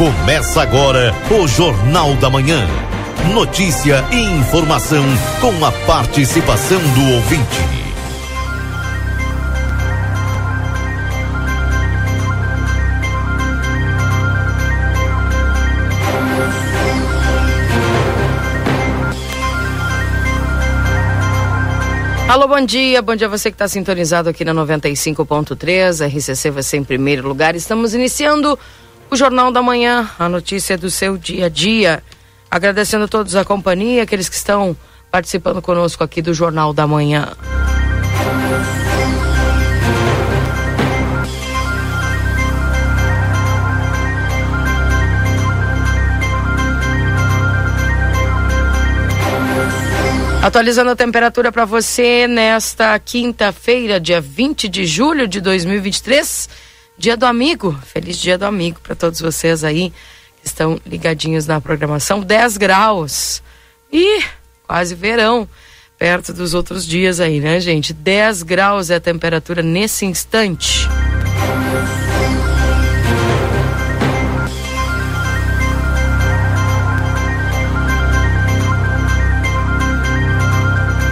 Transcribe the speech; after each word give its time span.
Começa 0.00 0.62
agora 0.62 1.12
o 1.30 1.46
Jornal 1.46 2.14
da 2.16 2.30
Manhã. 2.30 2.66
Notícia 3.34 4.02
e 4.10 4.16
informação 4.40 5.04
com 5.42 5.62
a 5.62 5.70
participação 5.86 6.78
do 6.78 7.16
ouvinte. 7.16 7.80
Alô, 22.26 22.48
bom 22.48 22.64
dia. 22.64 23.02
Bom 23.02 23.14
dia 23.14 23.26
a 23.26 23.30
você 23.30 23.50
que 23.50 23.54
está 23.54 23.68
sintonizado 23.68 24.30
aqui 24.30 24.46
na 24.46 24.54
95.3. 24.54 26.06
RCC 26.06 26.50
vai 26.50 26.62
ser 26.62 26.78
em 26.78 26.84
primeiro 26.84 27.28
lugar. 27.28 27.54
Estamos 27.54 27.92
iniciando 27.92 28.58
o 29.10 29.16
Jornal 29.16 29.50
da 29.50 29.60
Manhã, 29.60 30.08
a 30.18 30.28
notícia 30.28 30.78
do 30.78 30.88
seu 30.88 31.18
dia 31.18 31.46
a 31.46 31.48
dia. 31.48 32.02
Agradecendo 32.48 33.04
a 33.04 33.08
todos 33.08 33.34
a 33.34 33.44
companhia, 33.44 34.04
aqueles 34.04 34.28
que 34.28 34.36
estão 34.36 34.76
participando 35.10 35.60
conosco 35.60 36.04
aqui 36.04 36.22
do 36.22 36.32
Jornal 36.32 36.72
da 36.72 36.86
Manhã. 36.86 37.28
Atualizando 50.42 50.90
a 50.90 50.96
temperatura 50.96 51.52
para 51.52 51.64
você 51.64 52.26
nesta 52.26 52.98
quinta-feira, 52.98 54.00
dia 54.00 54.20
20 54.20 54.68
de 54.68 54.86
julho 54.86 55.28
de 55.28 55.40
2023, 55.40 56.48
dia 57.00 57.16
do 57.16 57.24
amigo. 57.24 57.76
Feliz 57.82 58.18
dia 58.18 58.36
do 58.36 58.44
amigo 58.44 58.78
para 58.82 58.94
todos 58.94 59.20
vocês 59.20 59.64
aí 59.64 59.90
que 60.40 60.46
estão 60.46 60.78
ligadinhos 60.86 61.46
na 61.46 61.60
programação. 61.60 62.20
10 62.20 62.58
graus. 62.58 63.42
E 63.90 64.22
quase 64.66 64.94
verão, 64.94 65.48
perto 65.98 66.32
dos 66.32 66.54
outros 66.54 66.86
dias 66.86 67.18
aí, 67.18 67.40
né, 67.40 67.58
gente? 67.58 67.92
10 67.92 68.42
graus 68.42 68.90
é 68.90 68.96
a 68.96 69.00
temperatura 69.00 69.62
nesse 69.62 70.04
instante. 70.04 70.86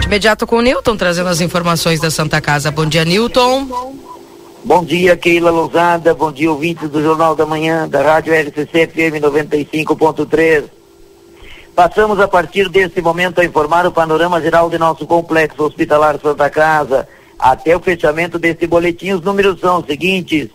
imediato 0.05 0.47
com 0.47 0.55
o 0.55 0.61
Newton, 0.61 0.97
trazendo 0.97 1.29
as 1.29 1.39
informações 1.39 1.99
da 1.99 2.09
Santa 2.09 2.41
Casa. 2.41 2.71
Bom 2.71 2.87
dia, 2.87 3.05
Newton. 3.05 4.08
Bom 4.69 4.83
dia, 4.83 5.17
Keila 5.17 5.49
Lousada. 5.49 6.13
Bom 6.13 6.31
dia, 6.31 6.51
ouvintes 6.51 6.91
do 6.91 7.01
Jornal 7.01 7.35
da 7.35 7.43
Manhã, 7.43 7.89
da 7.89 8.03
Rádio 8.03 8.35
LCC 8.35 8.85
FM 8.85 9.17
95.3. 9.19 10.65
Passamos 11.75 12.19
a 12.19 12.27
partir 12.27 12.69
deste 12.69 13.01
momento 13.01 13.41
a 13.41 13.43
informar 13.43 13.87
o 13.87 13.91
panorama 13.91 14.39
geral 14.39 14.69
de 14.69 14.77
nosso 14.77 15.07
complexo 15.07 15.63
hospitalar 15.63 16.19
Santa 16.21 16.51
Casa. 16.51 17.09
Até 17.39 17.75
o 17.75 17.79
fechamento 17.79 18.37
deste 18.37 18.67
boletim, 18.67 19.13
os 19.13 19.21
números 19.21 19.59
são 19.59 19.79
os 19.79 19.87
seguintes. 19.87 20.49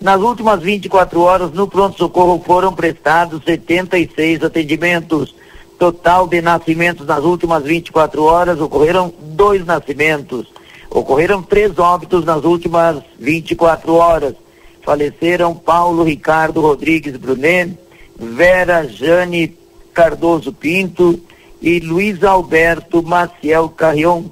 Nas 0.00 0.20
últimas 0.20 0.60
24 0.60 1.20
horas, 1.20 1.52
no 1.52 1.68
pronto-socorro 1.68 2.42
foram 2.44 2.74
prestados 2.74 3.40
76 3.44 4.42
atendimentos 4.42 5.32
total 5.78 6.26
de 6.26 6.42
nascimentos 6.42 7.06
nas 7.06 7.22
últimas 7.22 7.62
24 7.62 8.24
horas, 8.24 8.60
ocorreram 8.60 9.14
dois 9.20 9.64
nascimentos. 9.64 10.48
Ocorreram 10.90 11.42
três 11.42 11.78
óbitos 11.78 12.24
nas 12.24 12.44
últimas 12.44 13.02
24 13.18 13.94
horas. 13.94 14.34
Faleceram 14.82 15.54
Paulo 15.54 16.02
Ricardo 16.02 16.60
Rodrigues 16.60 17.16
Brunet, 17.16 17.78
Vera 18.18 18.86
Jane 18.88 19.56
Cardoso 19.94 20.52
Pinto 20.52 21.20
e 21.62 21.78
Luiz 21.78 22.24
Alberto 22.24 23.02
Maciel 23.02 23.68
Carrion. 23.68 24.24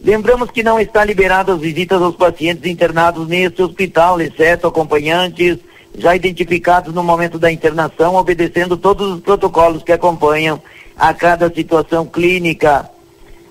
Lembramos 0.00 0.50
que 0.50 0.62
não 0.62 0.78
está 0.78 1.02
liberado 1.02 1.52
as 1.52 1.60
visitas 1.60 2.02
aos 2.02 2.14
pacientes 2.14 2.70
internados 2.70 3.26
neste 3.26 3.62
hospital, 3.62 4.20
exceto 4.20 4.66
acompanhantes 4.66 5.58
já 5.96 6.14
identificados 6.14 6.92
no 6.92 7.02
momento 7.02 7.38
da 7.38 7.50
internação, 7.50 8.16
obedecendo 8.16 8.76
todos 8.76 9.14
os 9.14 9.20
protocolos 9.20 9.82
que 9.82 9.92
acompanham 9.92 10.60
a 10.96 11.14
cada 11.14 11.52
situação 11.52 12.04
clínica. 12.04 12.90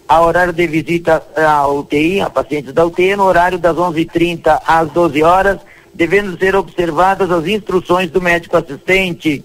A 0.07 0.21
horário 0.21 0.53
de 0.53 0.67
visita 0.67 1.23
à 1.35 1.67
UTI, 1.67 2.21
a 2.21 2.29
pacientes 2.29 2.73
da 2.73 2.85
UTI, 2.85 3.15
no 3.15 3.23
horário 3.23 3.57
das 3.57 3.75
11h30 3.75 4.61
às 4.67 4.91
12 4.91 5.23
horas, 5.23 5.59
devendo 5.93 6.37
ser 6.37 6.55
observadas 6.55 7.31
as 7.31 7.47
instruções 7.47 8.11
do 8.11 8.21
médico 8.21 8.57
assistente. 8.57 9.43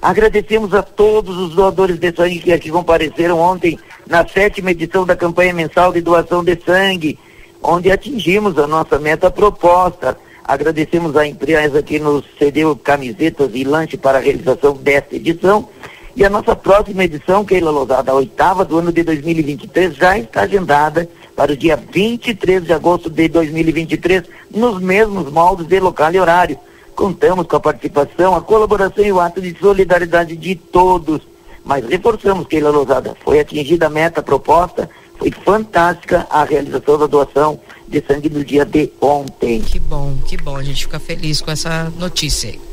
Agradecemos 0.00 0.72
a 0.74 0.82
todos 0.82 1.36
os 1.36 1.54
doadores 1.54 1.98
de 1.98 2.14
sangue 2.14 2.38
que 2.38 2.52
aqui 2.52 2.70
compareceram 2.70 3.38
ontem 3.38 3.78
na 4.06 4.26
sétima 4.26 4.70
edição 4.70 5.04
da 5.04 5.16
campanha 5.16 5.52
mensal 5.52 5.92
de 5.92 6.00
doação 6.00 6.44
de 6.44 6.56
sangue, 6.64 7.18
onde 7.62 7.90
atingimos 7.90 8.56
a 8.58 8.66
nossa 8.66 8.98
meta 8.98 9.30
proposta. 9.30 10.16
Agradecemos 10.44 11.16
a 11.16 11.26
empresa 11.26 11.82
que 11.82 11.98
nos 11.98 12.24
cedeu 12.38 12.76
camisetas 12.76 13.50
e 13.52 13.64
lanche 13.64 13.96
para 13.96 14.18
a 14.18 14.20
realização 14.20 14.74
desta 14.74 15.16
edição 15.16 15.68
e 16.16 16.24
a 16.24 16.30
nossa 16.30 16.56
próxima 16.56 17.04
edição, 17.04 17.44
Keila 17.44 17.70
Lousada, 17.70 18.10
a 18.10 18.14
oitava 18.14 18.64
do 18.64 18.78
ano 18.78 18.90
de 18.90 19.02
2023, 19.02 19.94
já 19.94 20.18
está 20.18 20.40
agendada 20.40 21.06
para 21.36 21.52
o 21.52 21.56
dia 21.56 21.76
23 21.76 22.64
de 22.64 22.72
agosto 22.72 23.10
de 23.10 23.28
2023, 23.28 24.22
nos 24.50 24.80
mesmos 24.80 25.30
moldes 25.30 25.66
de 25.66 25.78
local 25.78 26.10
e 26.14 26.18
horário. 26.18 26.58
Contamos 26.94 27.46
com 27.46 27.56
a 27.56 27.60
participação, 27.60 28.34
a 28.34 28.40
colaboração 28.40 29.04
e 29.04 29.12
o 29.12 29.20
ato 29.20 29.42
de 29.42 29.54
solidariedade 29.58 30.34
de 30.34 30.54
todos. 30.54 31.20
Mas 31.62 31.84
reforçamos, 31.84 32.46
Keila 32.46 32.70
Lousada, 32.70 33.14
foi 33.22 33.38
atingida 33.38 33.88
a 33.88 33.90
meta 33.90 34.22
proposta, 34.22 34.88
foi 35.18 35.30
fantástica 35.30 36.26
a 36.30 36.44
realização 36.44 36.96
da 36.96 37.06
doação 37.06 37.60
de 37.86 38.02
sangue 38.06 38.30
no 38.30 38.42
dia 38.42 38.64
de 38.64 38.90
ontem. 39.02 39.60
Que 39.60 39.78
bom, 39.78 40.16
que 40.26 40.38
bom, 40.38 40.56
a 40.56 40.62
gente 40.62 40.86
fica 40.86 40.98
feliz 40.98 41.42
com 41.42 41.50
essa 41.50 41.92
notícia 41.98 42.48
aí. 42.48 42.65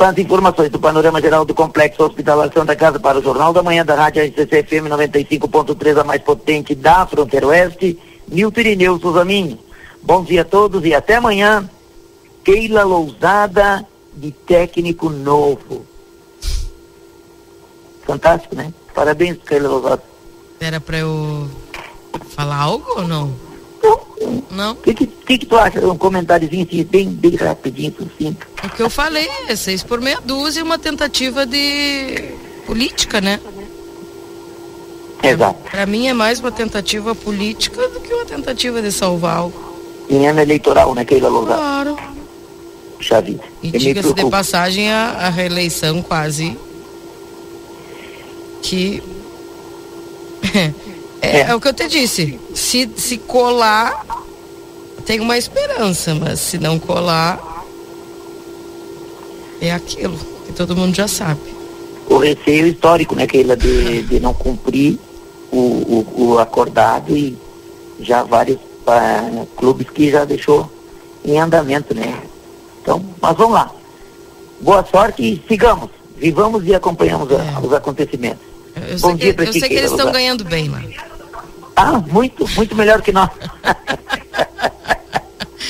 São 0.00 0.08
as 0.08 0.16
informações 0.16 0.70
do 0.70 0.80
panorama 0.80 1.20
geral 1.20 1.44
do 1.44 1.54
Complexo 1.54 2.02
Hospitalar 2.02 2.50
Santa 2.54 2.74
Casa 2.74 2.98
para 2.98 3.18
o 3.18 3.22
Jornal 3.22 3.52
da 3.52 3.62
Manhã 3.62 3.84
da 3.84 3.94
Rádio 3.94 4.24
RCC 4.24 4.62
FM 4.62 4.88
95.3, 4.88 6.00
a 6.00 6.04
mais 6.04 6.22
potente 6.22 6.74
da 6.74 7.06
Fronteira 7.06 7.48
Oeste, 7.48 7.98
Nilton 8.26 8.60
Irineu 8.60 8.98
Suzaminho. 8.98 9.58
Bom 10.02 10.24
dia 10.24 10.40
a 10.40 10.44
todos 10.46 10.86
e 10.86 10.94
até 10.94 11.16
amanhã. 11.16 11.68
Keila 12.42 12.82
Lousada, 12.82 13.86
de 14.14 14.30
técnico 14.30 15.10
novo. 15.10 15.84
Fantástico, 18.06 18.56
né? 18.56 18.72
Parabéns, 18.94 19.36
Keila 19.44 19.68
Lousada. 19.68 20.02
Era 20.60 20.80
para 20.80 20.96
eu 20.96 21.46
falar 22.30 22.56
algo 22.56 22.86
ou 22.96 23.06
não? 23.06 23.49
Não. 24.50 24.72
O 24.72 24.76
que, 24.76 24.94
que, 24.94 25.06
que, 25.06 25.46
tu 25.46 25.56
acha? 25.56 25.80
Um 25.86 25.96
comentáriozinho 25.96 26.66
assim, 26.66 26.84
bem, 26.84 27.08
bem 27.08 27.34
rapidinho, 27.36 27.94
sucinto. 27.96 28.46
O 28.62 28.68
que 28.68 28.82
eu 28.82 28.90
falei 28.90 29.28
é 29.48 29.56
seis 29.56 29.82
por 29.82 30.00
meia 30.00 30.20
dúzia 30.20 30.62
uma 30.62 30.78
tentativa 30.78 31.46
de 31.46 32.34
política, 32.66 33.20
né? 33.20 33.40
Exato. 35.22 35.70
Para 35.70 35.86
mim 35.86 36.08
é 36.08 36.12
mais 36.12 36.40
uma 36.40 36.50
tentativa 36.50 37.14
política 37.14 37.88
do 37.88 38.00
que 38.00 38.12
uma 38.12 38.24
tentativa 38.24 38.82
de 38.82 38.90
salvar 38.90 39.36
algo. 39.36 39.70
Em 40.08 40.26
ano 40.26 40.40
eleitoral, 40.40 40.94
né, 40.94 41.04
Keila 41.04 41.28
Lousada? 41.28 41.56
Claro. 41.56 41.96
Puxa 42.96 43.20
vida. 43.20 43.42
E 43.62 43.70
diga-se 43.70 44.12
de 44.12 44.28
passagem, 44.28 44.90
a, 44.90 45.10
a 45.12 45.30
reeleição 45.30 46.02
quase 46.02 46.56
que 48.62 49.02
é, 51.22 51.28
é, 51.38 51.40
é, 51.50 51.54
o 51.54 51.60
que 51.60 51.68
eu 51.68 51.74
te 51.74 51.86
disse. 51.88 52.38
Se, 52.54 52.90
se 52.96 53.18
colar, 53.18 54.04
tem 55.04 55.20
uma 55.20 55.36
esperança, 55.38 56.14
mas 56.14 56.40
se 56.40 56.58
não 56.58 56.78
colar, 56.78 57.64
é 59.60 59.72
aquilo 59.72 60.16
que 60.46 60.52
todo 60.52 60.76
mundo 60.76 60.94
já 60.94 61.06
sabe. 61.08 61.40
O 62.08 62.18
receio 62.18 62.66
histórico, 62.66 63.14
né, 63.14 63.26
Keila, 63.26 63.56
de, 63.56 64.02
de 64.02 64.18
não 64.20 64.34
cumprir 64.34 64.98
o, 65.52 65.56
o, 65.56 66.22
o 66.32 66.38
acordado 66.38 67.16
e 67.16 67.36
já 68.00 68.22
vários 68.22 68.56
uh, 68.56 69.46
clubes 69.56 69.88
que 69.90 70.10
já 70.10 70.24
deixou 70.24 70.70
em 71.24 71.38
andamento, 71.38 71.94
né? 71.94 72.20
Então, 72.82 73.04
mas 73.20 73.36
vamos 73.36 73.52
lá. 73.54 73.70
Boa 74.60 74.84
sorte 74.90 75.22
e 75.22 75.42
sigamos. 75.46 75.90
Vivamos 76.16 76.66
e 76.66 76.74
acompanhamos 76.74 77.30
É. 77.30 77.36
a- 77.54 77.60
os 77.60 77.72
acontecimentos. 77.72 78.40
Eu 78.74 78.98
Bom 78.98 79.08
sei 79.10 79.16
dia 79.16 79.34
que, 79.34 79.42
eu 79.42 79.52
ti, 79.52 79.60
sei 79.60 79.68
que 79.68 79.74
eles 79.74 79.90
estão 79.90 80.10
ganhando 80.10 80.44
bem 80.44 80.68
lá. 80.68 80.82
Ah, 81.80 81.98
muito, 82.06 82.48
muito 82.56 82.74
melhor 82.76 83.00
que 83.02 83.12
nós. 83.12 83.30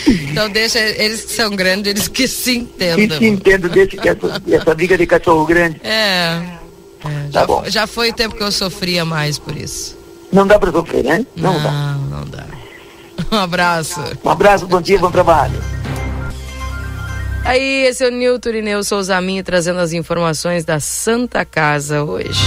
Então 0.06 0.48
deixa 0.50 0.78
eles 0.78 1.24
que 1.24 1.32
são 1.32 1.50
grandes, 1.54 1.86
eles 1.90 2.08
que 2.08 2.26
se 2.26 2.52
Que 2.52 2.58
entendam. 2.58 3.18
se 3.18 3.26
entenda 3.26 3.68
desse, 3.68 3.96
que 3.96 4.08
essa, 4.08 4.42
essa 4.50 4.74
briga 4.74 4.96
de 4.96 5.06
cachorro 5.06 5.44
grande. 5.46 5.80
É. 5.84 6.40
é, 7.04 7.30
Tá 7.32 7.40
já, 7.40 7.46
bom. 7.46 7.62
já 7.66 7.86
foi 7.86 8.10
o 8.10 8.12
tempo 8.12 8.34
que 8.36 8.42
eu 8.42 8.50
sofria 8.52 9.04
mais 9.04 9.38
por 9.38 9.56
isso. 9.56 9.96
Não 10.32 10.46
dá 10.46 10.58
para 10.58 10.70
sofrer, 10.72 11.04
né? 11.04 11.26
Não, 11.36 11.60
dá. 11.62 11.70
Não, 11.70 11.98
não 12.20 12.24
dá. 12.26 12.44
Um 13.30 13.36
abraço. 13.36 14.00
Um 14.24 14.30
abraço, 14.30 14.66
bom 14.66 14.80
dia, 14.80 14.98
bom 14.98 15.10
trabalho. 15.10 15.62
Aí, 17.44 17.84
esse 17.86 18.04
é 18.04 18.08
o 18.08 18.10
Nilton 18.10 18.50
Ineu 18.50 18.82
Souza 18.82 19.20
Minho 19.20 19.44
trazendo 19.44 19.78
as 19.78 19.92
informações 19.92 20.64
da 20.64 20.80
Santa 20.80 21.44
Casa 21.44 22.02
hoje. 22.02 22.40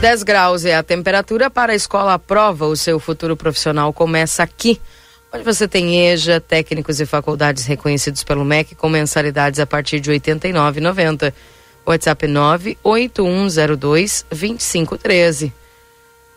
10 0.00 0.22
graus 0.22 0.64
é 0.64 0.74
a 0.74 0.82
temperatura 0.82 1.50
para 1.50 1.72
a 1.72 1.76
escola 1.76 2.18
prova. 2.18 2.64
O 2.64 2.74
seu 2.74 2.98
futuro 2.98 3.36
profissional 3.36 3.92
começa 3.92 4.42
aqui, 4.42 4.80
onde 5.30 5.44
você 5.44 5.68
tem 5.68 6.08
EJA, 6.08 6.40
técnicos 6.40 7.00
e 7.00 7.06
faculdades 7.06 7.66
reconhecidos 7.66 8.24
pelo 8.24 8.42
MEC 8.42 8.74
com 8.74 8.88
mensalidades 8.88 9.60
a 9.60 9.66
partir 9.66 10.00
de 10.00 10.10
R$ 10.10 10.18
89,90. 10.18 11.34
WhatsApp 11.84 12.26
98102 12.26 14.24
2513. 14.30 15.52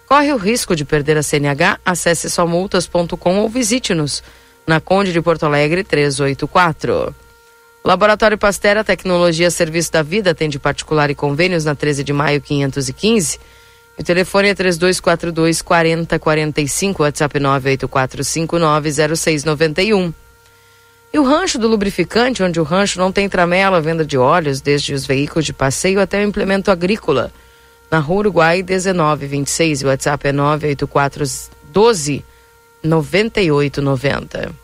Corre 0.10 0.34
o 0.34 0.38
risco 0.38 0.76
de 0.76 0.84
perder 0.84 1.18
a 1.18 1.24
CNH? 1.24 1.80
Acesse 1.86 2.30
somultas.com 2.30 3.40
ou 3.40 3.48
visite-nos 3.48 4.22
na 4.68 4.82
Conde 4.82 5.14
de 5.14 5.22
Porto 5.22 5.46
Alegre 5.46 5.86
384. 5.86 7.16
Laboratório 7.84 8.38
Pastera 8.38 8.82
Tecnologia 8.82 9.52
Serviço 9.52 9.92
da 9.92 10.02
Vida 10.02 10.32
atende 10.32 10.58
particular 10.58 11.10
e 11.10 11.16
convênios 11.16 11.66
na 11.66 11.76
13 11.76 12.02
de 12.02 12.14
maio 12.14 12.40
515. 12.40 13.38
O 14.00 14.04
telefone 14.04 14.48
é 14.48 14.56
3242 14.56 15.62
4045, 15.62 17.04
WhatsApp 17.04 17.40
984590691. 17.42 20.14
E 21.12 21.20
o 21.20 21.24
rancho 21.24 21.60
do 21.60 21.68
lubrificante, 21.68 22.42
onde 22.42 22.58
o 22.58 22.64
rancho 22.64 23.00
não 23.00 23.12
tem 23.12 23.28
tramela, 23.28 23.82
venda 23.82 24.06
de 24.06 24.18
óleos, 24.18 24.62
desde 24.62 24.94
os 24.94 25.06
veículos 25.06 25.46
de 25.46 25.52
passeio 25.52 26.00
até 26.00 26.24
o 26.24 26.28
implemento 26.28 26.72
agrícola. 26.72 27.34
Na 27.92 28.00
Rua 28.00 28.20
Uruguai 28.20 28.64
1926, 28.64 29.84
o 29.84 29.88
WhatsApp 29.88 30.30
é 30.30 30.32
98412 30.32 32.24
9890. 32.82 34.63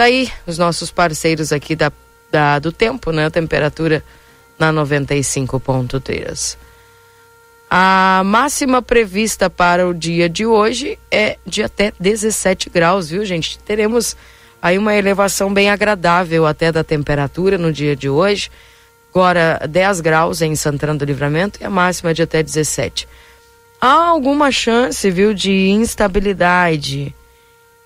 Tá 0.00 0.04
aí 0.04 0.32
os 0.46 0.56
nossos 0.56 0.90
parceiros 0.90 1.52
aqui 1.52 1.76
da, 1.76 1.92
da 2.32 2.58
do 2.58 2.72
tempo, 2.72 3.12
né? 3.12 3.28
Temperatura 3.28 4.02
na 4.58 4.72
95.3. 4.72 6.56
A 7.68 8.22
máxima 8.24 8.80
prevista 8.80 9.50
para 9.50 9.86
o 9.86 9.92
dia 9.92 10.26
de 10.26 10.46
hoje 10.46 10.98
é 11.10 11.36
de 11.44 11.62
até 11.62 11.92
17 12.00 12.70
graus, 12.70 13.10
viu, 13.10 13.26
gente? 13.26 13.58
Teremos 13.58 14.16
aí 14.62 14.78
uma 14.78 14.94
elevação 14.94 15.52
bem 15.52 15.68
agradável 15.68 16.46
até 16.46 16.72
da 16.72 16.82
temperatura 16.82 17.58
no 17.58 17.70
dia 17.70 17.94
de 17.94 18.08
hoje. 18.08 18.50
Agora 19.10 19.60
10 19.68 20.00
graus 20.00 20.40
em 20.40 20.56
Santana 20.56 20.94
do 20.94 21.04
Livramento 21.04 21.58
e 21.60 21.64
a 21.66 21.68
máxima 21.68 22.14
de 22.14 22.22
até 22.22 22.42
17. 22.42 23.06
Há 23.78 24.08
alguma 24.08 24.50
chance, 24.50 25.10
viu, 25.10 25.34
de 25.34 25.68
instabilidade. 25.68 27.14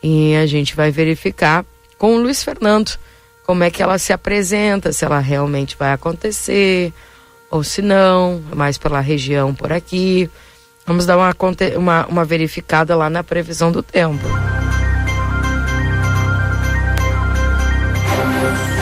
E 0.00 0.36
a 0.36 0.46
gente 0.46 0.76
vai 0.76 0.92
verificar 0.92 1.66
com 1.98 2.16
o 2.16 2.20
Luiz 2.20 2.42
Fernando 2.42 2.98
como 3.44 3.62
é 3.62 3.70
que 3.70 3.82
ela 3.82 3.98
se 3.98 4.12
apresenta, 4.12 4.92
se 4.92 5.04
ela 5.04 5.18
realmente 5.18 5.76
vai 5.78 5.92
acontecer 5.92 6.92
ou 7.50 7.62
se 7.62 7.82
não, 7.82 8.42
mais 8.54 8.78
pela 8.78 9.00
região 9.00 9.54
por 9.54 9.72
aqui. 9.72 10.28
Vamos 10.86 11.06
dar 11.06 11.16
uma, 11.16 11.34
uma, 11.76 12.06
uma 12.06 12.24
verificada 12.24 12.96
lá 12.96 13.08
na 13.08 13.22
previsão 13.22 13.70
do 13.70 13.82
tempo. 13.82 14.24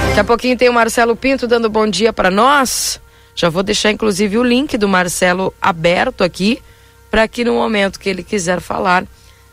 Daqui 0.09 0.21
a 0.21 0.25
pouquinho 0.25 0.57
tem 0.57 0.69
o 0.69 0.73
Marcelo 0.73 1.17
Pinto 1.17 1.47
dando 1.47 1.69
bom 1.69 1.87
dia 1.87 2.13
para 2.13 2.31
nós. 2.31 3.01
Já 3.35 3.49
vou 3.49 3.63
deixar 3.63 3.91
inclusive 3.91 4.39
o 4.39 4.45
link 4.45 4.79
do 4.79 4.89
Marcelo 4.89 5.53
aberto 5.61 6.23
aqui 6.23 6.63
para 7.11 7.27
que 7.27 7.45
no 7.45 7.55
momento 7.55 7.99
que 7.99 8.09
ele 8.09 8.23
quiser 8.23 8.61
falar 8.61 9.05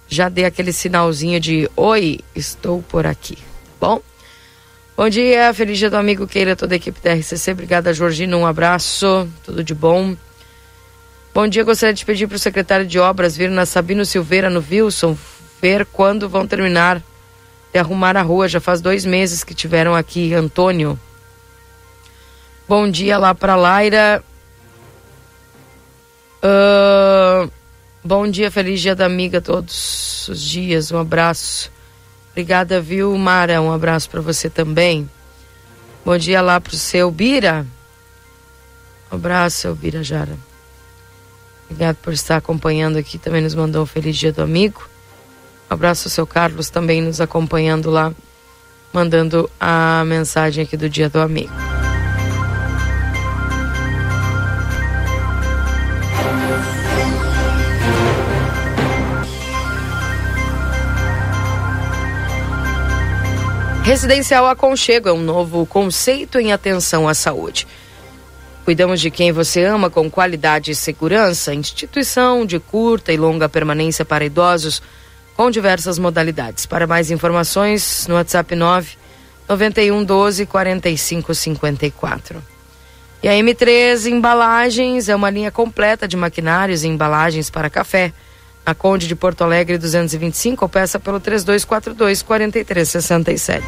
já 0.07 0.27
dê 0.27 0.45
aquele 0.45 0.73
sinalzinho 0.73 1.39
de 1.39 1.69
oi, 1.75 2.19
estou 2.35 2.81
por 2.83 3.05
aqui 3.05 3.48
bom? 3.79 4.01
Bom 4.95 5.07
dia, 5.07 5.53
feliz 5.53 5.77
dia 5.77 5.89
do 5.89 5.95
amigo 5.95 6.27
Keira, 6.27 6.55
toda 6.55 6.75
a 6.75 6.77
equipe 6.77 6.99
da 7.01 7.13
RCC. 7.13 7.51
Obrigada, 7.51 7.93
Georgina, 7.93 8.35
um 8.35 8.45
abraço, 8.45 9.29
tudo 9.45 9.63
de 9.63 9.73
bom. 9.73 10.15
Bom 11.33 11.47
dia, 11.47 11.63
gostaria 11.63 11.93
de 11.93 12.03
pedir 12.03 12.27
para 12.27 12.35
o 12.35 12.39
secretário 12.39 12.85
de 12.85 12.99
obras 12.99 13.37
vir 13.37 13.49
na 13.49 13.65
Sabino 13.65 14.03
Silveira, 14.03 14.49
no 14.49 14.61
Wilson, 14.69 15.17
ver 15.61 15.85
quando 15.85 16.27
vão 16.27 16.45
terminar 16.45 17.01
de 17.71 17.79
arrumar 17.79 18.17
a 18.17 18.21
rua. 18.21 18.49
Já 18.49 18.59
faz 18.59 18.81
dois 18.81 19.05
meses 19.05 19.43
que 19.43 19.53
tiveram 19.53 19.95
aqui, 19.95 20.33
Antônio. 20.33 20.99
Bom 22.67 22.89
dia 22.91 23.17
lá 23.17 23.33
para 23.33 23.55
Laira. 23.55 24.21
Uh, 26.43 27.49
bom 28.03 28.29
dia, 28.29 28.51
feliz 28.51 28.81
dia 28.81 28.95
da 28.95 29.05
amiga 29.05 29.39
todos 29.39 30.27
os 30.27 30.41
dias. 30.41 30.91
Um 30.91 30.97
abraço. 30.97 31.71
Obrigada, 32.31 32.79
viu, 32.79 33.15
Mara? 33.17 33.61
Um 33.61 33.71
abraço 33.71 34.09
para 34.09 34.21
você 34.21 34.49
também. 34.49 35.09
Bom 36.05 36.17
dia 36.17 36.41
lá 36.41 36.59
pro 36.61 36.75
seu 36.75 37.11
Bira. 37.11 37.65
Um 39.11 39.15
abraço, 39.15 39.57
seu 39.57 39.75
Bira 39.75 40.03
Jara. 40.03 40.37
Obrigado 41.65 41.97
por 41.97 42.13
estar 42.13 42.37
acompanhando 42.37 42.97
aqui. 42.97 43.17
Também 43.17 43.41
nos 43.41 43.53
mandou 43.55 43.83
um 43.83 43.85
feliz 43.85 44.17
dia 44.17 44.31
do 44.31 44.41
amigo. 44.41 44.87
Um 45.69 45.73
abraço 45.73 46.07
ao 46.07 46.11
seu 46.11 46.25
Carlos 46.25 46.69
também 46.69 47.01
nos 47.01 47.21
acompanhando 47.21 47.91
lá, 47.91 48.11
mandando 48.91 49.49
a 49.59 50.03
mensagem 50.05 50.63
aqui 50.63 50.75
do 50.75 50.89
dia 50.89 51.09
do 51.09 51.19
amigo. 51.19 51.78
Residencial 63.89 64.45
Aconchego 64.45 65.09
é 65.09 65.11
um 65.11 65.23
novo 65.23 65.65
conceito 65.65 66.37
em 66.37 66.53
atenção 66.53 67.07
à 67.07 67.15
saúde. 67.15 67.65
Cuidamos 68.63 69.01
de 69.01 69.09
quem 69.09 69.31
você 69.31 69.65
ama 69.65 69.89
com 69.89 70.11
qualidade 70.11 70.69
e 70.69 70.75
segurança, 70.75 71.55
instituição 71.55 72.45
de 72.45 72.59
curta 72.59 73.11
e 73.11 73.17
longa 73.17 73.49
permanência 73.49 74.05
para 74.05 74.23
idosos 74.23 74.79
com 75.35 75.49
diversas 75.49 75.97
modalidades. 75.97 76.67
Para 76.67 76.85
mais 76.85 77.09
informações, 77.09 78.05
no 78.07 78.13
WhatsApp 78.13 78.55
9 78.55 78.95
91 79.49 80.03
12 80.03 80.45
45 80.45 81.33
54. 81.33 82.43
E 83.23 83.27
a 83.27 83.31
M3 83.31 84.05
Embalagens 84.05 85.09
é 85.09 85.15
uma 85.15 85.31
linha 85.31 85.49
completa 85.49 86.07
de 86.07 86.15
maquinários 86.15 86.83
e 86.83 86.87
embalagens 86.87 87.49
para 87.49 87.71
café 87.71 88.13
a 88.69 88.75
Conde 88.75 89.07
de 89.07 89.15
Porto 89.15 89.43
Alegre 89.43 89.77
225 89.77 90.63
ou 90.63 90.69
peça 90.69 90.99
pelo 90.99 91.19
3242 91.19 92.21
4367. 92.21 93.65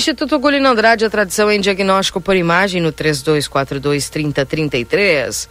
Instituto 0.00 0.38
Gulino 0.38 0.66
Andrade, 0.66 1.04
a 1.04 1.10
tradição 1.10 1.52
em 1.52 1.60
diagnóstico 1.60 2.22
por 2.22 2.34
imagem 2.34 2.80
no 2.80 2.90
3242 2.90 4.08
3033. 4.08 5.46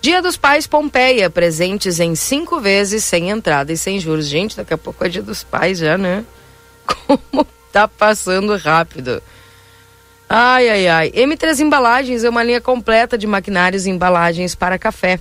Dia 0.00 0.22
dos 0.22 0.36
Pais 0.36 0.68
Pompeia, 0.68 1.28
presentes 1.28 1.98
em 1.98 2.14
cinco 2.14 2.60
vezes, 2.60 3.02
sem 3.02 3.28
entrada 3.28 3.72
e 3.72 3.76
sem 3.76 3.98
juros. 3.98 4.28
Gente, 4.28 4.56
daqui 4.56 4.72
a 4.72 4.78
pouco 4.78 5.04
é 5.04 5.08
dia 5.08 5.20
dos 5.20 5.42
pais 5.42 5.78
já, 5.78 5.98
né? 5.98 6.24
Como 6.86 7.44
tá 7.72 7.88
passando 7.88 8.56
rápido. 8.56 9.20
Ai, 10.28 10.68
ai, 10.68 10.86
ai. 10.86 11.10
M3 11.10 11.58
Embalagens 11.58 12.22
é 12.22 12.30
uma 12.30 12.44
linha 12.44 12.60
completa 12.60 13.18
de 13.18 13.26
maquinários 13.26 13.84
e 13.84 13.90
embalagens 13.90 14.54
para 14.54 14.78
café. 14.78 15.18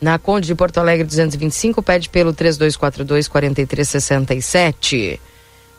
Na 0.00 0.18
Conde 0.18 0.46
de 0.46 0.54
Porto 0.54 0.78
Alegre 0.78 1.04
225, 1.04 1.82
pede 1.82 2.08
pelo 2.08 2.32
3242 2.32 3.28
4367. 3.28 5.20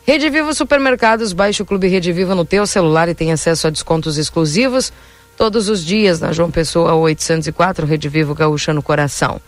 Rede 0.06 0.30
Vivo 0.30 0.54
Supermercados, 0.54 1.32
baixe 1.32 1.62
o 1.62 1.66
Clube 1.66 1.88
Rede 1.88 2.12
Viva 2.12 2.34
no 2.34 2.44
teu 2.44 2.66
celular 2.66 3.08
e 3.08 3.14
tem 3.14 3.32
acesso 3.32 3.68
a 3.68 3.70
descontos 3.70 4.18
exclusivos 4.18 4.92
todos 5.38 5.70
os 5.70 5.86
dias 5.86 6.20
na 6.20 6.32
João 6.32 6.50
Pessoa 6.50 6.96
804, 6.96 7.86
Rede 7.86 8.10
Vivo 8.10 8.34
Gaúcha 8.34 8.74
no 8.74 8.82
Coração. 8.82 9.40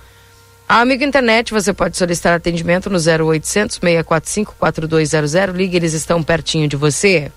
A 0.70 0.80
Amigo 0.80 1.04
Internet, 1.04 1.52
você 1.52 1.74
pode 1.74 1.98
solicitar 1.98 2.34
atendimento 2.34 2.90
no 2.90 2.98
0800 2.98 3.78
645 3.78 4.56
4200, 4.58 5.56
ligue, 5.56 5.76
eles 5.76 5.94
estão 5.94 6.24
pertinho 6.24 6.68
de 6.68 6.76
você. 6.76 7.32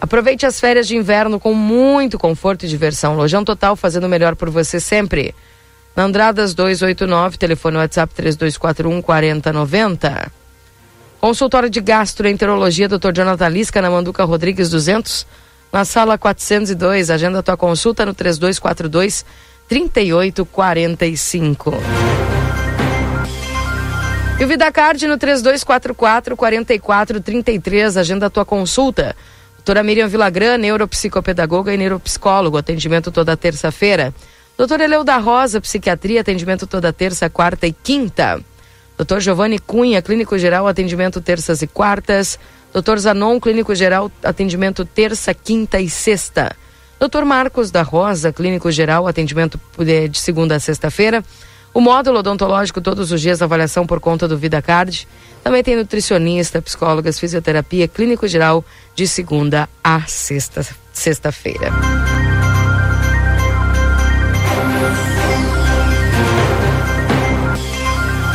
Aproveite 0.00 0.44
as 0.44 0.60
férias 0.60 0.86
de 0.86 0.94
inverno 0.94 1.40
com 1.40 1.54
muito 1.54 2.18
conforto 2.18 2.64
e 2.64 2.68
diversão. 2.68 3.16
Lojão 3.16 3.44
Total 3.44 3.74
fazendo 3.74 4.04
o 4.04 4.08
melhor 4.08 4.36
por 4.36 4.50
você 4.50 4.78
sempre. 4.78 5.34
Na 5.96 6.04
Andradas 6.04 6.54
289, 6.54 7.38
telefone 7.38 7.78
WhatsApp 7.78 8.14
3241 8.14 9.00
4090. 9.00 10.32
Consultório 11.26 11.68
de 11.68 11.80
Gastroenterologia, 11.80 12.88
Dr. 12.88 13.10
Jonathan 13.12 13.48
Lisca, 13.48 13.82
na 13.82 13.90
Manduca 13.90 14.22
Rodrigues 14.22 14.70
200, 14.70 15.26
na 15.72 15.84
sala 15.84 16.16
402. 16.16 17.10
Agenda 17.10 17.42
tua 17.42 17.56
consulta 17.56 18.06
no 18.06 18.14
3242 18.14 19.26
3845. 19.68 21.74
E 24.38 24.44
o 24.44 24.46
VidaCard 24.46 25.04
no 25.08 25.18
3244 25.18 26.36
4433. 26.36 27.96
Agenda 27.96 28.30
tua 28.30 28.44
consulta. 28.44 29.16
Doutora 29.56 29.82
Miriam 29.82 30.06
Vilagran, 30.06 30.58
neuropsicopedagoga 30.58 31.74
e 31.74 31.76
neuropsicólogo. 31.76 32.56
Atendimento 32.56 33.10
toda 33.10 33.36
terça-feira. 33.36 34.14
Doutora 34.56 34.84
Eleu 34.84 35.02
da 35.02 35.16
Rosa, 35.16 35.60
psiquiatria. 35.60 36.20
Atendimento 36.20 36.68
toda 36.68 36.92
terça, 36.92 37.28
quarta 37.28 37.66
e 37.66 37.72
quinta. 37.72 38.40
Doutor 38.96 39.20
Giovanni 39.20 39.58
Cunha, 39.58 40.00
clínico 40.00 40.38
geral. 40.38 40.66
Atendimento 40.66 41.20
terças 41.20 41.62
e 41.62 41.66
quartas. 41.66 42.38
Doutor 42.72 42.98
Zanon, 42.98 43.38
clínico 43.38 43.74
geral. 43.74 44.10
Atendimento 44.22 44.84
terça, 44.84 45.34
quinta 45.34 45.80
e 45.80 45.88
sexta. 45.88 46.56
Doutor 46.98 47.24
Marcos 47.24 47.70
da 47.70 47.82
Rosa, 47.82 48.32
clínico 48.32 48.70
geral. 48.70 49.06
Atendimento 49.06 49.60
de 49.78 50.18
segunda 50.18 50.56
a 50.56 50.60
sexta-feira. 50.60 51.22
O 51.74 51.80
módulo 51.80 52.20
odontológico 52.20 52.80
todos 52.80 53.12
os 53.12 53.20
dias, 53.20 53.42
avaliação 53.42 53.86
por 53.86 54.00
conta 54.00 54.26
do 54.26 54.38
VidaCard. 54.38 55.06
Também 55.44 55.62
tem 55.62 55.76
nutricionista, 55.76 56.62
psicólogas, 56.62 57.20
fisioterapia, 57.20 57.86
clínico 57.86 58.26
geral 58.26 58.64
de 58.94 59.06
segunda 59.06 59.68
a 59.84 60.00
sexta, 60.06 60.66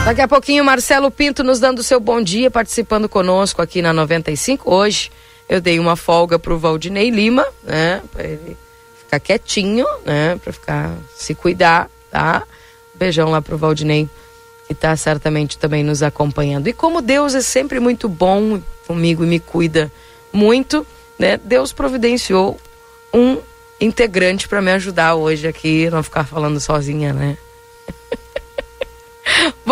Daqui 0.03 0.19
a 0.21 0.27
pouquinho, 0.27 0.65
Marcelo 0.65 1.11
Pinto 1.11 1.43
nos 1.43 1.59
dando 1.59 1.83
seu 1.83 1.99
bom 1.99 2.21
dia, 2.21 2.49
participando 2.49 3.07
conosco 3.07 3.61
aqui 3.61 3.83
na 3.83 3.93
95. 3.93 4.73
Hoje 4.73 5.11
eu 5.47 5.61
dei 5.61 5.79
uma 5.79 5.95
folga 5.95 6.39
pro 6.39 6.57
Valdinei 6.57 7.11
Lima, 7.11 7.45
né? 7.63 8.01
Pra 8.11 8.23
ele 8.23 8.57
ficar 8.97 9.19
quietinho, 9.19 9.85
né? 10.03 10.37
Pra 10.43 10.51
ficar, 10.51 10.91
se 11.15 11.35
cuidar, 11.35 11.89
tá? 12.09 12.43
Beijão 12.95 13.29
lá 13.29 13.43
pro 13.43 13.59
Valdinei, 13.59 14.09
que 14.65 14.73
está 14.73 14.95
certamente 14.97 15.57
também 15.57 15.83
nos 15.83 16.01
acompanhando. 16.01 16.67
E 16.67 16.73
como 16.73 16.99
Deus 17.01 17.35
é 17.35 17.41
sempre 17.41 17.79
muito 17.79 18.09
bom 18.09 18.59
comigo 18.87 19.23
e 19.23 19.27
me 19.27 19.39
cuida 19.39 19.91
muito, 20.33 20.85
né? 21.17 21.37
Deus 21.37 21.71
providenciou 21.71 22.59
um 23.13 23.37
integrante 23.79 24.47
para 24.47 24.61
me 24.61 24.71
ajudar 24.71 25.13
hoje 25.13 25.47
aqui, 25.47 25.89
não 25.91 26.01
ficar 26.01 26.25
falando 26.25 26.59
sozinha, 26.59 27.13
né? 27.13 27.37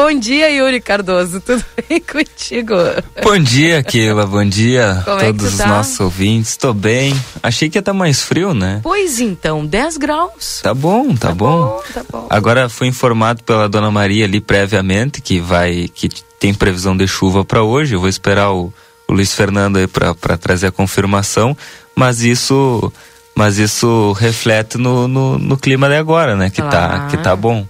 Bom 0.01 0.17
dia, 0.17 0.49
Yuri 0.49 0.79
Cardoso. 0.79 1.41
Tudo 1.45 1.61
bem 1.89 1.99
contigo? 1.99 2.73
Bom 3.21 3.37
dia, 3.37 3.83
Keila. 3.83 4.25
Bom 4.25 4.45
dia 4.45 5.03
a 5.05 5.21
é 5.21 5.25
todos 5.25 5.51
os 5.51 5.57
tá? 5.57 5.67
nossos 5.67 5.99
ouvintes. 5.99 6.51
Estou 6.51 6.73
bem. 6.73 7.13
Achei 7.43 7.69
que 7.69 7.77
ia 7.77 7.81
estar 7.81 7.91
tá 7.91 7.97
mais 7.97 8.21
frio, 8.21 8.53
né? 8.53 8.79
Pois 8.81 9.19
então, 9.19 9.65
10 9.65 9.97
graus. 9.97 10.61
Tá 10.63 10.73
bom, 10.73 11.13
tá, 11.15 11.27
tá 11.27 11.35
bom. 11.35 11.65
bom. 11.65 11.83
Tá 11.93 12.05
bom. 12.09 12.27
Agora 12.29 12.69
fui 12.69 12.87
informado 12.87 13.43
pela 13.43 13.67
dona 13.67 13.91
Maria 13.91 14.23
ali 14.23 14.39
previamente 14.39 15.21
que 15.21 15.41
vai 15.41 15.89
que 15.93 16.07
tem 16.39 16.53
previsão 16.53 16.95
de 16.95 17.05
chuva 17.05 17.43
para 17.43 17.61
hoje. 17.61 17.93
Eu 17.93 17.99
vou 17.99 18.07
esperar 18.07 18.53
o, 18.53 18.73
o 19.05 19.13
Luiz 19.13 19.33
Fernando 19.33 19.79
aí 19.79 19.85
para 19.85 20.37
trazer 20.37 20.67
a 20.67 20.71
confirmação, 20.71 21.57
mas 21.93 22.21
isso 22.21 22.89
mas 23.35 23.57
isso 23.57 24.13
reflete 24.13 24.77
no, 24.77 25.09
no, 25.09 25.37
no 25.37 25.57
clima 25.57 25.89
de 25.89 25.95
agora, 25.95 26.37
né? 26.37 26.49
Que, 26.49 26.61
tá, 26.61 27.07
que 27.11 27.17
tá 27.17 27.35
bom. 27.35 27.67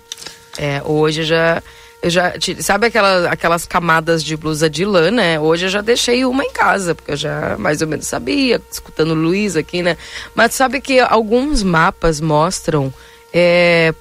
É, 0.60 0.82
hoje 0.86 1.24
já 1.24 1.64
eu 2.02 2.10
já, 2.10 2.34
sabe 2.62 2.88
aquelas, 2.88 3.26
aquelas 3.26 3.66
camadas 3.66 4.24
de 4.24 4.38
blusa 4.38 4.70
de 4.70 4.86
lã, 4.86 5.12
né? 5.12 5.40
Hoje 5.40 5.66
eu 5.66 5.70
já 5.70 5.82
deixei 5.82 6.24
uma 6.24 6.44
em 6.44 6.52
casa, 6.52 6.96
porque 6.96 7.12
eu 7.12 7.18
já 7.18 7.58
mais 7.58 7.82
ou 7.82 7.88
menos 7.88 8.08
sabia, 8.08 8.62
escutando 8.72 9.12
o 9.12 9.16
Luiz 9.16 9.56
aqui, 9.58 9.82
né? 9.82 9.98
Mas 10.34 10.54
sabe 10.54 10.80
que 10.80 11.00
alguns 11.00 11.62
mapas 11.62 12.22
mostram 12.22 12.94
é, 13.34 13.94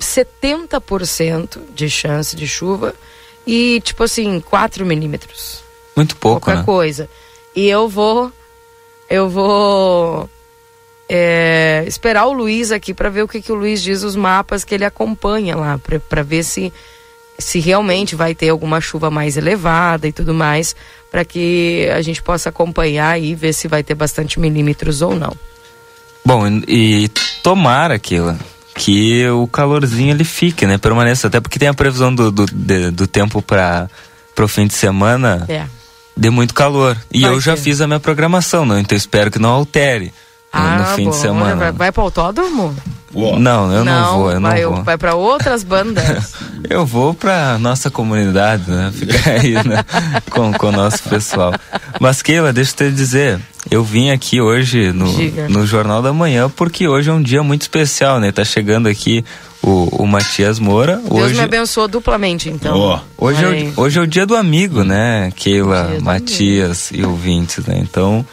70% 0.00 1.60
de 1.74 1.90
chance 1.90 2.36
de 2.36 2.46
chuva 2.46 2.94
e, 3.46 3.80
tipo 3.80 4.04
assim, 4.04 4.40
4 4.40 4.86
milímetros. 4.86 5.62
Muito 5.96 6.16
pouco, 6.16 6.42
Qualquer 6.42 6.60
né? 6.60 6.64
coisa. 6.64 7.08
E 7.54 7.68
eu 7.68 7.88
vou. 7.88 8.32
Eu 9.08 9.28
vou. 9.28 10.30
É, 11.08 11.82
esperar 11.88 12.26
o 12.26 12.32
Luiz 12.32 12.70
aqui 12.70 12.94
para 12.94 13.08
ver 13.08 13.24
o 13.24 13.28
que, 13.28 13.42
que 13.42 13.50
o 13.50 13.56
Luiz 13.56 13.82
diz, 13.82 14.04
os 14.04 14.14
mapas 14.14 14.62
que 14.62 14.72
ele 14.72 14.84
acompanha 14.84 15.56
lá, 15.56 15.80
para 16.08 16.22
ver 16.22 16.44
se 16.44 16.72
se 17.40 17.58
realmente 17.58 18.14
vai 18.14 18.34
ter 18.34 18.50
alguma 18.50 18.80
chuva 18.80 19.10
mais 19.10 19.36
elevada 19.36 20.06
e 20.06 20.12
tudo 20.12 20.32
mais, 20.32 20.76
para 21.10 21.24
que 21.24 21.88
a 21.94 22.02
gente 22.02 22.22
possa 22.22 22.48
acompanhar 22.50 23.20
e 23.20 23.34
ver 23.34 23.52
se 23.52 23.66
vai 23.66 23.82
ter 23.82 23.94
bastante 23.94 24.38
milímetros 24.38 25.02
ou 25.02 25.16
não. 25.16 25.36
Bom, 26.24 26.46
e 26.68 27.08
tomara 27.42 27.94
aquilo 27.94 28.38
que 28.74 29.26
o 29.28 29.46
calorzinho 29.46 30.10
ele 30.10 30.24
fique, 30.24 30.66
né? 30.66 30.78
Permaneça, 30.78 31.26
até 31.26 31.40
porque 31.40 31.58
tem 31.58 31.68
a 31.68 31.74
previsão 31.74 32.14
do, 32.14 32.30
do, 32.30 32.46
de, 32.46 32.90
do 32.90 33.06
tempo 33.06 33.42
para 33.42 33.88
o 34.38 34.48
fim 34.48 34.66
de 34.66 34.74
semana 34.74 35.44
é. 35.48 35.64
de 36.16 36.30
muito 36.30 36.54
calor. 36.54 36.96
E 37.12 37.22
vai 37.22 37.30
eu 37.30 37.40
já 37.40 37.56
fiz 37.56 37.80
a 37.80 37.86
minha 37.86 38.00
programação, 38.00 38.64
não? 38.64 38.78
Então 38.78 38.96
espero 38.96 39.30
que 39.30 39.38
não 39.38 39.50
altere 39.50 40.12
ah, 40.52 40.78
no 40.78 40.96
fim 40.96 41.04
bom. 41.04 41.10
de 41.10 41.16
semana. 41.16 41.56
Vai, 41.56 41.72
vai 41.72 41.92
para 41.92 42.00
o 42.00 42.04
autódromo? 42.04 42.74
Não, 43.12 43.72
eu 43.72 43.84
não, 43.84 43.84
não 43.84 44.18
vou, 44.18 44.32
eu 44.32 44.40
vai, 44.40 44.62
não 44.62 44.72
vou. 44.72 44.84
Vai 44.84 44.96
para 44.96 45.14
outras 45.14 45.64
bandas? 45.64 46.32
eu 46.70 46.86
vou 46.86 47.12
para 47.12 47.58
nossa 47.58 47.90
comunidade, 47.90 48.70
né? 48.70 48.92
Ficar 48.94 49.30
aí 49.42 49.54
né? 49.54 49.84
com, 50.30 50.52
com 50.52 50.68
o 50.68 50.72
nosso 50.72 51.02
pessoal. 51.08 51.52
Mas 51.98 52.22
Keila, 52.22 52.52
deixa 52.52 52.72
eu 52.72 52.90
te 52.90 52.94
dizer, 52.94 53.40
eu 53.68 53.82
vim 53.82 54.10
aqui 54.10 54.40
hoje 54.40 54.92
no, 54.92 55.06
no 55.48 55.66
Jornal 55.66 56.00
da 56.02 56.12
Manhã 56.12 56.48
porque 56.48 56.86
hoje 56.86 57.10
é 57.10 57.12
um 57.12 57.22
dia 57.22 57.42
muito 57.42 57.62
especial, 57.62 58.20
né? 58.20 58.30
Tá 58.30 58.44
chegando 58.44 58.88
aqui 58.88 59.24
o, 59.60 60.02
o 60.02 60.06
Matias 60.06 60.60
Moura. 60.60 60.96
Deus 60.96 61.10
hoje... 61.10 61.34
me 61.34 61.40
abençoou 61.40 61.88
duplamente, 61.88 62.48
então. 62.48 63.02
Oh. 63.18 63.26
Hoje, 63.26 63.44
é 63.44 63.72
o, 63.76 63.80
hoje 63.82 63.98
é 63.98 64.02
o 64.02 64.06
dia 64.06 64.24
do 64.24 64.36
amigo, 64.36 64.84
né? 64.84 65.32
Keila, 65.34 65.98
Matias 66.00 66.90
e 66.92 67.04
ouvintes, 67.04 67.66
né? 67.66 67.76
Então 67.78 68.24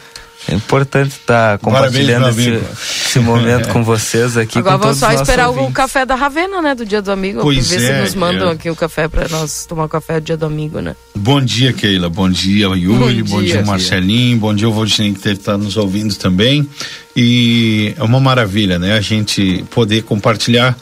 é 0.46 0.54
importante 0.54 1.10
estar 1.10 1.58
tá 1.58 1.58
compartilhando 1.58 2.28
esse, 2.28 2.60
esse, 3.06 3.18
momento 3.18 3.68
com 3.70 3.82
vocês 3.82 4.36
aqui. 4.36 4.58
Agora 4.58 4.78
vamos 4.78 4.98
só 4.98 5.10
esperar 5.12 5.48
ouvintes. 5.48 5.70
o 5.70 5.72
café 5.72 6.06
da 6.06 6.14
Ravena, 6.14 6.62
né? 6.62 6.74
Do 6.74 6.86
Dia 6.86 7.02
do 7.02 7.10
Amigo. 7.10 7.40
Pois 7.40 7.70
ver 7.70 7.76
é, 7.76 7.80
se 7.80 8.00
nos 8.02 8.14
mandam 8.14 8.48
é. 8.48 8.52
aqui 8.52 8.70
o 8.70 8.76
café 8.76 9.08
para 9.08 9.28
nós 9.28 9.66
tomar 9.66 9.84
o 9.84 9.88
café 9.88 10.20
do 10.20 10.24
Dia 10.24 10.36
do 10.36 10.46
Amigo, 10.46 10.80
né? 10.80 10.94
Bom 11.14 11.40
dia, 11.40 11.72
Keila. 11.72 12.08
Bom 12.08 12.30
dia, 12.30 12.66
Yuri. 12.68 12.98
Bom 12.98 13.08
dia, 13.08 13.24
bom 13.24 13.42
dia 13.42 13.62
Marcelinho. 13.62 14.38
Bom 14.38 14.54
dia, 14.54 14.68
o 14.68 14.72
Valdinei 14.72 15.12
que 15.12 15.20
deve 15.20 15.40
estar 15.40 15.58
nos 15.58 15.76
ouvindo 15.76 16.14
também. 16.14 16.68
E 17.16 17.94
é 17.96 18.02
uma 18.02 18.20
maravilha, 18.20 18.78
né? 18.78 18.96
A 18.96 19.00
gente 19.00 19.64
poder 19.70 20.02
compartilhar 20.02 20.78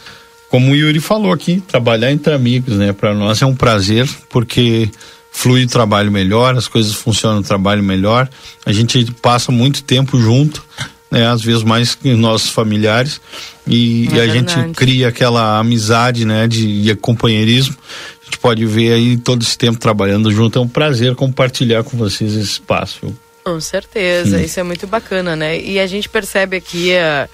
como 0.49 0.73
o 0.73 0.77
Yuri 0.77 1.01
falou 1.01 1.33
aqui, 1.33 1.61
trabalhar 1.67 2.13
entre 2.13 2.33
amigos, 2.33 2.75
né? 2.77 2.93
Para 2.93 3.15
nós 3.15 3.43
é 3.43 3.47
um 3.47 3.55
prazer, 3.55 4.09
porque 4.29 4.89
flui 5.37 5.65
o 5.65 5.69
trabalho 5.69 6.11
melhor, 6.11 6.57
as 6.57 6.67
coisas 6.67 6.95
funcionam 6.95 7.41
o 7.41 7.43
trabalho 7.43 7.83
melhor. 7.83 8.27
A 8.65 8.73
gente 8.73 9.05
passa 9.21 9.53
muito 9.53 9.83
tempo 9.83 10.19
junto, 10.19 10.65
né? 11.11 11.27
Às 11.27 11.43
vezes 11.43 11.63
mais 11.63 11.95
que 11.95 12.15
nossos 12.15 12.49
familiares 12.49 13.21
e, 13.67 14.09
é 14.13 14.17
e 14.17 14.21
a 14.21 14.27
gente 14.29 14.55
cria 14.75 15.09
aquela 15.09 15.59
amizade, 15.59 16.25
né? 16.25 16.49
De, 16.49 16.83
de 16.83 16.95
companheirismo. 16.97 17.77
A 18.23 18.25
gente 18.25 18.39
pode 18.39 18.65
ver 18.65 18.95
aí 18.95 19.19
todo 19.19 19.43
esse 19.43 19.59
tempo 19.59 19.79
trabalhando 19.79 20.33
junto. 20.33 20.59
É 20.59 20.63
um 20.63 20.67
prazer 20.67 21.15
compartilhar 21.15 21.85
com 21.85 21.99
vocês 21.99 22.33
esse 22.35 22.53
espaço. 22.53 23.15
Com 23.45 23.61
certeza, 23.61 24.39
Sim. 24.39 24.45
isso 24.45 24.59
é 24.59 24.63
muito 24.63 24.87
bacana, 24.87 25.37
né? 25.37 25.61
E 25.61 25.79
a 25.79 25.87
gente 25.87 26.09
percebe 26.09 26.57
aqui 26.57 26.93
uh, 26.93 27.29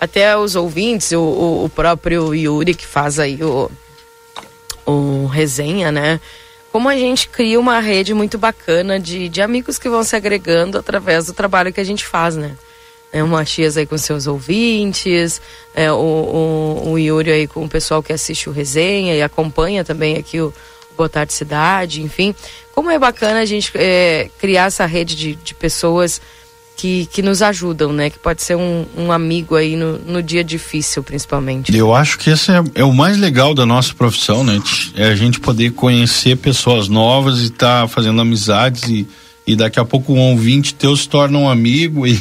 até 0.00 0.36
os 0.36 0.56
ouvintes, 0.56 1.12
o, 1.12 1.20
o, 1.20 1.64
o 1.66 1.68
próprio 1.68 2.34
Yuri 2.34 2.74
que 2.74 2.84
faz 2.84 3.20
aí 3.20 3.38
o, 3.42 3.70
o 4.84 5.26
resenha, 5.26 5.92
né? 5.92 6.20
Como 6.74 6.88
a 6.88 6.96
gente 6.96 7.28
cria 7.28 7.60
uma 7.60 7.78
rede 7.78 8.12
muito 8.12 8.36
bacana 8.36 8.98
de, 8.98 9.28
de 9.28 9.40
amigos 9.40 9.78
que 9.78 9.88
vão 9.88 10.02
se 10.02 10.16
agregando 10.16 10.76
através 10.76 11.26
do 11.26 11.32
trabalho 11.32 11.72
que 11.72 11.80
a 11.80 11.84
gente 11.84 12.04
faz, 12.04 12.34
né? 12.34 12.56
É 13.12 13.22
o 13.22 13.28
Matias 13.28 13.76
aí 13.76 13.86
com 13.86 13.96
seus 13.96 14.26
ouvintes, 14.26 15.40
é, 15.72 15.92
o, 15.92 15.94
o, 15.94 16.90
o 16.90 16.98
Yuri 16.98 17.30
aí 17.30 17.46
com 17.46 17.64
o 17.64 17.68
pessoal 17.68 18.02
que 18.02 18.12
assiste 18.12 18.48
o 18.48 18.52
resenha 18.52 19.14
e 19.14 19.22
acompanha 19.22 19.84
também 19.84 20.16
aqui 20.16 20.40
o, 20.40 20.52
Boa 20.96 21.08
Tarde 21.08 21.32
Cidade, 21.32 22.02
enfim. 22.02 22.34
Como 22.74 22.90
é 22.90 22.98
bacana 22.98 23.38
a 23.38 23.44
gente 23.44 23.70
é, 23.76 24.28
criar 24.40 24.64
essa 24.64 24.84
rede 24.84 25.14
de, 25.14 25.36
de 25.36 25.54
pessoas 25.54 26.20
que, 26.76 27.06
que 27.06 27.22
nos 27.22 27.42
ajudam, 27.42 27.92
né? 27.92 28.10
Que 28.10 28.18
pode 28.18 28.42
ser 28.42 28.56
um, 28.56 28.84
um 28.96 29.12
amigo 29.12 29.56
aí 29.56 29.76
no, 29.76 29.98
no 29.98 30.22
dia 30.22 30.42
difícil, 30.42 31.02
principalmente. 31.02 31.76
Eu 31.76 31.94
acho 31.94 32.18
que 32.18 32.30
esse 32.30 32.50
é, 32.50 32.62
é, 32.74 32.84
o 32.84 32.92
mais 32.92 33.18
legal 33.18 33.54
da 33.54 33.64
nossa 33.64 33.94
profissão, 33.94 34.44
né? 34.44 34.60
É 34.94 35.06
a 35.06 35.14
gente 35.14 35.40
poder 35.40 35.72
conhecer 35.72 36.36
pessoas 36.36 36.88
novas 36.88 37.40
e 37.40 37.46
estar 37.46 37.82
tá 37.82 37.88
fazendo 37.88 38.20
amizades 38.20 38.88
e, 38.88 39.06
e 39.46 39.54
daqui 39.54 39.78
a 39.78 39.84
pouco 39.84 40.12
um 40.12 40.20
ouvinte 40.32 40.74
teu 40.74 40.96
se 40.96 41.08
torna 41.08 41.38
um 41.38 41.48
amigo 41.48 42.06
e, 42.06 42.14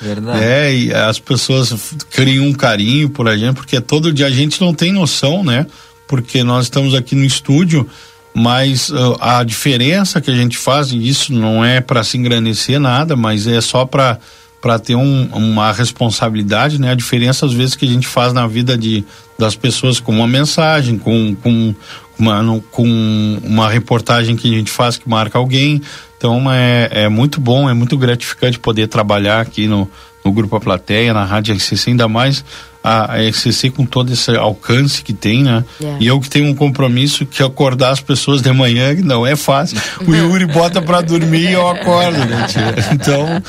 Verdade. 0.00 0.38
É, 0.42 0.74
e 0.74 0.92
as 0.92 1.18
pessoas 1.18 1.94
criam 2.10 2.46
um 2.46 2.52
carinho 2.52 3.10
por 3.10 3.28
a 3.28 3.36
gente, 3.36 3.56
porque 3.56 3.80
todo 3.80 4.12
dia 4.12 4.26
a 4.26 4.30
gente 4.30 4.60
não 4.60 4.72
tem 4.72 4.92
noção, 4.92 5.44
né? 5.44 5.66
Porque 6.06 6.42
nós 6.42 6.64
estamos 6.64 6.94
aqui 6.94 7.14
no 7.14 7.24
estúdio, 7.24 7.86
mas 8.34 8.90
uh, 8.90 9.16
a 9.20 9.42
diferença 9.42 10.20
que 10.20 10.30
a 10.30 10.34
gente 10.34 10.56
faz, 10.56 10.92
e 10.92 11.08
isso 11.08 11.32
não 11.32 11.64
é 11.64 11.80
para 11.80 12.04
se 12.04 12.16
engrandecer 12.16 12.78
nada, 12.78 13.16
mas 13.16 13.46
é 13.46 13.60
só 13.60 13.84
para 13.84 14.18
para 14.60 14.78
ter 14.78 14.96
um, 14.96 15.28
uma 15.32 15.72
responsabilidade, 15.72 16.80
né? 16.80 16.90
A 16.90 16.94
diferença 16.94 17.46
às 17.46 17.52
vezes 17.52 17.76
que 17.76 17.84
a 17.84 17.88
gente 17.88 18.08
faz 18.08 18.32
na 18.32 18.44
vida 18.46 18.76
de, 18.76 19.04
das 19.38 19.54
pessoas 19.54 20.00
com 20.00 20.12
uma 20.12 20.26
mensagem, 20.26 20.98
com, 20.98 21.36
com, 21.36 21.74
uma, 22.18 22.42
no, 22.42 22.60
com 22.60 23.38
uma 23.44 23.68
reportagem 23.68 24.34
que 24.34 24.52
a 24.52 24.58
gente 24.58 24.70
faz 24.70 24.96
que 24.96 25.08
marca 25.08 25.38
alguém. 25.38 25.80
Então 26.16 26.50
é, 26.50 26.88
é 26.90 27.08
muito 27.08 27.40
bom, 27.40 27.70
é 27.70 27.74
muito 27.74 27.96
gratificante 27.96 28.58
poder 28.58 28.88
trabalhar 28.88 29.40
aqui 29.40 29.68
no, 29.68 29.88
no 30.24 30.32
Grupo 30.32 30.56
A 30.56 30.60
Plateia, 30.60 31.14
na 31.14 31.24
Rádio 31.24 31.54
RCC, 31.54 31.90
ainda 31.90 32.08
mais 32.08 32.44
a, 32.88 33.16
a 33.16 33.70
com 33.70 33.84
todo 33.84 34.12
esse 34.12 34.34
alcance 34.34 35.02
que 35.02 35.12
tem, 35.12 35.42
né? 35.42 35.62
Yeah. 35.78 36.02
E 36.02 36.06
eu 36.06 36.18
que 36.20 36.30
tenho 36.30 36.46
um 36.46 36.54
compromisso 36.54 37.26
que 37.26 37.42
acordar 37.42 37.90
as 37.90 38.00
pessoas 38.00 38.40
de 38.40 38.50
manhã, 38.50 38.96
que 38.96 39.02
não 39.02 39.26
é 39.26 39.36
fácil. 39.36 39.78
O 40.06 40.14
Yuri 40.14 40.46
bota 40.46 40.80
para 40.80 41.02
dormir 41.02 41.50
e 41.50 41.52
eu 41.52 41.68
acordo, 41.68 42.18
né, 42.18 42.46
tia? 42.48 42.74
Então, 42.98 43.42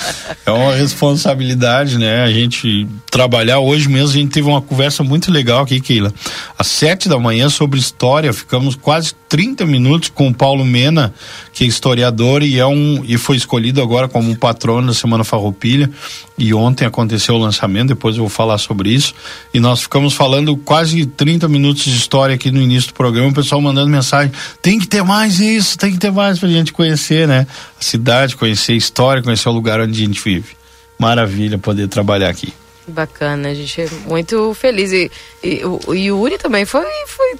é 0.46 0.51
uma 0.51 0.75
responsabilidade, 0.75 1.98
né? 1.98 2.24
A 2.24 2.31
gente 2.31 2.88
trabalhar. 3.10 3.60
Hoje 3.60 3.88
mesmo 3.88 4.10
a 4.10 4.22
gente 4.22 4.31
teve 4.31 4.48
uma 4.48 4.62
conversa 4.62 5.03
muito 5.03 5.31
legal 5.31 5.63
aqui, 5.63 5.79
Keila. 5.79 6.13
Às 6.58 6.67
sete 6.67 7.08
da 7.08 7.17
manhã 7.17 7.50
sobre 7.50 7.79
história, 7.79 8.34
ficamos 8.34 8.75
quase 8.75 9.13
30 9.29 9.65
minutos 9.65 10.10
com 10.10 10.27
o 10.27 10.34
Paulo 10.34 10.65
Mena, 10.65 11.13
que 11.53 11.63
é 11.63 11.67
historiador 11.67 12.43
e 12.43 12.60
é 12.60 12.65
um 12.65 13.03
e 13.08 13.17
foi 13.17 13.38
escolhido 13.38 13.81
agora 13.81 14.08
como 14.08 14.36
patrono 14.36 14.88
da 14.88 14.93
Semana 14.93 15.24
Farroupilha. 15.24 15.89
E 16.38 16.53
ontem 16.53 16.86
aconteceu 16.86 17.36
o 17.36 17.38
lançamento, 17.38 17.89
depois 17.89 18.15
eu 18.15 18.24
vou 18.24 18.29
falar 18.29 18.58
sobre 18.58 18.89
isso. 18.91 19.13
E 19.53 19.59
nós 19.59 19.81
ficamos 19.81 20.13
falando 20.13 20.55
quase 20.57 21.05
30 21.05 21.48
minutos 21.48 21.83
de 21.83 21.95
história 21.95 22.36
aqui 22.36 22.51
no 22.51 22.62
início 22.62 22.89
do 22.89 22.93
programa, 22.93 23.29
o 23.29 23.33
pessoal 23.33 23.62
mandando 23.62 23.89
mensagem: 23.89 24.31
tem 24.62 24.79
que 24.79 24.88
ter 24.88 25.03
mais 25.03 25.39
isso, 25.39 25.77
tem 25.77 25.91
que 25.91 25.98
ter 25.98 26.12
mais 26.12 26.39
pra 26.39 26.50
gente 26.50 26.71
conhecer, 26.71 27.27
né? 27.27 27.48
A 27.79 27.83
cidade, 27.83 28.36
conhecer 28.36 28.74
a 28.74 28.75
história, 28.75 29.24
conhecer 29.24 29.50
o 29.50 29.51
lugar 29.51 29.79
onde 29.79 30.01
a 30.01 30.05
gente 30.05 30.21
vive. 30.24 30.57
Maravilha 30.98 31.57
poder 31.57 31.88
trabalhar 31.88 32.29
aqui. 32.29 32.53
Bacana, 32.89 33.50
a 33.50 33.53
gente 33.53 33.81
é 33.81 33.89
muito 34.08 34.53
feliz. 34.53 34.91
E, 34.91 35.12
e 35.43 35.62
o, 35.63 35.93
Yuri 35.93 36.38
também 36.38 36.65
foi, 36.65 36.86
foi, 37.08 37.36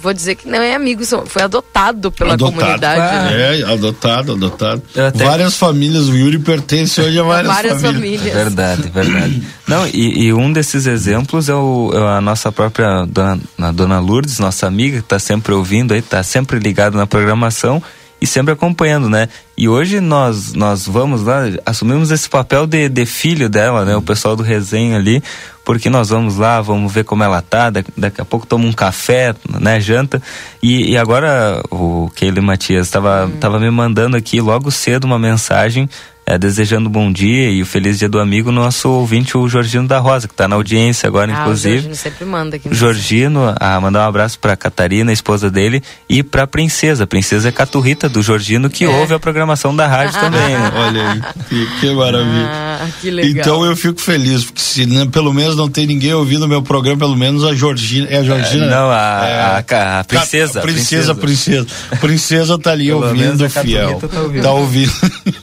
vou 0.00 0.12
dizer 0.12 0.34
que 0.34 0.48
não 0.48 0.60
é 0.60 0.74
amigo, 0.74 1.02
foi 1.26 1.42
adotado 1.42 2.10
pela 2.12 2.34
adotado. 2.34 2.60
comunidade. 2.60 3.00
Ah. 3.00 3.30
Né? 3.30 3.60
É, 3.60 3.64
adotado, 3.64 4.32
adotado. 4.32 4.82
Até... 4.94 5.24
Várias 5.24 5.56
famílias, 5.56 6.08
o 6.08 6.16
Yuri 6.16 6.38
pertence 6.38 7.00
hoje 7.00 7.18
a 7.18 7.22
várias, 7.24 7.54
várias 7.54 7.80
famílias. 7.80 8.20
famílias. 8.20 8.34
Verdade, 8.34 8.88
verdade. 8.90 9.42
não, 9.66 9.86
e, 9.86 10.26
e, 10.26 10.32
um 10.32 10.52
desses 10.52 10.86
exemplos 10.86 11.48
é, 11.48 11.54
o, 11.54 11.90
é 11.94 12.18
a 12.18 12.20
nossa 12.20 12.50
própria 12.52 13.04
dona, 13.06 13.40
a 13.58 13.72
dona 13.72 14.00
Lourdes, 14.00 14.38
nossa 14.38 14.66
amiga, 14.66 14.98
que 14.98 15.04
está 15.04 15.18
sempre 15.18 15.54
ouvindo 15.54 15.92
aí, 15.92 16.00
está 16.00 16.22
sempre 16.22 16.58
ligada 16.58 16.96
na 16.96 17.06
programação 17.06 17.82
e 18.20 18.26
sempre 18.26 18.52
acompanhando, 18.52 19.08
né? 19.08 19.28
E 19.56 19.68
hoje 19.68 20.00
nós 20.00 20.52
nós 20.54 20.86
vamos 20.86 21.22
lá, 21.22 21.42
assumimos 21.64 22.10
esse 22.10 22.28
papel 22.28 22.66
de, 22.66 22.88
de 22.88 23.06
filho 23.06 23.48
dela, 23.48 23.84
né? 23.84 23.96
O 23.96 24.02
pessoal 24.02 24.34
do 24.34 24.42
resenha 24.42 24.96
ali, 24.96 25.22
porque 25.64 25.88
nós 25.88 26.08
vamos 26.08 26.36
lá, 26.36 26.60
vamos 26.60 26.92
ver 26.92 27.04
como 27.04 27.22
ela 27.22 27.40
tá, 27.42 27.70
daqui, 27.70 27.92
daqui 27.96 28.20
a 28.20 28.24
pouco 28.24 28.46
toma 28.46 28.66
um 28.66 28.72
café, 28.72 29.34
né? 29.60 29.80
Janta. 29.80 30.22
E, 30.62 30.92
e 30.92 30.96
agora 30.96 31.62
o 31.70 32.10
Keila 32.14 32.40
Matias 32.42 32.86
estava 32.86 33.26
hum. 33.26 33.36
tava 33.38 33.58
me 33.58 33.70
mandando 33.70 34.16
aqui 34.16 34.40
logo 34.40 34.70
cedo 34.70 35.04
uma 35.04 35.18
mensagem 35.18 35.88
é, 36.28 36.36
desejando 36.36 36.90
bom 36.90 37.10
dia 37.10 37.48
e 37.48 37.62
o 37.62 37.66
feliz 37.66 37.98
dia 37.98 38.08
do 38.08 38.18
amigo, 38.18 38.52
nosso 38.52 38.90
ouvinte, 38.90 39.38
o 39.38 39.48
Jorgino 39.48 39.88
da 39.88 39.98
Rosa, 39.98 40.28
que 40.28 40.34
está 40.34 40.46
na 40.46 40.56
audiência 40.56 41.06
agora, 41.06 41.32
ah, 41.34 41.40
inclusive. 41.40 41.76
O 41.76 41.76
Jorgino 41.76 41.94
sempre 41.94 42.24
manda 42.26 42.56
aqui. 42.56 42.68
Jorgino, 42.70 43.54
a 43.58 43.80
mandar 43.80 44.04
um 44.04 44.08
abraço 44.08 44.38
para 44.38 44.54
Catarina, 44.54 45.10
a 45.10 45.14
esposa 45.14 45.50
dele, 45.50 45.82
e 46.06 46.22
para 46.22 46.42
a 46.42 46.46
princesa. 46.46 47.04
A 47.04 47.06
princesa 47.06 47.48
é 47.48 47.52
Caturrita 47.52 48.10
do 48.10 48.20
Jorgino, 48.20 48.68
que 48.68 48.84
é. 48.84 48.88
ouve 48.88 49.14
a 49.14 49.18
programação 49.18 49.74
da 49.74 49.86
rádio 49.86 50.20
também. 50.20 50.38
Né? 50.50 50.72
Olha 50.74 51.12
aí, 51.12 51.22
que, 51.48 51.80
que 51.80 51.90
maravilha. 51.94 52.46
Ah, 52.46 52.88
que 53.00 53.10
legal. 53.10 53.30
Então 53.30 53.64
eu 53.64 53.74
fico 53.74 53.98
feliz, 53.98 54.44
porque 54.44 54.60
se 54.60 54.84
né, 54.84 55.06
pelo 55.10 55.32
menos 55.32 55.56
não 55.56 55.70
tem 55.70 55.86
ninguém 55.86 56.12
ouvindo 56.12 56.44
o 56.44 56.48
meu 56.48 56.60
programa, 56.60 56.98
pelo 56.98 57.16
menos 57.16 57.42
a 57.42 57.54
Georgina. 57.54 58.06
É 58.10 58.18
a 58.18 58.22
Georgina? 58.22 58.66
É, 58.66 58.70
não, 58.70 58.90
a, 58.90 59.26
é, 59.26 59.40
a, 59.40 60.00
a, 60.00 60.04
princesa, 60.04 60.58
a, 60.58 60.62
princesa. 60.62 61.14
Princesa, 61.14 61.14
princesa. 61.14 61.66
Princesa 62.00 62.58
tá 62.58 62.72
ali 62.72 62.92
ouvindo, 62.92 63.48
fiel. 63.48 63.98
Tá 63.98 64.20
ouvindo. 64.20 64.42
Tá 64.42 64.52
ouvindo. 64.52 64.92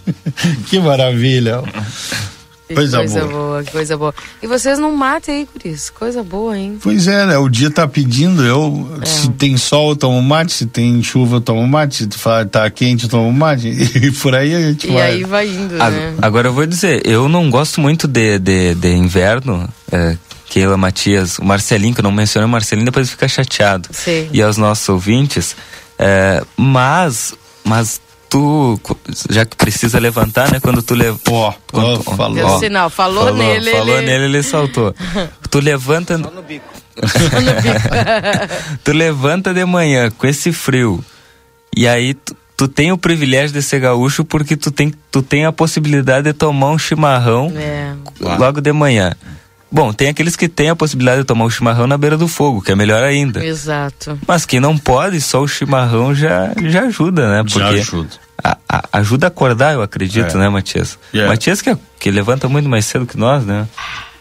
que 0.69 0.79
maravilha. 0.79 1.61
Coisa, 2.73 2.97
coisa 2.97 3.19
boa. 3.25 3.31
boa. 3.31 3.63
coisa 3.63 3.97
boa. 3.97 4.15
E 4.41 4.47
vocês 4.47 4.79
não 4.79 4.91
matem 4.95 5.35
aí 5.35 5.45
por 5.45 5.63
isso, 5.69 5.93
coisa 5.93 6.23
boa, 6.23 6.57
hein? 6.57 6.79
Pois 6.81 7.07
é, 7.07 7.25
né? 7.27 7.37
O 7.37 7.47
dia 7.47 7.69
tá 7.69 7.87
pedindo, 7.87 8.43
eu, 8.43 8.89
é. 9.01 9.05
se 9.05 9.29
tem 9.31 9.55
sol 9.55 9.91
eu 9.91 9.95
tomo 9.95 10.19
mate, 10.21 10.51
se 10.51 10.65
tem 10.65 11.01
chuva 11.03 11.37
eu 11.37 11.41
tomo 11.41 11.67
mate, 11.67 11.95
se 11.95 12.07
tá 12.49 12.67
quente 12.71 13.03
eu 13.03 13.09
tomo 13.09 13.31
mate, 13.31 13.67
e 13.69 14.11
por 14.11 14.33
aí 14.33 14.55
a 14.55 14.61
gente 14.61 14.87
e 14.87 14.91
vai. 14.91 14.97
E 14.97 15.01
aí 15.01 15.23
vai 15.23 15.47
indo, 15.47 15.75
né? 15.75 16.15
Agora 16.19 16.47
eu 16.47 16.53
vou 16.53 16.65
dizer, 16.65 17.05
eu 17.05 17.29
não 17.29 17.51
gosto 17.51 17.79
muito 17.79 18.07
de, 18.07 18.39
de, 18.39 18.73
de 18.73 18.95
inverno, 18.95 19.69
é, 19.91 20.17
Keila 20.49 20.75
Matias, 20.75 21.37
o 21.37 21.45
Marcelinho, 21.45 21.93
que 21.93 21.99
eu 21.99 22.03
não 22.03 22.11
mencionei 22.11 22.47
o 22.47 22.51
Marcelinho, 22.51 22.85
depois 22.85 23.09
fica 23.11 23.27
chateado. 23.27 23.89
Sim. 23.91 24.27
E 24.33 24.41
aos 24.41 24.57
nossos 24.57 24.89
ouvintes, 24.89 25.55
é, 25.99 26.43
mas, 26.57 27.35
mas 27.63 28.01
tu 28.35 28.79
já 29.29 29.45
que 29.45 29.55
precisa 29.55 29.97
levantar, 29.97 30.51
né? 30.51 30.59
Quando 30.59 30.81
tu 30.81 30.93
leva, 30.93 31.17
ó, 31.29 31.53
oh, 31.71 32.03
falou, 32.03 32.35
Deu 32.35 32.59
sinal, 32.59 32.89
falou, 32.89 33.25
falou 33.25 33.37
nele, 33.37 33.71
falou 33.71 33.97
ele... 33.97 34.05
nele, 34.05 34.25
ele 34.25 34.43
saltou. 34.43 34.93
tu 35.49 35.59
levanta 35.59 36.17
Só 36.17 36.29
no 36.29 36.41
bico. 36.41 36.65
tu 38.83 38.91
levanta 38.91 39.53
de 39.53 39.63
manhã 39.63 40.11
com 40.11 40.27
esse 40.27 40.51
frio. 40.51 41.03
E 41.75 41.87
aí 41.87 42.13
tu, 42.13 42.35
tu 42.57 42.67
tem 42.67 42.91
o 42.91 42.97
privilégio 42.97 43.53
de 43.53 43.61
ser 43.61 43.79
gaúcho 43.79 44.25
porque 44.25 44.57
tu 44.57 44.69
tem, 44.69 44.93
tu 45.09 45.21
tem 45.21 45.45
a 45.45 45.51
possibilidade 45.53 46.25
de 46.25 46.33
tomar 46.33 46.71
um 46.71 46.77
chimarrão 46.77 47.53
é. 47.55 47.93
logo 48.37 48.59
de 48.59 48.73
manhã. 48.73 49.15
Bom, 49.75 49.91
tem 49.91 50.07
aqueles 50.07 50.37
que 50.37 50.47
têm 50.47 50.69
a 50.69 50.75
possibilidade 50.75 51.19
de 51.19 51.25
tomar 51.25 51.43
o 51.43 51.49
chimarrão 51.49 51.85
na 51.85 51.97
beira 51.97 52.15
do 52.15 52.29
fogo, 52.29 52.61
que 52.61 52.71
é 52.71 52.75
melhor 52.77 53.03
ainda. 53.03 53.45
Exato. 53.45 54.17
Mas 54.25 54.45
quem 54.45 54.57
não 54.57 54.77
pode, 54.77 55.19
só 55.19 55.41
o 55.41 55.47
chimarrão 55.49 56.15
já, 56.15 56.53
já 56.63 56.83
ajuda, 56.83 57.29
né? 57.29 57.43
Porque 57.43 57.59
já 57.59 57.67
ajuda. 57.67 58.09
A, 58.41 58.57
a, 58.69 58.83
ajuda 58.99 59.25
a 59.25 59.27
acordar, 59.27 59.73
eu 59.73 59.81
acredito, 59.81 60.37
é. 60.37 60.39
né, 60.39 60.47
Matias? 60.47 60.97
Yeah. 61.13 61.29
Matias 61.29 61.61
que, 61.61 61.77
que 61.99 62.09
levanta 62.09 62.47
muito 62.47 62.69
mais 62.69 62.85
cedo 62.85 63.05
que 63.05 63.17
nós, 63.17 63.45
né? 63.45 63.67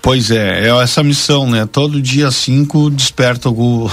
Pois 0.02 0.32
é, 0.32 0.66
é 0.66 0.82
essa 0.82 1.04
missão, 1.04 1.48
né? 1.48 1.64
Todo 1.70 2.02
dia 2.02 2.32
5 2.32 2.90
desperta 2.90 3.48
o 3.48 3.88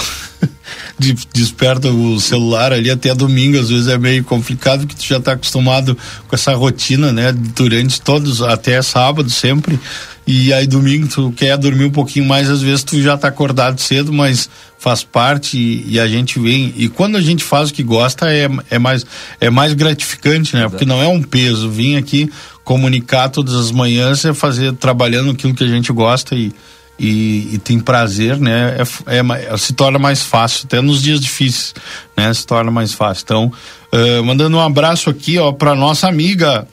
desperta 1.32 1.90
o 1.90 2.20
celular 2.20 2.74
ali 2.74 2.90
até 2.90 3.14
domingo, 3.14 3.60
às 3.60 3.70
vezes 3.70 3.88
é 3.88 4.00
meio 4.00 4.24
complicado 4.24 4.80
porque 4.80 4.96
tu 4.96 5.06
já 5.08 5.18
está 5.18 5.34
acostumado 5.34 5.96
com 6.28 6.36
essa 6.36 6.56
rotina, 6.56 7.14
né? 7.14 7.32
Durante 7.32 8.02
todos, 8.02 8.42
até 8.42 8.82
sábado 8.82 9.30
sempre. 9.30 9.80
E 10.26 10.54
aí 10.54 10.68
domingo 10.68 11.08
tu 11.08 11.34
quer 11.36 11.58
dormir 11.58 11.86
um 11.86 11.92
pouquinho 11.92 12.26
mais, 12.26 12.50
às 12.50 12.62
vezes 12.62 12.84
tu 12.84 13.02
já 13.02 13.16
está 13.16 13.28
acordado 13.28 13.80
cedo, 13.82 14.14
mas 14.14 14.50
faz 14.78 15.04
parte 15.04 15.58
e, 15.58 15.94
e, 15.94 16.00
a 16.00 16.08
gente 16.08 16.40
vem. 16.40 16.74
E 16.78 16.88
quando 16.88 17.16
a 17.16 17.22
gente 17.22 17.44
faz 17.44 17.70
o 17.70 17.74
que 17.74 17.84
gosta 17.84 18.32
é, 18.32 18.48
é, 18.70 18.80
mais, 18.80 19.06
é 19.40 19.50
mais 19.50 19.74
gratificante, 19.74 20.56
né? 20.56 20.68
Porque 20.70 20.86
não 20.86 21.02
é 21.02 21.08
um 21.08 21.22
peso. 21.22 21.70
Vim 21.70 21.98
aqui 21.98 22.32
comunicar 22.64 23.30
todas 23.30 23.54
as 23.54 23.72
manhãs 23.72 24.24
é 24.26 24.34
fazer, 24.34 24.74
trabalhando 24.74 25.32
aquilo 25.32 25.54
que 25.54 25.64
a 25.64 25.68
gente 25.68 25.92
gosta 25.92 26.36
e, 26.36 26.54
e, 26.98 27.56
e 27.56 27.58
tem 27.58 27.80
prazer, 27.80 28.40
né? 28.40 28.78
É, 29.08 29.18
é, 29.18 29.58
se 29.58 29.74
torna 29.74 30.00
mais 30.00 30.22
fácil, 30.22 30.66
até 30.66 30.82
nos 30.82 31.02
dias 31.02 31.20
difíceis, 31.20 31.74
né? 32.16 32.34
Se 32.34 32.46
torna 32.46 32.72
mais 32.72 32.94
fácil. 32.94 33.24
Então, 33.24 33.54
uh, 33.92 34.24
mandando 34.24 34.58
um 34.58 34.62
abraço 34.62 35.10
aqui, 35.10 35.38
ó, 35.38 35.52
para 35.52 35.76
nossa 35.76 36.08
amiga 36.08 36.68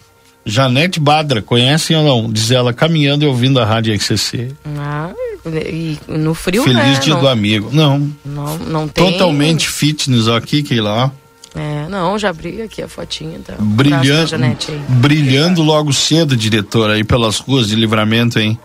Janete 0.48 0.98
Badra, 0.98 1.42
conhecem 1.42 1.94
ou 1.94 2.02
não? 2.02 2.32
Diz 2.32 2.50
ela, 2.50 2.72
caminhando 2.72 3.24
e 3.24 3.28
ouvindo 3.28 3.60
a 3.60 3.64
rádio 3.64 3.92
XCC. 3.94 4.52
Ah, 4.78 5.10
e 5.46 5.98
no 6.08 6.34
frio, 6.34 6.62
Feliz 6.64 6.76
né? 6.76 6.98
dia 7.00 7.14
não, 7.14 7.20
do 7.20 7.28
amigo. 7.28 7.70
Não. 7.72 8.10
Não, 8.24 8.58
não 8.58 8.88
tem. 8.88 9.12
Totalmente 9.12 9.68
fitness 9.68 10.26
aqui, 10.26 10.62
que 10.62 10.80
lá. 10.80 11.12
É, 11.54 11.86
não, 11.88 12.18
já 12.18 12.30
abri 12.30 12.62
aqui 12.62 12.82
a 12.82 12.88
fotinha. 12.88 13.36
Então. 13.36 13.56
Brilhando, 13.58 14.36
brilhando 14.88 15.62
logo 15.62 15.92
cedo, 15.92 16.36
diretor, 16.36 16.90
aí 16.90 17.04
pelas 17.04 17.38
ruas 17.38 17.68
de 17.68 17.74
livramento, 17.74 18.38
hein? 18.38 18.58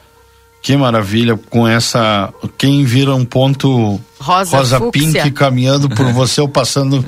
Que 0.63 0.77
maravilha, 0.77 1.37
com 1.49 1.67
essa. 1.67 2.33
Quem 2.57 2.85
vira 2.85 3.13
um 3.13 3.25
ponto 3.25 3.99
rosa, 4.17 4.57
rosa 4.57 4.79
pink 4.91 5.29
caminhando 5.31 5.89
por 5.89 6.05
você 6.13 6.39
ou 6.39 6.47
passando. 6.47 7.05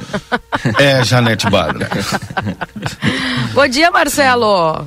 é 0.77 1.01
Janete 1.05 1.49
Badra. 1.49 1.89
Bom 3.55 3.65
dia, 3.65 3.89
Marcelo. 3.89 4.85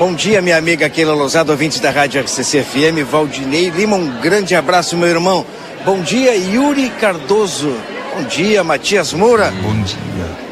Bom 0.00 0.14
dia, 0.14 0.42
minha 0.42 0.56
amiga 0.58 0.90
Keila 0.90 1.14
Lousada, 1.14 1.52
ouvintes 1.52 1.78
da 1.78 1.92
Rádio 1.92 2.20
RCC 2.20 2.64
FM, 2.64 3.08
Valdinei 3.08 3.70
Lima, 3.70 3.94
um 3.94 4.20
grande 4.20 4.56
abraço, 4.56 4.96
meu 4.96 5.08
irmão. 5.08 5.46
Bom 5.84 6.00
dia, 6.00 6.34
Yuri 6.34 6.90
Cardoso. 7.00 7.72
Bom 8.16 8.24
dia, 8.24 8.64
Matias 8.64 9.12
Moura. 9.12 9.52
Bom 9.62 9.80
dia. 9.80 10.42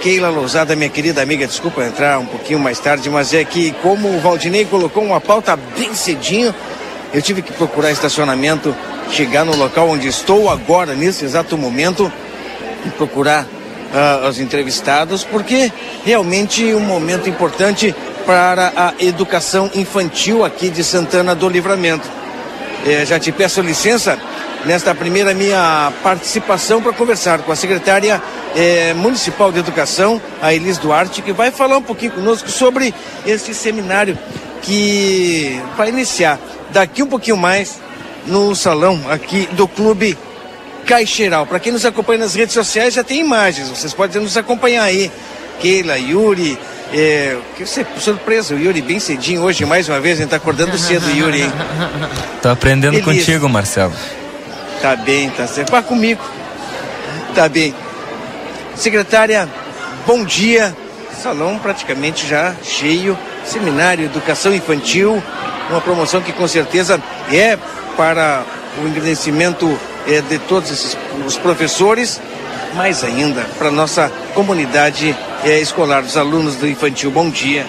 Keila 0.00 0.30
Lousada, 0.30 0.74
minha 0.74 0.88
querida 0.88 1.22
amiga, 1.22 1.46
desculpa 1.46 1.84
entrar 1.84 2.18
um 2.18 2.26
pouquinho 2.26 2.58
mais 2.58 2.80
tarde, 2.80 3.08
mas 3.10 3.32
é 3.32 3.44
que 3.44 3.70
como 3.82 4.08
o 4.08 4.18
Valdinei 4.18 4.64
colocou 4.64 5.04
uma 5.04 5.20
pauta 5.20 5.56
bem 5.78 5.94
cedinho, 5.94 6.54
eu 7.12 7.20
tive 7.20 7.42
que 7.42 7.52
procurar 7.52 7.90
estacionamento, 7.90 8.74
chegar 9.10 9.44
no 9.44 9.56
local 9.56 9.88
onde 9.88 10.06
estou 10.06 10.50
agora, 10.50 10.94
nesse 10.94 11.24
exato 11.24 11.58
momento, 11.58 12.10
e 12.86 12.90
procurar 12.90 13.44
uh, 13.44 14.26
aos 14.26 14.38
entrevistados, 14.38 15.24
porque 15.24 15.72
realmente 16.04 16.72
um 16.74 16.80
momento 16.80 17.28
importante 17.28 17.94
para 18.24 18.72
a 18.76 18.94
educação 19.00 19.70
infantil 19.74 20.44
aqui 20.44 20.70
de 20.70 20.84
Santana 20.84 21.34
do 21.34 21.48
Livramento. 21.48 22.08
Eh, 22.86 23.04
já 23.04 23.18
te 23.18 23.32
peço 23.32 23.60
licença 23.60 24.18
nesta 24.64 24.94
primeira 24.94 25.34
minha 25.34 25.92
participação 26.02 26.80
para 26.80 26.92
conversar 26.92 27.40
com 27.40 27.50
a 27.50 27.56
secretária 27.56 28.22
eh, 28.54 28.94
municipal 28.94 29.50
de 29.50 29.58
educação, 29.58 30.20
a 30.40 30.54
Elis 30.54 30.78
Duarte, 30.78 31.22
que 31.22 31.32
vai 31.32 31.50
falar 31.50 31.78
um 31.78 31.82
pouquinho 31.82 32.12
conosco 32.12 32.50
sobre 32.50 32.94
este 33.26 33.52
seminário 33.52 34.16
que 34.62 35.60
vai 35.76 35.88
iniciar 35.88 36.38
daqui 36.70 37.02
um 37.02 37.06
pouquinho 37.06 37.36
mais 37.36 37.80
no 38.26 38.54
salão 38.54 39.00
aqui 39.10 39.48
do 39.52 39.66
Clube 39.66 40.16
Caixeiral. 40.86 41.46
Para 41.46 41.60
quem 41.60 41.72
nos 41.72 41.84
acompanha 41.84 42.20
nas 42.20 42.34
redes 42.34 42.54
sociais 42.54 42.94
já 42.94 43.04
tem 43.04 43.20
imagens, 43.20 43.68
vocês 43.68 43.94
podem 43.94 44.22
nos 44.22 44.36
acompanhar 44.36 44.84
aí. 44.84 45.10
Keila, 45.60 45.98
Yuri, 45.98 46.58
é, 46.92 47.36
que 47.56 47.64
surpresa, 48.00 48.54
o 48.54 48.58
Yuri 48.58 48.80
bem 48.80 48.98
cedinho 48.98 49.42
hoje, 49.42 49.64
mais 49.64 49.88
uma 49.88 50.00
vez, 50.00 50.18
a 50.18 50.22
gente 50.22 50.30
tá 50.30 50.36
acordando 50.36 50.76
cedo, 50.78 51.10
Yuri, 51.10 51.42
hein? 51.42 51.52
Tô 52.40 52.48
aprendendo 52.48 53.00
contigo, 53.02 53.48
Marcelo. 53.48 53.92
Tá 54.80 54.96
bem, 54.96 55.28
tá 55.30 55.46
certo. 55.46 55.70
Vá 55.70 55.82
comigo. 55.82 56.22
Tá 57.34 57.48
bem. 57.48 57.74
Secretária, 58.74 59.46
bom 60.06 60.24
dia. 60.24 60.74
Salão 61.22 61.58
praticamente 61.58 62.26
já 62.26 62.54
cheio. 62.62 63.16
Seminário 63.50 64.04
Educação 64.04 64.54
Infantil, 64.54 65.20
uma 65.68 65.80
promoção 65.80 66.22
que 66.22 66.32
com 66.32 66.46
certeza 66.46 67.02
é 67.32 67.58
para 67.96 68.44
o 68.80 68.86
engrandecimento 68.86 69.78
é, 70.06 70.20
de 70.20 70.38
todos 70.38 70.70
esses, 70.70 70.96
os 71.26 71.36
professores, 71.36 72.20
mais 72.74 73.02
ainda 73.02 73.42
para 73.58 73.70
nossa 73.72 74.10
comunidade 74.34 75.16
é, 75.44 75.58
escolar, 75.58 76.02
dos 76.02 76.16
alunos 76.16 76.54
do 76.54 76.68
infantil. 76.68 77.10
Bom 77.10 77.28
dia. 77.28 77.66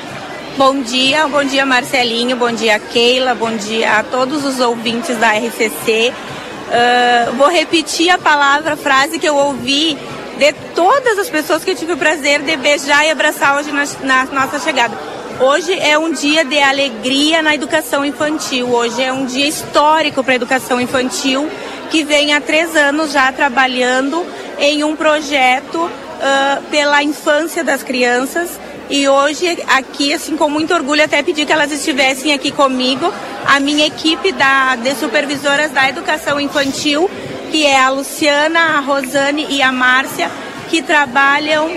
Bom 0.56 0.82
dia, 0.82 1.28
bom 1.28 1.44
dia 1.44 1.66
Marcelinho, 1.66 2.36
bom 2.36 2.52
dia 2.52 2.78
Keila, 2.78 3.34
bom 3.34 3.56
dia 3.56 4.00
a 4.00 4.04
todos 4.04 4.46
os 4.46 4.60
ouvintes 4.60 5.18
da 5.18 5.32
RCC. 5.32 6.14
Uh, 6.14 7.36
vou 7.38 7.50
repetir 7.50 8.10
a 8.12 8.18
palavra, 8.18 8.74
a 8.74 8.78
frase 8.78 9.18
que 9.18 9.28
eu 9.28 9.36
ouvi 9.36 9.98
de 10.38 10.54
todas 10.76 11.18
as 11.18 11.30
pessoas 11.30 11.64
que 11.64 11.72
eu 11.72 11.76
tive 11.76 11.94
o 11.94 11.98
prazer 11.98 12.42
de 12.42 12.56
beijar 12.58 13.06
e 13.06 13.10
abraçar 13.10 13.58
hoje 13.58 13.72
na, 13.72 13.86
na 14.04 14.26
nossa 14.26 14.60
chegada. 14.60 14.96
Hoje 15.44 15.74
é 15.74 15.98
um 15.98 16.12
dia 16.12 16.46
de 16.46 16.60
alegria 16.60 17.42
na 17.42 17.56
educação 17.56 18.06
infantil. 18.06 18.70
Hoje 18.70 19.02
é 19.02 19.12
um 19.12 19.26
dia 19.26 19.48
histórico 19.48 20.24
para 20.24 20.34
a 20.34 20.36
educação 20.36 20.80
infantil, 20.80 21.50
que 21.90 22.04
vem 22.04 22.36
há 22.36 22.40
três 22.40 22.76
anos 22.76 23.12
já 23.12 23.32
trabalhando 23.32 24.24
em 24.60 24.84
um 24.84 24.96
projeto 24.96 25.78
uh, 25.80 26.62
pela 26.70 27.02
infância 27.02 27.64
das 27.64 27.82
crianças. 27.82 28.52
E 28.88 29.10
hoje, 29.10 29.58
aqui, 29.68 30.14
assim, 30.14 30.38
com 30.38 30.48
muito 30.48 30.76
orgulho, 30.76 31.04
até 31.04 31.24
pedi 31.24 31.44
que 31.44 31.52
elas 31.52 31.72
estivessem 31.72 32.34
aqui 32.34 32.52
comigo, 32.52 33.12
a 33.48 33.60
minha 33.60 33.88
equipe 33.88 34.32
da, 34.34 34.76
de 34.76 34.94
supervisoras 34.94 35.72
da 35.72 35.90
educação 35.90 36.40
infantil, 36.40 37.10
que 37.50 37.66
é 37.66 37.82
a 37.82 37.90
Luciana, 37.90 38.78
a 38.78 38.80
Rosane 38.80 39.48
e 39.50 39.60
a 39.64 39.72
Márcia, 39.72 40.30
que 40.70 40.84
trabalham 40.84 41.68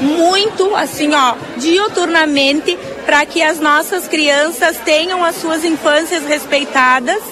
muito, 0.00 0.74
assim, 0.74 1.14
ó, 1.14 1.34
diuturnamente, 1.56 2.78
para 3.04 3.24
que 3.26 3.42
as 3.42 3.60
nossas 3.60 4.08
crianças 4.08 4.78
tenham 4.78 5.24
as 5.24 5.36
suas 5.36 5.64
infâncias 5.64 6.24
respeitadas. 6.24 7.22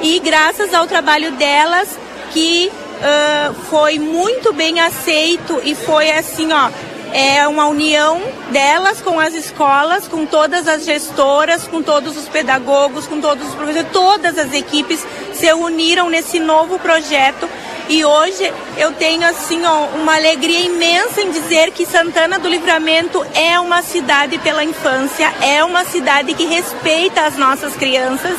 E 0.00 0.18
graças 0.20 0.72
ao 0.72 0.86
trabalho 0.86 1.32
delas, 1.32 1.88
que 2.32 2.70
uh, 2.70 3.54
foi 3.68 3.98
muito 3.98 4.52
bem 4.52 4.80
aceito 4.80 5.60
e 5.64 5.74
foi 5.74 6.10
assim, 6.10 6.52
ó, 6.52 6.70
é 7.12 7.46
uma 7.48 7.66
união 7.66 8.20
delas 8.50 9.00
com 9.00 9.18
as 9.18 9.34
escolas, 9.34 10.06
com 10.06 10.26
todas 10.26 10.68
as 10.68 10.84
gestoras, 10.84 11.66
com 11.66 11.82
todos 11.82 12.16
os 12.16 12.28
pedagogos, 12.28 13.06
com 13.06 13.20
todos 13.20 13.48
os 13.48 13.54
professores, 13.54 13.92
todas 13.92 14.38
as 14.38 14.52
equipes 14.52 15.04
se 15.32 15.52
uniram 15.52 16.10
nesse 16.10 16.38
novo 16.38 16.78
projeto 16.78 17.48
e 17.88 18.04
hoje 18.04 18.52
eu 18.76 18.92
tenho 18.92 19.26
assim 19.26 19.64
ó, 19.64 19.86
uma 19.96 20.14
alegria 20.14 20.60
imensa 20.60 21.22
em 21.22 21.30
dizer 21.30 21.70
que 21.70 21.86
Santana 21.86 22.38
do 22.38 22.46
Livramento 22.46 23.24
é 23.34 23.58
uma 23.58 23.80
cidade 23.80 24.36
pela 24.38 24.62
infância, 24.62 25.32
é 25.40 25.64
uma 25.64 25.84
cidade 25.86 26.34
que 26.34 26.44
respeita 26.44 27.22
as 27.22 27.38
nossas 27.38 27.74
crianças. 27.76 28.36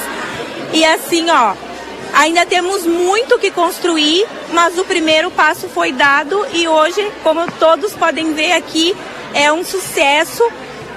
E 0.72 0.86
assim, 0.86 1.28
ó, 1.32 1.56
ainda 2.14 2.46
temos 2.46 2.86
muito 2.86 3.40
que 3.40 3.52
construir, 3.52 4.26
mas 4.52 4.78
o 4.78 4.86
primeiro 4.86 5.30
passo 5.32 5.68
foi 5.70 5.92
dado 5.92 6.46
e 6.54 6.68
hoje, 6.68 7.12
como 7.24 7.50
todos 7.54 7.94
podem 7.94 8.34
ver 8.34 8.54
aqui, 8.54 8.96
é 9.34 9.52
um 9.52 9.64
sucesso. 9.64 10.44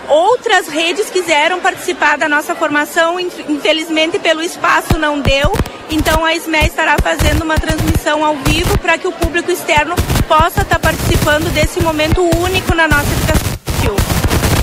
Outras 0.09 0.67
redes 0.69 1.11
quiseram 1.11 1.61
participar 1.61 2.19
da 2.19 2.29
nossa 2.29 2.55
formação, 2.55 3.21
infelizmente 3.21 4.19
pelo 4.19 4.43
espaço 4.43 4.99
não 4.99 5.21
deu. 5.21 5.53
Então 5.91 6.25
a 6.25 6.35
SME 6.35 6.67
estará 6.67 6.97
fazendo 7.03 7.43
uma 7.43 7.55
transmissão 7.55 8.25
ao 8.25 8.35
vivo 8.37 8.77
para 8.79 8.99
que 8.99 9.07
o 9.07 9.13
público 9.13 9.51
externo 9.51 9.95
possa 10.27 10.63
estar 10.63 10.79
participando 10.79 11.53
desse 11.53 11.81
momento 11.81 12.23
único 12.39 12.75
na 12.75 12.89
nossa 12.89 13.07
educação. 13.13 13.43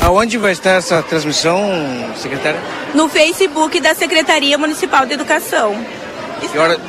Aonde 0.02 0.38
vai 0.38 0.54
estar 0.54 0.72
essa 0.72 1.04
transmissão, 1.04 1.60
secretária? 2.16 2.60
No 2.94 3.10
Facebook 3.10 3.80
da 3.80 3.94
Secretaria 3.94 4.58
Municipal 4.58 5.06
de 5.06 5.14
Educação. 5.14 5.76
Que 6.40 6.58
hora? 6.58 6.80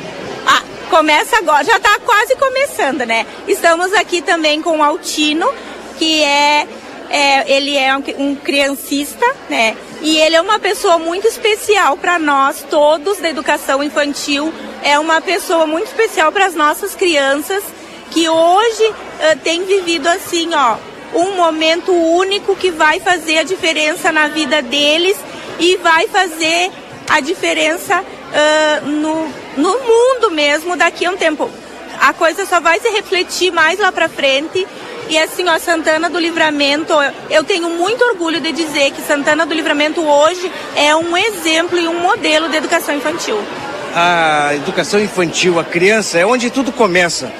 Ah, 0.47 0.61
começa 0.89 1.37
agora, 1.37 1.63
já 1.63 1.77
está 1.77 1.99
quase 1.99 2.35
começando, 2.35 3.05
né? 3.05 3.25
Estamos 3.47 3.93
aqui 3.93 4.21
também 4.21 4.61
com 4.61 4.79
o 4.79 4.83
Altino, 4.83 5.51
que 5.97 6.23
é 6.23 6.67
é, 7.11 7.57
ele 7.57 7.77
é 7.77 7.95
um, 7.95 8.03
um 8.19 8.35
criancista, 8.35 9.25
né? 9.49 9.75
E 10.01 10.17
ele 10.17 10.35
é 10.35 10.41
uma 10.41 10.57
pessoa 10.57 10.97
muito 10.97 11.27
especial 11.27 11.97
para 11.97 12.17
nós, 12.17 12.65
todos 12.69 13.19
da 13.19 13.29
educação 13.29 13.83
infantil. 13.83 14.51
É 14.81 14.97
uma 14.97 15.19
pessoa 15.19 15.67
muito 15.67 15.87
especial 15.87 16.31
para 16.31 16.45
as 16.45 16.55
nossas 16.55 16.95
crianças 16.95 17.63
que 18.11 18.27
hoje 18.27 18.85
uh, 18.85 19.39
tem 19.43 19.63
vivido 19.65 20.07
assim, 20.07 20.49
ó, 20.53 20.77
um 21.13 21.35
momento 21.35 21.91
único 21.91 22.55
que 22.55 22.71
vai 22.71 22.99
fazer 22.99 23.39
a 23.39 23.43
diferença 23.43 24.11
na 24.11 24.27
vida 24.27 24.61
deles 24.61 25.17
e 25.59 25.75
vai 25.77 26.07
fazer 26.07 26.71
a 27.09 27.19
diferença 27.19 28.01
uh, 28.01 28.87
no, 28.87 29.31
no 29.57 29.71
mundo 29.79 30.31
mesmo 30.31 30.75
daqui 30.75 31.05
a 31.05 31.11
um 31.11 31.17
tempo. 31.17 31.49
A 31.99 32.13
coisa 32.13 32.45
só 32.45 32.59
vai 32.59 32.79
se 32.79 32.89
refletir 32.89 33.51
mais 33.51 33.79
lá 33.79 33.91
para 33.91 34.09
frente 34.09 34.67
e 35.09 35.17
assim, 35.17 35.47
ó, 35.49 35.59
Santana 35.59 36.09
do 36.09 36.17
Livramento, 36.17 36.93
eu 37.29 37.43
tenho 37.43 37.69
muito 37.69 38.01
orgulho 38.05 38.39
de 38.39 38.51
dizer 38.53 38.91
que 38.91 39.01
Santana 39.01 39.45
do 39.45 39.53
Livramento 39.53 40.01
hoje 40.01 40.49
é 40.75 40.95
um 40.95 41.17
exemplo 41.17 41.77
e 41.77 41.85
um 41.85 41.99
modelo 41.99 42.47
de 42.47 42.55
educação 42.55 42.95
infantil. 42.95 43.37
A 43.93 44.55
educação 44.55 45.01
infantil, 45.01 45.59
a 45.59 45.65
criança, 45.65 46.17
é 46.17 46.25
onde 46.25 46.49
tudo 46.49 46.71
começa. 46.71 47.31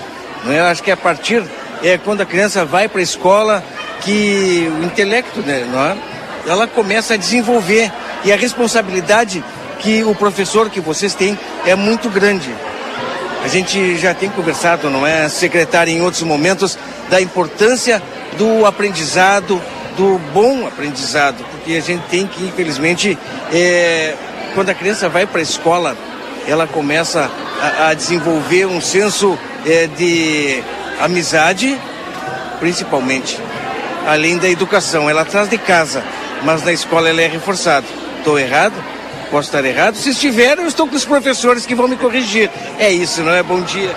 Né? 0.43 0.59
Eu 0.59 0.65
acho 0.65 0.83
que 0.83 0.91
é 0.91 0.95
a 0.95 0.97
partir, 0.97 1.43
é 1.81 1.97
quando 1.97 2.19
a 2.19 2.25
criança 2.25 2.65
vai 2.65 2.89
para 2.89 2.99
a 2.99 3.03
escola 3.03 3.63
que 4.01 4.69
o 4.81 4.83
intelecto, 4.83 5.39
né, 5.39 5.65
não 5.71 5.81
é? 5.81 5.97
ela 6.45 6.67
começa 6.67 7.13
a 7.13 7.17
desenvolver. 7.17 7.91
E 8.23 8.31
a 8.31 8.35
responsabilidade 8.35 9.43
que 9.81 10.03
o 10.03 10.13
professor 10.15 10.69
que 10.69 10.79
vocês 10.79 11.13
têm 11.13 11.37
é 11.65 11.75
muito 11.75 12.09
grande. 12.09 12.53
A 13.43 13.47
gente 13.47 13.97
já 13.97 14.13
tem 14.13 14.29
conversado, 14.29 14.89
não 14.89 15.05
é, 15.05 15.27
secretária, 15.27 15.91
em 15.91 16.01
outros 16.01 16.21
momentos, 16.21 16.77
da 17.09 17.19
importância 17.19 18.01
do 18.37 18.65
aprendizado, 18.65 19.61
do 19.97 20.19
bom 20.33 20.67
aprendizado, 20.67 21.43
porque 21.51 21.73
a 21.73 21.81
gente 21.81 22.03
tem 22.07 22.27
que, 22.27 22.43
infelizmente, 22.43 23.17
é, 23.51 24.15
quando 24.53 24.69
a 24.69 24.73
criança 24.73 25.09
vai 25.09 25.25
para 25.25 25.39
a 25.39 25.43
escola, 25.43 25.97
ela 26.47 26.67
começa 26.67 27.29
a, 27.59 27.89
a 27.89 27.93
desenvolver 27.93 28.67
um 28.67 28.79
senso 28.79 29.37
é, 29.65 29.87
de 29.87 30.63
amizade, 30.99 31.77
principalmente, 32.59 33.39
além 34.07 34.37
da 34.37 34.47
educação. 34.47 35.09
Ela 35.09 35.25
traz 35.25 35.49
de 35.49 35.57
casa, 35.57 36.03
mas 36.43 36.63
na 36.63 36.71
escola 36.71 37.09
ela 37.09 37.21
é 37.21 37.27
reforçada. 37.27 37.87
Estou 38.19 38.39
errado? 38.39 38.75
Posso 39.31 39.47
estar 39.47 39.63
errado? 39.63 39.95
Se 39.95 40.09
estiver, 40.09 40.57
eu 40.57 40.67
estou 40.67 40.85
com 40.85 40.95
os 40.95 41.05
professores 41.05 41.65
que 41.65 41.73
vão 41.73 41.87
me 41.87 41.95
corrigir. 41.95 42.51
É 42.77 42.91
isso, 42.91 43.21
não 43.21 43.31
é? 43.31 43.41
Bom 43.41 43.61
dia. 43.61 43.95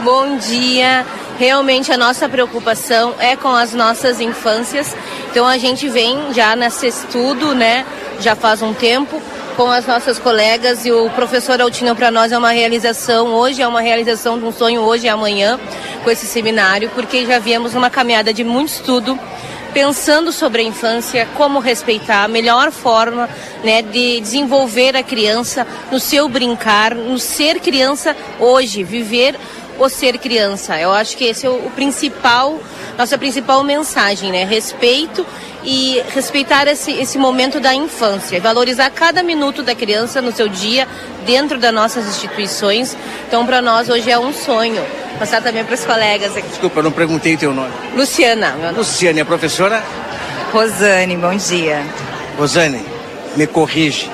Bom 0.00 0.36
dia. 0.36 1.06
Realmente 1.38 1.90
a 1.90 1.96
nossa 1.96 2.28
preocupação 2.28 3.14
é 3.18 3.34
com 3.36 3.48
as 3.48 3.72
nossas 3.72 4.20
infâncias. 4.20 4.94
Então 5.30 5.46
a 5.46 5.56
gente 5.56 5.88
vem 5.88 6.34
já 6.34 6.54
nesse 6.54 6.88
estudo, 6.88 7.54
né? 7.54 7.86
Já 8.20 8.36
faz 8.36 8.60
um 8.60 8.74
tempo 8.74 9.20
com 9.56 9.70
as 9.70 9.86
nossas 9.86 10.18
colegas 10.18 10.84
e 10.84 10.92
o 10.92 11.08
professor 11.10 11.58
Altino 11.58 11.96
para 11.96 12.10
nós 12.10 12.30
é 12.30 12.36
uma 12.36 12.50
realização 12.50 13.28
hoje, 13.28 13.62
é 13.62 13.66
uma 13.66 13.80
realização 13.80 14.38
de 14.38 14.44
um 14.44 14.52
sonho 14.52 14.82
hoje 14.82 15.06
e 15.06 15.08
amanhã 15.08 15.58
com 16.04 16.10
esse 16.10 16.26
seminário, 16.26 16.90
porque 16.94 17.24
já 17.24 17.38
viemos 17.38 17.72
numa 17.72 17.88
caminhada 17.88 18.34
de 18.34 18.44
muito 18.44 18.68
estudo 18.68 19.18
pensando 19.76 20.32
sobre 20.32 20.62
a 20.62 20.64
infância, 20.64 21.28
como 21.36 21.58
respeitar, 21.58 22.24
a 22.24 22.28
melhor 22.28 22.72
forma 22.72 23.28
né, 23.62 23.82
de 23.82 24.22
desenvolver 24.22 24.96
a 24.96 25.02
criança 25.02 25.66
no 25.92 26.00
seu 26.00 26.30
brincar, 26.30 26.94
no 26.94 27.18
ser 27.18 27.60
criança 27.60 28.16
hoje, 28.40 28.82
viver 28.82 29.38
o 29.78 29.88
ser 29.88 30.18
criança. 30.18 30.78
Eu 30.78 30.92
acho 30.92 31.16
que 31.16 31.24
esse 31.24 31.46
é 31.46 31.50
o, 31.50 31.66
o 31.66 31.70
principal, 31.70 32.58
nossa 32.96 33.16
principal 33.18 33.62
mensagem, 33.62 34.30
né? 34.30 34.44
Respeito 34.44 35.26
e 35.64 36.02
respeitar 36.14 36.68
esse, 36.68 36.92
esse 36.92 37.18
momento 37.18 37.58
da 37.58 37.74
infância, 37.74 38.40
valorizar 38.40 38.88
cada 38.90 39.22
minuto 39.22 39.62
da 39.62 39.74
criança 39.74 40.22
no 40.22 40.32
seu 40.32 40.48
dia 40.48 40.86
dentro 41.24 41.58
das 41.58 41.74
nossas 41.74 42.06
instituições. 42.06 42.96
Então, 43.26 43.44
para 43.44 43.60
nós 43.60 43.88
hoje 43.88 44.10
é 44.10 44.18
um 44.18 44.32
sonho. 44.32 44.82
Passar 45.18 45.42
também 45.42 45.64
para 45.64 45.74
os 45.74 45.84
colegas 45.84 46.36
aqui. 46.36 46.48
Desculpa, 46.48 46.80
eu 46.80 46.84
não 46.84 46.92
perguntei 46.92 47.36
teu 47.36 47.52
nome. 47.52 47.72
Luciana. 47.94 48.52
Meu 48.52 48.66
nome. 48.66 48.78
Luciane, 48.78 49.20
a 49.20 49.24
professora? 49.24 49.82
Rosane, 50.52 51.16
bom 51.16 51.34
dia. 51.34 51.82
Rosane, 52.38 52.84
me 53.34 53.46
corrige. 53.46 54.10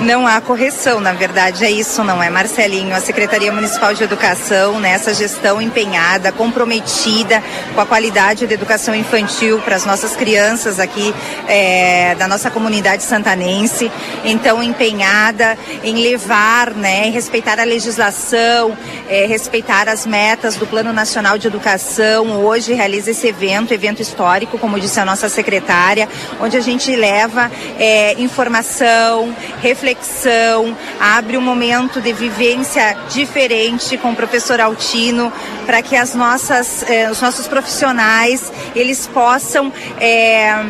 Não 0.00 0.26
há 0.26 0.40
correção, 0.40 1.00
na 1.00 1.12
verdade 1.12 1.64
é 1.64 1.70
isso, 1.70 2.02
não 2.02 2.22
é, 2.22 2.28
Marcelinho? 2.28 2.94
A 2.94 3.00
Secretaria 3.00 3.52
Municipal 3.52 3.94
de 3.94 4.02
Educação, 4.02 4.80
nessa 4.80 5.10
né, 5.10 5.16
gestão 5.16 5.62
empenhada, 5.62 6.32
comprometida 6.32 7.42
com 7.74 7.80
a 7.80 7.86
qualidade 7.86 8.46
da 8.46 8.54
educação 8.54 8.94
infantil 8.94 9.60
para 9.60 9.76
as 9.76 9.84
nossas 9.84 10.16
crianças 10.16 10.80
aqui 10.80 11.14
é, 11.46 12.14
da 12.16 12.26
nossa 12.26 12.50
comunidade 12.50 13.04
santanense, 13.04 13.92
então 14.24 14.62
empenhada 14.62 15.56
em 15.84 15.94
levar, 16.02 16.70
né, 16.70 17.10
respeitar 17.10 17.60
a 17.60 17.64
legislação, 17.64 18.76
é, 19.08 19.26
respeitar 19.26 19.88
as 19.88 20.04
metas 20.04 20.56
do 20.56 20.66
Plano 20.66 20.92
Nacional 20.92 21.38
de 21.38 21.46
Educação. 21.46 22.44
Hoje 22.44 22.72
realiza 22.72 23.12
esse 23.12 23.28
evento, 23.28 23.72
evento 23.72 24.02
histórico, 24.02 24.58
como 24.58 24.80
disse 24.80 24.98
a 24.98 25.04
nossa 25.04 25.28
secretária, 25.28 26.08
onde 26.40 26.56
a 26.56 26.60
gente 26.60 26.94
leva 26.94 27.50
é, 27.78 28.20
informação, 28.20 29.34
reflexão 29.72 30.76
abre 31.00 31.38
um 31.38 31.40
momento 31.40 31.98
de 31.98 32.12
vivência 32.12 32.94
diferente 33.08 33.96
com 33.96 34.12
o 34.12 34.14
professor 34.14 34.60
Altino, 34.60 35.32
para 35.64 35.80
que 35.80 35.96
as 35.96 36.14
nossas, 36.14 36.82
eh, 36.82 37.10
os 37.10 37.22
nossos 37.22 37.48
profissionais 37.48 38.52
eles 38.76 39.06
possam 39.06 39.72
eh, 39.98 40.62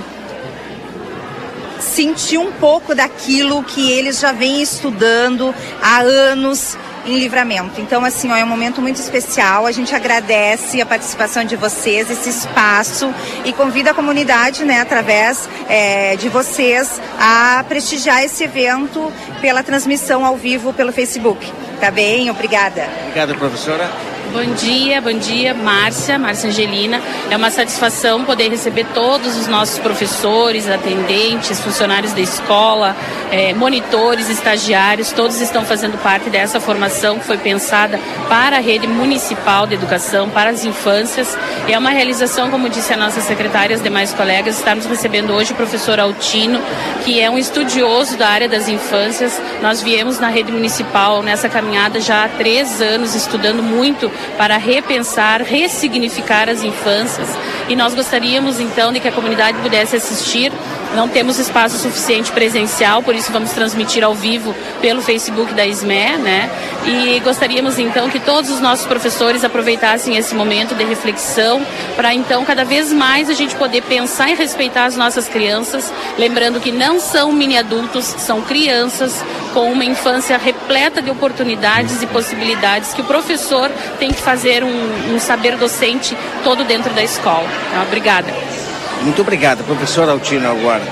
sentir 1.81 2.39
um 2.39 2.53
pouco 2.53 2.95
daquilo 2.95 3.65
que 3.65 3.91
eles 3.91 4.21
já 4.21 4.31
vêm 4.31 4.63
estudando 4.63 5.53
há 5.83 5.99
anos 5.99 6.79
em 7.07 7.19
livramento. 7.19 7.81
Então, 7.81 8.05
assim, 8.05 8.31
ó, 8.31 8.37
é 8.37 8.45
um 8.45 8.49
momento 8.49 8.81
muito 8.81 8.97
especial. 8.97 9.67
A 9.67 9.73
gente 9.73 9.95
agradece 9.95 10.81
a 10.81 10.87
participação 10.87 11.45
de 11.45 11.57
vocês, 11.57 12.11
esse 12.11 12.31
espaço 12.31 13.13
e 13.45 13.53
convida 13.53 13.91
a 13.91 13.95
comunidade, 13.95 14.65
né, 14.65 14.81
através 14.81 15.49
é, 15.69 16.17
de 16.17 16.29
vocês, 16.29 17.01
a 17.19 17.65
prestigiar 17.69 18.23
esse 18.23 18.45
evento 18.45 19.13
pela 19.41 19.63
transmissão 19.63 20.25
ao 20.25 20.37
vivo 20.37 20.73
pelo 20.73 20.93
Facebook. 20.93 21.51
Tá 21.81 21.91
bem? 21.91 22.31
Obrigada. 22.31 22.89
Obrigada, 23.07 23.35
professora. 23.35 24.12
Bom 24.33 24.55
dia, 24.55 24.99
bom 24.99 25.13
dia, 25.13 25.53
Márcia, 25.53 26.19
Márcia 26.19 26.49
Angelina. 26.49 27.03
É 27.31 27.37
uma 27.37 27.51
satisfação 27.51 28.25
poder 28.25 28.49
receber 28.49 28.87
todos 28.95 29.37
os 29.37 29.47
nossos 29.47 29.79
professores, 29.79 30.71
atendentes, 30.71 31.61
funcionários 31.61 32.15
da 32.15 32.21
escola, 32.21 32.97
é, 33.31 33.53
monitores, 33.53 34.31
estagiários, 34.31 35.13
todos 35.13 35.39
estão 35.39 35.67
fazendo 35.67 35.99
parte 35.99 36.31
dessa 36.31 36.59
formação 36.61 37.19
que 37.19 37.27
foi 37.27 37.37
pensada 37.37 38.01
para 38.27 38.57
a 38.57 38.61
rede 38.61 38.87
municipal 38.87 39.67
de 39.67 39.75
educação, 39.75 40.31
para 40.31 40.49
as 40.49 40.65
infâncias. 40.65 41.37
É 41.69 41.79
uma 41.79 41.91
realização, 41.91 42.51
como 42.51 42.71
disse 42.71 42.95
a 42.95 42.97
nossa 42.97 43.21
secretária 43.21 43.75
e 43.75 43.77
os 43.77 43.83
demais 43.83 44.15
colegas, 44.15 44.57
estamos 44.57 44.87
recebendo 44.87 45.35
hoje 45.35 45.53
o 45.53 45.57
professor 45.57 46.01
Altino, 46.01 46.59
que 47.05 47.21
é 47.21 47.31
um 47.31 47.37
estudioso 47.37 48.17
da 48.17 48.29
área 48.29 48.49
das 48.49 48.67
infâncias. 48.67 49.39
Nós 49.61 49.83
viemos 49.83 50.19
na 50.19 50.29
rede 50.29 50.51
municipal 50.51 51.23
nessa 51.23 51.51
caminhada 51.51 52.01
já 52.01 52.25
há 52.25 52.29
três 52.29 52.81
anos, 52.81 53.15
estudando 53.15 53.63
muito 53.63 54.11
para 54.37 54.57
repensar, 54.57 55.43
ressignificar 55.43 56.49
as 56.49 56.63
infâncias. 56.63 57.29
E 57.69 57.77
nós 57.77 57.95
gostaríamos 57.95 58.61
então 58.61 58.93
de 58.93 59.01
que 59.01 59.09
a 59.09 59.13
comunidade 59.13 59.59
pudesse 59.59 59.97
assistir. 59.97 60.53
Não 60.95 61.09
temos 61.09 61.39
espaço 61.39 61.79
suficiente 61.79 62.31
presencial, 62.33 63.03
por 63.03 63.15
isso 63.15 63.33
vamos 63.33 63.51
transmitir 63.53 64.05
ao 64.05 64.15
vivo 64.15 64.55
pelo 64.81 65.01
Facebook 65.01 65.55
da 65.55 65.67
SME, 65.67 66.19
né? 66.19 66.51
E 66.85 67.21
gostaríamos 67.21 67.79
então 67.79 68.11
que 68.11 68.21
todos 68.21 68.51
os 68.51 68.61
nossos 68.61 68.85
professores 68.87 69.45
aproveitassem 69.45 70.17
esse 70.17 70.35
momento 70.35 70.75
de 70.75 70.85
reflexão 70.85 71.65
para 71.97 72.13
então 72.13 72.45
cada 72.45 72.65
vez 72.65 72.93
mais 72.93 73.31
a 73.31 73.35
gente 73.35 73.55
poder 73.55 73.83
pensar 73.83 74.31
e 74.31 74.35
respeitar 74.35 74.85
as 74.85 74.97
nossas 74.97 75.29
crianças, 75.29 75.93
lembrando 76.19 76.61
que 76.61 76.71
não 76.71 77.01
são 77.01 77.33
mini 77.33 77.57
adultos, 77.57 78.05
são 78.05 78.43
crianças 78.43 79.25
com 79.55 79.73
uma 79.73 79.85
infância 79.85 80.37
repleta 80.37 81.01
de 81.01 81.11
oportunidades 81.11 82.03
e 82.03 82.07
possibilidades 82.07 82.93
que 82.93 83.01
o 83.01 83.05
professor 83.05 83.71
tem 83.99 84.13
que 84.13 84.21
fazer 84.21 84.63
um, 84.63 85.15
um 85.15 85.19
saber 85.19 85.57
docente 85.57 86.17
todo 86.45 86.65
dentro 86.65 86.93
da 86.93 87.03
escola. 87.03 87.47
Então, 87.71 87.83
obrigada. 87.83 88.62
Muito 89.03 89.21
obrigada, 89.23 89.63
professor 89.65 90.09
Altino 90.09 90.49
agora. 90.49 90.83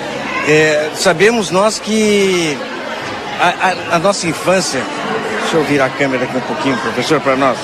É, 0.49 0.91
sabemos 0.95 1.51
nós 1.51 1.79
que 1.79 2.57
a, 3.41 3.49
a, 3.49 3.97
a, 3.97 3.99
nossa 3.99 4.27
infância, 4.27 4.83
deixa 5.41 5.57
eu 5.57 5.65
virar 5.65 5.87
a 5.87 5.91
câmera 5.91 6.25
aqui 6.25 6.37
um 6.37 6.41
pouquinho, 6.41 6.77
professor, 6.79 7.21
para 7.21 7.37
nós 7.37 7.57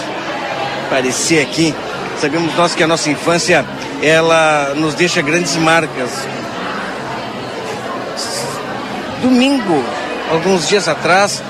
aparecer 0.86 1.42
aqui. 1.42 1.74
Sabemos 2.20 2.54
nós 2.54 2.74
que 2.74 2.82
a 2.82 2.86
nossa 2.86 3.10
infância, 3.10 3.64
ela 4.02 4.72
nos 4.76 4.94
deixa 4.94 5.20
grandes 5.20 5.56
marcas. 5.56 6.10
Domingo, 9.20 9.84
alguns 10.30 10.68
dias 10.68 10.86
atrás, 10.86 11.42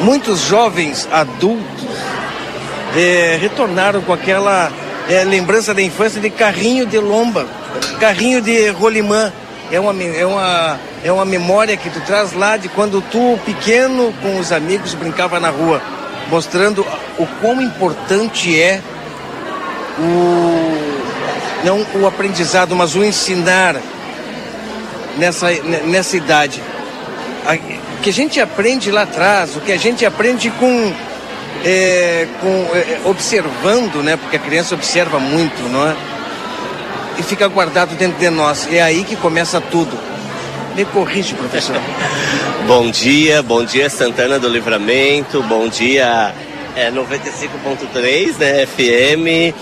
muitos 0.00 0.40
jovens 0.40 1.06
adultos 1.12 1.84
é, 2.96 3.38
retornaram 3.40 4.00
com 4.00 4.12
aquela 4.12 4.72
é, 5.08 5.22
lembrança 5.24 5.74
da 5.74 5.82
infância 5.82 6.20
de 6.20 6.30
carrinho 6.30 6.86
de 6.86 6.98
lomba, 6.98 7.46
carrinho 7.96 8.40
de 8.40 8.68
rolimã. 8.70 9.32
É 9.70 9.80
uma, 9.80 9.92
é, 10.00 10.24
uma, 10.24 10.78
é 11.02 11.12
uma 11.12 11.24
memória 11.24 11.76
que 11.76 11.90
tu 11.90 12.00
traz 12.00 12.32
lá 12.32 12.56
de 12.56 12.68
quando 12.68 13.00
tu, 13.00 13.38
pequeno, 13.44 14.14
com 14.22 14.38
os 14.38 14.52
amigos, 14.52 14.94
brincava 14.94 15.40
na 15.40 15.50
rua, 15.50 15.82
mostrando 16.30 16.86
o 17.18 17.26
quão 17.40 17.60
importante 17.60 18.60
é 18.60 18.80
o 19.98 20.96
não 21.64 21.84
o 22.00 22.06
aprendizado, 22.06 22.76
mas 22.76 22.94
o 22.94 23.04
ensinar 23.04 23.74
nessa, 25.16 25.50
nessa 25.84 26.16
idade. 26.16 26.62
O 27.98 28.02
que 28.02 28.10
a 28.10 28.12
gente 28.12 28.40
aprende 28.40 28.90
lá 28.92 29.02
atrás, 29.02 29.56
o 29.56 29.60
que 29.60 29.72
a 29.72 29.76
gente 29.76 30.06
aprende 30.06 30.48
com 30.50 30.92
é, 31.64 32.28
com, 32.40 32.48
é, 32.76 33.00
observando, 33.04 34.02
né? 34.02 34.16
Porque 34.16 34.36
a 34.36 34.38
criança 34.38 34.74
observa 34.74 35.18
muito, 35.18 35.60
não 35.68 35.88
é? 35.88 35.96
E 37.18 37.22
fica 37.22 37.48
guardado 37.48 37.94
dentro 37.96 38.18
de 38.18 38.30
nós. 38.30 38.68
É 38.72 38.82
aí 38.82 39.04
que 39.04 39.16
começa 39.16 39.60
tudo. 39.60 39.98
Me 40.74 40.84
corrige, 40.84 41.34
professor. 41.34 41.76
bom 42.66 42.90
dia, 42.90 43.42
bom 43.42 43.64
dia 43.64 43.88
Santana 43.88 44.38
do 44.38 44.48
Livramento, 44.48 45.42
bom 45.44 45.68
dia 45.68 46.34
é, 46.76 46.90
95.3, 46.90 48.36
né, 48.36 48.66
FM. 48.66 49.54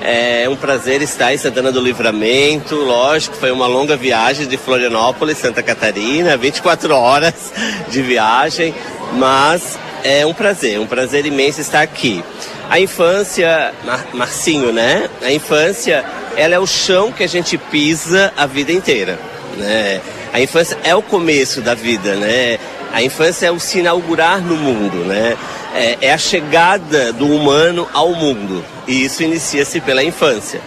É 0.00 0.48
um 0.48 0.56
prazer 0.56 1.00
estar 1.02 1.32
em 1.32 1.36
Santana 1.36 1.70
do 1.70 1.80
Livramento. 1.80 2.74
Lógico, 2.74 3.36
foi 3.36 3.52
uma 3.52 3.66
longa 3.66 3.96
viagem 3.96 4.48
de 4.48 4.56
Florianópolis, 4.56 5.38
Santa 5.38 5.62
Catarina, 5.62 6.36
24 6.36 6.92
horas 6.94 7.52
de 7.88 8.02
viagem, 8.02 8.74
mas 9.12 9.78
é 10.02 10.26
um 10.26 10.34
prazer, 10.34 10.80
um 10.80 10.86
prazer 10.86 11.26
imenso 11.26 11.60
estar 11.60 11.82
aqui. 11.82 12.24
A 12.72 12.80
infância, 12.80 13.74
Mar 13.84 14.06
Marcinho, 14.14 14.72
né? 14.72 15.06
A 15.20 15.30
infância, 15.30 16.02
ela 16.34 16.54
é 16.54 16.58
o 16.58 16.66
chão 16.66 17.12
que 17.12 17.22
a 17.22 17.26
gente 17.26 17.58
pisa 17.58 18.32
a 18.34 18.46
vida 18.46 18.72
inteira, 18.72 19.18
né? 19.58 20.00
A 20.32 20.40
infância 20.40 20.78
é 20.82 20.96
o 20.96 21.02
começo 21.02 21.60
da 21.60 21.74
vida, 21.74 22.14
né? 22.14 22.58
A 22.90 23.02
infância 23.02 23.46
é 23.46 23.50
o 23.50 23.60
se 23.60 23.80
inaugurar 23.80 24.40
no 24.40 24.56
mundo, 24.56 25.04
né? 25.04 25.36
É, 25.74 25.98
é 26.00 26.12
a 26.14 26.16
chegada 26.16 27.12
do 27.12 27.26
humano 27.26 27.86
ao 27.92 28.14
mundo. 28.14 28.64
E 28.88 29.04
isso 29.04 29.22
inicia-se 29.22 29.78
pela 29.78 30.02
infância. 30.02 30.58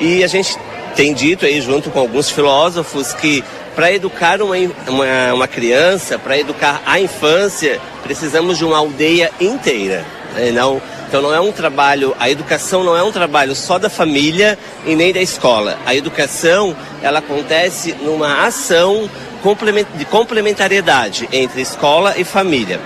E 0.00 0.24
a 0.24 0.26
gente 0.26 0.58
tem 0.96 1.14
dito 1.14 1.46
aí, 1.46 1.60
junto 1.60 1.88
com 1.88 2.00
alguns 2.00 2.28
filósofos, 2.30 3.12
que 3.12 3.44
para 3.76 3.92
educar 3.92 4.42
uma, 4.42 4.56
uma, 4.88 5.34
uma 5.34 5.46
criança, 5.46 6.18
para 6.18 6.36
educar 6.36 6.82
a 6.84 6.98
infância, 6.98 7.80
precisamos 8.02 8.58
de 8.58 8.64
uma 8.64 8.76
aldeia 8.76 9.30
inteira. 9.40 10.04
Né? 10.34 10.50
Não, 10.50 10.82
então 11.14 11.22
não 11.22 11.32
é 11.32 11.40
um 11.40 11.52
trabalho, 11.52 12.12
a 12.18 12.28
educação 12.28 12.82
não 12.82 12.96
é 12.96 13.00
um 13.04 13.12
trabalho 13.12 13.54
só 13.54 13.78
da 13.78 13.88
família 13.88 14.58
e 14.84 14.96
nem 14.96 15.12
da 15.12 15.22
escola. 15.22 15.78
A 15.86 15.94
educação, 15.94 16.76
ela 17.00 17.20
acontece 17.20 17.92
numa 18.02 18.44
ação 18.44 19.08
de 19.96 20.04
complementariedade 20.06 21.28
entre 21.30 21.62
escola 21.62 22.14
e 22.18 22.24
família. 22.24 22.80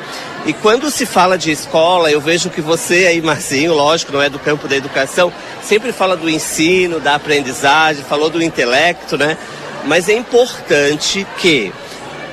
E 0.45 0.53
quando 0.53 0.91
se 0.91 1.07
fala 1.07 1.39
de 1.39 1.51
escola, 1.51 2.11
eu 2.11 2.21
vejo 2.21 2.51
que 2.51 2.61
você 2.61 3.07
aí, 3.07 3.23
Marcinho, 3.23 3.73
lógico, 3.73 4.13
não 4.13 4.21
é 4.21 4.29
do 4.29 4.39
campo 4.39 4.69
da 4.69 4.77
educação, 4.77 5.33
sempre 5.63 5.91
fala 5.91 6.15
do 6.15 6.29
ensino, 6.29 7.01
da 7.01 7.15
aprendizagem, 7.15 8.05
falou 8.05 8.29
do 8.29 8.43
intelecto, 8.43 9.17
né? 9.17 9.39
Mas 9.87 10.07
é 10.07 10.13
importante 10.13 11.27
que 11.39 11.73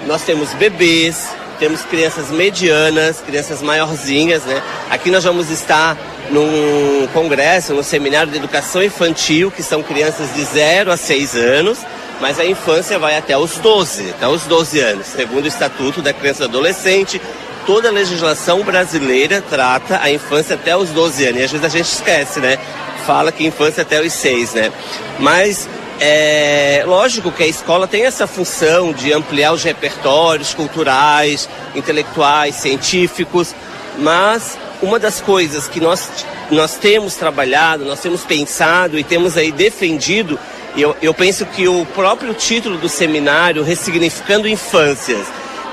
nós 0.05 0.23
temos 0.23 0.51
bebês, 0.55 1.29
temos 1.59 1.81
crianças 1.81 2.29
medianas, 2.29 3.21
crianças 3.21 3.61
maiorzinhas, 3.61 4.43
né? 4.43 4.61
Aqui 4.89 5.09
nós 5.09 5.23
vamos 5.23 5.49
estar 5.49 5.97
num 6.29 7.07
congresso, 7.13 7.73
num 7.73 7.83
seminário 7.83 8.31
de 8.31 8.37
educação 8.37 8.83
infantil, 8.83 9.51
que 9.51 9.63
são 9.63 9.83
crianças 9.83 10.33
de 10.33 10.43
0 10.43 10.91
a 10.91 10.97
6 10.97 11.35
anos, 11.35 11.79
mas 12.19 12.39
a 12.39 12.45
infância 12.45 12.97
vai 12.97 13.17
até 13.17 13.37
os 13.37 13.57
12, 13.57 14.11
até 14.11 14.27
os 14.27 14.43
12 14.43 14.79
anos, 14.79 15.07
segundo 15.07 15.45
o 15.45 15.47
Estatuto 15.47 16.01
da 16.01 16.13
Criança 16.13 16.43
e 16.43 16.45
Adolescente. 16.45 17.21
Toda 17.65 17.89
a 17.89 17.91
legislação 17.91 18.63
brasileira 18.63 19.43
trata 19.49 19.99
a 20.01 20.11
infância 20.11 20.55
até 20.55 20.77
os 20.77 20.89
12 20.89 21.25
anos. 21.25 21.39
E 21.39 21.43
às 21.43 21.51
vezes 21.51 21.65
a 21.65 21.69
gente 21.69 21.91
esquece, 21.91 22.39
né? 22.39 22.59
Fala 23.07 23.31
que 23.31 23.45
infância 23.45 23.81
até 23.81 23.99
os 23.99 24.13
6, 24.13 24.53
né? 24.53 24.71
Mas 25.19 25.67
é 25.99 26.83
lógico 26.85 27.31
que 27.31 27.43
a 27.43 27.47
escola 27.47 27.87
tem 27.87 28.05
essa 28.05 28.27
função 28.27 28.91
de 28.91 29.13
ampliar 29.13 29.53
os 29.53 29.63
repertórios 29.63 30.53
culturais, 30.53 31.49
intelectuais, 31.73 32.55
científicos, 32.55 33.55
mas 33.97 34.57
uma 34.81 34.99
das 34.99 35.21
coisas 35.21 35.67
que 35.67 35.79
nós, 35.79 36.09
nós 36.51 36.75
temos 36.75 37.15
trabalhado, 37.15 37.85
nós 37.85 37.99
temos 37.99 38.23
pensado 38.23 38.99
e 38.99 39.03
temos 39.03 39.37
aí 39.37 39.51
defendido, 39.51 40.37
eu, 40.75 40.95
eu 41.01 41.13
penso 41.13 41.45
que 41.45 41.67
o 41.67 41.85
próprio 41.87 42.33
título 42.33 42.77
do 42.77 42.89
seminário, 42.89 43.63
Ressignificando 43.63 44.47
Infâncias, 44.47 45.25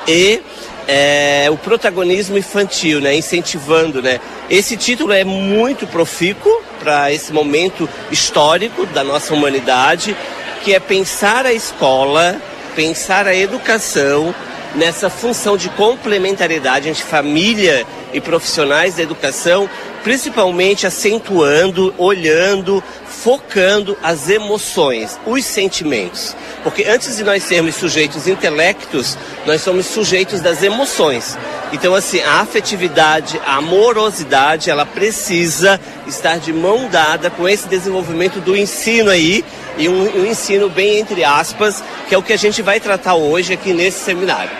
e 0.06 0.40
é, 0.86 1.48
o 1.50 1.56
protagonismo 1.56 2.36
infantil, 2.36 3.00
né, 3.00 3.14
incentivando, 3.14 4.02
né. 4.02 4.20
Esse 4.50 4.76
título 4.76 5.12
é 5.12 5.24
muito 5.24 5.86
profícuo 5.86 6.52
para 6.80 7.12
esse 7.12 7.32
momento 7.32 7.88
histórico 8.10 8.84
da 8.86 9.04
nossa 9.04 9.32
humanidade, 9.32 10.16
que 10.62 10.74
é 10.74 10.80
pensar 10.80 11.46
a 11.46 11.52
escola, 11.52 12.36
pensar 12.74 13.26
a 13.26 13.34
educação 13.34 14.34
nessa 14.74 15.10
função 15.10 15.56
de 15.56 15.68
complementariedade 15.70 16.88
entre 16.88 17.02
família 17.02 17.86
e 18.12 18.20
profissionais 18.20 18.96
da 18.96 19.02
educação, 19.02 19.68
principalmente 20.02 20.86
acentuando, 20.86 21.94
olhando, 21.96 22.82
focando 23.06 23.96
as 24.02 24.28
emoções, 24.28 25.18
os 25.24 25.44
sentimentos. 25.44 26.34
Porque 26.62 26.84
antes 26.84 27.16
de 27.16 27.24
nós 27.24 27.42
sermos 27.42 27.74
sujeitos 27.74 28.26
intelectos, 28.26 29.16
nós 29.46 29.60
somos 29.62 29.86
sujeitos 29.86 30.40
das 30.40 30.62
emoções. 30.62 31.36
Então, 31.72 31.94
assim, 31.94 32.20
a 32.20 32.40
afetividade, 32.40 33.40
a 33.46 33.56
amorosidade, 33.56 34.70
ela 34.70 34.84
precisa 34.84 35.80
estar 36.06 36.38
de 36.38 36.52
mão 36.52 36.88
dada 36.88 37.30
com 37.30 37.48
esse 37.48 37.68
desenvolvimento 37.68 38.40
do 38.40 38.56
ensino 38.56 39.10
aí, 39.10 39.44
e 39.78 39.88
um, 39.88 40.20
um 40.20 40.26
ensino 40.26 40.68
bem 40.68 40.98
entre 40.98 41.24
aspas, 41.24 41.82
que 42.08 42.14
é 42.14 42.18
o 42.18 42.22
que 42.22 42.32
a 42.32 42.38
gente 42.38 42.60
vai 42.60 42.78
tratar 42.78 43.14
hoje 43.14 43.52
aqui 43.52 43.72
nesse 43.72 44.04
seminário. 44.04 44.50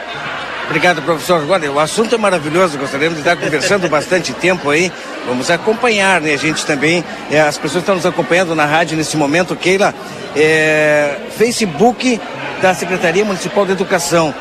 Obrigado, 0.72 1.02
professor. 1.02 1.44
Olha, 1.50 1.70
o 1.70 1.78
assunto 1.78 2.14
é 2.14 2.18
maravilhoso, 2.18 2.78
gostaríamos 2.78 3.16
de 3.16 3.20
estar 3.20 3.36
conversando 3.36 3.86
bastante 3.90 4.32
tempo 4.32 4.70
aí. 4.70 4.90
Vamos 5.26 5.50
acompanhar, 5.50 6.18
né? 6.18 6.32
A 6.32 6.38
gente 6.38 6.64
também, 6.64 7.04
é, 7.30 7.42
as 7.42 7.58
pessoas 7.58 7.82
estão 7.82 7.94
nos 7.94 8.06
acompanhando 8.06 8.54
na 8.54 8.64
rádio 8.64 8.96
nesse 8.96 9.14
momento, 9.14 9.54
Keila, 9.54 9.94
é, 10.34 11.18
Facebook 11.36 12.18
da 12.62 12.72
Secretaria 12.72 13.22
Municipal 13.22 13.66
de 13.66 13.72
Educação. 13.72 14.34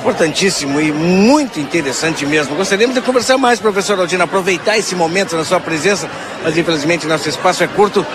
Importantíssimo 0.00 0.80
e 0.80 0.90
muito 0.90 1.60
interessante 1.60 2.24
mesmo. 2.24 2.56
Gostaríamos 2.56 2.94
de 2.94 3.02
conversar 3.02 3.36
mais, 3.36 3.60
professor 3.60 4.00
Aldina, 4.00 4.24
aproveitar 4.24 4.78
esse 4.78 4.94
momento 4.94 5.36
na 5.36 5.44
sua 5.44 5.60
presença, 5.60 6.08
mas 6.42 6.56
infelizmente 6.56 7.06
nosso 7.06 7.28
espaço 7.28 7.62
é 7.62 7.66
curto. 7.66 8.06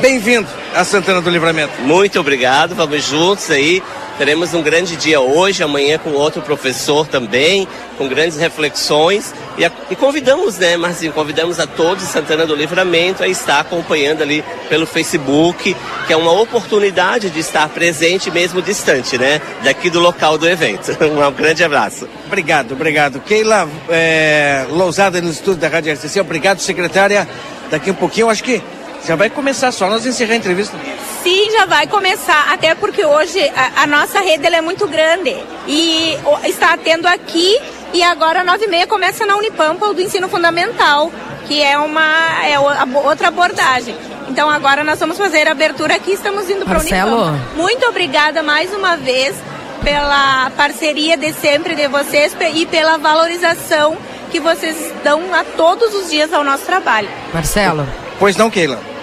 Bem-vindo 0.00 0.46
a 0.74 0.84
Santana 0.84 1.22
do 1.22 1.30
Livramento. 1.30 1.80
Muito 1.80 2.20
obrigado, 2.20 2.74
vamos 2.74 3.02
juntos 3.02 3.50
aí. 3.50 3.82
Teremos 4.18 4.52
um 4.52 4.62
grande 4.62 4.94
dia 4.94 5.20
hoje, 5.20 5.62
amanhã 5.62 5.98
com 5.98 6.10
outro 6.10 6.42
professor 6.42 7.06
também, 7.06 7.66
com 7.96 8.06
grandes 8.06 8.36
reflexões. 8.36 9.34
E, 9.56 9.64
a, 9.64 9.72
e 9.90 9.96
convidamos, 9.96 10.58
né, 10.58 10.76
Marcinho, 10.76 11.14
convidamos 11.14 11.58
a 11.58 11.66
todos 11.66 12.04
de 12.04 12.10
Santana 12.10 12.44
do 12.44 12.54
Livramento 12.54 13.22
a 13.22 13.28
estar 13.28 13.60
acompanhando 13.60 14.22
ali 14.22 14.44
pelo 14.68 14.86
Facebook, 14.86 15.74
que 16.06 16.12
é 16.12 16.16
uma 16.16 16.32
oportunidade 16.32 17.30
de 17.30 17.40
estar 17.40 17.66
presente 17.70 18.30
mesmo 18.30 18.60
distante, 18.60 19.16
né, 19.16 19.40
daqui 19.64 19.88
do 19.88 19.98
local 19.98 20.36
do 20.36 20.46
evento. 20.46 20.96
Um 21.06 21.32
grande 21.32 21.64
abraço. 21.64 22.06
Obrigado, 22.26 22.72
obrigado. 22.72 23.20
Keila 23.20 23.66
é, 23.88 24.66
Lousada 24.70 25.22
no 25.22 25.30
estúdio 25.30 25.60
da 25.60 25.68
Rádio 25.68 25.94
RCC, 25.94 26.20
obrigado, 26.20 26.60
secretária. 26.60 27.26
Daqui 27.70 27.90
um 27.90 27.94
pouquinho, 27.94 28.30
acho 28.30 28.44
que 28.44 28.62
já 29.06 29.14
vai 29.14 29.30
começar 29.30 29.70
só 29.70 29.88
nós 29.88 30.04
encerrar 30.04 30.32
a 30.32 30.36
entrevista. 30.36 30.76
Sim, 31.22 31.50
já 31.52 31.64
vai 31.64 31.86
começar, 31.86 32.52
até 32.52 32.74
porque 32.74 33.04
hoje 33.04 33.40
a, 33.54 33.82
a 33.82 33.86
nossa 33.86 34.20
rede 34.20 34.46
é 34.46 34.60
muito 34.60 34.86
grande 34.88 35.36
e 35.66 36.16
está 36.44 36.76
tendo 36.76 37.06
aqui 37.06 37.58
e 37.92 38.02
agora 38.02 38.42
nove 38.42 38.64
e 38.64 38.68
meia 38.68 38.86
começa 38.86 39.24
na 39.24 39.36
Unipampa 39.36 39.86
o 39.86 39.94
do 39.94 40.02
ensino 40.02 40.28
fundamental, 40.28 41.12
que 41.46 41.62
é 41.62 41.78
uma 41.78 42.44
é 42.44 42.58
outra 42.58 43.28
abordagem. 43.28 43.96
Então 44.28 44.50
agora 44.50 44.82
nós 44.82 44.98
vamos 44.98 45.16
fazer 45.16 45.46
a 45.46 45.52
abertura 45.52 45.94
aqui, 45.94 46.12
estamos 46.12 46.50
indo 46.50 46.64
para 46.64 46.78
a 46.78 46.80
Unipampa. 46.80 47.40
Muito 47.54 47.86
obrigada 47.86 48.42
mais 48.42 48.72
uma 48.72 48.96
vez 48.96 49.36
pela 49.84 50.50
parceria 50.56 51.16
de 51.16 51.32
sempre 51.34 51.76
de 51.76 51.86
vocês 51.86 52.36
e 52.54 52.66
pela 52.66 52.98
valorização 52.98 53.96
que 54.32 54.40
vocês 54.40 54.92
dão 55.04 55.32
a 55.32 55.44
todos 55.44 55.94
os 55.94 56.10
dias 56.10 56.32
ao 56.32 56.42
nosso 56.42 56.64
trabalho. 56.64 57.08
Marcelo. 57.32 57.86
Pois 58.18 58.36
não, 58.36 58.50
Keila. 58.50 58.95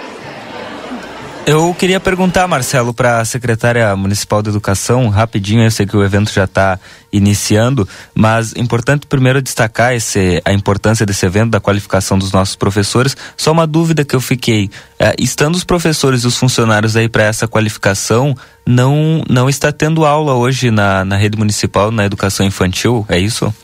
Eu 1.46 1.74
queria 1.74 2.00
perguntar, 2.00 2.48
Marcelo, 2.48 2.94
para 2.94 3.20
a 3.20 3.24
secretária 3.24 3.94
municipal 3.94 4.42
de 4.42 4.48
educação, 4.48 5.10
rapidinho, 5.10 5.62
eu 5.62 5.70
sei 5.70 5.84
que 5.84 5.94
o 5.94 6.02
evento 6.02 6.32
já 6.32 6.44
está 6.44 6.80
iniciando, 7.12 7.86
mas 8.14 8.54
importante 8.56 9.06
primeiro 9.06 9.42
destacar 9.42 9.92
esse, 9.92 10.40
a 10.42 10.54
importância 10.54 11.04
desse 11.04 11.26
evento, 11.26 11.50
da 11.50 11.60
qualificação 11.60 12.18
dos 12.18 12.32
nossos 12.32 12.56
professores. 12.56 13.14
Só 13.36 13.52
uma 13.52 13.66
dúvida 13.66 14.06
que 14.06 14.16
eu 14.16 14.22
fiquei: 14.22 14.70
é, 14.98 15.14
estando 15.18 15.54
os 15.54 15.64
professores 15.64 16.22
e 16.24 16.26
os 16.26 16.38
funcionários 16.38 16.96
aí 16.96 17.10
para 17.10 17.24
essa 17.24 17.46
qualificação, 17.46 18.34
não, 18.66 19.22
não 19.28 19.46
está 19.46 19.70
tendo 19.70 20.06
aula 20.06 20.32
hoje 20.32 20.70
na, 20.70 21.04
na 21.04 21.16
rede 21.16 21.36
municipal 21.36 21.90
na 21.90 22.06
educação 22.06 22.46
infantil, 22.46 23.04
é 23.06 23.18
isso? 23.18 23.54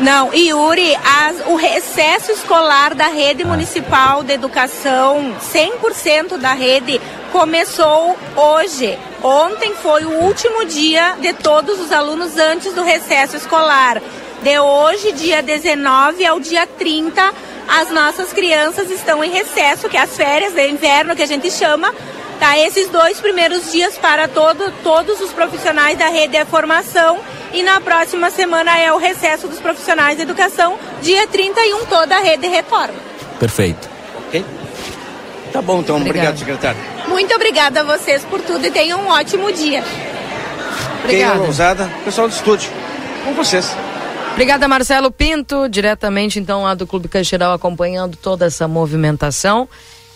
Não, 0.00 0.34
Yuri, 0.34 0.96
as, 0.96 1.46
o 1.46 1.54
recesso 1.54 2.32
escolar 2.32 2.94
da 2.94 3.06
rede 3.06 3.44
ah. 3.44 3.46
municipal 3.46 4.24
de 4.24 4.32
educação, 4.32 5.34
100% 5.40 6.36
da 6.36 6.52
rede, 6.52 7.00
começou 7.30 8.16
hoje. 8.36 8.98
Ontem 9.22 9.74
foi 9.76 10.04
o 10.04 10.22
último 10.24 10.64
dia 10.64 11.16
de 11.20 11.32
todos 11.32 11.80
os 11.80 11.92
alunos 11.92 12.36
antes 12.36 12.72
do 12.74 12.82
recesso 12.82 13.36
escolar. 13.36 14.02
De 14.42 14.58
hoje, 14.58 15.12
dia 15.12 15.42
19 15.42 16.26
ao 16.26 16.38
dia 16.40 16.66
30, 16.66 17.32
as 17.68 17.90
nossas 17.90 18.32
crianças 18.32 18.90
estão 18.90 19.24
em 19.24 19.30
recesso, 19.30 19.88
que 19.88 19.96
é 19.96 20.00
as 20.00 20.16
férias 20.16 20.52
de 20.52 20.68
inverno 20.68 21.16
que 21.16 21.22
a 21.22 21.26
gente 21.26 21.50
chama. 21.50 21.94
Tá, 22.38 22.58
esses 22.58 22.88
dois 22.88 23.20
primeiros 23.20 23.70
dias 23.70 23.96
para 23.96 24.28
todo, 24.28 24.72
todos 24.82 25.20
os 25.20 25.32
profissionais 25.32 25.96
da 25.96 26.08
rede 26.08 26.36
é 26.36 26.44
formação 26.44 27.18
e 27.52 27.62
na 27.62 27.80
próxima 27.80 28.30
semana 28.30 28.76
é 28.78 28.92
o 28.92 28.98
recesso 28.98 29.46
dos 29.48 29.60
profissionais 29.60 30.16
de 30.16 30.22
educação. 30.22 30.76
Dia 31.00 31.26
31, 31.28 31.86
toda 31.86 32.16
a 32.16 32.20
rede 32.20 32.46
retorna. 32.48 32.94
Perfeito. 33.38 33.88
Ok? 34.26 34.44
Tá 35.52 35.62
bom, 35.62 35.80
então. 35.80 35.96
Obrigado, 35.96 36.34
obrigado 36.34 36.38
secretário. 36.38 36.80
Muito 37.08 37.34
obrigada 37.34 37.80
a 37.80 37.84
vocês 37.84 38.24
por 38.24 38.40
tudo 38.40 38.66
e 38.66 38.70
tenham 38.70 39.00
um 39.00 39.08
ótimo 39.08 39.52
dia. 39.52 39.84
Obrigada. 41.04 41.40
Ousada, 41.42 41.90
pessoal 42.04 42.28
do 42.28 42.34
estúdio. 42.34 42.70
Com 43.24 43.34
vocês. 43.34 43.74
Obrigada, 44.32 44.66
Marcelo 44.66 45.12
Pinto, 45.12 45.68
diretamente 45.68 46.40
então 46.40 46.64
lá 46.64 46.74
do 46.74 46.88
Clube 46.88 47.06
Caixeiral, 47.06 47.52
acompanhando 47.52 48.16
toda 48.16 48.46
essa 48.46 48.66
movimentação. 48.66 49.68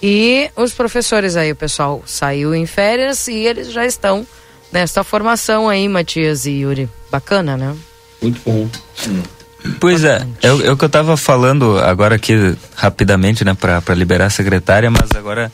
E 0.02 0.50
os 0.56 0.72
professores 0.72 1.36
aí, 1.36 1.50
o 1.50 1.56
pessoal 1.56 2.02
saiu 2.06 2.54
em 2.54 2.66
férias 2.66 3.26
e 3.28 3.34
eles 3.34 3.72
já 3.72 3.84
estão 3.84 4.26
nessa 4.72 5.02
formação 5.02 5.68
aí, 5.68 5.88
Matias 5.88 6.46
e 6.46 6.60
Yuri. 6.60 6.88
Bacana, 7.10 7.56
né? 7.56 7.74
Muito 8.22 8.40
bom. 8.44 8.68
Pois 9.80 10.04
é, 10.04 10.24
é, 10.40 10.52
o, 10.52 10.66
é 10.66 10.70
o 10.70 10.76
que 10.76 10.84
eu 10.84 10.86
estava 10.86 11.16
falando 11.16 11.78
agora 11.78 12.14
aqui 12.14 12.56
rapidamente, 12.76 13.44
né, 13.44 13.54
para 13.54 13.94
liberar 13.94 14.26
a 14.26 14.30
secretária, 14.30 14.90
mas 14.90 15.10
agora 15.16 15.50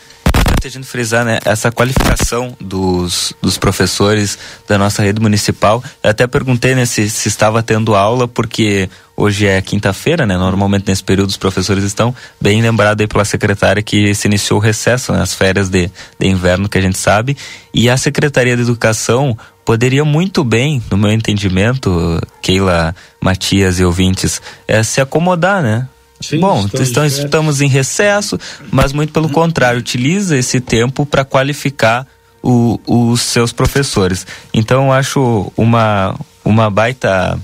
a 0.69 0.71
gente 0.71 0.87
frisar, 0.87 1.25
né, 1.25 1.39
essa 1.45 1.71
qualificação 1.71 2.57
dos, 2.61 3.33
dos 3.43 3.59
professores 3.59 4.39
da 4.67 4.79
nossa 4.79 5.03
rede 5.03 5.21
municipal. 5.21 5.83
Eu 6.03 6.11
até 6.11 6.27
perguntei, 6.27 6.75
né, 6.75 6.87
se, 6.87 7.09
se 7.11 7.29
estava 7.29 7.63
tendo 7.63 7.95
aula, 7.95 8.27
porque 8.27 8.89
hoje 9.17 9.47
é 9.47 9.61
quinta-feira, 9.63 10.27
né, 10.27 10.37
normalmente 10.37 10.89
nesse 10.89 11.03
período 11.03 11.29
os 11.31 11.37
professores 11.37 11.85
estão, 11.85 12.15
bem 12.41 12.61
lembrado 12.61 13.01
aí 13.01 13.07
pela 13.07 13.25
secretária 13.25 13.83
que 13.83 14.15
se 14.15 14.27
iniciou 14.27 14.59
o 14.59 14.63
recesso, 14.63 15.13
né, 15.13 15.21
as 15.21 15.35
férias 15.35 15.69
de, 15.69 15.91
de 16.19 16.27
inverno 16.27 16.69
que 16.69 16.79
a 16.79 16.83
gente 16.83 16.99
sabe, 16.99 17.37
e 17.73 17.89
a 17.89 17.97
Secretaria 17.97 18.57
de 18.57 18.63
Educação 18.63 19.37
poderia 19.65 20.05
muito 20.05 20.45
bem, 20.45 20.83
no 20.91 20.97
meu 20.97 21.11
entendimento, 21.11 22.21
Keila, 22.43 22.95
Matias 23.21 23.81
e 23.81 23.85
ouvintes, 23.85 24.43
é, 24.69 24.83
se 24.83 25.01
acomodar, 25.01 25.63
né? 25.63 25.89
Sim, 26.29 26.41
Bom, 26.41 26.67
estamos, 26.73 27.19
estamos 27.19 27.61
em 27.61 27.69
recesso, 27.69 28.39
mas 28.71 28.93
muito 28.93 29.13
pelo 29.13 29.29
contrário, 29.29 29.79
utiliza 29.79 30.37
esse 30.37 30.61
tempo 30.61 31.05
para 31.05 31.25
qualificar 31.25 32.07
o, 32.43 32.79
os 32.87 33.23
seus 33.23 33.53
professores. 33.53 34.27
Então, 34.53 34.87
eu 34.87 34.93
acho 34.93 35.53
uma, 35.57 36.15
uma 36.45 36.71
baita 36.71 37.39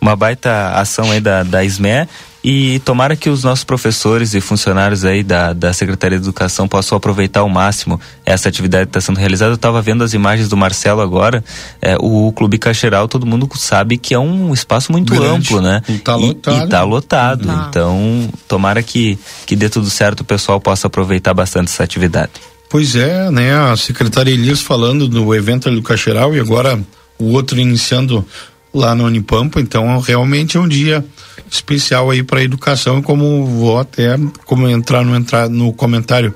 uma 0.00 0.14
baita 0.14 0.70
ação 0.74 1.10
aí 1.10 1.20
da, 1.20 1.42
da 1.42 1.64
SME 1.64 2.08
E 2.42 2.78
tomara 2.84 3.16
que 3.16 3.28
os 3.28 3.42
nossos 3.42 3.64
professores 3.64 4.32
e 4.32 4.40
funcionários 4.40 5.04
aí 5.04 5.22
da, 5.22 5.52
da 5.52 5.72
Secretaria 5.72 6.18
de 6.18 6.24
Educação 6.24 6.68
possam 6.68 6.96
aproveitar 6.96 7.40
ao 7.40 7.48
máximo 7.48 8.00
essa 8.24 8.48
atividade 8.48 8.86
que 8.86 8.90
está 8.90 9.00
sendo 9.00 9.18
realizada. 9.18 9.50
Eu 9.50 9.56
estava 9.56 9.82
vendo 9.82 10.04
as 10.04 10.14
imagens 10.14 10.48
do 10.48 10.56
Marcelo 10.56 11.00
agora. 11.00 11.42
É, 11.82 11.96
o 11.98 12.32
Clube 12.32 12.56
Cacheral, 12.56 13.08
todo 13.08 13.26
mundo 13.26 13.48
sabe 13.56 13.98
que 13.98 14.14
é 14.14 14.18
um 14.18 14.54
espaço 14.54 14.92
muito 14.92 15.12
Grande. 15.12 15.48
amplo, 15.48 15.60
né? 15.60 15.82
E 15.88 15.98
tá 15.98 16.14
lotado. 16.14 16.56
E, 16.56 16.64
e 16.64 16.68
tá 16.68 16.84
lotado. 16.84 17.50
Ah. 17.50 17.66
Então, 17.68 18.28
tomara 18.46 18.82
que, 18.82 19.18
que 19.44 19.56
dê 19.56 19.68
tudo 19.68 19.90
certo, 19.90 20.20
o 20.20 20.24
pessoal 20.24 20.60
possa 20.60 20.86
aproveitar 20.86 21.34
bastante 21.34 21.68
essa 21.68 21.82
atividade. 21.82 22.32
Pois 22.70 22.94
é, 22.94 23.30
né? 23.30 23.54
A 23.54 23.76
secretária 23.76 24.30
Elias 24.30 24.60
falando 24.60 25.08
do 25.08 25.34
evento 25.34 25.68
ali 25.68 25.76
do 25.76 25.82
Cacheral 25.82 26.36
e 26.36 26.40
agora 26.40 26.78
o 27.18 27.32
outro 27.32 27.58
iniciando 27.58 28.24
lá 28.72 28.94
no 28.94 29.04
Unipampa, 29.04 29.60
então 29.60 29.98
realmente 29.98 30.56
é 30.56 30.60
um 30.60 30.68
dia 30.68 31.04
especial 31.50 32.10
aí 32.10 32.22
para 32.22 32.42
educação, 32.42 33.00
como 33.00 33.46
vou 33.46 33.78
até 33.78 34.16
como 34.44 34.68
entrar 34.68 35.04
no 35.04 35.16
entrar 35.16 35.48
no 35.48 35.72
comentário 35.72 36.34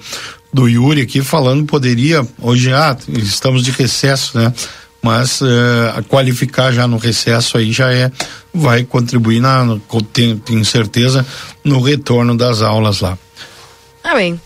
do 0.53 0.69
Yuri 0.69 1.03
aqui 1.03 1.23
falando 1.23 1.65
poderia 1.65 2.27
hoje 2.41 2.73
ah, 2.73 2.97
estamos 3.09 3.63
de 3.63 3.71
recesso, 3.71 4.39
né? 4.39 4.53
Mas 5.01 5.41
uh, 5.41 6.03
qualificar 6.09 6.73
já 6.73 6.87
no 6.87 6.97
recesso 6.97 7.59
aí 7.59 7.73
já 7.73 7.93
é 7.93 8.11
vai 8.55 8.85
contribuir 8.85 9.41
na 9.41 9.79
tenho, 10.13 10.39
tenho 10.39 10.65
certeza 10.65 11.27
no 11.65 11.81
retorno 11.81 12.37
das 12.37 12.63
aulas 12.63 13.01
lá. 13.01 13.19
Amém. 14.05 14.41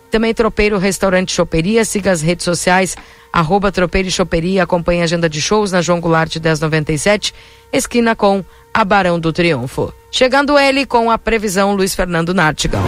Também 0.09 0.33
Tropeiro 0.33 0.77
Restaurante 0.77 1.33
Choperia. 1.33 1.83
Siga 1.83 2.11
as 2.11 2.21
redes 2.21 2.45
sociais, 2.45 2.95
arroba 3.33 3.71
Tropeiro 3.71 4.07
e 4.07 4.11
Choperia. 4.11 4.63
Acompanhe 4.63 5.01
a 5.01 5.03
agenda 5.03 5.29
de 5.29 5.41
shows 5.41 5.71
na 5.71 5.81
João 5.81 5.99
Goulart 5.99 6.35
1097, 6.35 7.33
esquina 7.71 8.15
com 8.15 8.43
a 8.73 8.85
Barão 8.85 9.19
do 9.19 9.33
Triunfo. 9.33 9.93
Chegando 10.11 10.57
ele 10.57 10.85
com 10.85 11.11
a 11.11 11.17
previsão 11.17 11.75
Luiz 11.75 11.93
Fernando 11.93 12.33
Nartigal. 12.33 12.83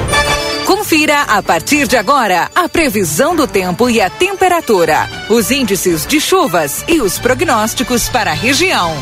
Confira 0.66 1.22
a 1.24 1.42
partir 1.42 1.88
de 1.88 1.96
agora 1.96 2.50
a 2.54 2.68
previsão 2.68 3.36
do 3.36 3.48
tempo 3.48 3.90
e 3.90 4.02
a 4.02 4.10
temperatura, 4.10 5.10
os 5.30 5.50
índices 5.50 6.06
de 6.06 6.20
chuvas 6.20 6.84
e 6.88 7.02
os 7.02 7.18
prognósticos 7.18 8.10
para 8.10 8.32
a 8.32 8.34
região. 8.34 8.94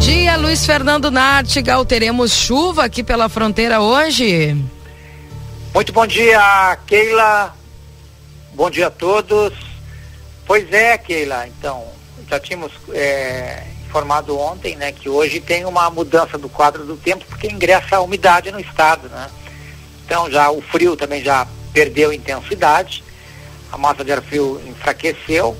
Dia, 0.00 0.36
Luiz 0.36 0.64
Fernando 0.64 1.10
Nartigal. 1.10 1.84
Teremos 1.84 2.32
chuva 2.32 2.84
aqui 2.84 3.02
pela 3.02 3.28
fronteira 3.28 3.80
hoje? 3.80 4.56
Muito 5.74 5.92
bom 5.92 6.06
dia, 6.06 6.78
Keila. 6.86 7.54
Bom 8.54 8.70
dia 8.70 8.86
a 8.86 8.90
todos. 8.90 9.52
Pois 10.46 10.72
é, 10.72 10.96
Keila. 10.96 11.46
Então, 11.46 11.84
já 12.28 12.40
tínhamos 12.40 12.72
é, 12.94 13.62
informado 13.86 14.38
ontem, 14.38 14.74
né, 14.76 14.90
que 14.90 15.08
hoje 15.08 15.38
tem 15.38 15.66
uma 15.66 15.90
mudança 15.90 16.38
do 16.38 16.48
quadro 16.48 16.86
do 16.86 16.96
tempo 16.96 17.24
porque 17.28 17.48
ingressa 17.48 17.96
a 17.96 18.00
umidade 18.00 18.50
no 18.50 18.58
estado, 18.58 19.08
né? 19.08 19.28
Então 20.06 20.30
já 20.30 20.50
o 20.50 20.62
frio 20.62 20.96
também 20.96 21.22
já 21.22 21.46
perdeu 21.72 22.12
intensidade, 22.12 23.04
a 23.70 23.76
massa 23.76 24.04
de 24.04 24.12
ar 24.12 24.22
frio 24.22 24.60
enfraqueceu, 24.66 25.56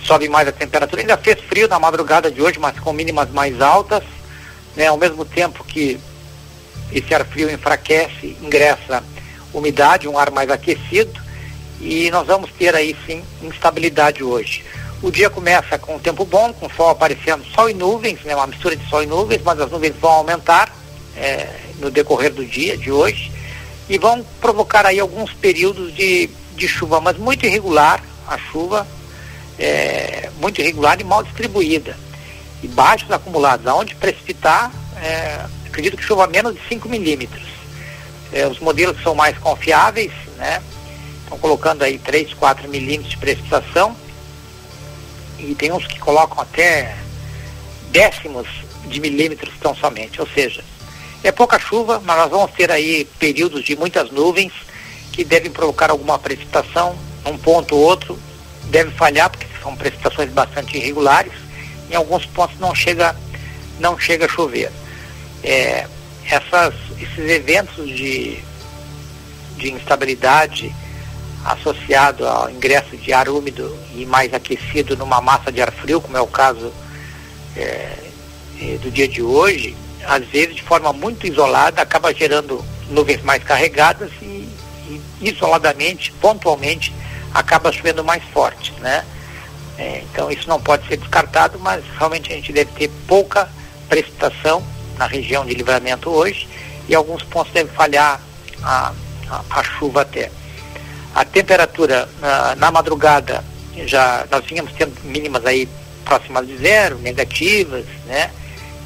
sobe 0.00 0.28
mais 0.28 0.48
a 0.48 0.52
temperatura. 0.52 1.02
Ainda 1.02 1.16
fez 1.16 1.40
frio 1.40 1.68
na 1.68 1.78
madrugada 1.78 2.30
de 2.30 2.40
hoje, 2.40 2.58
mas 2.58 2.78
com 2.78 2.92
mínimas 2.92 3.30
mais 3.30 3.60
altas, 3.60 4.02
né? 4.76 4.86
Ao 4.86 4.96
mesmo 4.96 5.24
tempo 5.24 5.64
que 5.64 5.98
esse 6.92 7.14
ar 7.14 7.24
frio 7.24 7.50
enfraquece, 7.50 8.36
ingressa 8.42 9.02
umidade, 9.52 10.08
um 10.08 10.18
ar 10.18 10.30
mais 10.30 10.50
aquecido, 10.50 11.20
e 11.80 12.10
nós 12.10 12.26
vamos 12.26 12.50
ter 12.52 12.74
aí 12.74 12.96
sim 13.06 13.22
instabilidade 13.42 14.22
hoje. 14.22 14.64
O 15.00 15.10
dia 15.10 15.30
começa 15.30 15.78
com 15.78 15.96
um 15.96 15.98
tempo 15.98 16.24
bom, 16.24 16.52
com 16.52 16.68
sol 16.70 16.90
aparecendo, 16.90 17.44
sol 17.54 17.70
e 17.70 17.74
nuvens, 17.74 18.20
né, 18.22 18.34
uma 18.34 18.46
mistura 18.46 18.74
de 18.74 18.88
sol 18.88 19.02
e 19.02 19.06
nuvens, 19.06 19.40
mas 19.44 19.60
as 19.60 19.70
nuvens 19.70 19.94
vão 20.00 20.10
aumentar 20.10 20.74
é, 21.16 21.48
no 21.78 21.90
decorrer 21.90 22.32
do 22.32 22.44
dia 22.44 22.76
de 22.76 22.90
hoje 22.90 23.30
e 23.88 23.96
vão 23.96 24.24
provocar 24.40 24.84
aí 24.84 24.98
alguns 24.98 25.32
períodos 25.32 25.94
de, 25.94 26.28
de 26.56 26.68
chuva, 26.68 27.00
mas 27.00 27.16
muito 27.16 27.46
irregular 27.46 28.02
a 28.26 28.36
chuva, 28.36 28.86
é, 29.58 30.30
muito 30.40 30.60
irregular 30.60 31.00
e 31.00 31.04
mal 31.04 31.22
distribuída. 31.22 31.96
E 32.62 32.68
baixos 32.68 33.10
acumulados, 33.10 33.66
aonde 33.66 33.94
precipitar, 33.94 34.72
é, 35.00 35.44
acredito 35.66 35.96
que 35.96 36.02
chova 36.02 36.26
menos 36.26 36.54
de 36.54 36.60
5 36.68 36.88
milímetros. 36.88 37.46
É, 38.32 38.46
os 38.46 38.58
modelos 38.58 39.00
são 39.02 39.14
mais 39.14 39.36
confiáveis, 39.38 40.12
né, 40.36 40.62
estão 41.22 41.38
colocando 41.38 41.82
aí 41.82 41.98
3, 41.98 42.34
4 42.34 42.68
milímetros 42.68 43.10
de 43.10 43.18
precipitação 43.18 43.94
e 45.38 45.54
tem 45.54 45.72
uns 45.72 45.86
que 45.86 45.98
colocam 45.98 46.40
até 46.40 46.96
décimos 47.90 48.46
de 48.86 49.00
milímetros 49.00 49.54
tão 49.60 49.74
somente, 49.74 50.20
ou 50.20 50.26
seja, 50.26 50.64
é 51.22 51.30
pouca 51.30 51.58
chuva, 51.58 52.00
mas 52.04 52.16
nós 52.16 52.30
vamos 52.30 52.50
ter 52.52 52.70
aí 52.70 53.04
períodos 53.18 53.64
de 53.64 53.76
muitas 53.76 54.10
nuvens 54.10 54.52
que 55.12 55.24
devem 55.24 55.50
provocar 55.50 55.90
alguma 55.90 56.18
precipitação, 56.18 56.96
um 57.26 57.36
ponto 57.36 57.76
ou 57.76 57.82
outro 57.82 58.18
deve 58.68 58.90
falhar, 58.92 59.30
porque 59.30 59.46
são 59.62 59.74
precipitações 59.76 60.30
bastante 60.30 60.76
irregulares, 60.76 61.32
em 61.90 61.94
alguns 61.94 62.26
pontos 62.26 62.58
não 62.58 62.74
chega, 62.74 63.14
não 63.80 63.98
chega 63.98 64.26
a 64.26 64.28
chover. 64.28 64.70
É, 65.42 65.86
essas, 66.26 66.74
esses 67.00 67.30
eventos 67.30 67.86
de, 67.86 68.38
de 69.56 69.72
instabilidade 69.72 70.74
associado 71.44 72.26
ao 72.26 72.50
ingresso 72.50 72.96
de 72.96 73.12
ar 73.12 73.28
úmido 73.28 73.74
e 73.94 74.04
mais 74.04 74.34
aquecido 74.34 74.96
numa 74.96 75.20
massa 75.20 75.50
de 75.50 75.62
ar 75.62 75.72
frio, 75.72 76.00
como 76.00 76.16
é 76.16 76.20
o 76.20 76.26
caso 76.26 76.72
é, 77.56 77.96
do 78.82 78.90
dia 78.90 79.08
de 79.08 79.22
hoje, 79.22 79.74
às 80.06 80.24
vezes 80.26 80.56
de 80.56 80.62
forma 80.62 80.92
muito 80.92 81.26
isolada 81.26 81.80
acaba 81.80 82.12
gerando 82.12 82.64
nuvens 82.90 83.22
mais 83.22 83.42
carregadas 83.42 84.10
e, 84.20 84.48
e 84.88 85.00
isoladamente, 85.20 86.12
pontualmente, 86.20 86.92
acaba 87.34 87.72
chovendo 87.72 88.04
mais 88.04 88.22
forte, 88.24 88.72
né? 88.80 89.04
É, 89.76 90.02
então 90.10 90.30
isso 90.30 90.48
não 90.48 90.60
pode 90.60 90.86
ser 90.88 90.96
descartado, 90.96 91.58
mas 91.58 91.84
realmente 91.96 92.32
a 92.32 92.36
gente 92.36 92.52
deve 92.52 92.72
ter 92.72 92.88
pouca 93.06 93.48
precipitação 93.88 94.62
na 94.98 95.06
região 95.06 95.46
de 95.46 95.54
livramento 95.54 96.10
hoje 96.10 96.48
e 96.88 96.94
alguns 96.94 97.22
pontos 97.22 97.52
devem 97.52 97.72
falhar 97.72 98.20
a, 98.62 98.92
a, 99.30 99.42
a 99.50 99.62
chuva 99.62 100.02
até. 100.02 100.30
A 101.14 101.24
temperatura 101.24 102.08
na, 102.20 102.56
na 102.56 102.70
madrugada 102.70 103.44
já 103.86 104.26
nós 104.30 104.44
tínhamos 104.44 104.72
tendo 104.72 104.94
mínimas 105.04 105.46
aí 105.46 105.68
próximas 106.04 106.46
de 106.46 106.56
zero, 106.56 106.98
negativas, 106.98 107.84
né? 108.06 108.30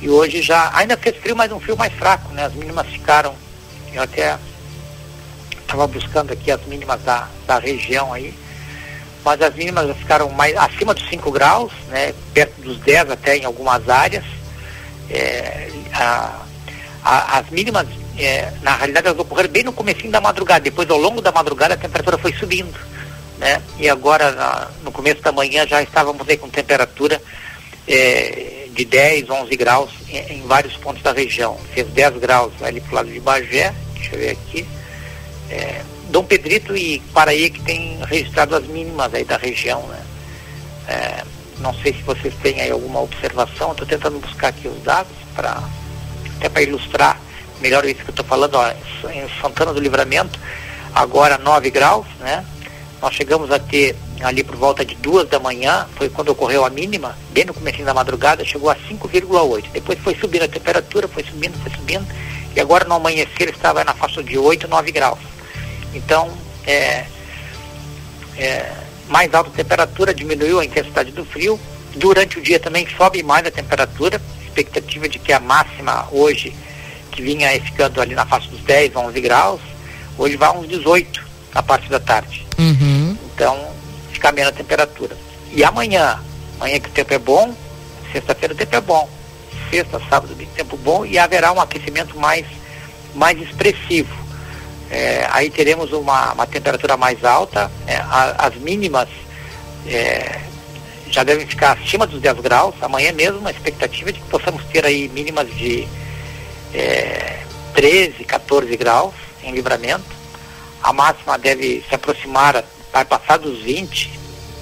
E 0.00 0.10
hoje 0.10 0.42
já 0.42 0.70
ainda 0.74 0.96
fez 0.96 1.16
frio, 1.16 1.36
mas 1.36 1.52
um 1.52 1.60
frio 1.60 1.76
mais 1.76 1.92
fraco, 1.94 2.32
né? 2.34 2.44
As 2.44 2.52
mínimas 2.52 2.86
ficaram, 2.88 3.34
até 3.96 4.36
estava 5.72 5.86
buscando 5.86 6.32
aqui 6.32 6.50
as 6.50 6.62
mínimas 6.66 7.02
da, 7.02 7.26
da 7.46 7.58
região 7.58 8.12
aí, 8.12 8.34
mas 9.24 9.40
as 9.40 9.54
mínimas 9.54 9.96
ficaram 9.96 10.28
mais 10.30 10.54
acima 10.56 10.92
dos 10.92 11.08
5 11.08 11.30
graus, 11.30 11.72
né, 11.88 12.12
perto 12.34 12.60
dos 12.60 12.76
10 12.78 13.10
até 13.10 13.38
em 13.38 13.44
algumas 13.44 13.88
áreas. 13.88 14.24
É, 15.10 15.70
a, 15.94 16.42
a, 17.02 17.38
as 17.38 17.50
mínimas, 17.50 17.86
é, 18.18 18.52
na 18.62 18.76
realidade, 18.76 19.06
elas 19.06 19.18
ocorreram 19.18 19.48
bem 19.48 19.62
no 19.62 19.72
começo 19.72 20.06
da 20.08 20.20
madrugada, 20.20 20.60
depois 20.60 20.88
ao 20.90 20.98
longo 20.98 21.22
da 21.22 21.32
madrugada 21.32 21.74
a 21.74 21.78
temperatura 21.78 22.18
foi 22.18 22.32
subindo. 22.34 22.78
Né? 23.38 23.62
E 23.78 23.88
agora, 23.88 24.30
na, 24.32 24.68
no 24.84 24.92
começo 24.92 25.22
da 25.22 25.32
manhã, 25.32 25.66
já 25.66 25.82
estávamos 25.82 26.28
aí 26.28 26.36
com 26.36 26.48
temperatura 26.48 27.20
é, 27.88 28.66
de 28.70 28.84
10, 28.84 29.30
11 29.30 29.56
graus 29.56 29.90
em, 30.08 30.18
em, 30.34 30.46
vários 30.46 30.76
pontos 30.76 31.02
da 31.02 31.12
região. 31.12 31.58
Fez 31.74 31.86
10 31.88 32.18
graus 32.18 32.52
ali 32.62 32.80
para 32.80 32.92
o 32.92 32.94
lado 32.94 33.10
de 33.10 33.20
Bagé, 33.20 33.74
deixa 33.94 34.14
eu 34.14 34.18
ver 34.18 34.30
aqui. 34.30 34.66
É, 35.52 35.82
Dom 36.08 36.24
Pedrito 36.24 36.74
e 36.74 36.98
Paraí 37.12 37.50
que 37.50 37.60
tem 37.60 37.98
registrado 38.06 38.56
as 38.56 38.66
mínimas 38.66 39.12
aí 39.12 39.24
da 39.24 39.36
região, 39.36 39.86
né? 39.86 40.02
É, 40.88 41.24
não 41.58 41.74
sei 41.74 41.92
se 41.92 42.02
vocês 42.02 42.32
têm 42.42 42.60
aí 42.60 42.70
alguma 42.70 43.00
observação, 43.00 43.72
estou 43.72 43.86
tentando 43.86 44.18
buscar 44.18 44.48
aqui 44.48 44.66
os 44.66 44.82
dados 44.82 45.12
para 45.34 45.62
até 46.36 46.48
para 46.48 46.62
ilustrar 46.62 47.20
melhor 47.60 47.84
isso 47.84 48.02
que 48.02 48.10
eu 48.10 48.12
estou 48.12 48.24
falando, 48.24 48.56
ó, 48.56 48.72
em 49.10 49.28
Santana 49.40 49.72
do 49.72 49.80
Livramento, 49.80 50.38
agora 50.94 51.38
9 51.38 51.70
graus, 51.70 52.06
né? 52.18 52.44
Nós 53.00 53.14
chegamos 53.14 53.50
a 53.50 53.58
ter 53.58 53.96
ali 54.22 54.42
por 54.42 54.56
volta 54.56 54.84
de 54.84 54.94
duas 54.96 55.28
da 55.28 55.38
manhã, 55.38 55.86
foi 55.96 56.08
quando 56.08 56.30
ocorreu 56.30 56.64
a 56.64 56.70
mínima, 56.70 57.16
bem 57.30 57.44
no 57.44 57.54
começo 57.54 57.82
da 57.82 57.94
madrugada, 57.94 58.44
chegou 58.44 58.70
a 58.70 58.76
5,8. 58.76 59.70
Depois 59.72 59.98
foi 60.00 60.14
subindo 60.16 60.44
a 60.44 60.48
temperatura, 60.48 61.08
foi 61.08 61.22
subindo, 61.22 61.60
foi 61.62 61.70
subindo, 61.72 62.06
e 62.54 62.60
agora 62.60 62.84
no 62.84 62.94
amanhecer 62.94 63.48
estava 63.48 63.84
na 63.84 63.94
faixa 63.94 64.22
de 64.22 64.38
8, 64.38 64.68
9 64.68 64.92
graus. 64.92 65.31
Então, 65.94 66.30
é, 66.66 67.04
é, 68.36 68.72
mais 69.08 69.32
alta 69.34 69.50
temperatura, 69.50 70.14
diminuiu 70.14 70.60
a 70.60 70.64
intensidade 70.64 71.10
do 71.12 71.24
frio. 71.24 71.58
Durante 71.94 72.38
o 72.38 72.42
dia 72.42 72.58
também 72.58 72.86
sobe 72.96 73.22
mais 73.22 73.46
a 73.46 73.50
temperatura, 73.50 74.20
expectativa 74.44 75.08
de 75.08 75.18
que 75.18 75.32
a 75.32 75.40
máxima 75.40 76.08
hoje, 76.10 76.54
que 77.10 77.22
vinha 77.22 77.48
ficando 77.60 78.00
ali 78.00 78.14
na 78.14 78.24
faixa 78.24 78.48
dos 78.48 78.60
10, 78.60 78.96
11 78.96 79.20
graus, 79.20 79.60
hoje 80.16 80.36
vai 80.36 80.56
uns 80.56 80.68
18 80.68 81.22
na 81.54 81.62
parte 81.62 81.88
da 81.88 82.00
tarde. 82.00 82.46
Uhum. 82.58 83.16
Então, 83.34 83.72
fica 84.12 84.32
menos 84.32 84.52
a 84.52 84.56
temperatura. 84.56 85.16
E 85.52 85.62
amanhã, 85.62 86.18
amanhã 86.58 86.80
que 86.80 86.88
o 86.88 86.92
tempo 86.92 87.12
é 87.12 87.18
bom, 87.18 87.54
sexta-feira 88.12 88.54
o 88.54 88.56
tempo 88.56 88.76
é 88.76 88.80
bom. 88.80 89.08
Sexta, 89.70 90.00
sábado, 90.08 90.34
tempo 90.54 90.76
bom 90.76 91.04
e 91.04 91.18
haverá 91.18 91.52
um 91.52 91.60
aquecimento 91.60 92.18
mais, 92.18 92.46
mais 93.14 93.40
expressivo. 93.40 94.21
É, 94.92 95.26
aí 95.30 95.48
teremos 95.48 95.90
uma, 95.90 96.34
uma, 96.34 96.46
temperatura 96.46 96.98
mais 96.98 97.24
alta, 97.24 97.72
é, 97.86 97.96
a, 97.96 98.46
as 98.46 98.56
mínimas 98.56 99.08
é, 99.86 100.38
já 101.10 101.24
devem 101.24 101.46
ficar 101.46 101.72
acima 101.72 102.06
dos 102.06 102.20
10 102.20 102.40
graus. 102.40 102.74
Amanhã 102.82 103.10
mesmo 103.10 103.48
a 103.48 103.50
expectativa 103.50 104.12
de 104.12 104.20
que 104.20 104.28
possamos 104.28 104.62
ter 104.66 104.84
aí 104.84 105.08
mínimas 105.08 105.48
de 105.48 105.88
13, 107.72 108.16
é, 108.20 108.24
14 108.24 108.76
graus 108.76 109.14
em 109.42 109.52
livramento. 109.52 110.04
A 110.82 110.92
máxima 110.92 111.38
deve 111.38 111.82
se 111.88 111.94
aproximar, 111.94 112.62
vai 112.92 113.06
passar 113.06 113.38
dos 113.38 113.60
20, 113.62 114.10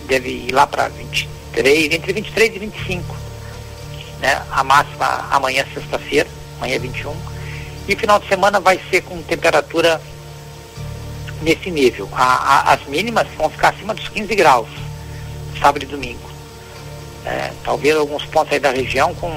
deve 0.06 0.28
ir 0.28 0.52
lá 0.52 0.64
para 0.64 0.86
23, 0.90 1.92
entre 1.92 2.12
23 2.12 2.54
e 2.54 2.58
25. 2.60 3.16
Né? 4.20 4.40
A 4.52 4.62
máxima 4.62 5.26
amanhã, 5.32 5.66
sexta-feira, 5.74 6.30
amanhã 6.58 6.76
é 6.76 6.78
21. 6.78 7.16
E 7.88 7.96
final 7.96 8.20
de 8.20 8.28
semana 8.28 8.60
vai 8.60 8.80
ser 8.88 9.00
com 9.02 9.20
temperatura 9.22 10.00
nesse 11.42 11.70
nível. 11.70 12.08
A, 12.12 12.24
a, 12.24 12.72
as 12.74 12.84
mínimas 12.86 13.26
vão 13.36 13.48
ficar 13.50 13.70
acima 13.70 13.94
dos 13.94 14.08
15 14.08 14.34
graus, 14.34 14.68
sábado 15.60 15.82
e 15.82 15.86
domingo. 15.86 16.30
É, 17.24 17.52
talvez 17.64 17.96
alguns 17.96 18.24
pontos 18.26 18.52
aí 18.52 18.60
da 18.60 18.70
região 18.70 19.14
com 19.14 19.30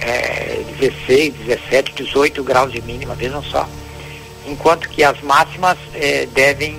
é, 0.00 0.62
16, 0.78 1.34
17, 1.34 1.92
18 1.94 2.42
graus 2.44 2.72
de 2.72 2.80
mínima, 2.82 3.14
vejam 3.14 3.42
só. 3.42 3.68
Enquanto 4.46 4.88
que 4.88 5.02
as 5.02 5.20
máximas 5.22 5.78
é, 5.94 6.26
devem 6.26 6.78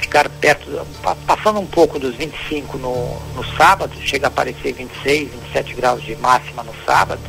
ficar 0.00 0.28
perto, 0.28 0.86
passando 1.26 1.60
um 1.60 1.66
pouco 1.66 1.98
dos 1.98 2.16
25 2.16 2.76
no, 2.78 3.16
no 3.34 3.44
sábado, 3.56 3.92
chega 4.02 4.26
a 4.26 4.28
aparecer 4.28 4.72
26, 4.72 5.30
27 5.30 5.74
graus 5.74 6.02
de 6.02 6.16
máxima 6.16 6.64
no 6.64 6.74
sábado, 6.84 7.22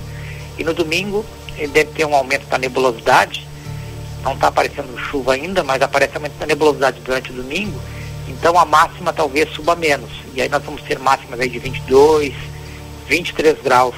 e 0.57 0.63
no 0.63 0.73
domingo 0.73 1.23
ele 1.57 1.67
deve 1.67 1.91
ter 1.91 2.05
um 2.05 2.15
aumento 2.15 2.47
da 2.47 2.57
nebulosidade, 2.57 3.47
não 4.23 4.33
está 4.33 4.47
aparecendo 4.47 4.97
chuva 5.09 5.33
ainda, 5.33 5.63
mas 5.63 5.81
aparece 5.81 6.13
da 6.17 6.45
nebulosidade 6.45 6.99
durante 7.01 7.31
o 7.31 7.33
domingo, 7.33 7.79
então 8.27 8.57
a 8.57 8.65
máxima 8.65 9.11
talvez 9.11 9.51
suba 9.53 9.75
menos. 9.75 10.09
E 10.33 10.41
aí 10.41 10.49
nós 10.49 10.63
vamos 10.63 10.81
ter 10.83 10.99
máximas 10.99 11.39
aí 11.39 11.49
de 11.49 11.59
22, 11.59 12.33
23 13.07 13.61
graus 13.61 13.95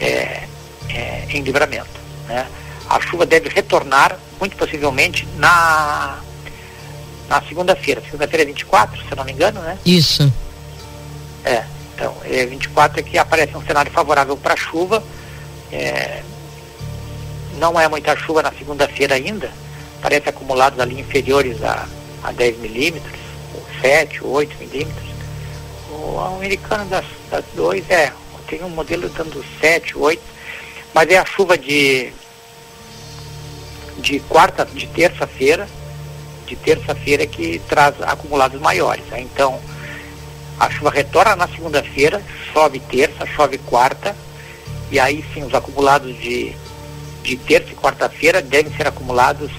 é, 0.00 0.46
é, 0.88 1.26
em 1.30 1.42
livramento. 1.42 1.88
Né? 2.26 2.46
A 2.88 3.00
chuva 3.00 3.26
deve 3.26 3.48
retornar, 3.48 4.18
muito 4.38 4.56
possivelmente, 4.56 5.26
na, 5.36 6.18
na 7.28 7.42
segunda-feira. 7.42 8.02
Segunda-feira 8.02 8.44
é 8.44 8.46
24, 8.46 9.02
se 9.02 9.10
eu 9.10 9.16
não 9.16 9.24
me 9.24 9.32
engano, 9.32 9.60
né? 9.60 9.78
Isso. 9.84 10.32
É, 11.44 11.64
então, 11.94 12.14
é 12.24 12.46
24 12.46 13.00
é 13.00 13.02
que 13.02 13.18
aparece 13.18 13.56
um 13.56 13.62
cenário 13.62 13.90
favorável 13.90 14.36
para 14.36 14.56
chuva. 14.56 15.02
É, 15.70 16.22
não 17.58 17.78
é 17.78 17.88
muita 17.88 18.16
chuva 18.16 18.42
na 18.42 18.52
segunda-feira 18.52 19.14
ainda, 19.14 19.50
parece 20.00 20.28
acumulados 20.28 20.78
ali 20.80 21.00
inferiores 21.00 21.62
a, 21.62 21.86
a 22.22 22.32
10 22.32 22.58
milímetros, 22.58 23.18
7, 23.80 24.24
8 24.24 24.56
milímetros. 24.58 25.08
O 25.90 26.20
americano 26.20 26.84
das, 26.86 27.04
das 27.30 27.44
dois 27.54 27.88
é, 27.90 28.12
tem 28.46 28.62
um 28.62 28.70
modelo 28.70 29.08
dando 29.10 29.44
7, 29.60 29.96
8, 29.96 30.22
mas 30.94 31.08
é 31.10 31.18
a 31.18 31.24
chuva 31.24 31.56
de 31.56 32.12
de 33.98 34.20
quarta, 34.20 34.64
de 34.64 34.86
terça-feira, 34.86 35.68
de 36.46 36.56
terça-feira 36.56 37.26
que 37.26 37.60
traz 37.68 37.94
acumulados 38.02 38.60
maiores. 38.60 39.04
Né? 39.06 39.20
Então, 39.20 39.60
a 40.58 40.70
chuva 40.70 40.90
retorna 40.90 41.36
na 41.36 41.48
segunda-feira, 41.48 42.22
chove 42.52 42.80
terça, 42.80 43.26
chove 43.26 43.58
quarta, 43.58 44.16
e 44.90 44.98
aí 44.98 45.24
sim 45.34 45.42
os 45.42 45.54
acumulados 45.54 46.16
de 46.18 46.54
de 47.22 47.36
terça 47.36 47.68
e 47.70 47.74
quarta-feira 47.74 48.40
devem 48.40 48.74
ser 48.74 48.86
acumulados 48.86 49.50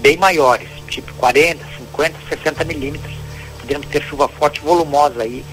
bem 0.00 0.16
maiores, 0.16 0.68
tipo 0.88 1.12
40, 1.14 1.64
50, 1.78 2.14
60 2.28 2.64
milímetros. 2.64 3.14
Podemos 3.60 3.86
ter 3.88 4.02
chuva 4.02 4.28
forte 4.28 4.60
volumosa 4.60 5.22
aí 5.22 5.44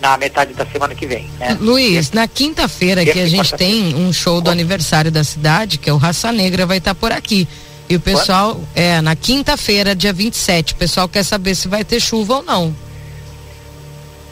na 0.00 0.16
metade 0.18 0.52
da 0.52 0.66
semana 0.66 0.94
que 0.94 1.06
vem. 1.06 1.28
Né? 1.38 1.56
Luiz, 1.60 2.12
na 2.12 2.28
quinta-feira 2.28 3.04
que 3.04 3.18
a 3.18 3.26
gente 3.26 3.54
tem 3.54 3.94
um 3.94 4.12
show 4.12 4.40
do 4.40 4.50
aniversário 4.50 5.10
da 5.10 5.24
cidade, 5.24 5.78
que 5.78 5.88
é 5.88 5.92
o 5.92 5.96
Raça 5.96 6.30
Negra, 6.30 6.66
vai 6.66 6.78
estar 6.78 6.94
por 6.94 7.12
aqui. 7.12 7.48
E 7.88 7.96
o 7.96 8.00
pessoal, 8.00 8.54
Quando? 8.54 8.68
é, 8.74 9.00
na 9.00 9.14
quinta-feira, 9.14 9.94
dia 9.94 10.12
27, 10.12 10.74
o 10.74 10.76
pessoal 10.76 11.08
quer 11.08 11.22
saber 11.22 11.54
se 11.54 11.68
vai 11.68 11.84
ter 11.84 12.00
chuva 12.00 12.36
ou 12.36 12.42
não. 12.42 12.74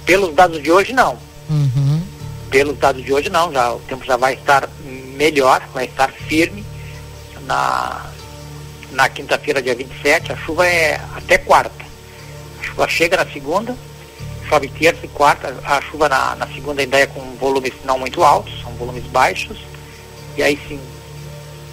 Pelos 0.04 0.34
dados 0.34 0.62
de 0.62 0.70
hoje, 0.70 0.92
não. 0.92 1.16
Uhum. 1.48 2.02
Pelos 2.50 2.76
dados 2.78 3.02
de 3.02 3.12
hoje, 3.12 3.30
não. 3.30 3.52
Já, 3.52 3.72
o 3.72 3.78
tempo 3.80 4.04
já 4.04 4.16
vai 4.16 4.34
estar 4.34 4.68
melhor, 5.16 5.62
vai 5.72 5.84
estar 5.84 6.10
firme 6.10 6.63
na, 7.46 8.06
na 8.92 9.08
quinta-feira, 9.08 9.62
dia 9.62 9.74
27, 9.74 10.32
a 10.32 10.36
chuva 10.36 10.66
é 10.66 11.00
até 11.16 11.38
quarta. 11.38 11.84
A 12.60 12.62
chuva 12.62 12.88
chega 12.88 13.16
na 13.16 13.26
segunda, 13.30 13.76
chove 14.48 14.68
terça 14.68 15.04
e 15.04 15.08
quarta, 15.08 15.54
a 15.64 15.80
chuva 15.82 16.08
na, 16.08 16.36
na 16.36 16.46
segunda 16.48 16.82
ainda 16.82 16.98
é 16.98 17.06
com 17.06 17.20
volumes 17.36 17.72
não 17.84 17.98
muito 17.98 18.22
altos, 18.22 18.60
são 18.62 18.72
volumes 18.72 19.04
baixos, 19.04 19.58
e 20.36 20.42
aí 20.42 20.58
sim, 20.68 20.80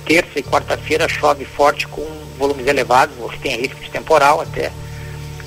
terça 0.05 0.39
e 0.39 0.43
quarta-feira 0.43 1.07
chove 1.07 1.45
forte 1.45 1.87
com 1.87 2.05
volumes 2.37 2.67
elevados, 2.67 3.15
ou 3.19 3.29
tem 3.39 3.59
risco 3.59 3.79
de 3.79 3.89
temporal 3.89 4.41
até, 4.41 4.71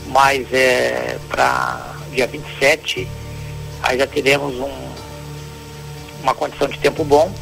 mas 0.07 0.47
é 0.53 1.19
para 1.29 1.95
dia 2.13 2.27
27, 2.27 3.09
aí 3.83 3.99
já 3.99 4.07
teremos 4.07 4.55
um, 4.55 4.95
uma 6.23 6.35
condição 6.35 6.69
de 6.69 6.79
tempo 6.79 7.05
bom, 7.05 7.33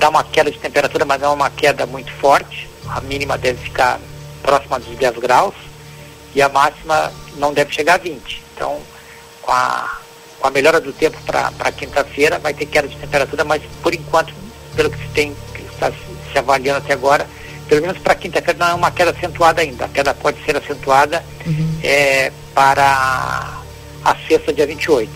dá 0.00 0.08
uma 0.08 0.24
queda 0.24 0.50
de 0.50 0.58
temperatura, 0.58 1.04
mas 1.04 1.20
não 1.20 1.30
é 1.30 1.34
uma 1.34 1.50
queda 1.50 1.86
muito 1.86 2.10
forte. 2.14 2.68
A 2.88 3.00
mínima 3.02 3.36
deve 3.36 3.62
ficar 3.62 4.00
próxima 4.42 4.80
dos 4.80 4.96
10 4.96 5.18
graus 5.18 5.54
e 6.34 6.40
a 6.40 6.48
máxima 6.48 7.12
não 7.36 7.52
deve 7.52 7.72
chegar 7.72 7.94
a 7.94 7.98
20. 7.98 8.42
Então, 8.54 8.80
com 9.42 9.52
a, 9.52 9.98
com 10.40 10.48
a 10.48 10.50
melhora 10.50 10.80
do 10.80 10.92
tempo 10.92 11.18
para 11.22 11.72
quinta-feira, 11.72 12.38
vai 12.38 12.54
ter 12.54 12.64
queda 12.66 12.88
de 12.88 12.96
temperatura, 12.96 13.44
mas 13.44 13.62
por 13.82 13.94
enquanto, 13.94 14.32
pelo 14.74 14.90
que 14.90 14.98
se 14.98 15.08
tem, 15.08 15.36
que 15.54 15.62
está 15.62 15.92
se 15.92 16.38
avaliando 16.38 16.78
até 16.78 16.94
agora, 16.94 17.28
pelo 17.68 17.82
menos 17.82 17.98
para 17.98 18.14
quinta-feira 18.14 18.58
não 18.58 18.68
é 18.68 18.74
uma 18.74 18.90
queda 18.90 19.10
acentuada 19.10 19.60
ainda. 19.60 19.84
A 19.84 19.88
queda 19.88 20.14
pode 20.14 20.42
ser 20.44 20.56
acentuada 20.56 21.22
uhum. 21.46 21.78
é, 21.84 22.32
para 22.54 23.60
a 24.02 24.16
sexta, 24.26 24.50
dia 24.50 24.66
28. 24.66 25.10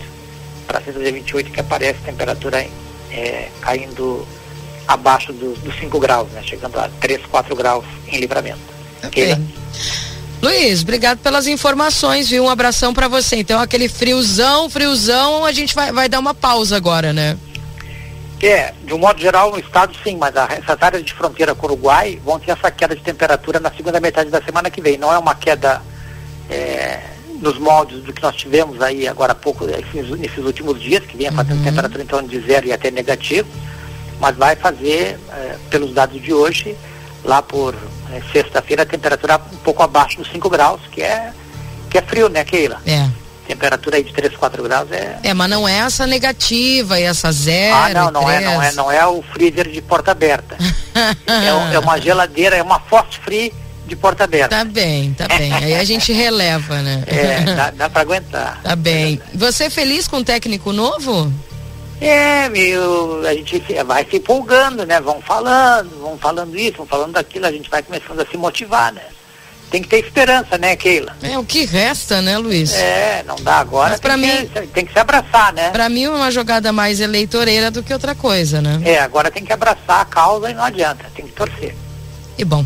Para 0.67 0.77
a 0.77 0.81
sexta, 0.81 1.01
dia 1.01 1.11
28, 1.11 1.51
que 1.51 1.59
aparece 1.59 1.99
temperatura 2.01 2.65
é, 3.11 3.49
caindo 3.61 4.27
abaixo 4.87 5.33
dos 5.33 5.79
5 5.79 5.99
graus, 5.99 6.29
né? 6.31 6.41
chegando 6.43 6.77
a 6.79 6.89
3, 6.99 7.25
4 7.25 7.55
graus 7.55 7.85
em 8.07 8.19
livramento. 8.19 8.59
Okay. 9.03 9.35
Luiz, 10.41 10.83
obrigado 10.83 11.19
pelas 11.19 11.47
informações, 11.47 12.29
viu? 12.29 12.43
Um 12.43 12.49
abração 12.49 12.93
para 12.93 13.07
você. 13.07 13.37
Então, 13.37 13.59
aquele 13.59 13.89
friozão, 13.89 14.69
friozão, 14.69 15.45
a 15.45 15.51
gente 15.51 15.73
vai, 15.73 15.91
vai 15.91 16.09
dar 16.09 16.19
uma 16.19 16.33
pausa 16.33 16.75
agora, 16.75 17.11
né? 17.11 17.37
É, 18.41 18.73
de 18.83 18.93
um 18.93 18.99
modo 18.99 19.19
geral 19.19 19.49
no 19.49 19.57
estado 19.57 19.95
sim, 20.03 20.17
mas 20.17 20.35
a, 20.35 20.47
essas 20.51 20.77
áreas 20.79 21.03
de 21.03 21.13
fronteira 21.13 21.55
com 21.55 21.65
o 21.65 21.69
Uruguai 21.71 22.21
vão 22.23 22.39
ter 22.39 22.51
essa 22.51 22.69
queda 22.69 22.95
de 22.95 23.01
temperatura 23.01 23.59
na 23.59 23.71
segunda 23.71 23.99
metade 23.99 24.29
da 24.29 24.41
semana 24.41 24.69
que 24.69 24.81
vem. 24.81 24.97
Não 24.97 25.11
é 25.11 25.17
uma 25.17 25.33
queda 25.33 25.81
é, 26.47 26.99
nos 27.41 27.57
moldes 27.57 28.03
do 28.03 28.13
que 28.13 28.21
nós 28.21 28.35
tivemos 28.35 28.81
aí 28.81 29.07
agora 29.07 29.31
há 29.31 29.35
pouco, 29.35 29.65
esses, 29.65 30.09
nesses 30.19 30.43
últimos 30.43 30.79
dias, 30.79 31.03
que 31.05 31.17
vinha 31.17 31.31
fazendo 31.31 31.57
uhum. 31.57 31.63
temperatura 31.63 32.03
em 32.03 32.05
torno 32.05 32.27
de 32.27 32.39
zero 32.41 32.67
e 32.67 32.73
até 32.73 32.91
negativo, 32.91 33.47
mas 34.19 34.35
vai 34.35 34.55
fazer, 34.55 35.19
é, 35.31 35.55
pelos 35.69 35.93
dados 35.93 36.21
de 36.21 36.33
hoje, 36.33 36.75
lá 37.23 37.41
por 37.41 37.75
é, 38.11 38.21
sexta-feira, 38.31 38.83
a 38.83 38.85
temperatura 38.85 39.39
um 39.51 39.57
pouco 39.57 39.83
abaixo 39.83 40.17
dos 40.17 40.31
5 40.31 40.49
graus, 40.49 40.81
que 40.91 41.01
é, 41.01 41.31
que 41.89 41.97
é 41.97 42.01
frio, 42.01 42.29
né, 42.29 42.43
Keila? 42.43 42.81
É 42.85 43.09
temperatura 43.45 43.97
aí 43.97 44.03
de 44.03 44.11
3, 44.11 44.35
4 44.35 44.63
graus 44.63 44.91
é. 44.91 45.19
É, 45.23 45.33
mas 45.33 45.49
não 45.49 45.67
é 45.67 45.79
essa 45.79 46.05
negativa 46.05 46.99
e 46.99 47.03
essa 47.03 47.31
zero. 47.31 47.75
Ah, 47.75 47.89
não, 47.89 48.11
não 48.11 48.29
é, 48.29 48.41
não 48.41 48.61
é, 48.61 48.71
não 48.73 48.91
é 48.91 49.05
o 49.05 49.21
freezer 49.21 49.69
de 49.69 49.81
porta 49.81 50.11
aberta. 50.11 50.57
é, 51.27 51.75
é, 51.75 51.79
uma 51.79 51.99
geladeira, 51.99 52.55
é 52.55 52.63
uma 52.63 52.79
fast 52.79 53.19
free 53.19 53.53
de 53.87 53.95
porta 53.95 54.23
aberta. 54.23 54.49
Tá 54.49 54.63
bem, 54.63 55.13
tá 55.13 55.27
bem. 55.27 55.53
Aí 55.53 55.75
a 55.75 55.83
gente 55.83 56.11
releva, 56.11 56.81
né? 56.81 57.03
É, 57.05 57.41
dá, 57.55 57.69
dá 57.69 57.89
pra 57.89 58.01
aguentar. 58.01 58.59
Tá 58.63 58.75
bem. 58.75 59.21
Você 59.33 59.65
é 59.65 59.69
feliz 59.69 60.07
com 60.07 60.17
o 60.17 60.23
técnico 60.23 60.73
novo? 60.73 61.31
É, 62.01 62.49
meu, 62.49 63.25
a 63.25 63.33
gente 63.33 63.63
vai 63.85 64.05
se 64.05 64.17
empolgando, 64.17 64.85
né? 64.85 64.99
Vão 64.99 65.21
falando, 65.21 65.89
vão 66.01 66.17
falando 66.17 66.57
isso, 66.57 66.77
vão 66.77 66.85
falando 66.85 67.13
daquilo, 67.13 67.45
a 67.45 67.51
gente 67.51 67.69
vai 67.69 67.81
começando 67.81 68.19
a 68.19 68.25
se 68.25 68.37
motivar, 68.37 68.91
né? 68.93 69.01
tem 69.75 69.81
que 69.81 69.89
ter 69.89 70.05
esperança, 70.05 70.57
né, 70.57 70.75
Keila? 70.75 71.13
É 71.21 71.37
o 71.37 71.43
que 71.43 71.65
resta, 71.65 72.21
né, 72.21 72.37
Luiz? 72.37 72.73
É, 72.73 73.23
não 73.27 73.35
dá 73.35 73.55
agora. 73.55 73.91
Mas 73.91 73.99
para 73.99 74.15
mim 74.15 74.47
que, 74.47 74.67
tem 74.67 74.85
que 74.85 74.93
se 74.93 74.99
abraçar, 74.99 75.51
né? 75.53 75.69
Para 75.71 75.89
mim 75.89 76.05
é 76.05 76.09
uma 76.09 76.31
jogada 76.31 76.71
mais 76.71 77.01
eleitoreira 77.01 77.69
do 77.69 77.83
que 77.83 77.91
outra 77.91 78.15
coisa, 78.15 78.61
né? 78.61 78.79
É, 78.85 78.99
agora 78.99 79.29
tem 79.29 79.43
que 79.43 79.51
abraçar 79.51 79.99
a 80.01 80.05
causa 80.05 80.49
e 80.49 80.53
não 80.53 80.63
adianta, 80.63 81.05
tem 81.13 81.25
que 81.25 81.33
torcer. 81.33 81.75
E 82.37 82.45
bom. 82.45 82.65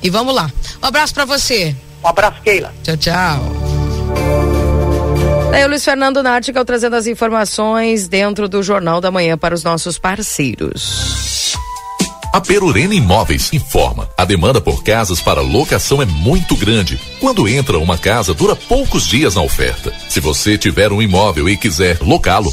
E 0.00 0.10
vamos 0.10 0.32
lá. 0.32 0.48
Um 0.80 0.86
abraço 0.86 1.12
para 1.12 1.24
você. 1.24 1.74
Um 2.04 2.08
abraço, 2.08 2.40
Keila. 2.42 2.72
Tchau, 2.84 2.96
tchau. 2.98 4.43
Aí 5.54 5.64
o 5.64 5.68
Luiz 5.68 5.84
Fernando 5.84 6.20
Nartigal 6.20 6.64
trazendo 6.64 6.96
as 6.96 7.06
informações 7.06 8.08
dentro 8.08 8.48
do 8.48 8.60
Jornal 8.60 9.00
da 9.00 9.08
Manhã 9.08 9.38
para 9.38 9.54
os 9.54 9.62
nossos 9.62 9.96
parceiros. 9.96 11.54
A 12.32 12.40
Perurena 12.40 12.92
Imóveis 12.92 13.52
informa: 13.52 14.10
a 14.18 14.24
demanda 14.24 14.60
por 14.60 14.82
casas 14.82 15.20
para 15.20 15.40
locação 15.40 16.02
é 16.02 16.04
muito 16.04 16.56
grande. 16.56 16.98
Quando 17.20 17.46
entra 17.46 17.78
uma 17.78 17.96
casa, 17.96 18.34
dura 18.34 18.56
poucos 18.56 19.06
dias 19.06 19.36
na 19.36 19.42
oferta. 19.42 19.92
Se 20.08 20.18
você 20.18 20.58
tiver 20.58 20.90
um 20.90 21.00
imóvel 21.00 21.48
e 21.48 21.56
quiser 21.56 22.00
locá-lo, 22.00 22.52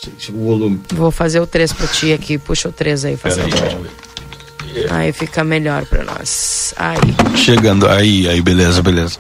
Sei 0.01 0.13
se 0.19 0.31
o 0.31 0.39
volume. 0.39 0.81
Vou 0.93 1.11
fazer 1.11 1.41
o 1.41 1.47
3 1.47 1.73
para 1.73 1.87
ti 1.89 2.13
aqui, 2.13 2.39
puxa 2.39 2.69
o 2.69 2.73
3 2.73 3.05
aí, 3.05 3.17
faz 3.17 3.39
aí, 3.39 3.51
Aí 4.91 5.13
fica 5.13 5.45
melhor 5.45 5.85
para 5.87 6.05
nós. 6.05 6.73
Aí. 6.77 7.37
Chegando, 7.37 7.89
aí, 7.89 8.29
aí, 8.29 8.41
beleza, 8.41 8.81
beleza. 8.81 9.19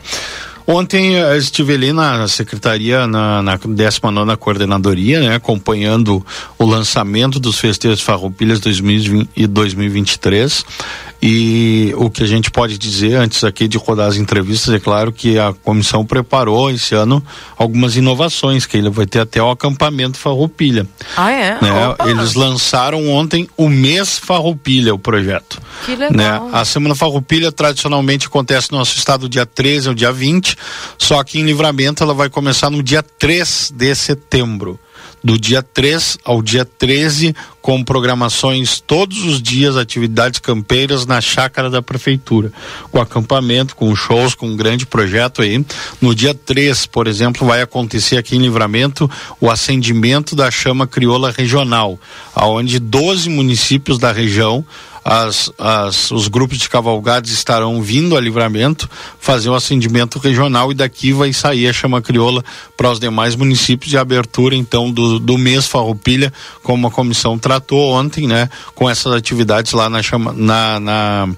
Ontem 0.67 1.15
eu 1.15 1.37
estive 1.37 1.75
ali 1.75 1.93
na 1.93 2.29
secretaria, 2.29 3.07
na, 3.07 3.43
na 3.43 3.57
19 3.57 4.37
coordenadoria, 4.37 5.21
né, 5.21 5.35
acompanhando 5.35 6.25
o 6.59 6.65
lançamento 6.65 7.41
dos 7.41 7.59
festejos 7.59 8.01
Farroupilhas 8.01 8.61
2020 8.61 9.29
e 9.37 9.47
2023. 9.47 10.65
E 11.25 11.95
o 11.97 12.11
que 12.11 12.25
a 12.25 12.27
gente 12.27 12.51
pode 12.51 12.77
dizer 12.77 13.14
antes 13.14 13.45
aqui 13.45 13.68
de 13.68 13.79
rodar 13.79 14.09
as 14.09 14.16
entrevistas, 14.16 14.75
é 14.75 14.81
claro 14.81 15.12
que 15.12 15.39
a 15.39 15.53
comissão 15.53 16.05
preparou 16.05 16.68
esse 16.68 16.97
ano 16.97 17.25
algumas 17.57 17.97
inovações, 17.97 18.66
que 18.66 18.77
ele 18.77 18.91
vai 18.91 19.07
ter 19.07 19.20
até 19.20 19.41
o 19.41 19.49
acampamento 19.49 20.18
Farroupilha. 20.18 20.85
Ah, 21.16 21.31
é? 21.31 21.59
Né? 21.61 21.70
Eles 22.07 22.35
lançaram 22.35 23.09
ontem 23.09 23.49
o 23.57 23.68
mês 23.68 24.18
Farroupilha, 24.18 24.93
o 24.93 24.99
projeto. 24.99 25.62
Que 25.87 25.95
legal. 25.95 26.12
Né? 26.12 26.51
A 26.53 26.64
Semana 26.64 26.97
Farroupilha 26.97 27.53
tradicionalmente 27.53 28.27
acontece 28.27 28.73
no 28.73 28.79
nosso 28.79 28.99
estado 28.99 29.29
dia 29.29 29.47
13 29.47 29.91
ao 29.91 29.95
dia 29.95 30.11
20, 30.11 30.57
só 30.99 31.23
que 31.23 31.39
em 31.39 31.45
livramento 31.45 32.03
ela 32.03 32.14
vai 32.14 32.29
começar 32.29 32.68
no 32.68 32.83
dia 32.83 33.01
3 33.01 33.73
de 33.77 33.95
setembro 33.95 34.77
do 35.23 35.39
dia 35.39 35.62
3 35.62 36.18
ao 36.25 36.43
dia 36.43 36.64
13, 36.64 37.35
com 37.61 37.83
programações 37.85 38.81
todos 38.81 39.25
os 39.25 39.41
dias, 39.41 39.77
atividades 39.77 40.41
campeiras 40.41 41.07
na 41.07 41.20
chácara 41.20 41.70
da 41.70 41.81
prefeitura, 41.81 42.53
com 42.91 43.01
acampamento, 43.01 43.77
com 43.77 43.95
shows, 43.95 44.35
com 44.35 44.49
um 44.49 44.57
grande 44.57 44.85
projeto 44.85 45.43
aí. 45.43 45.64
No 46.01 46.14
dia 46.14 46.35
3, 46.35 46.87
por 46.87 47.07
exemplo, 47.07 47.47
vai 47.47 47.62
acontecer 47.62 48.16
aqui 48.16 48.37
em 48.37 48.41
Livramento 48.41 49.11
o 49.41 49.51
acendimento 49.51 50.35
da 50.35 50.51
chama 50.51 50.87
crioula 50.87 51.31
regional, 51.31 51.99
aonde 52.35 52.79
12 52.79 53.29
municípios 53.31 53.99
da 53.99 54.11
região 54.11 54.64
as, 55.05 55.50
as, 55.59 56.11
os 56.11 56.28
grupos 56.28 56.59
de 56.59 56.68
cavalgados 56.68 57.32
estarão 57.32 57.82
vindo 57.82 58.16
a 58.16 58.20
livramento 58.20 58.88
fazer 59.18 59.48
o 59.48 59.55
acendimento 59.55 60.18
regional 60.18 60.70
e 60.70 60.74
daqui 60.74 61.12
vai 61.12 61.32
sair 61.32 61.66
a 61.66 61.72
chama 61.72 62.00
crioula 62.00 62.44
para 62.76 62.90
os 62.90 63.00
demais 63.00 63.34
municípios 63.34 63.92
e 63.92 63.98
abertura 63.98 64.55
então 64.55 64.90
do, 64.90 65.18
do 65.18 65.36
mês 65.36 65.66
Farroupilha, 65.66 66.32
como 66.62 66.86
a 66.86 66.90
comissão 66.90 67.38
tratou 67.38 67.92
ontem, 67.92 68.26
né, 68.26 68.48
com 68.74 68.88
essas 68.88 69.12
atividades 69.12 69.72
lá 69.72 69.88
na 69.88 70.03
chama, 70.03 70.32
na, 70.32 70.78
na 70.78 71.28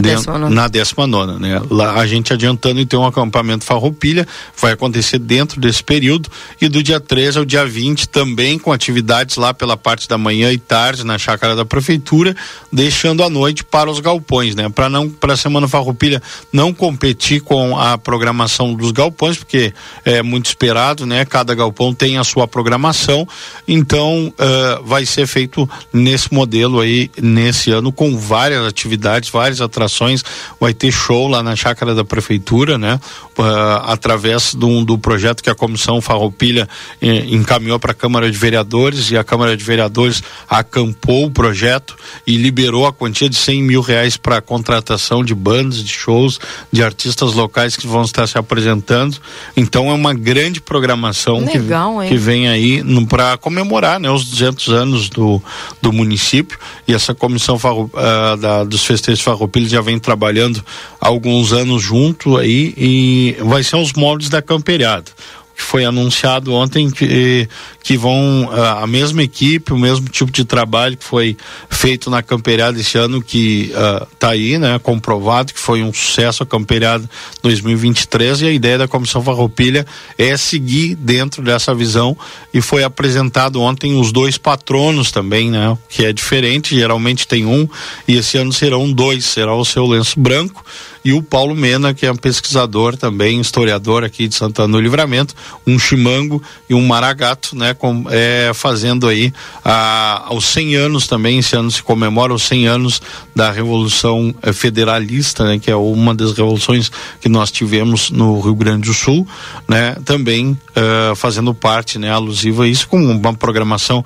na 0.00 0.14
décima 0.14 0.38
nona. 0.38 0.54
Na 0.54 0.68
décima 0.68 1.06
nona, 1.06 1.38
né? 1.38 1.62
Lá 1.70 1.94
a 1.94 2.06
gente 2.06 2.32
adiantando 2.32 2.80
então 2.80 3.02
um 3.02 3.06
acampamento 3.06 3.64
Farroupilha, 3.64 4.26
vai 4.56 4.72
acontecer 4.72 5.18
dentro 5.18 5.60
desse 5.60 5.82
período 5.82 6.28
e 6.60 6.68
do 6.68 6.82
dia 6.82 7.00
13 7.00 7.38
ao 7.38 7.44
dia 7.44 7.66
20 7.66 8.08
também 8.08 8.58
com 8.58 8.72
atividades 8.72 9.36
lá 9.36 9.52
pela 9.52 9.76
parte 9.76 10.08
da 10.08 10.16
manhã 10.16 10.52
e 10.52 10.58
tarde 10.58 11.04
na 11.04 11.18
chácara 11.18 11.56
da 11.56 11.64
prefeitura, 11.64 12.36
deixando 12.72 13.22
a 13.22 13.30
noite 13.30 13.64
para 13.64 13.90
os 13.90 14.00
galpões, 14.00 14.54
né? 14.54 14.68
Para 14.68 14.88
não 14.88 15.08
para 15.08 15.34
a 15.34 15.36
semana 15.36 15.66
Farroupilha 15.66 16.22
não 16.52 16.72
competir 16.72 17.40
com 17.40 17.76
a 17.76 17.98
programação 17.98 18.74
dos 18.74 18.92
galpões, 18.92 19.36
porque 19.36 19.72
é 20.04 20.22
muito 20.22 20.46
esperado, 20.46 21.04
né? 21.04 21.24
Cada 21.24 21.54
galpão 21.54 21.92
tem 21.92 22.18
a 22.18 22.24
sua 22.24 22.46
programação, 22.46 23.26
então 23.66 24.32
uh, 24.38 24.84
vai 24.84 25.04
ser 25.04 25.26
feito 25.26 25.68
nesse 25.92 26.32
modelo 26.32 26.80
aí 26.80 27.10
nesse 27.20 27.70
ano 27.70 27.92
com 27.92 28.16
várias 28.16 28.64
atividades, 28.64 29.28
várias 29.30 29.60
atrações 29.60 29.87
atrações, 29.88 30.22
vai 30.60 30.74
ter 30.74 30.92
show 30.92 31.26
lá 31.26 31.42
na 31.42 31.56
chácara 31.56 31.94
da 31.94 32.04
prefeitura, 32.04 32.76
né? 32.76 33.00
Uh, 33.36 33.42
através 33.84 34.54
do, 34.54 34.84
do 34.84 34.98
projeto 34.98 35.42
que 35.42 35.50
a 35.50 35.54
comissão 35.54 36.00
Farroupilha 36.00 36.68
eh, 37.00 37.24
encaminhou 37.28 37.78
para 37.78 37.92
a 37.92 37.94
Câmara 37.94 38.30
de 38.30 38.36
Vereadores 38.36 39.10
e 39.10 39.16
a 39.16 39.22
Câmara 39.22 39.56
de 39.56 39.64
Vereadores 39.64 40.22
acampou 40.48 41.26
o 41.26 41.30
projeto 41.30 41.96
e 42.26 42.36
liberou 42.36 42.86
a 42.86 42.92
quantia 42.92 43.28
de 43.28 43.36
100 43.36 43.62
mil 43.62 43.80
reais 43.80 44.16
para 44.16 44.40
contratação 44.40 45.24
de 45.24 45.34
bandas, 45.34 45.82
de 45.82 45.92
shows, 45.92 46.40
de 46.72 46.82
artistas 46.82 47.32
locais 47.32 47.76
que 47.76 47.86
vão 47.86 48.02
estar 48.02 48.26
se 48.26 48.36
apresentando. 48.36 49.18
Então 49.56 49.88
é 49.88 49.94
uma 49.94 50.12
grande 50.12 50.60
programação 50.60 51.38
Legal, 51.38 52.00
que, 52.00 52.08
que 52.08 52.16
vem 52.16 52.48
aí 52.48 52.82
para 53.08 53.36
comemorar 53.38 54.00
né, 54.00 54.10
os 54.10 54.24
200 54.24 54.68
anos 54.68 55.08
do, 55.08 55.40
do 55.80 55.92
município 55.92 56.58
e 56.88 56.94
essa 56.94 57.14
comissão 57.14 57.58
farro, 57.58 57.90
uh, 57.94 58.36
da, 58.36 58.64
dos 58.64 58.84
festejos 58.84 59.20
farroupilhas 59.68 59.70
já 59.70 59.80
vem 59.80 59.98
trabalhando 59.98 60.64
há 61.00 61.06
alguns 61.06 61.52
anos 61.52 61.82
junto 61.82 62.36
aí 62.36 62.74
e 62.76 63.36
vai 63.40 63.62
ser 63.62 63.76
os 63.76 63.92
moldes 63.92 64.28
da 64.28 64.40
camperiada 64.40 65.10
que 65.58 65.64
foi 65.64 65.84
anunciado 65.84 66.54
ontem 66.54 66.88
que, 66.88 67.48
que 67.82 67.96
vão 67.96 68.48
a 68.80 68.86
mesma 68.86 69.24
equipe, 69.24 69.72
o 69.72 69.78
mesmo 69.78 70.08
tipo 70.08 70.30
de 70.30 70.44
trabalho 70.44 70.96
que 70.96 71.02
foi 71.02 71.36
feito 71.68 72.08
na 72.08 72.22
camperiada 72.22 72.78
esse 72.78 72.96
ano 72.96 73.20
que 73.20 73.72
está 74.12 74.28
uh, 74.28 74.30
aí, 74.30 74.56
né, 74.56 74.78
comprovado 74.78 75.52
que 75.52 75.58
foi 75.58 75.82
um 75.82 75.92
sucesso 75.92 76.44
a 76.44 76.46
camperiada 76.46 77.10
2023 77.42 78.42
e 78.42 78.46
a 78.46 78.52
ideia 78.52 78.78
da 78.78 78.86
comissão 78.86 79.20
Farroupilha 79.20 79.84
é 80.16 80.36
seguir 80.36 80.94
dentro 80.94 81.42
dessa 81.42 81.74
visão 81.74 82.16
e 82.54 82.60
foi 82.60 82.84
apresentado 82.84 83.60
ontem 83.60 84.00
os 84.00 84.12
dois 84.12 84.38
patronos 84.38 85.10
também, 85.10 85.50
né, 85.50 85.76
que 85.88 86.04
é 86.04 86.12
diferente, 86.12 86.72
geralmente 86.72 87.26
tem 87.26 87.44
um 87.44 87.68
e 88.06 88.16
esse 88.16 88.38
ano 88.38 88.52
serão 88.52 88.92
dois, 88.92 89.24
será 89.24 89.56
o 89.56 89.64
seu 89.64 89.84
lenço 89.88 90.20
branco 90.20 90.64
e 91.08 91.12
o 91.14 91.22
Paulo 91.22 91.56
Mena, 91.56 91.94
que 91.94 92.04
é 92.04 92.12
um 92.12 92.16
pesquisador 92.16 92.94
também, 92.94 93.40
historiador 93.40 94.04
aqui 94.04 94.28
de 94.28 94.34
Santana 94.34 94.74
do 94.74 94.78
Livramento, 94.78 95.34
um 95.66 95.78
chimango 95.78 96.42
e 96.68 96.74
um 96.74 96.86
maragato, 96.86 97.56
né, 97.56 97.72
com, 97.72 98.04
é, 98.10 98.50
fazendo 98.52 99.08
aí 99.08 99.32
aos 99.64 100.44
100 100.44 100.76
anos 100.76 101.06
também, 101.06 101.38
esse 101.38 101.56
ano 101.56 101.70
se 101.70 101.82
comemora 101.82 102.34
os 102.34 102.42
100 102.42 102.66
anos 102.66 103.00
da 103.34 103.50
Revolução 103.50 104.34
eh, 104.42 104.52
Federalista, 104.52 105.44
né, 105.44 105.58
que 105.58 105.70
é 105.70 105.76
uma 105.76 106.14
das 106.14 106.32
revoluções 106.32 106.90
que 107.22 107.28
nós 107.28 107.50
tivemos 107.50 108.10
no 108.10 108.38
Rio 108.40 108.54
Grande 108.54 108.88
do 108.88 108.94
Sul, 108.94 109.26
né, 109.66 109.96
também 110.04 110.50
uh, 110.50 111.16
fazendo 111.16 111.54
parte, 111.54 111.98
né, 111.98 112.10
alusiva 112.10 112.64
a 112.64 112.68
isso, 112.68 112.86
com 112.86 112.98
uma 112.98 113.32
programação 113.32 114.04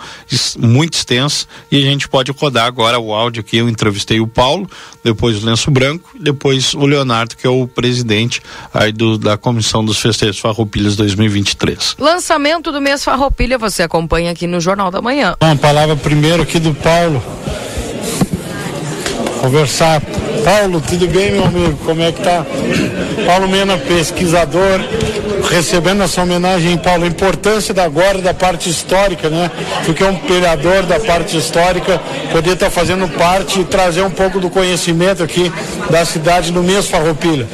muito 0.57 0.94
extensa. 0.94 1.46
E 1.68 1.78
a 1.78 1.80
gente 1.80 2.09
pode 2.09 2.30
rodar 2.30 2.66
agora 2.66 2.98
o 3.00 3.12
áudio 3.12 3.40
aqui, 3.40 3.57
eu 3.57 3.68
entrevistei 3.68 4.20
o 4.20 4.26
Paulo, 4.26 4.70
depois 5.03 5.42
o 5.42 5.46
Lenço 5.46 5.70
Branco, 5.70 6.11
depois 6.20 6.74
o 6.74 6.91
Leonardo, 6.93 7.36
que 7.36 7.47
é 7.47 7.51
o 7.51 7.66
presidente 7.66 8.43
aí 8.72 8.93
do, 8.93 9.18
da 9.18 9.36
Comissão 9.36 9.84
dos 9.84 9.99
Festejos 9.99 10.38
Farroupilhas 10.38 10.97
2023. 10.97 11.97
Lançamento 11.99 12.70
do 12.70 12.80
mês 12.80 13.03
Farroupilha, 13.03 13.59
você 13.59 13.82
acompanha 13.82 14.30
aqui 14.30 14.47
no 14.47 14.61
Jornal 14.61 14.90
da 14.90 15.01
Manhã. 15.01 15.36
Uma 15.40 15.57
palavra 15.57 15.97
primeiro 15.97 16.43
aqui 16.43 16.59
do 16.59 16.74
Paulo. 16.74 17.22
Conversar. 19.40 20.01
Paulo, 20.45 20.80
tudo 20.80 21.07
bem, 21.07 21.32
meu 21.32 21.45
amigo? 21.45 21.78
Como 21.84 22.03
é 22.03 22.11
que 22.11 22.20
tá? 22.20 22.45
Paulo 23.26 23.49
Mena, 23.49 23.78
pesquisador, 23.78 24.80
recebendo 25.49 26.03
essa 26.03 26.22
homenagem, 26.22 26.76
Paulo, 26.78 27.05
a 27.05 27.07
importância 27.07 27.72
da 27.72 27.84
agora 27.84 28.18
da 28.18 28.34
parte 28.34 28.68
histórica, 28.68 29.28
né? 29.28 29.51
Porque 29.86 30.03
é 30.03 30.09
um 30.09 30.18
vereador 30.26 30.82
da 30.82 30.99
parte 30.99 31.36
histórica, 31.36 32.01
poder 32.32 32.55
estar 32.55 32.66
tá 32.66 32.72
fazendo 32.72 33.09
parte 33.16 33.61
e 33.61 33.64
trazer 33.64 34.03
um 34.03 34.11
pouco 34.11 34.40
do 34.40 34.51
conhecimento 34.51 35.22
aqui 35.22 35.53
da 35.90 36.05
cidade 36.05 36.51
no 36.51 36.62
mês 36.62 36.86
Farroupilha. 36.88 37.47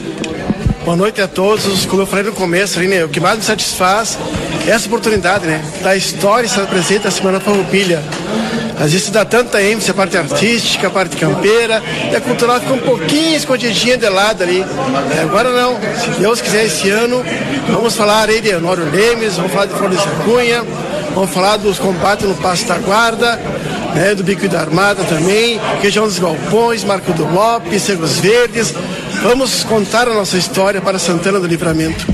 Boa 0.88 0.96
noite 0.96 1.20
a 1.20 1.28
todos. 1.28 1.84
Como 1.84 2.00
eu 2.00 2.06
falei 2.06 2.24
no 2.24 2.32
começo, 2.32 2.80
né, 2.80 3.04
o 3.04 3.10
que 3.10 3.20
mais 3.20 3.36
me 3.36 3.44
satisfaz 3.44 4.18
é 4.66 4.70
essa 4.70 4.86
oportunidade, 4.86 5.46
né? 5.46 5.62
Da 5.82 5.94
história 5.94 6.46
estar 6.46 6.66
presente 6.66 7.04
na 7.04 7.10
Semana 7.10 7.38
Farroupilha. 7.38 8.02
Às 8.80 8.92
vezes 8.92 9.10
dá 9.10 9.22
tanta 9.22 9.62
ênfase 9.62 9.90
a 9.90 9.92
parte 9.92 10.16
artística, 10.16 10.86
a 10.86 10.90
parte 10.90 11.14
campeira, 11.18 11.82
e 12.10 12.16
a 12.16 12.22
cultural 12.22 12.58
fica 12.58 12.72
um 12.72 12.78
pouquinho 12.78 13.36
escondidinha 13.36 13.98
de 13.98 14.08
lado 14.08 14.42
ali. 14.42 14.64
É, 15.14 15.20
agora 15.20 15.50
não, 15.50 15.76
se 15.98 16.08
Deus 16.18 16.40
quiser 16.40 16.64
esse 16.64 16.88
ano, 16.88 17.22
vamos 17.70 17.94
falar 17.94 18.30
aí 18.30 18.40
de 18.40 18.54
Honório 18.54 18.90
Lemes, 18.90 19.36
vamos 19.36 19.52
falar 19.52 19.66
de 19.66 19.74
Flores 19.74 19.98
da 19.98 20.24
Cunha, 20.24 20.64
vamos 21.14 21.30
falar 21.30 21.58
dos 21.58 21.78
combates 21.78 22.26
no 22.26 22.34
Passo 22.36 22.66
da 22.66 22.78
Guarda, 22.78 23.38
né, 23.94 24.14
do 24.14 24.24
Bico 24.24 24.48
da 24.48 24.60
Armada 24.60 25.04
também, 25.04 25.60
região 25.82 26.06
dos 26.06 26.18
Galpões, 26.18 26.82
Marco 26.82 27.12
do 27.12 27.30
Lopes, 27.30 27.82
Cegos 27.82 28.18
Verdes. 28.20 28.72
Vamos 29.22 29.64
contar 29.64 30.08
a 30.08 30.14
nossa 30.14 30.36
história 30.36 30.80
para 30.80 30.98
Santana 30.98 31.40
do 31.40 31.46
Livramento. 31.46 32.06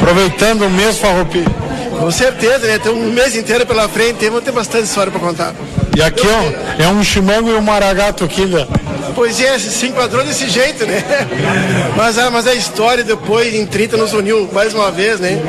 Aproveitando 0.00 0.66
o 0.66 0.70
mês 0.70 0.98
Farroupilha. 0.98 1.50
Com 1.98 2.10
certeza, 2.10 2.66
né? 2.66 2.78
Tem 2.78 2.92
um 2.92 3.10
mês 3.10 3.34
inteiro 3.36 3.66
pela 3.66 3.88
frente, 3.88 4.24
vamos 4.28 4.44
ter 4.44 4.52
bastante 4.52 4.84
história 4.84 5.10
para 5.10 5.20
contar. 5.20 5.54
E 5.96 6.02
aqui 6.02 6.26
ó, 6.26 6.82
é 6.82 6.88
um 6.88 7.02
chimango 7.02 7.50
e 7.50 7.54
um 7.54 7.60
maragato 7.60 8.24
aqui, 8.24 8.46
né? 8.46 8.66
Pois 9.14 9.40
é, 9.40 9.58
se 9.58 9.86
enquadrou 9.86 10.24
desse 10.24 10.48
jeito, 10.48 10.86
né? 10.86 11.02
Mas 11.96 12.16
a, 12.16 12.30
mas 12.30 12.46
a 12.46 12.54
história 12.54 13.02
depois, 13.04 13.52
em 13.54 13.66
30, 13.66 13.96
nos 13.96 14.12
uniu 14.12 14.48
mais 14.52 14.72
uma 14.72 14.90
vez, 14.90 15.20
né? 15.20 15.42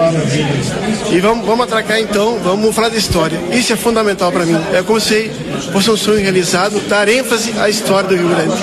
E 1.10 1.20
vamos, 1.20 1.46
vamos 1.46 1.66
atracar 1.66 2.00
então, 2.00 2.40
vamos 2.44 2.76
falar 2.76 2.90
da 2.90 2.98
história. 2.98 3.40
Isso 3.52 3.72
é 3.72 3.76
fundamental 3.76 4.32
para 4.32 4.46
mim. 4.46 4.60
É 4.74 4.82
como 4.82 5.00
se 5.00 5.32
fosse 5.72 5.90
um 5.90 5.96
sonho 5.96 6.20
realizado, 6.20 6.82
dar 6.90 7.08
ênfase 7.08 7.54
à 7.58 7.70
história 7.70 8.10
do 8.10 8.16
Rio 8.16 8.28
Grande. 8.28 8.56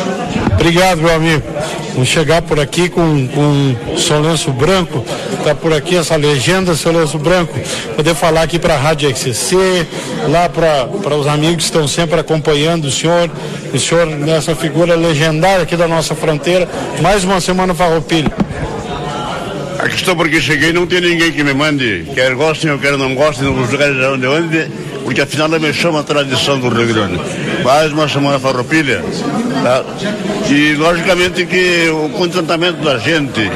Obrigado, 0.53 1.01
meu 1.01 1.15
amigo. 1.15 1.43
Vamos 1.99 2.11
chegar 2.11 2.43
por 2.43 2.61
aqui 2.61 2.89
com, 2.89 3.27
com 3.27 3.97
seu 3.97 4.21
lenço 4.21 4.53
branco. 4.53 5.05
Está 5.33 5.53
por 5.53 5.73
aqui 5.73 5.97
essa 5.97 6.15
legenda, 6.15 6.77
seu 6.77 6.93
lenço 6.93 7.19
branco. 7.19 7.53
Poder 7.97 8.15
falar 8.15 8.43
aqui 8.43 8.57
para 8.57 8.75
a 8.75 8.77
Rádio 8.77 9.11
XCC, 9.11 9.85
lá 10.29 10.49
para 10.49 11.17
os 11.17 11.27
amigos 11.27 11.57
que 11.57 11.63
estão 11.65 11.89
sempre 11.89 12.21
acompanhando 12.21 12.85
o 12.85 12.91
senhor. 12.93 13.29
O 13.75 13.79
senhor 13.81 14.07
nessa 14.07 14.55
figura 14.55 14.95
legendária 14.95 15.65
aqui 15.65 15.75
da 15.75 15.89
nossa 15.89 16.15
fronteira. 16.15 16.69
Mais 17.03 17.25
uma 17.25 17.41
semana 17.41 17.75
farroupilha. 17.75 18.31
Aqui 19.81 19.97
estou 19.97 20.15
porque 20.15 20.41
cheguei 20.41 20.73
não 20.73 20.87
tem 20.87 21.01
ninguém 21.01 21.33
que 21.33 21.43
me 21.43 21.53
mande, 21.53 22.07
quer 22.15 22.33
gostem 22.37 22.71
ou 22.71 22.79
quer 22.79 22.97
não 22.97 23.13
gostem, 23.17 23.53
nos 23.53 23.73
lugares 23.73 23.97
de 23.97 24.05
onde, 24.05 24.27
onde 24.27 24.69
porque 25.09 25.23
afinal 25.23 25.49
me 25.49 25.73
chama 25.73 26.01
a 26.01 26.03
tradição 26.03 26.61
do 26.61 26.69
Rio 26.69 26.93
Grande. 26.93 27.19
Mais 27.65 27.91
uma 27.91 28.07
semana 28.07 28.39
farroupilha, 28.39 29.03
tá? 29.63 29.83
E 30.51 30.75
logicamente 30.75 31.47
que 31.47 31.89
o 31.89 32.11
contentamento 32.11 32.85
da 32.85 32.99
gente, 32.99 33.51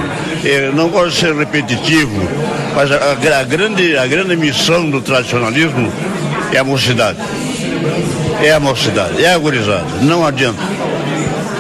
eh, 0.47 0.71
não 0.73 0.89
gosto 0.89 1.11
de 1.11 1.17
ser 1.17 1.35
repetitivo, 1.35 2.27
mas 2.75 2.91
a, 2.91 2.97
a, 2.97 3.41
a, 3.41 3.45
grande, 3.45 3.99
a 3.99 4.07
grande 4.07 4.35
missão 4.35 4.89
do 4.89 5.03
tradicionalismo 5.03 5.93
é 6.55 6.57
a 6.57 6.65
mocidade. 6.65 7.19
É 8.43 8.55
a 8.55 8.59
mocidade, 8.59 9.23
é 9.23 9.35
a 9.35 9.37
gurizada, 9.37 9.85
não 10.01 10.25
adianta. 10.25 10.63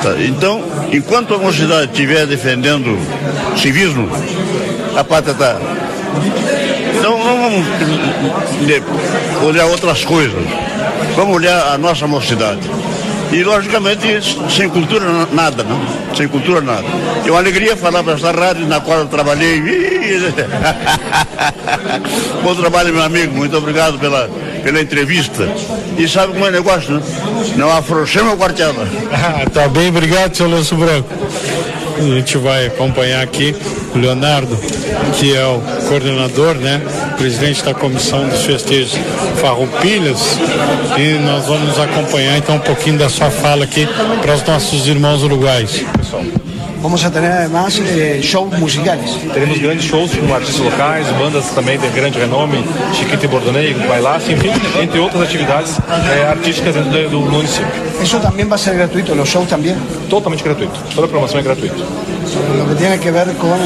Tá? 0.03 0.15
Então, 0.21 0.65
enquanto 0.91 1.35
a 1.35 1.39
mocidade 1.39 1.93
estiver 1.93 2.27
defendendo 2.27 2.99
civismo, 3.59 4.09
a 4.97 5.05
pátria 5.05 5.33
está 5.33 5.59
então 7.03 7.19
não 7.19 7.37
vamos 7.37 7.67
olhar 9.43 9.67
outras 9.67 10.05
coisas. 10.05 10.43
Vamos 11.17 11.37
olhar 11.37 11.73
a 11.73 11.79
nossa 11.79 12.07
mocidade. 12.07 12.61
E 13.33 13.43
logicamente 13.43 14.07
sem 14.55 14.69
cultura 14.69 15.27
nada, 15.33 15.65
não? 15.65 15.81
Sem 16.15 16.29
cultura 16.29 16.61
nada. 16.61 16.85
É 17.25 17.31
uma 17.31 17.39
alegria 17.39 17.75
falar 17.75 18.05
para 18.05 18.13
essa 18.13 18.31
rádio 18.31 18.67
na 18.67 18.79
qual 18.81 18.99
eu 18.99 19.07
trabalhei. 19.07 19.63
Bom 22.45 22.55
trabalho, 22.55 22.93
meu 22.93 23.03
amigo. 23.03 23.35
Muito 23.35 23.57
obrigado 23.57 23.99
pela, 23.99 24.29
pela 24.63 24.83
entrevista. 24.83 25.49
E 25.97 26.07
sabe 26.07 26.35
como 26.35 26.45
é 26.45 26.49
o 26.49 26.53
negócio, 26.53 26.93
né? 26.93 27.01
Não 27.57 27.75
afrouxemos 27.75 28.35
a 28.35 28.37
quarteada. 28.37 28.87
tá 29.53 29.67
bem, 29.69 29.89
obrigado, 29.89 30.37
seu 30.37 30.49
Lenço 30.49 30.77
Branco. 30.77 31.09
A 32.03 32.17
gente 32.17 32.37
vai 32.37 32.67
acompanhar 32.67 33.23
aqui 33.23 33.55
o 33.95 33.99
Leonardo, 33.99 34.59
que 35.19 35.37
é 35.37 35.47
o 35.47 35.61
coordenador, 35.89 36.57
né? 36.57 36.83
Presidente 37.17 37.63
da 37.65 37.73
comissão 37.73 38.29
dos 38.29 38.45
festejos 38.45 38.99
Farroupilhas. 39.41 40.37
E 40.99 41.19
nós 41.21 41.47
vamos 41.47 41.79
acompanhar 41.79 42.37
então 42.37 42.57
um 42.57 42.61
pouquinho 42.61 42.99
da 42.99 43.09
sua 43.09 43.31
fala 43.31 43.65
aqui 43.65 43.87
para 44.21 44.35
os 44.35 44.45
nossos 44.45 44.87
irmãos 44.89 45.23
uruguais. 45.23 45.85
vamos 46.81 47.05
a 47.05 47.11
tener 47.11 47.31
además 47.31 47.81
eh, 47.97 48.21
shows 48.21 48.59
musicales. 48.59 49.11
Teremos 49.33 49.59
grandes 49.59 49.85
shows 49.85 50.11
com 50.13 50.35
artistas 50.35 50.59
locais, 50.59 51.07
bandas 51.13 51.51
também 51.51 51.79
de 51.79 51.87
grande 51.89 52.19
renome, 52.19 52.65
Chiquito 52.93 53.25
e 53.25 53.29
Bordonei, 53.29 53.75
Bailaço, 53.75 54.33
enfim, 54.33 54.51
entre 54.83 54.99
outras 54.99 55.23
atividades 55.23 55.79
eh, 55.79 56.27
artísticas 56.29 56.75
dentro 56.75 56.91
do, 56.91 57.09
do 57.09 57.21
município. 57.21 57.92
Eso 58.03 58.19
también 58.19 58.51
va 58.51 58.57
a 58.57 58.59
ser 58.59 58.75
gratuito, 58.75 59.15
los 59.15 59.29
shows 59.29 59.49
también. 59.49 59.77
Totalmente 60.11 60.43
gratuito, 60.43 60.73
toda 60.95 61.07
a 61.07 61.09
programação 61.09 61.39
é 61.39 61.43
gratuita. 61.43 61.77
Lo 62.57 62.69
que 62.69 62.75
tiene 62.77 62.99
que 62.99 63.11
ver 63.11 63.33
con 63.35 63.51
bueno, 63.51 63.65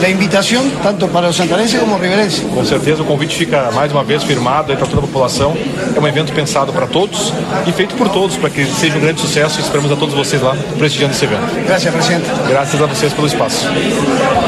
la 0.00 0.08
invitación 0.08 0.70
tanto 0.82 1.08
para 1.08 1.26
los 1.26 1.36
santarenses 1.36 1.80
como 1.80 1.98
riverenses. 1.98 2.44
Com 2.54 2.64
certeza 2.64 3.02
o 3.02 3.04
convite 3.04 3.36
fica 3.36 3.70
mais 3.72 3.92
uma 3.92 4.04
vez 4.04 4.22
firmado 4.22 4.74
para 4.76 4.86
toda 4.86 4.98
a 4.98 5.02
população. 5.02 5.56
É 5.94 6.00
um 6.00 6.06
evento 6.06 6.32
pensado 6.32 6.72
para 6.72 6.86
todos 6.86 7.32
e 7.66 7.72
feito 7.72 7.94
por 7.96 8.08
todos 8.08 8.36
para 8.36 8.50
que 8.50 8.64
seja 8.66 8.96
um 8.96 9.00
grande 9.00 9.20
sucesso. 9.20 9.60
Esperamos 9.60 9.90
a 9.90 9.96
todos 9.96 10.14
vocês 10.14 10.40
lá 10.40 10.56
prestigiando 10.78 11.12
esse 11.12 11.24
evento. 11.24 11.42
Graças, 11.66 11.92
presidente. 11.92 12.26
Graças 12.48 12.80
a 12.80 12.86
vocês 12.86 13.12
pelo 13.12 13.26
espaço. 13.26 13.66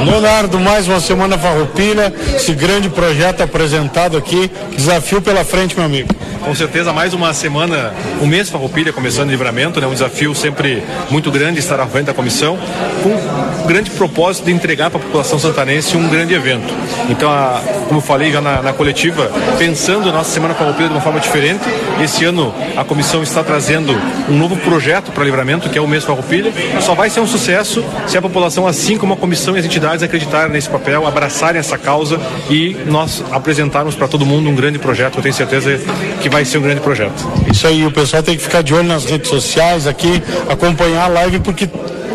Leonardo, 0.04 0.60
mais 0.60 0.86
uma 0.86 1.00
semana 1.00 1.36
farroupilha, 1.36 2.12
esse 2.36 2.52
grande 2.52 2.88
projeto 2.88 3.42
apresentado 3.42 4.16
aqui, 4.16 4.50
desafio 4.76 5.20
pela 5.20 5.44
frente, 5.44 5.74
meu 5.76 5.84
amigo. 5.84 6.08
Com 6.46 6.54
certeza, 6.54 6.92
mais 6.92 7.12
uma 7.12 7.34
semana, 7.34 7.92
um 8.22 8.26
mês 8.28 8.48
farroupilha 8.48 8.92
começando 8.92 9.26
em 9.26 9.32
livramento, 9.32 9.80
né? 9.80 9.86
Um 9.88 9.92
desafio 9.92 10.32
sempre 10.32 10.80
muito 11.10 11.28
grande 11.28 11.58
estar 11.58 11.80
à 11.80 11.86
frente 11.88 12.06
da 12.06 12.14
comissão, 12.14 12.56
com 13.02 13.08
um 13.08 13.66
grande 13.66 13.90
propósito 13.90 14.44
de 14.44 14.52
entregar 14.52 14.88
para 14.88 15.00
a 15.00 15.02
população 15.02 15.40
santanense 15.40 15.96
um 15.96 16.08
grande 16.08 16.34
evento. 16.34 16.72
Então, 17.10 17.28
a, 17.28 17.60
como 17.88 18.00
falei 18.00 18.30
já 18.30 18.40
na, 18.40 18.62
na 18.62 18.72
coletiva, 18.72 19.28
pensando 19.58 20.12
nossa 20.12 20.30
semana 20.30 20.54
farroupilha 20.54 20.86
de 20.86 20.94
uma 20.94 21.00
forma 21.00 21.18
diferente, 21.18 21.64
esse 22.00 22.24
ano 22.24 22.54
a 22.76 22.84
comissão 22.84 23.24
está 23.24 23.42
trazendo 23.42 23.92
um 24.28 24.38
novo 24.38 24.56
projeto 24.58 25.10
para 25.10 25.24
livramento, 25.24 25.68
que 25.68 25.76
é 25.76 25.82
o 25.82 25.88
mês 25.88 26.04
farroupilha. 26.04 26.52
Só 26.80 26.94
vai 26.94 27.10
ser 27.10 27.18
um 27.18 27.26
sucesso 27.26 27.84
se 28.06 28.16
a 28.16 28.22
população, 28.22 28.68
assim 28.68 28.96
como 28.96 29.14
a 29.14 29.16
comissão 29.16 29.56
e 29.56 29.58
as 29.58 29.66
entidades, 29.66 30.04
acreditarem 30.04 30.52
nesse 30.52 30.68
papel, 30.68 31.08
abraçarem 31.08 31.58
essa 31.58 31.76
causa 31.76 32.20
e 32.48 32.76
nós 32.86 33.24
apresentarmos 33.32 33.96
para 33.96 34.06
todo 34.06 34.24
mundo 34.24 34.48
um 34.48 34.54
grande 34.54 34.78
projeto. 34.78 35.18
Eu 35.18 35.22
tenho 35.22 35.34
certeza 35.34 35.80
que 36.20 36.28
vai 36.35 36.35
ser 36.44 36.58
um 36.58 36.62
grande 36.62 36.80
projeto. 36.80 37.26
Isso 37.50 37.66
aí, 37.66 37.84
o 37.86 37.90
pessoal 37.90 38.22
tem 38.22 38.36
que 38.36 38.42
ficar 38.42 38.62
de 38.62 38.74
olho 38.74 38.88
nas 38.88 39.04
redes 39.04 39.28
sociais 39.28 39.86
aqui, 39.86 40.22
acompanhar 40.48 41.04
a 41.04 41.08
live, 41.08 41.40
porque 41.40 41.68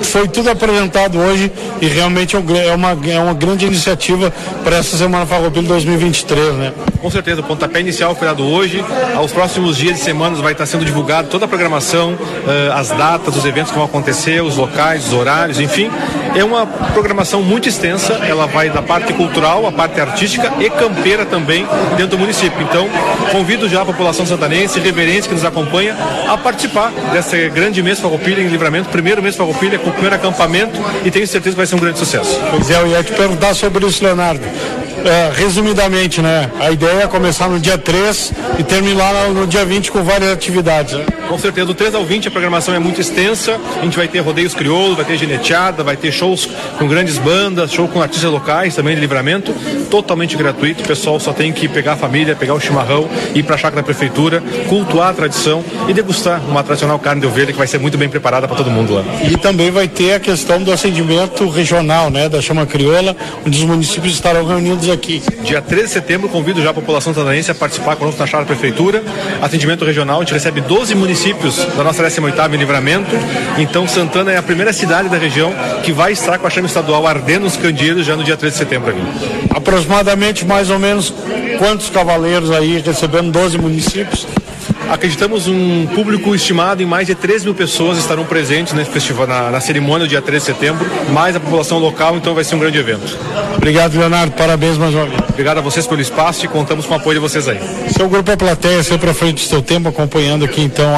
foi 0.04 0.28
tudo 0.28 0.50
apresentado 0.50 1.20
hoje 1.20 1.52
e 1.80 1.88
realmente 1.88 2.36
é, 2.36 2.68
é 2.68 2.76
uma, 2.76 2.98
é 3.08 3.20
uma 3.20 3.34
grande 3.34 3.66
iniciativa 3.66 4.34
para 4.64 4.78
essa 4.78 4.98
Semana 4.98 5.26
Farroupilha 5.26 5.68
2023, 5.68 6.54
né? 6.56 6.74
Com 7.02 7.10
certeza, 7.10 7.42
o 7.42 7.44
pontapé 7.44 7.80
inicial 7.80 8.16
foi 8.16 8.28
dado 8.28 8.44
hoje. 8.44 8.84
Aos 9.16 9.32
próximos 9.32 9.78
dias 9.78 10.00
e 10.00 10.04
semanas 10.04 10.40
vai 10.40 10.52
estar 10.52 10.66
sendo 10.66 10.86
divulgado 10.86 11.30
toda 11.30 11.46
a 11.46 11.48
programação, 11.48 12.14
uh, 12.14 12.72
as 12.74 12.90
datas, 12.90 13.36
os 13.36 13.46
eventos 13.46 13.72
que 13.72 13.78
vão 13.78 13.86
acontecer, 13.86 14.42
os 14.42 14.58
locais, 14.58 15.08
os 15.08 15.14
horários, 15.14 15.60
enfim. 15.60 15.90
É 16.36 16.44
uma 16.44 16.66
programação 16.66 17.42
muito 17.42 17.68
extensa, 17.68 18.14
ela 18.14 18.48
vai 18.48 18.70
da 18.70 18.82
parte 18.82 19.14
cultural, 19.14 19.66
a 19.68 19.72
parte 19.72 20.00
artística 20.00 20.52
e 20.60 20.70
campeira 20.70 21.26
também 21.26 21.68
dentro 21.98 22.18
do 22.18 22.20
município. 22.20 22.62
Então, 22.62 22.90
convido 23.32 23.68
já 23.68 23.82
a 23.82 23.86
população 23.86 24.26
santanense, 24.26 24.80
reverência 24.80 25.30
que 25.30 25.36
nos 25.36 25.46
acompanha, 25.46 25.96
a 26.28 26.38
participar 26.38 26.92
desse 27.12 27.50
grande 27.50 27.84
mês 27.84 28.00
Farroupilha 28.00 28.42
em 28.42 28.48
Livramento, 28.48 28.90
primeiro 28.90 29.22
mês 29.22 29.36
Farroupilha 29.36 29.78
com 29.78 29.90
o 29.90 29.94
primeiro 29.94 30.16
acampamento 30.16 30.80
e 31.04 31.12
tenho 31.12 31.28
certeza 31.28 31.54
que 31.54 31.58
vai 31.58 31.66
ser 31.66 31.76
um 31.76 31.80
grande 31.80 32.00
sucesso. 32.00 32.40
Pois 32.50 32.70
é, 32.70 32.82
eu 32.82 32.88
ia 32.88 33.04
te 33.04 33.12
perguntar 33.12 33.54
sobre 33.54 33.86
isso, 33.86 34.04
Leonardo. 34.04 34.42
É, 35.06 35.32
resumidamente, 35.36 36.22
né? 36.22 36.50
A 36.60 36.72
ideia 36.72 37.04
é 37.04 37.08
começar 37.08 37.48
no 37.48 37.60
dia 37.60 37.78
3 37.78 38.34
e 38.60 38.64
terminar 38.64 39.30
no 39.30 39.48
dia 39.48 39.66
20 39.66 39.92
com 39.92 40.04
várias 40.04 40.32
atividades. 40.32 40.94
Né? 40.94 41.06
Com 41.28 41.38
certeza, 41.40 41.68
do 41.68 41.74
3 41.74 41.96
ao 41.96 42.06
20 42.06 42.28
a 42.28 42.32
programação 42.32 42.74
é 42.74 42.80
muito 42.80 43.00
extensa. 43.00 43.60
A 43.80 43.84
gente 43.84 43.98
vai 43.98 44.08
ter 44.08 44.20
rodeios 44.20 44.54
crioulos, 44.54 44.96
vai 44.96 45.06
ter 45.06 45.18
geneteada, 45.18 45.84
vai 45.84 45.96
ter 45.96 46.12
shows 46.12 46.48
com 46.78 46.88
grandes 46.88 47.18
bandas, 47.18 47.72
show 47.72 47.88
com 47.88 48.02
artistas 48.02 48.30
locais 48.30 48.76
também 48.76 48.96
de 48.96 49.02
livramento, 49.02 49.54
totalmente 49.90 50.36
gratuito. 50.36 50.84
O 50.84 50.88
pessoal 50.88 51.20
só 51.20 51.32
tem 51.32 51.52
que 51.52 51.68
pegar 51.68 51.94
a 51.94 51.98
família, 51.98 52.36
pegar 52.36 52.54
o 52.54 52.60
chimarrão, 52.60 53.10
ir 53.34 53.44
para 53.44 53.56
a 53.56 53.58
chácara 53.58 53.78
da 53.78 53.84
prefeitura, 53.84 54.44
cultuar 54.68 55.10
a 55.10 55.14
tradição 55.14 55.64
e 55.88 55.94
degustar 55.94 56.42
uma 56.48 56.64
tradicional 56.64 57.00
carne 57.00 57.22
de 57.22 57.28
ovelha 57.28 57.52
que 57.52 57.58
vai 57.58 57.68
ser 57.68 57.80
muito 57.80 57.98
bem 57.98 58.10
preparada 58.10 58.48
para 58.48 58.58
todo 58.58 58.70
mundo 58.70 58.94
lá. 58.94 59.04
E 59.24 59.38
também 59.38 59.72
vai 59.72 59.88
ter 59.88 60.14
a 60.14 60.20
questão 60.20 60.62
do 60.62 60.72
atendimento 60.72 61.48
regional, 61.50 62.10
né, 62.10 62.28
da 62.28 62.42
chama 62.42 62.66
crioula, 62.66 63.16
onde 63.46 63.58
os 63.58 63.64
municípios 63.64 64.14
estarão 64.14 64.46
reunidos 64.46 64.81
aqui. 64.90 65.22
Dia 65.44 65.62
13 65.62 65.88
de 65.88 65.92
setembro, 65.92 66.30
convido 66.30 66.62
já 66.62 66.70
a 66.70 66.74
população 66.74 67.14
santanense 67.14 67.52
a 67.52 67.56
participar 67.56 67.96
conosco 67.98 68.20
na 68.20 68.26
chácara 68.26 68.46
da 68.46 68.56
prefeitura. 68.56 69.04
Atendimento 69.42 69.84
regional, 69.84 70.18
a 70.18 70.24
gente 70.24 70.34
recebe 70.34 70.62
12 70.62 70.96
municípios 70.96 71.58
da 71.58 71.84
nossa 71.84 72.02
18ª 72.04 72.54
em 72.54 72.58
Livramento. 72.58 73.12
Então 73.58 73.88
Santana 73.88 74.32
é 74.32 74.38
a 74.38 74.42
primeira 74.42 74.72
cidade 74.72 75.10
da 75.10 75.18
região 75.18 75.54
que 75.84 75.92
vai 75.92 76.14
estar 76.14 76.40
com 76.40 76.48
a 76.48 76.50
chama 76.50 76.68
estadual 76.68 77.06
ardendo 77.06 77.46
os 77.46 77.58
candeeiros 77.58 78.06
já 78.06 78.16
no 78.16 78.24
dia 78.24 78.38
13 78.38 78.54
de 78.54 78.60
setembro 78.60 78.92
aqui. 78.92 79.02
Aproximadamente 79.50 80.46
mais 80.46 80.70
ou 80.70 80.80
menos 80.80 81.14
quantos 81.60 81.90
cavaleiros 81.90 82.50
aí 82.52 82.82
recebendo 82.84 83.32
12 83.32 83.58
municípios? 83.58 84.26
Acreditamos 84.92 85.48
um 85.48 85.88
público 85.88 86.36
estimado 86.36 86.84
em 86.84 86.86
mais 86.86 87.08
de 87.08 87.16
3 87.16 87.46
mil 87.46 87.56
pessoas 87.56 87.98
estarão 87.98 88.26
presentes 88.26 88.74
nesse 88.74 88.92
festival, 88.92 89.26
na, 89.26 89.50
na 89.50 89.62
cerimônia 89.62 90.06
do 90.06 90.10
dia 90.10 90.22
13 90.22 90.46
de 90.46 90.52
setembro, 90.52 90.86
mais 91.14 91.34
a 91.34 91.40
população 91.40 91.80
local, 91.80 92.18
então 92.18 92.36
vai 92.36 92.44
ser 92.44 92.56
um 92.56 92.60
grande 92.60 92.78
evento. 92.78 93.18
Obrigado, 93.56 93.98
Leonardo. 93.98 94.34
Parabéns 94.34 94.78
mais 94.78 94.94
uma 94.94 95.06
vez. 95.06 95.22
Obrigado 95.30 95.60
a 95.60 95.62
vocês 95.62 95.88
pelo 95.88 96.02
espaço 96.02 96.44
e 96.44 96.48
contamos 96.50 96.86
com 96.86 96.94
o 96.94 96.98
apoio 96.98 97.16
de 97.16 97.22
vocês 97.22 97.48
aí. 97.48 97.58
Seu 97.96 98.10
grupo 98.10 98.32
é 98.32 98.36
plateia, 98.36 98.84
sempre 98.84 99.10
à 99.10 99.14
frente 99.14 99.46
do 99.46 99.50
seu 99.50 99.62
tempo, 99.62 99.88
acompanhando 99.88 100.44
aqui 100.44 100.62
então 100.62 100.92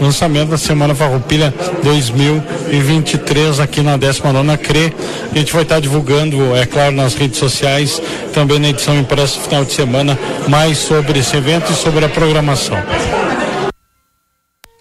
o 0.00 0.04
lançamento 0.04 0.48
da 0.48 0.58
Semana 0.58 0.92
Farroupilha 0.92 1.54
2023 1.84 3.60
aqui 3.60 3.82
na 3.82 3.96
19 3.96 4.58
CRE. 4.58 4.92
A 5.32 5.38
gente 5.38 5.52
vai 5.52 5.62
estar 5.62 5.78
divulgando, 5.78 6.56
é 6.56 6.66
claro, 6.66 6.90
nas 6.90 7.14
redes 7.14 7.38
sociais, 7.38 8.02
também 8.34 8.58
na 8.58 8.70
edição 8.70 8.98
impressa 8.98 9.38
final 9.38 9.64
de 9.64 9.72
semana, 9.72 10.18
mais 10.48 10.78
sobre 10.78 11.20
esse 11.20 11.36
evento 11.36 11.70
e 11.70 11.76
sobre 11.76 12.04
a 12.04 12.08
programação. 12.08 12.76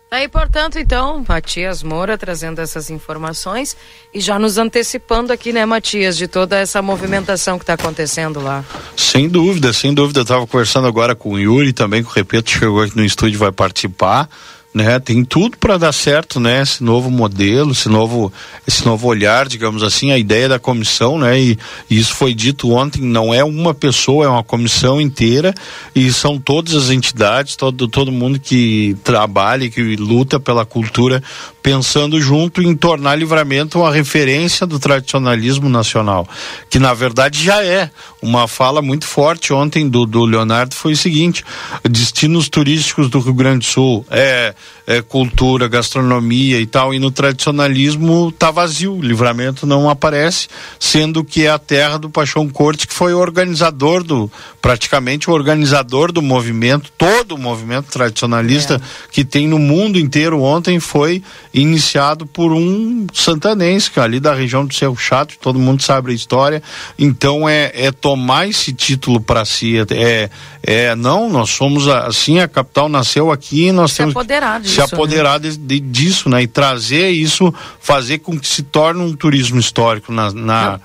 Aí, 0.10 0.28
portanto, 0.30 0.80
então, 0.80 1.24
Matias 1.28 1.84
Moura 1.84 2.18
trazendo 2.18 2.60
essas 2.62 2.90
informações 2.90 3.76
e 4.14 4.22
já 4.22 4.40
nos 4.40 4.58
antecipando 4.58 5.34
aqui, 5.34 5.52
né, 5.52 5.66
Matias, 5.66 6.18
de 6.18 6.30
toda 6.30 6.58
essa 6.58 6.82
movimentação 6.82 7.58
que 7.58 7.64
está 7.64 7.74
acontecendo 7.74 8.40
lá. 8.40 8.64
Sem 8.96 9.28
dúvida, 9.28 9.74
sem 9.74 9.94
dúvida. 9.94 10.22
Estava 10.22 10.48
conversando 10.48 10.88
agora 10.88 11.14
com 11.14 11.32
o 11.34 11.40
Yuri 11.40 11.74
também, 11.74 12.04
que 12.04 12.10
o 12.10 12.14
Repeto 12.14 12.50
chegou 12.50 12.82
aqui 12.82 12.96
no 12.96 13.04
estúdio 13.04 13.38
vai 13.38 13.52
participar 13.52 14.30
né? 14.74 15.00
Tem 15.00 15.24
tudo 15.24 15.58
para 15.58 15.78
dar 15.78 15.92
certo, 15.92 16.40
né? 16.40 16.62
Esse 16.62 16.84
novo 16.84 17.10
modelo, 17.10 17.72
esse 17.72 17.90
novo, 17.90 18.32
esse 18.68 18.86
novo 18.86 19.08
olhar, 19.08 19.48
digamos 19.48 19.82
assim, 19.82 20.12
a 20.12 20.18
ideia 20.18 20.48
da 20.48 20.60
comissão, 20.60 21.18
né? 21.18 21.40
E, 21.40 21.58
e, 21.90 21.98
isso 21.98 22.14
foi 22.14 22.34
dito 22.34 22.72
ontem, 22.72 23.02
não 23.02 23.34
é 23.34 23.44
uma 23.44 23.74
pessoa, 23.74 24.26
é 24.26 24.30
uma 24.30 24.44
comissão 24.44 25.02
inteira 25.02 25.54
e 25.96 26.12
são 26.12 26.38
todas 26.38 26.76
as 26.76 26.90
entidades, 26.90 27.56
todo 27.56 27.88
todo 27.88 28.12
mundo 28.12 28.40
que 28.40 28.96
trabalha, 29.04 29.70
que 29.70 29.96
luta 29.96 30.40
pela 30.40 30.66
cultura, 30.66 31.24
pensando 31.68 32.22
junto 32.22 32.62
em 32.62 32.74
tornar 32.74 33.18
Livramento 33.18 33.80
uma 33.80 33.92
referência 33.92 34.66
do 34.66 34.80
tradicionalismo 34.80 35.68
nacional, 35.68 36.26
que 36.70 36.80
na 36.80 36.94
verdade 36.94 37.44
já 37.44 37.62
é. 37.62 37.92
Uma 38.22 38.48
fala 38.48 38.82
muito 38.82 39.06
forte 39.06 39.52
ontem 39.52 39.90
do, 39.90 40.06
do 40.06 40.24
Leonardo 40.24 40.74
foi 40.74 40.94
o 40.94 40.98
seguinte: 40.98 41.44
destinos 41.84 42.48
turísticos 42.48 43.10
do 43.10 43.20
Rio 43.20 43.34
Grande 43.34 43.66
do 43.66 43.66
Sul 43.66 44.06
é 44.10 44.56
é, 44.88 45.02
cultura, 45.02 45.68
gastronomia 45.68 46.62
e 46.62 46.66
tal, 46.66 46.94
e 46.94 47.00
no 47.00 47.12
tradicionalismo 47.12 48.32
tá 48.32 48.50
vazio, 48.50 48.98
livramento 49.02 49.68
não 49.68 49.90
aparece, 49.90 50.48
sendo 50.80 51.26
que 51.26 51.46
é 51.46 51.50
a 51.50 51.60
terra 51.60 51.98
do 51.98 52.10
Paixão 52.10 52.48
Corte, 52.48 52.88
que 52.88 52.94
foi 52.94 53.14
o 53.14 53.20
organizador 53.20 54.02
do, 54.02 54.32
praticamente 54.62 55.30
o 55.30 55.34
organizador 55.34 56.14
do 56.14 56.22
movimento, 56.22 56.90
todo 56.98 57.36
o 57.36 57.38
movimento 57.38 57.88
tradicionalista 57.92 58.76
é. 58.76 58.82
que 59.12 59.26
tem 59.26 59.46
no 59.46 59.60
mundo 59.60 60.00
inteiro 60.00 60.42
ontem 60.42 60.80
foi 60.80 61.22
iniciado 61.60 62.26
por 62.26 62.54
um 62.54 63.08
santanense, 63.14 63.90
que 63.90 64.00
é 64.00 64.04
ali 64.04 64.20
da 64.20 64.34
região 64.34 64.66
do 64.66 64.74
Cerro 64.74 64.96
Chato, 64.96 65.36
todo 65.42 65.58
mundo 65.58 65.82
sabe 65.82 66.12
a 66.12 66.16
história, 66.16 66.62
então 66.98 67.50
é, 67.50 67.72
é 67.74 67.92
tomar 67.92 68.48
esse 68.48 68.72
título 68.72 69.20
para 69.20 69.44
si, 69.44 69.76
é, 69.92 70.30
é, 70.62 70.96
não, 70.96 71.30
nós 71.30 71.50
somos 71.50 71.88
assim, 71.88 72.40
a 72.40 72.48
capital 72.48 72.88
nasceu 72.88 73.32
aqui, 73.32 73.72
nós 73.72 73.92
se 73.92 73.98
temos 73.98 74.16
apoderar 74.16 74.62
disso, 74.62 74.76
se 74.76 74.82
apoderar 74.82 75.40
né? 75.40 75.50
de, 75.50 75.58
de, 75.58 75.80
disso, 75.80 76.30
né? 76.30 76.44
E 76.44 76.48
trazer 76.48 77.10
isso, 77.10 77.54
fazer 77.80 78.20
com 78.20 78.40
que 78.40 78.48
se 78.48 78.64
torne 78.64 79.02
um 79.02 79.16
turismo 79.16 79.60
histórico 79.60 80.12
na, 80.12 80.32
na 80.32 80.80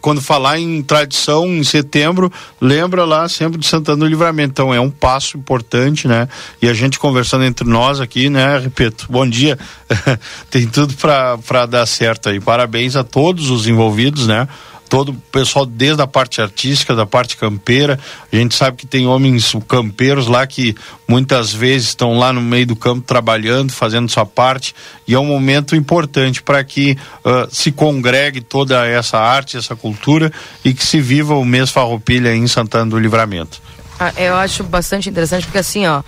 quando 0.00 0.20
falar 0.20 0.58
em 0.58 0.82
tradição 0.82 1.46
em 1.46 1.62
setembro, 1.62 2.32
lembra 2.60 3.04
lá 3.04 3.28
sempre 3.28 3.58
de 3.58 3.66
Santana 3.66 3.98
do 3.98 4.06
Livramento. 4.06 4.50
Então 4.52 4.74
é 4.74 4.80
um 4.80 4.90
passo 4.90 5.36
importante, 5.36 6.08
né? 6.08 6.28
E 6.60 6.68
a 6.68 6.72
gente 6.72 6.98
conversando 6.98 7.44
entre 7.44 7.68
nós 7.68 8.00
aqui, 8.00 8.30
né? 8.30 8.58
Repito, 8.58 9.06
bom 9.10 9.28
dia. 9.28 9.58
Tem 10.50 10.66
tudo 10.66 10.94
para 10.94 11.66
dar 11.66 11.86
certo 11.86 12.30
aí. 12.30 12.40
Parabéns 12.40 12.96
a 12.96 13.04
todos 13.04 13.50
os 13.50 13.66
envolvidos, 13.66 14.26
né? 14.26 14.48
Todo 14.92 15.08
o 15.08 15.14
pessoal 15.14 15.64
desde 15.64 16.02
a 16.02 16.06
parte 16.06 16.42
artística, 16.42 16.94
da 16.94 17.06
parte 17.06 17.38
campeira. 17.38 17.98
A 18.30 18.36
gente 18.36 18.54
sabe 18.54 18.76
que 18.76 18.86
tem 18.86 19.06
homens 19.06 19.56
campeiros 19.66 20.26
lá 20.26 20.46
que 20.46 20.76
muitas 21.08 21.50
vezes 21.50 21.88
estão 21.88 22.18
lá 22.18 22.30
no 22.30 22.42
meio 22.42 22.66
do 22.66 22.76
campo 22.76 23.00
trabalhando, 23.00 23.72
fazendo 23.72 24.10
sua 24.10 24.26
parte, 24.26 24.74
e 25.08 25.14
é 25.14 25.18
um 25.18 25.24
momento 25.24 25.74
importante 25.74 26.42
para 26.42 26.62
que 26.62 26.98
uh, 27.24 27.48
se 27.50 27.72
congregue 27.72 28.42
toda 28.42 28.86
essa 28.86 29.18
arte, 29.18 29.56
essa 29.56 29.74
cultura 29.74 30.30
e 30.62 30.74
que 30.74 30.84
se 30.84 31.00
viva 31.00 31.34
o 31.36 31.44
mês 31.44 31.70
Farroupilha 31.70 32.34
em 32.34 32.46
Santana 32.46 32.90
do 32.90 32.98
Livramento. 32.98 33.62
Ah, 33.98 34.12
eu 34.18 34.36
acho 34.36 34.62
bastante 34.62 35.08
interessante 35.08 35.44
porque 35.44 35.56
assim, 35.56 35.86
ó, 35.86 36.02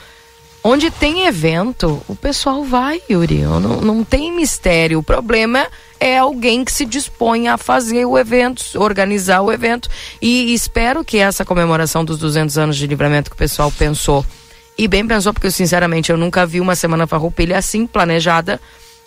onde 0.67 0.91
tem 0.91 1.27
evento, 1.27 2.03
o 2.09 2.17
pessoal 2.17 2.65
vai, 2.65 3.01
Yuri. 3.09 3.43
Não, 3.43 3.61
não 3.61 4.03
tem 4.03 4.33
mistério. 4.33 4.99
O 4.99 5.03
problema 5.03 5.67
é 6.01 6.17
alguém 6.17 6.65
que 6.65 6.73
se 6.73 6.87
dispõe 6.87 7.49
a 7.49 7.59
fazer 7.59 8.07
o 8.07 8.19
evento, 8.19 8.65
organizar 8.77 9.43
o 9.43 9.53
evento. 9.53 9.91
E 10.23 10.55
espero 10.55 11.05
que 11.05 11.19
essa 11.19 11.45
comemoração 11.45 12.03
dos 12.03 12.19
200 12.19 12.57
anos 12.57 12.77
de 12.79 12.87
livramento 12.87 13.29
que 13.29 13.37
o 13.37 13.39
pessoal 13.39 13.71
pensou, 13.71 14.25
e 14.77 14.89
bem 14.89 15.07
pensou, 15.07 15.33
porque 15.35 15.51
sinceramente 15.51 16.11
eu 16.11 16.17
nunca 16.17 16.47
vi 16.47 16.61
uma 16.61 16.75
Semana 16.75 17.07
Farroupilha 17.07 17.59
assim 17.59 17.87
planejada. 17.87 18.59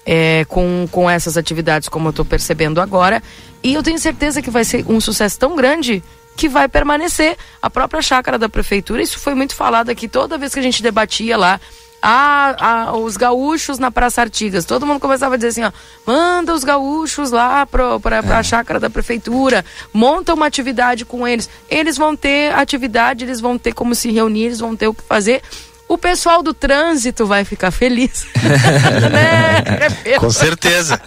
É, 0.10 0.46
com, 0.48 0.88
com 0.90 1.10
essas 1.10 1.36
atividades, 1.36 1.90
como 1.90 2.08
eu 2.08 2.12
estou 2.12 2.24
percebendo 2.24 2.80
agora. 2.80 3.22
E 3.62 3.74
eu 3.74 3.84
tenho 3.84 4.00
certeza 4.00 4.42
que 4.42 4.50
vai 4.50 4.64
ser 4.64 4.86
um 4.88 5.02
sucesso 5.02 5.38
tão 5.38 5.54
grande 5.54 6.02
que 6.38 6.48
vai 6.48 6.70
permanecer. 6.70 7.36
A 7.62 7.70
própria 7.70 8.02
chácara 8.02 8.38
da 8.38 8.48
prefeitura, 8.48 9.02
isso 9.02 9.20
foi 9.20 9.34
muito 9.34 9.56
falado 9.56 9.90
aqui 9.90 10.08
toda 10.08 10.38
vez 10.38 10.54
que 10.54 10.60
a 10.60 10.64
gente 10.64 10.82
debatia 10.84 11.36
lá. 11.36 11.60
Ah, 12.00 12.56
ah, 12.60 12.96
os 12.96 13.18
gaúchos 13.18 13.80
na 13.80 13.90
Praça 13.90 14.22
Artigas. 14.22 14.66
Todo 14.66 14.86
mundo 14.86 15.00
começava 15.00 15.34
a 15.34 15.38
dizer 15.38 15.48
assim, 15.48 15.64
ó, 15.64 15.72
manda 16.06 16.54
os 16.54 16.64
gaúchos 16.64 17.32
lá 17.32 17.66
para 17.66 18.18
é. 18.18 18.34
a 18.34 18.44
chácara 18.44 18.80
da 18.80 18.88
prefeitura, 18.88 19.66
monta 19.92 20.36
uma 20.36 20.46
atividade 20.46 21.04
com 21.04 21.28
eles. 21.28 21.50
Eles 21.68 21.98
vão 21.98 22.16
ter 22.16 22.54
atividade, 22.54 23.26
eles 23.26 23.42
vão 23.42 23.58
ter 23.58 23.74
como 23.74 23.96
se 23.96 24.12
reunir, 24.12 24.46
eles 24.46 24.60
vão 24.60 24.76
ter 24.76 24.88
o 24.88 24.94
que 24.94 25.04
fazer. 25.04 25.42
O 25.88 25.98
pessoal 25.98 26.44
do 26.44 26.54
trânsito 26.54 27.26
vai 27.26 27.44
ficar 27.44 27.72
feliz. 27.72 28.28
né? 29.12 30.18
Com 30.20 30.30
certeza. 30.30 31.02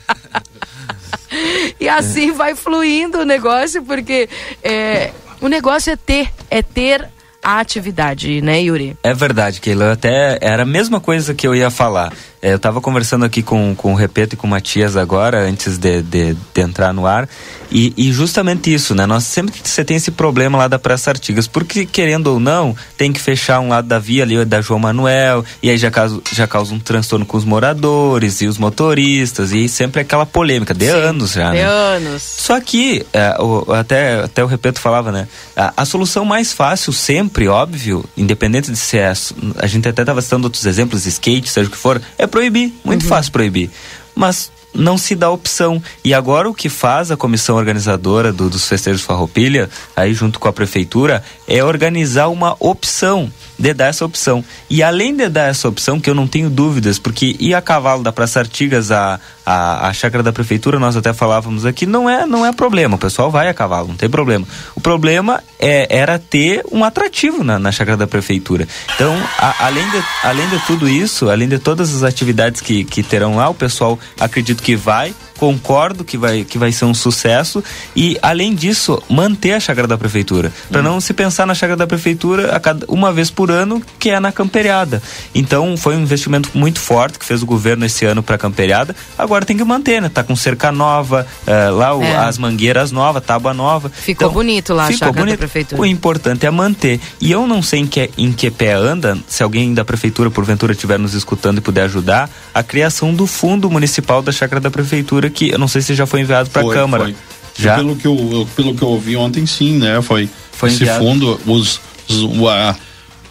E 1.79 1.89
assim 1.89 2.33
vai 2.33 2.55
fluindo 2.55 3.21
o 3.21 3.25
negócio, 3.25 3.83
porque 3.83 4.29
é, 4.63 5.11
o 5.41 5.49
negócio 5.49 5.93
é 5.93 5.97
ter, 5.97 6.31
é 6.51 6.63
ter 6.63 7.09
a 7.43 7.59
atividade, 7.59 8.41
né, 8.43 8.63
Yuri? 8.63 8.97
É 9.03 9.15
verdade, 9.15 9.61
Keila. 9.61 9.93
Até 9.93 10.39
era 10.41 10.63
a 10.63 10.67
mesma 10.67 11.01
coisa 11.01 11.35
que 11.35 11.47
eu 11.47 11.55
ia 11.55 11.71
falar. 11.71 12.13
É, 12.43 12.53
eu 12.53 12.57
estava 12.57 12.81
conversando 12.81 13.25
aqui 13.25 13.43
com, 13.43 13.75
com 13.75 13.93
o 13.93 13.95
Repeto 13.95 14.35
e 14.35 14.37
com 14.37 14.47
o 14.47 14.51
Matias 14.51 14.97
agora, 14.97 15.41
antes 15.41 15.77
de, 15.77 16.01
de, 16.01 16.35
de 16.55 16.61
entrar 16.61 16.93
no 16.93 17.07
ar, 17.07 17.29
e, 17.71 17.93
e, 17.97 18.11
justamente 18.13 18.73
isso, 18.73 18.95
né? 18.95 19.07
Nós 19.07 19.25
sempre 19.25 19.55
você 19.63 19.85
tem 19.85 19.97
esse 19.97 20.11
problema 20.11 20.57
lá 20.57 20.67
da 20.67 20.79
Praça 20.79 21.11
Artigas, 21.11 21.47
porque 21.47 21.85
querendo 21.85 22.29
ou 22.29 22.41
não, 22.41 22.75
tem 22.97 23.13
que 23.13 23.21
fechar 23.21 23.61
um 23.61 23.69
lado 23.69 23.87
da 23.87 23.99
via 23.99 24.23
ali 24.23 24.43
da 24.45 24.61
João 24.61 24.81
Manuel, 24.81 25.45
e 25.63 25.69
aí 25.69 25.77
já 25.77 25.91
causa, 25.91 26.21
já 26.33 26.47
causa 26.47 26.75
um 26.75 26.81
transtorno 26.81 27.27
com 27.27 27.37
os 27.37 27.45
moradores 27.45 28.41
e 28.41 28.47
os 28.47 28.57
motoristas, 28.57 29.53
e 29.53 29.69
sempre 29.69 30.01
aquela 30.01 30.25
polêmica, 30.25 30.73
de 30.73 30.87
Sim, 30.87 30.93
anos 30.93 31.33
já, 31.33 31.51
de 31.51 31.59
né? 31.59 31.65
anos. 31.65 32.23
Só 32.23 32.59
que, 32.59 33.05
é, 33.13 33.37
o, 33.39 33.71
até, 33.73 34.25
até 34.25 34.43
o 34.43 34.47
Repeto 34.47 34.81
falava, 34.81 35.13
né? 35.13 35.29
A, 35.55 35.75
a, 35.77 35.85
solução 35.85 36.25
mais 36.25 36.53
fácil, 36.55 36.93
sempre, 36.93 37.49
óbvio, 37.49 38.05
independente 38.17 38.71
de 38.71 38.79
se 38.79 38.99
é, 38.99 39.13
a 39.59 39.67
gente 39.67 39.87
até 39.87 40.03
estava 40.03 40.23
citando 40.23 40.47
outros 40.47 40.65
exemplos, 40.65 41.05
skate, 41.05 41.51
seja 41.51 41.69
o 41.69 41.71
que 41.71 41.77
for, 41.77 42.01
é 42.17 42.30
proibir. 42.31 42.73
Muito 42.85 43.03
uhum. 43.03 43.09
fácil 43.09 43.33
proibir. 43.33 43.71
Mas 44.15 44.51
não 44.73 44.97
se 44.97 45.15
dá 45.15 45.31
opção. 45.31 45.83
E 46.05 46.15
agora 46.15 46.49
o 46.49 46.55
que 46.55 46.69
faz 46.69 47.11
a 47.11 47.17
comissão 47.17 47.57
organizadora 47.57 48.33
do, 48.33 48.49
dos 48.49 48.67
festejos 48.67 49.03
Farroupilha, 49.03 49.69
aí 49.95 50.15
junto 50.15 50.39
com 50.39 50.49
a 50.49 50.53
prefeitura, 50.53 51.23
é 51.47 51.63
organizar 51.63 52.29
uma 52.29 52.57
opção 52.59 53.31
de 53.61 53.75
dar 53.75 53.87
essa 53.87 54.07
opção. 54.07 54.43
E 54.71 54.83
além 54.83 55.15
de 55.15 55.29
dar 55.29 55.51
essa 55.51 55.69
opção, 55.69 56.01
que 56.01 56.09
eu 56.09 56.15
não 56.15 56.27
tenho 56.27 56.49
dúvidas, 56.49 56.99
porque 56.99 57.37
ir 57.39 57.55
a 57.55 57.61
cavalo 57.61 58.03
da 58.03 58.11
Praça 58.11 58.41
Artigas 58.41 58.91
a, 58.91 59.21
a, 59.45 59.89
a 59.89 59.93
chácara 59.93 60.23
da 60.23 60.33
prefeitura, 60.33 60.79
nós 60.79 60.97
até 60.97 61.13
falávamos 61.13 61.67
aqui, 61.67 61.85
não 61.85 62.09
é, 62.09 62.25
não 62.25 62.47
é 62.47 62.53
problema. 62.53 62.97
O 62.97 62.99
pessoal 62.99 63.31
vai 63.31 63.49
a 63.49 63.55
cavalo, 63.55 63.89
não 63.89 63.97
tem 63.97 64.09
problema. 64.09 64.47
O 64.75 64.81
problema 64.81 65.43
é, 65.59 65.87
era 65.95 66.19
ter 66.19 66.65
um 66.73 66.83
atrativo 66.83 67.45
na, 67.45 67.59
na 67.59 67.71
chácara 67.71 67.99
da 67.99 68.07
prefeitura. 68.07 68.67
Então, 68.95 69.15
a, 69.39 69.67
além, 69.67 69.89
de, 69.91 70.03
além 70.25 70.49
de 70.49 70.59
tudo 70.61 70.89
isso, 70.89 71.29
além 71.29 71.47
de 71.47 71.59
todas 71.59 71.95
as 71.95 72.03
atividades 72.03 72.63
que, 72.63 72.83
que 72.83 73.03
terão 73.03 73.37
lá, 73.37 73.51
o 73.51 73.55
pessoal 73.55 73.99
acredito 74.19 74.63
que 74.63 74.75
vai 74.75 75.15
concordo 75.41 76.05
que 76.05 76.19
vai, 76.19 76.45
que 76.45 76.59
vai 76.59 76.71
ser 76.71 76.85
um 76.85 76.93
sucesso 76.93 77.65
e, 77.97 78.19
além 78.21 78.55
disso, 78.55 79.03
manter 79.09 79.55
a 79.55 79.61
chácara 79.61 79.89
da 79.89 79.97
prefeitura. 79.97 80.53
Para 80.71 80.83
hum. 80.83 80.85
não 80.85 81.01
se 81.01 81.15
pensar 81.15 81.47
na 81.47 81.55
chácara 81.55 81.79
da 81.79 81.87
prefeitura 81.87 82.55
a 82.55 82.61
cada, 82.61 82.85
uma 82.87 83.11
vez 83.11 83.31
por 83.31 83.51
ano, 83.51 83.83
que 83.99 84.11
é 84.11 84.21
na 84.21 84.31
camperiada. 84.33 85.03
Então, 85.35 85.79
foi 85.79 85.97
um 85.97 86.03
investimento 86.03 86.51
muito 86.53 86.79
forte 86.79 87.19
que 87.19 87.25
fez 87.25 87.43
o 87.43 87.47
governo 87.47 87.87
esse 87.87 88.05
ano 88.05 88.23
para 88.23 88.35
a 88.35 88.39
camperiada. 88.39 88.95
Agora 89.17 89.47
tem 89.47 89.57
que 89.57 89.65
manter, 89.65 90.03
né? 90.03 90.11
Tá 90.11 90.23
com 90.23 90.37
cerca 90.37 90.71
nova, 90.71 91.27
uh, 91.47 91.75
lá 91.75 91.97
o, 91.97 92.03
é. 92.03 92.17
as 92.17 92.37
mangueiras 92.37 92.93
novas, 92.93 93.25
tábua 93.25 93.55
nova. 93.55 93.89
Ficou 93.89 94.27
então, 94.27 94.35
bonito 94.35 94.75
lá 94.75 94.89
a 94.89 94.93
chácara 94.93 95.13
bonito. 95.13 95.37
da 95.37 95.39
prefeitura. 95.39 95.81
O 95.81 95.87
importante 95.87 96.45
é 96.45 96.51
manter. 96.51 97.01
E 97.19 97.33
eu 97.33 97.47
não 97.47 97.63
sei 97.63 97.81
em 97.81 97.87
que, 97.87 98.11
em 98.19 98.31
que 98.31 98.51
pé 98.51 98.75
anda, 98.75 99.17
se 99.27 99.43
alguém 99.43 99.73
da 99.73 99.87
prefeitura, 99.87 100.31
porventura, 100.31 100.73
estiver 100.73 100.99
nos 100.99 101.15
escutando 101.15 101.59
e 101.59 101.61
puder 101.63 101.85
ajudar, 101.85 102.29
a 102.53 102.63
criação 102.63 103.15
do 103.15 103.27
fundo 103.27 103.71
municipal 103.71 104.21
da 104.21 104.31
chácara 104.31 104.61
da 104.61 104.71
prefeitura 104.71 105.30
que 105.31 105.51
eu 105.51 105.59
não 105.59 105.69
sei 105.69 105.83
se 105.83 105.95
já 105.95 106.07
foi 106.07 106.21
enviado 106.21 106.51
para 106.51 106.63
a 106.63 106.73
Câmara. 106.73 107.05
Foi. 107.05 107.15
Já? 107.59 107.77
Pelo 107.77 107.97
que, 107.97 108.07
eu, 108.07 108.49
pelo 108.57 108.75
que 108.75 108.83
eu 108.83 108.89
ouvi 108.89 109.17
ontem, 109.17 109.45
sim, 109.45 109.79
né? 109.79 110.01
Foi, 110.01 110.29
foi 110.53 110.71
esse 110.71 110.83
enviado. 110.83 111.05
fundo, 111.05 111.41
os, 111.47 111.81
os, 112.09 112.49
a, 112.49 112.77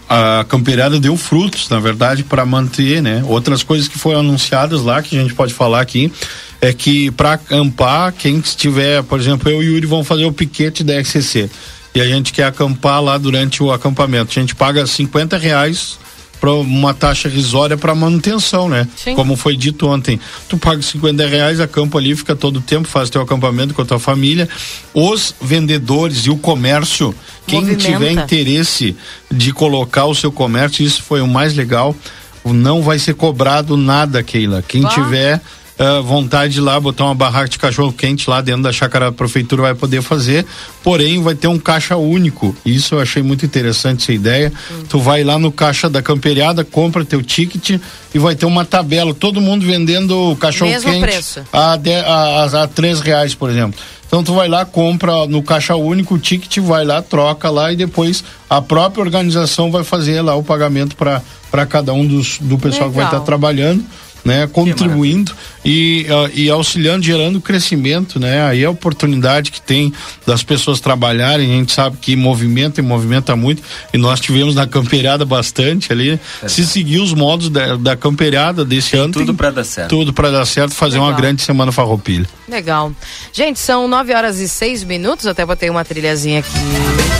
a 0.09 0.45
campeirada 0.45 0.99
deu 0.99 1.15
frutos, 1.17 1.69
na 1.69 1.79
verdade, 1.79 2.23
para 2.23 2.45
manter, 2.45 3.01
né? 3.01 3.23
Outras 3.27 3.63
coisas 3.63 3.87
que 3.87 3.97
foram 3.97 4.19
anunciadas 4.19 4.81
lá, 4.81 5.01
que 5.01 5.17
a 5.17 5.21
gente 5.21 5.33
pode 5.33 5.53
falar 5.53 5.81
aqui, 5.81 6.11
é 6.61 6.73
que 6.73 7.09
para 7.11 7.33
acampar, 7.33 8.13
quem 8.13 8.37
estiver, 8.39 9.01
por 9.03 9.19
exemplo, 9.19 9.49
eu 9.49 9.63
e 9.63 9.69
o 9.69 9.73
Yuri 9.73 9.87
vão 9.87 10.03
fazer 10.03 10.25
o 10.25 10.31
piquete 10.31 10.83
da 10.83 10.93
XCC. 11.03 11.49
E 11.95 12.01
a 12.01 12.05
gente 12.05 12.31
quer 12.31 12.43
acampar 12.43 13.01
lá 13.01 13.17
durante 13.17 13.63
o 13.63 13.71
acampamento. 13.71 14.31
A 14.37 14.41
gente 14.41 14.53
paga 14.53 14.85
50 14.85 15.37
reais 15.37 15.97
para 16.39 16.51
uma 16.53 16.93
taxa 16.93 17.27
risória 17.27 17.77
para 17.77 17.93
manutenção, 17.93 18.69
né? 18.69 18.87
Sim. 18.95 19.15
Como 19.15 19.35
foi 19.35 19.55
dito 19.55 19.87
ontem. 19.87 20.19
Tu 20.47 20.57
paga 20.57 20.81
50 20.81 21.27
reais, 21.27 21.59
acampa 21.59 21.97
ali, 21.97 22.15
fica 22.15 22.35
todo 22.35 22.57
o 22.57 22.61
tempo, 22.61 22.87
faz 22.87 23.09
teu 23.09 23.21
acampamento 23.21 23.73
com 23.73 23.81
a 23.81 23.85
tua 23.85 23.99
família. 23.99 24.47
Os 24.93 25.35
vendedores 25.41 26.25
e 26.25 26.29
o 26.29 26.37
comércio, 26.37 27.13
quem 27.45 27.61
Movimenta. 27.61 27.83
tiver 27.83 28.11
interesse 28.11 28.95
de 29.29 29.51
colocar 29.51 30.05
o 30.05 30.15
seu 30.15 30.31
comércio, 30.31 30.85
isso 30.85 31.03
foi 31.03 31.21
o 31.21 31.27
mais 31.27 31.55
legal. 31.55 31.95
Não 32.45 32.81
vai 32.81 32.97
ser 32.97 33.15
cobrado 33.15 33.75
nada, 33.75 34.23
Keila. 34.23 34.63
Quem 34.65 34.83
tiver 34.85 35.41
uh, 35.79 36.03
vontade 36.03 36.53
de 36.53 36.59
ir 36.59 36.61
lá 36.61 36.79
botar 36.79 37.05
uma 37.05 37.15
barraca 37.15 37.49
de 37.49 37.57
cachorro 37.57 37.93
quente 37.93 38.29
lá 38.29 38.41
dentro 38.41 38.63
da 38.63 38.71
chácara 38.71 39.05
da 39.05 39.11
prefeitura 39.11 39.61
vai 39.63 39.75
poder 39.75 40.01
fazer, 40.01 40.45
porém 40.83 41.21
vai 41.23 41.33
ter 41.33 41.47
um 41.47 41.57
caixa 41.57 41.95
único. 41.95 42.55
Isso 42.65 42.95
eu 42.95 42.99
achei 42.99 43.23
muito 43.23 43.45
interessante 43.45 44.03
essa 44.03 44.13
ideia. 44.13 44.51
Hum. 44.71 44.83
Tu 44.89 44.99
vai 44.99 45.23
lá 45.23 45.39
no 45.39 45.51
caixa 45.51 45.89
da 45.89 46.01
camperiada, 46.01 46.63
compra 46.63 47.05
teu 47.05 47.23
ticket 47.23 47.79
e 48.13 48.19
vai 48.19 48.35
ter 48.35 48.45
uma 48.45 48.65
tabela, 48.65 49.13
todo 49.13 49.39
mundo 49.39 49.65
vendendo 49.65 50.35
cachorro 50.39 50.69
Mesmo 50.69 50.91
quente 50.91 51.01
preço. 51.01 51.41
A, 51.53 51.77
de, 51.77 51.93
a, 51.93 52.13
a, 52.13 52.63
a 52.63 52.67
três 52.67 52.99
reais, 52.99 53.33
por 53.33 53.49
exemplo. 53.49 53.79
Então 54.09 54.23
tu 54.23 54.33
vai 54.33 54.47
lá, 54.47 54.65
compra 54.65 55.27
no 55.27 55.43
caixa 55.43 55.75
único 55.75 56.15
o 56.15 56.19
ticket, 56.19 56.57
vai 56.57 56.83
lá, 56.83 56.99
troca 56.99 57.47
lá 57.51 57.71
e 57.71 57.75
depois 57.75 58.23
a 58.49 58.59
própria 58.59 59.03
organização 59.03 59.69
vai 59.69 59.83
fazer 59.83 60.19
lá 60.23 60.35
o 60.35 60.41
pagamento 60.41 60.95
para 60.95 61.65
cada 61.67 61.93
um 61.93 62.03
dos, 62.07 62.39
do 62.39 62.57
pessoal 62.57 62.89
Legal. 62.89 62.89
que 62.89 62.95
vai 62.95 63.05
estar 63.05 63.19
tá 63.19 63.25
trabalhando 63.25 63.85
né, 64.23 64.47
contribuindo 64.47 65.31
e, 65.63 66.05
uh, 66.09 66.31
e 66.33 66.49
auxiliando, 66.49 67.03
gerando 67.03 67.41
crescimento, 67.41 68.19
né? 68.19 68.43
Aí 68.43 68.63
é 68.63 68.65
a 68.65 68.69
oportunidade 68.69 69.51
que 69.51 69.61
tem 69.61 69.93
das 70.25 70.43
pessoas 70.43 70.79
trabalharem, 70.79 71.51
a 71.51 71.57
gente 71.57 71.73
sabe 71.73 71.97
que 71.97 72.15
movimenta 72.15 72.79
e 72.79 72.83
movimenta 72.83 73.35
muito, 73.35 73.61
e 73.93 73.97
nós 73.97 74.19
tivemos 74.19 74.55
na 74.55 74.67
campeirada 74.67 75.25
bastante 75.25 75.91
ali. 75.91 76.19
É. 76.41 76.47
Se 76.47 76.65
seguir 76.65 76.99
os 76.99 77.13
modos 77.13 77.49
da, 77.49 77.75
da 77.75 77.95
campeirada 77.95 78.63
desse 78.63 78.91
tem 78.91 78.99
ano, 79.01 79.13
tudo 79.13 79.33
para 79.33 79.51
dar 79.51 79.63
certo. 79.63 79.89
Tudo 79.89 80.13
para 80.13 80.31
dar 80.31 80.45
certo, 80.45 80.73
fazer 80.73 80.97
Legal. 80.97 81.09
uma 81.09 81.17
grande 81.17 81.41
semana 81.41 81.71
farroupilha. 81.71 82.27
Legal. 82.47 82.91
Gente, 83.31 83.59
são 83.59 83.87
nove 83.87 84.13
horas 84.13 84.39
e 84.39 84.47
seis 84.47 84.83
minutos, 84.83 85.25
até 85.25 85.45
botei 85.45 85.69
uma 85.69 85.83
trilhazinha 85.85 86.39
aqui. 86.39 87.18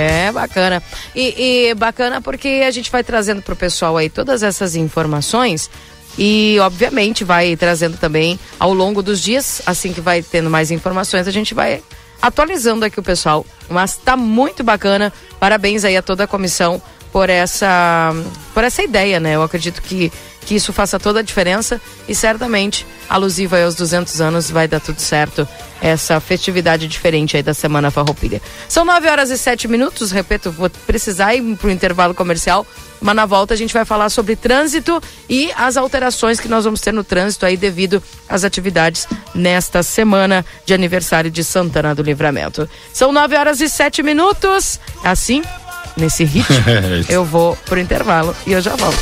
É, 0.00 0.32
bacana. 0.32 0.82
E, 1.14 1.68
e 1.68 1.74
bacana 1.74 2.20
porque 2.20 2.62
a 2.66 2.70
gente 2.70 2.90
vai 2.90 3.04
trazendo 3.04 3.42
pro 3.42 3.54
pessoal 3.54 3.96
aí 3.96 4.08
todas 4.08 4.42
essas 4.42 4.74
informações 4.76 5.70
e 6.18 6.58
obviamente 6.60 7.24
vai 7.24 7.56
trazendo 7.56 7.96
também 7.96 8.38
ao 8.58 8.72
longo 8.72 9.02
dos 9.02 9.20
dias, 9.20 9.62
assim 9.66 9.92
que 9.92 10.00
vai 10.00 10.22
tendo 10.22 10.50
mais 10.50 10.70
informações, 10.70 11.28
a 11.28 11.30
gente 11.30 11.54
vai 11.54 11.82
atualizando 12.20 12.84
aqui 12.84 12.98
o 12.98 13.02
pessoal. 13.02 13.44
Mas 13.68 13.96
tá 13.96 14.16
muito 14.16 14.62
bacana. 14.62 15.12
Parabéns 15.38 15.84
aí 15.84 15.96
a 15.96 16.02
toda 16.02 16.24
a 16.24 16.26
comissão 16.26 16.82
por 17.12 17.28
essa 17.28 18.12
por 18.54 18.64
essa 18.64 18.82
ideia, 18.82 19.18
né? 19.18 19.34
Eu 19.34 19.42
acredito 19.42 19.82
que 19.82 20.12
que 20.40 20.54
isso 20.54 20.72
faça 20.72 20.98
toda 20.98 21.20
a 21.20 21.22
diferença 21.22 21.80
e 22.08 22.14
certamente 22.14 22.86
alusiva 23.08 23.62
aos 23.62 23.74
200 23.74 24.20
anos 24.20 24.50
vai 24.50 24.68
dar 24.68 24.80
tudo 24.80 25.00
certo 25.00 25.46
essa 25.80 26.20
festividade 26.20 26.86
diferente 26.86 27.36
aí 27.36 27.42
da 27.42 27.54
Semana 27.54 27.90
Farroupilha. 27.90 28.40
São 28.68 28.84
9 28.84 29.08
horas 29.08 29.30
e 29.30 29.38
7 29.38 29.66
minutos, 29.66 30.10
repito, 30.10 30.50
vou 30.50 30.68
precisar 30.86 31.34
ir 31.34 31.56
para 31.56 31.68
o 31.68 31.70
intervalo 31.70 32.14
comercial, 32.14 32.66
mas 33.00 33.16
na 33.16 33.24
volta 33.24 33.54
a 33.54 33.56
gente 33.56 33.72
vai 33.72 33.84
falar 33.84 34.10
sobre 34.10 34.36
trânsito 34.36 35.02
e 35.28 35.50
as 35.56 35.76
alterações 35.76 36.38
que 36.38 36.48
nós 36.48 36.64
vamos 36.64 36.80
ter 36.80 36.92
no 36.92 37.02
trânsito 37.02 37.46
aí 37.46 37.56
devido 37.56 38.02
às 38.28 38.44
atividades 38.44 39.08
nesta 39.34 39.82
semana 39.82 40.44
de 40.66 40.74
aniversário 40.74 41.30
de 41.30 41.42
Santana 41.42 41.94
do 41.94 42.02
Livramento. 42.02 42.68
São 42.92 43.10
9 43.10 43.36
horas 43.36 43.60
e 43.60 43.68
7 43.68 44.02
minutos. 44.02 44.78
Assim, 45.02 45.42
nesse 45.96 46.24
ritmo, 46.24 46.56
eu 47.08 47.24
vou 47.24 47.56
pro 47.64 47.80
intervalo 47.80 48.36
e 48.46 48.52
eu 48.52 48.60
já 48.60 48.76
volto. 48.76 48.98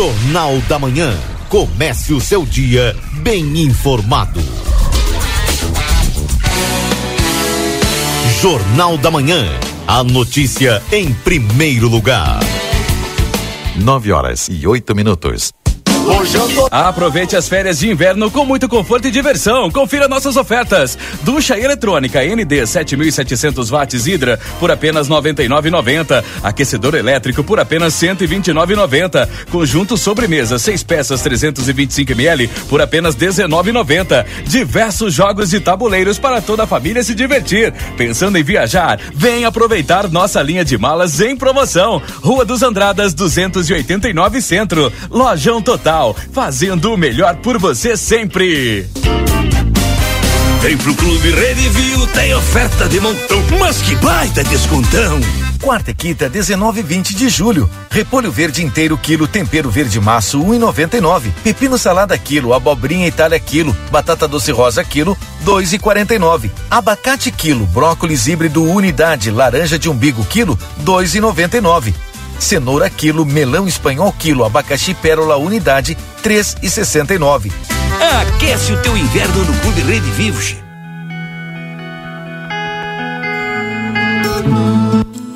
Jornal 0.00 0.58
da 0.66 0.78
Manhã. 0.78 1.14
Comece 1.50 2.14
o 2.14 2.20
seu 2.22 2.46
dia 2.46 2.96
bem 3.22 3.60
informado. 3.60 4.40
Jornal 8.40 8.96
da 8.96 9.10
Manhã. 9.10 9.44
A 9.86 10.02
notícia 10.02 10.82
em 10.90 11.12
primeiro 11.12 11.86
lugar. 11.86 12.40
Nove 13.76 14.10
horas 14.10 14.48
e 14.50 14.66
oito 14.66 14.94
minutos. 14.94 15.52
Aproveite 16.70 17.36
as 17.36 17.48
férias 17.48 17.78
de 17.78 17.90
inverno 17.90 18.30
com 18.30 18.44
muito 18.44 18.68
conforto 18.68 19.08
e 19.08 19.10
diversão. 19.10 19.70
Confira 19.70 20.06
nossas 20.06 20.36
ofertas. 20.36 20.96
Ducha 21.22 21.58
eletrônica 21.58 22.20
ND 22.22 22.66
7700 22.66 23.70
watts 23.70 24.06
Hidra 24.06 24.38
por 24.58 24.70
apenas 24.70 25.08
99,90. 25.08 26.24
Aquecedor 26.42 26.94
elétrico 26.94 27.42
por 27.42 27.58
apenas 27.58 27.94
129,90. 27.94 29.28
Conjunto 29.50 29.96
sobremesa 29.96 30.58
seis 30.58 30.82
peças 30.82 31.20
325 31.22 32.12
ml 32.12 32.48
por 32.68 32.80
apenas 32.80 33.16
19,90. 33.16 34.24
Diversos 34.44 35.12
jogos 35.12 35.50
de 35.50 35.60
tabuleiros 35.60 36.18
para 36.18 36.40
toda 36.40 36.62
a 36.62 36.66
família 36.66 37.02
se 37.02 37.14
divertir. 37.14 37.72
Pensando 37.96 38.38
em 38.38 38.42
viajar? 38.42 38.98
Vem 39.14 39.44
aproveitar 39.44 40.08
nossa 40.08 40.40
linha 40.40 40.64
de 40.64 40.78
malas 40.78 41.20
em 41.20 41.36
promoção. 41.36 42.00
Rua 42.22 42.44
dos 42.44 42.62
Andradas 42.62 43.12
289 43.12 44.40
Centro. 44.40 44.92
Lojão 45.10 45.60
Total 45.60 45.89
fazendo 46.32 46.92
o 46.92 46.96
melhor 46.96 47.36
por 47.36 47.58
você 47.58 47.96
sempre. 47.96 48.86
Vem 50.60 50.76
pro 50.76 50.94
Clube 50.94 51.30
Redivio, 51.30 52.06
tem 52.08 52.34
oferta 52.34 52.88
de 52.88 53.00
montão, 53.00 53.42
mas 53.58 53.80
que 53.82 53.96
baita 53.96 54.44
descontão! 54.44 55.18
Quarta 55.60 55.90
e 55.90 55.94
quinta, 55.94 56.28
19 56.28 56.80
e 56.80 56.82
20 56.82 57.14
de 57.14 57.28
julho. 57.28 57.68
Repolho 57.90 58.30
verde 58.30 58.64
inteiro 58.64 58.96
quilo, 58.96 59.26
tempero 59.26 59.70
verde 59.70 59.98
maço, 60.00 60.38
1,99. 60.38 61.32
Pepino 61.42 61.76
salada 61.76 62.16
quilo, 62.16 62.54
abobrinha 62.54 63.06
Itália 63.06 63.40
quilo, 63.40 63.76
batata 63.90 64.28
doce 64.28 64.52
rosa 64.52 64.84
quilo, 64.84 65.16
2,49. 65.44 66.50
Abacate 66.70 67.30
quilo, 67.30 67.66
brócolis 67.66 68.26
híbrido 68.26 68.62
unidade, 68.62 69.30
laranja 69.30 69.78
de 69.78 69.88
umbigo 69.88 70.24
quilo, 70.24 70.58
2,99 70.84 72.09
cenoura 72.40 72.90
quilo, 72.90 73.24
melão 73.24 73.68
espanhol 73.68 74.12
quilo, 74.18 74.44
abacaxi 74.44 74.94
pérola 74.94 75.36
unidade, 75.36 75.96
três 76.22 76.56
e 76.62 76.68
sessenta 76.68 77.14
e 77.14 77.18
nove. 77.18 77.52
Aquece 78.22 78.72
o 78.72 78.82
teu 78.82 78.96
inverno 78.96 79.44
no 79.44 79.60
Clube 79.60 79.80
Rede 79.82 80.10
Vivos. 80.10 80.56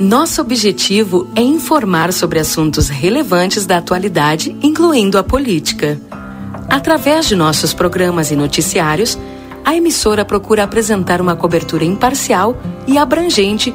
Nosso 0.01 0.41
objetivo 0.41 1.29
é 1.37 1.41
informar 1.41 2.13
sobre 2.13 2.39
assuntos 2.39 2.89
relevantes 2.89 3.65
da 3.65 3.79
atualidade, 3.79 4.57
incluindo 4.63 5.17
a 5.17 5.23
política. 5.23 5.99
Através 6.69 7.27
de 7.27 7.37
nossos 7.37 7.73
programas 7.73 8.31
e 8.31 8.37
noticiários, 8.37 9.19
a 9.65 9.75
emissora 9.75 10.25
procura 10.25 10.65
apresentar 10.65 11.21
uma 11.21 11.37
cobertura 11.37 11.85
imparcial 11.85 12.57
e 12.87 12.99
abrangente 12.99 13.75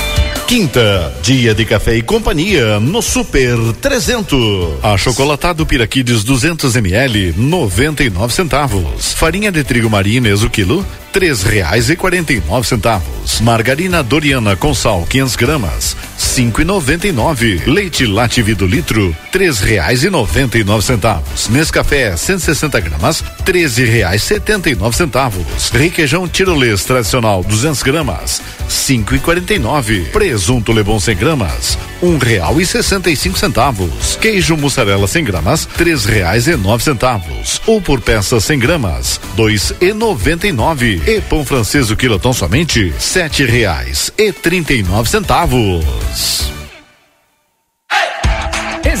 Quinta, 0.51 1.13
dia 1.23 1.55
de 1.55 1.63
café 1.63 1.95
e 1.95 2.01
companhia 2.01 2.77
no 2.77 3.01
Super 3.01 3.55
300. 3.79 4.83
Achocolatado 4.83 5.65
Piraquides 5.65 6.25
200 6.25 6.75
ml, 6.75 7.33
99 7.37 8.33
centavos. 8.33 9.13
Farinha 9.13 9.49
de 9.49 9.63
trigo 9.63 9.89
marines 9.89 10.43
o 10.43 10.49
quilo, 10.49 10.85
três 11.11 11.43
reais 11.43 11.89
e 11.89 11.95
quarenta 11.95 12.33
e 12.33 12.41
nove 12.41 12.67
centavos. 12.67 13.41
Margarina 13.41 14.01
Doriana 14.01 14.55
com 14.55 14.73
sal 14.73 15.05
500 15.07 15.35
gramas, 15.35 15.97
cinco 16.17 16.61
e 16.61 16.65
noventa 16.65 17.07
e 17.07 17.11
nove. 17.11 17.61
Leite 17.65 18.05
Lativido 18.05 18.65
litro, 18.65 19.15
três 19.31 19.59
reais 19.59 20.03
e 20.03 20.09
noventa 20.09 20.57
e 20.57 20.63
nove 20.63 20.83
centavos. 20.85 21.49
Nescafé 21.49 22.15
160 22.15 22.79
gramas, 22.79 23.23
treze 23.43 23.83
reais 23.83 24.23
setenta 24.23 24.69
e 24.69 24.75
nove 24.75 24.95
centavos. 24.95 25.69
Requeijão 25.69 26.27
tirolês 26.27 26.83
tradicional 26.85 27.43
200 27.43 27.83
gramas, 27.83 28.41
cinco 28.69 29.13
e 29.15 29.19
quarenta 29.19 29.53
e 29.53 29.59
nove. 29.59 30.01
Presunto 30.11 30.71
Lebon 30.71 30.99
100 30.99 31.15
gramas, 31.15 31.77
um 32.01 32.17
real 32.17 32.59
e 32.61 32.65
sessenta 32.65 33.09
e 33.09 33.15
cinco 33.15 33.37
centavos. 33.37 34.15
Queijo 34.21 34.55
mussarela 34.55 35.07
100 35.07 35.23
gramas, 35.25 35.65
três 35.77 36.05
reais 36.05 36.47
e 36.47 36.55
nove 36.55 36.83
centavos. 36.83 37.61
Ou 37.65 37.81
por 37.81 37.99
peça 37.99 38.39
100 38.39 38.59
gramas, 38.59 39.19
dois 39.35 39.73
e 39.81 39.93
noventa 39.93 40.47
e 40.47 40.51
nove. 40.51 41.00
E 41.05 41.19
pão 41.21 41.43
francês 41.43 41.89
o 41.89 41.95
quilotão 41.95 42.31
somente 42.31 42.93
sete 42.99 43.43
reais 43.43 44.13
e 44.17 44.31
trinta 44.31 44.71
e 44.71 44.83
nove 44.83 45.09
centavos. 45.09 46.60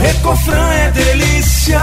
Recofran 0.00 0.72
é 0.72 0.90
delícia. 0.90 1.80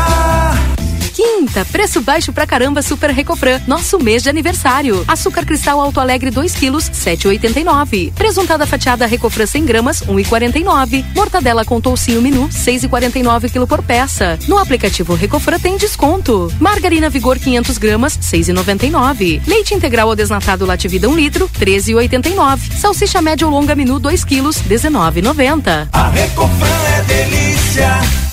Quinta, 1.14 1.64
preço 1.66 2.02
baixo 2.02 2.34
pra 2.34 2.48
caramba 2.48 2.82
Super 2.82 3.12
Recofran, 3.12 3.62
nosso 3.68 4.00
mês 4.00 4.24
de 4.24 4.30
aniversário. 4.30 5.04
Açúcar 5.08 5.46
cristal 5.46 5.80
Alto 5.80 6.00
Alegre 6.00 6.32
2 6.32 6.56
quilos, 6.56 6.90
7,89. 6.90 8.12
Presuntada 8.14 8.66
fatiada 8.66 9.06
Recofran 9.06 9.46
100 9.46 9.66
gramas, 9.66 10.02
1,49. 10.02 11.06
Mortadela 11.16 11.64
com 11.64 11.80
toucinho 11.80 12.20
menu, 12.20 12.50
6,49 12.50 13.52
kg 13.52 13.68
por 13.68 13.84
peça. 13.84 14.40
No 14.48 14.58
aplicativo 14.58 15.14
Recofran 15.14 15.60
tem 15.60 15.78
desconto. 15.78 16.52
Margarina 16.60 17.10
Vigor 17.10 17.38
500 17.38 17.78
gramas, 17.78 18.18
6,99. 18.18 19.42
Leite 19.46 19.76
integral 19.76 20.08
ou 20.08 20.16
desnatado 20.16 20.66
Lativida 20.66 21.08
1 21.08 21.16
litro, 21.16 21.48
13,89. 21.60 22.74
Salsicha 22.80 23.22
média 23.22 23.46
ou 23.46 23.54
longa 23.54 23.76
menu 23.76 24.00
2 24.00 24.26
quilos, 24.26 24.58
19,90. 24.64 25.90
A 25.94 26.10
Recofran 26.10 26.68
é 26.98 27.02
delícia. 27.04 28.33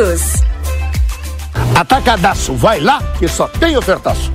todos. 0.01 0.21
Atacadaço, 1.75 2.53
vai 2.55 2.79
lá 2.79 3.01
que 3.19 3.27
só 3.27 3.47
tem 3.47 3.77
ofertaço. 3.77 4.31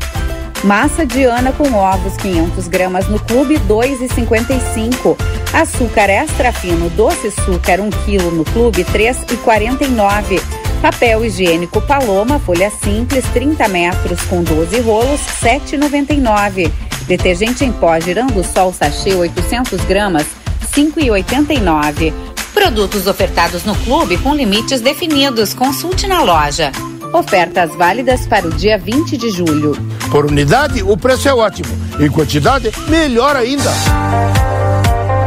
Massa 0.65 1.05
Diana 1.05 1.53
com 1.53 1.73
ovos 1.75 2.17
500 2.17 2.69
gramas 2.69 3.09
no 3.09 3.19
clube 3.21 3.59
2,55. 3.69 5.17
Açúcar 5.53 6.09
extra 6.09 6.53
fino 6.53 6.89
doce 6.91 7.29
açúcar 7.29 7.81
1 7.81 7.91
kg 7.91 8.23
no 8.33 8.45
clube 8.45 8.85
3,49. 8.85 10.41
Papel 10.81 11.25
higiênico 11.25 11.81
Paloma 11.81 12.39
folha 12.39 12.71
simples 12.71 13.25
30 13.33 13.69
metros 13.69 14.21
com 14.23 14.43
12 14.43 14.81
rolos 14.81 15.21
7,99. 15.43 16.71
Detergente 17.07 17.65
em 17.65 17.73
pó 17.73 17.99
girando 18.01 18.43
sol 18.45 18.73
sachê 18.73 19.15
800 19.15 19.85
gramas 19.85 20.27
5,89. 20.75 22.13
Produtos 22.57 23.07
ofertados 23.07 23.65
no 23.65 23.75
clube 23.77 24.17
com 24.17 24.35
limites 24.35 24.81
definidos. 24.81 25.53
Consulte 25.53 26.07
na 26.07 26.23
loja. 26.23 26.73
Ofertas 27.13 27.77
válidas 27.77 28.27
para 28.27 28.49
o 28.49 28.51
dia 28.51 28.79
20 28.79 29.15
de 29.15 29.31
julho. 29.31 29.77
Por 30.11 30.25
unidade, 30.25 30.83
o 30.83 30.97
preço 30.97 31.29
é 31.29 31.35
ótimo. 31.35 31.69
Em 32.01 32.11
quantidade, 32.11 32.73
melhor 32.89 33.37
ainda. 33.37 33.71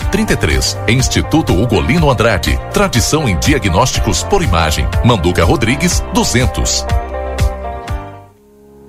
3033. 0.00 0.78
Instituto 0.88 1.52
Ugolino 1.52 2.10
Andrade. 2.10 2.58
Tradição 2.72 3.28
em 3.28 3.38
diagnósticos 3.38 4.24
por 4.24 4.42
imagem. 4.42 4.86
Manduca 5.04 5.44
Rodrigues, 5.44 6.02
200. 6.12 6.84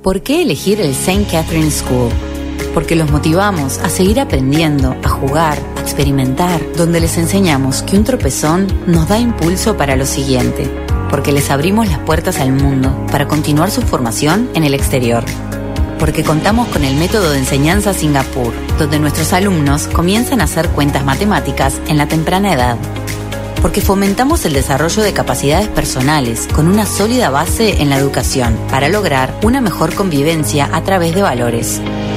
¿Por 0.02 0.22
qué 0.22 0.42
elegir 0.42 0.82
el 0.82 0.92
St. 0.92 1.26
Catherine 1.32 1.72
School? 1.72 2.12
Porque 2.74 2.96
los 2.96 3.10
motivamos 3.10 3.80
a 3.80 3.90
seguir 3.90 4.20
aprendiendo, 4.20 4.96
a 5.04 5.10
jugar, 5.10 5.58
a 5.78 5.82
experimentar, 5.82 6.62
donde 6.76 7.00
les 7.00 7.18
enseñamos 7.18 7.84
que 7.84 7.98
un 7.98 8.04
tropezón 8.04 8.68
nos 8.86 9.08
da 9.08 9.18
impulso 9.18 9.78
para 9.78 9.96
lo 9.96 10.06
siguiente, 10.06 10.70
porque 11.10 11.32
les 11.32 11.50
abrimos 11.50 11.88
las 11.88 12.00
puertas 12.00 12.40
al 12.40 12.52
mundo 12.52 13.06
para 13.12 13.28
continuar 13.28 13.72
su 13.72 13.82
formación 13.82 14.50
en 14.56 14.64
el 14.64 14.74
exterior 14.74 15.24
porque 16.00 16.24
contamos 16.24 16.68
con 16.70 16.84
el 16.84 16.96
método 16.96 17.32
de 17.32 17.40
enseñanza 17.40 17.94
Singapur, 17.94 18.54
donde 18.78 19.00
nuestros 19.00 19.34
alumnos 19.34 19.88
comienzan 19.88 20.42
a 20.42 20.46
hacer 20.46 20.70
cuentas 20.70 21.06
matemáticas 21.06 21.80
en 21.88 21.98
la 21.98 22.08
temprana 22.08 22.54
edad. 22.54 22.78
Porque 23.62 23.82
fomentamos 23.82 24.46
el 24.46 24.54
desarrollo 24.54 25.02
de 25.02 25.14
capacidades 25.14 25.68
personales 25.68 26.48
con 26.54 26.68
una 26.68 26.86
sólida 26.86 27.30
base 27.30 27.82
en 27.82 27.90
la 27.90 27.98
educación 27.98 28.58
para 28.70 28.90
lograr 28.90 29.38
una 29.44 29.62
mejor 29.62 29.96
convivencia 29.96 30.70
a 30.72 30.84
través 30.84 31.16
de 31.16 31.24
valores. 31.24 31.82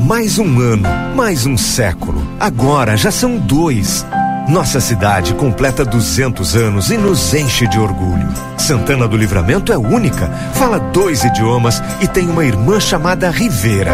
Mais 0.00 0.38
um 0.38 0.58
ano, 0.58 0.88
mais 1.14 1.44
um 1.44 1.58
século. 1.58 2.26
Agora 2.40 2.96
já 2.96 3.10
são 3.10 3.36
dois. 3.36 4.06
Nossa 4.48 4.80
cidade 4.80 5.34
completa 5.34 5.84
200 5.84 6.56
anos 6.56 6.90
e 6.90 6.96
nos 6.96 7.34
enche 7.34 7.66
de 7.66 7.78
orgulho. 7.78 8.26
Santana 8.56 9.06
do 9.06 9.14
Livramento 9.14 9.70
é 9.70 9.76
única, 9.76 10.28
fala 10.54 10.80
dois 10.80 11.22
idiomas 11.22 11.82
e 12.00 12.08
tem 12.08 12.30
uma 12.30 12.46
irmã 12.46 12.80
chamada 12.80 13.28
Rivera. 13.28 13.92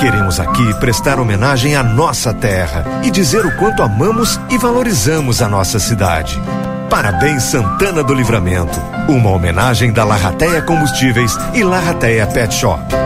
Queremos 0.00 0.40
aqui 0.40 0.74
prestar 0.80 1.20
homenagem 1.20 1.76
à 1.76 1.82
nossa 1.82 2.34
terra 2.34 2.84
e 3.04 3.10
dizer 3.10 3.46
o 3.46 3.56
quanto 3.56 3.84
amamos 3.84 4.40
e 4.50 4.58
valorizamos 4.58 5.40
a 5.40 5.48
nossa 5.48 5.78
cidade. 5.78 6.42
Parabéns 6.90 7.44
Santana 7.44 8.02
do 8.02 8.14
Livramento. 8.14 8.80
Uma 9.08 9.30
homenagem 9.30 9.92
da 9.92 10.04
Larrateia 10.04 10.60
Combustíveis 10.60 11.38
e 11.54 11.62
Larrateia 11.62 12.26
Pet 12.26 12.52
Shop. 12.52 13.05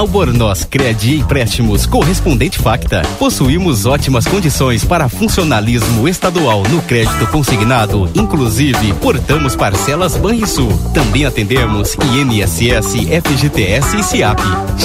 Albornoz 0.00 0.64
Crédito 0.64 1.20
Empréstimos 1.20 1.84
Correspondente 1.84 2.58
Facta. 2.58 3.02
Possuímos 3.18 3.84
ótimas 3.84 4.26
condições 4.26 4.82
para 4.82 5.10
funcionalismo 5.10 6.08
estadual 6.08 6.62
no 6.70 6.80
crédito 6.80 7.26
consignado. 7.26 8.10
Inclusive, 8.14 8.94
portamos 8.94 9.54
parcelas 9.54 10.16
Banrisul. 10.16 10.72
Também 10.94 11.26
atendemos 11.26 11.98
INSS, 12.14 12.94
FGTS 13.22 13.98
e 13.98 14.02
SIAP. 14.02 14.40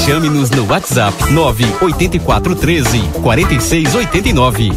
Chame-nos 0.06 0.50
no 0.50 0.66
WhatsApp 0.68 1.32
98413 1.32 3.00
4689. 3.22 4.74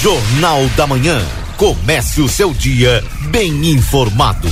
Jornal 0.00 0.66
da 0.74 0.86
Manhã. 0.86 1.20
Comece 1.58 2.22
o 2.22 2.28
seu 2.28 2.54
dia 2.54 3.04
bem 3.30 3.72
informado. 3.72 4.48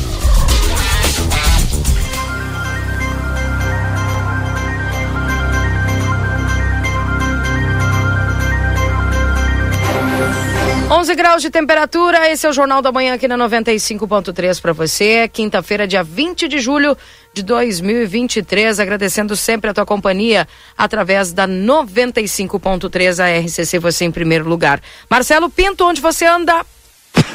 11 11.06 11.14
graus 11.14 11.40
de 11.40 11.50
temperatura, 11.50 12.28
esse 12.28 12.48
é 12.48 12.50
o 12.50 12.52
Jornal 12.52 12.82
da 12.82 12.90
Manhã 12.90 13.14
aqui 13.14 13.28
na 13.28 13.38
95.3 13.38 14.60
para 14.60 14.72
você. 14.72 15.28
Quinta-feira, 15.32 15.86
dia 15.86 16.02
20 16.02 16.48
de 16.48 16.58
julho 16.58 16.98
de 17.32 17.44
2023. 17.44 18.80
Agradecendo 18.80 19.36
sempre 19.36 19.70
a 19.70 19.74
tua 19.74 19.86
companhia 19.86 20.48
através 20.76 21.32
da 21.32 21.46
95.3 21.46 23.22
a 23.22 23.38
RCC, 23.38 23.78
você 23.78 24.04
em 24.04 24.10
primeiro 24.10 24.48
lugar. 24.48 24.82
Marcelo 25.08 25.48
Pinto, 25.48 25.84
onde 25.84 26.00
você 26.00 26.26
anda? 26.26 26.66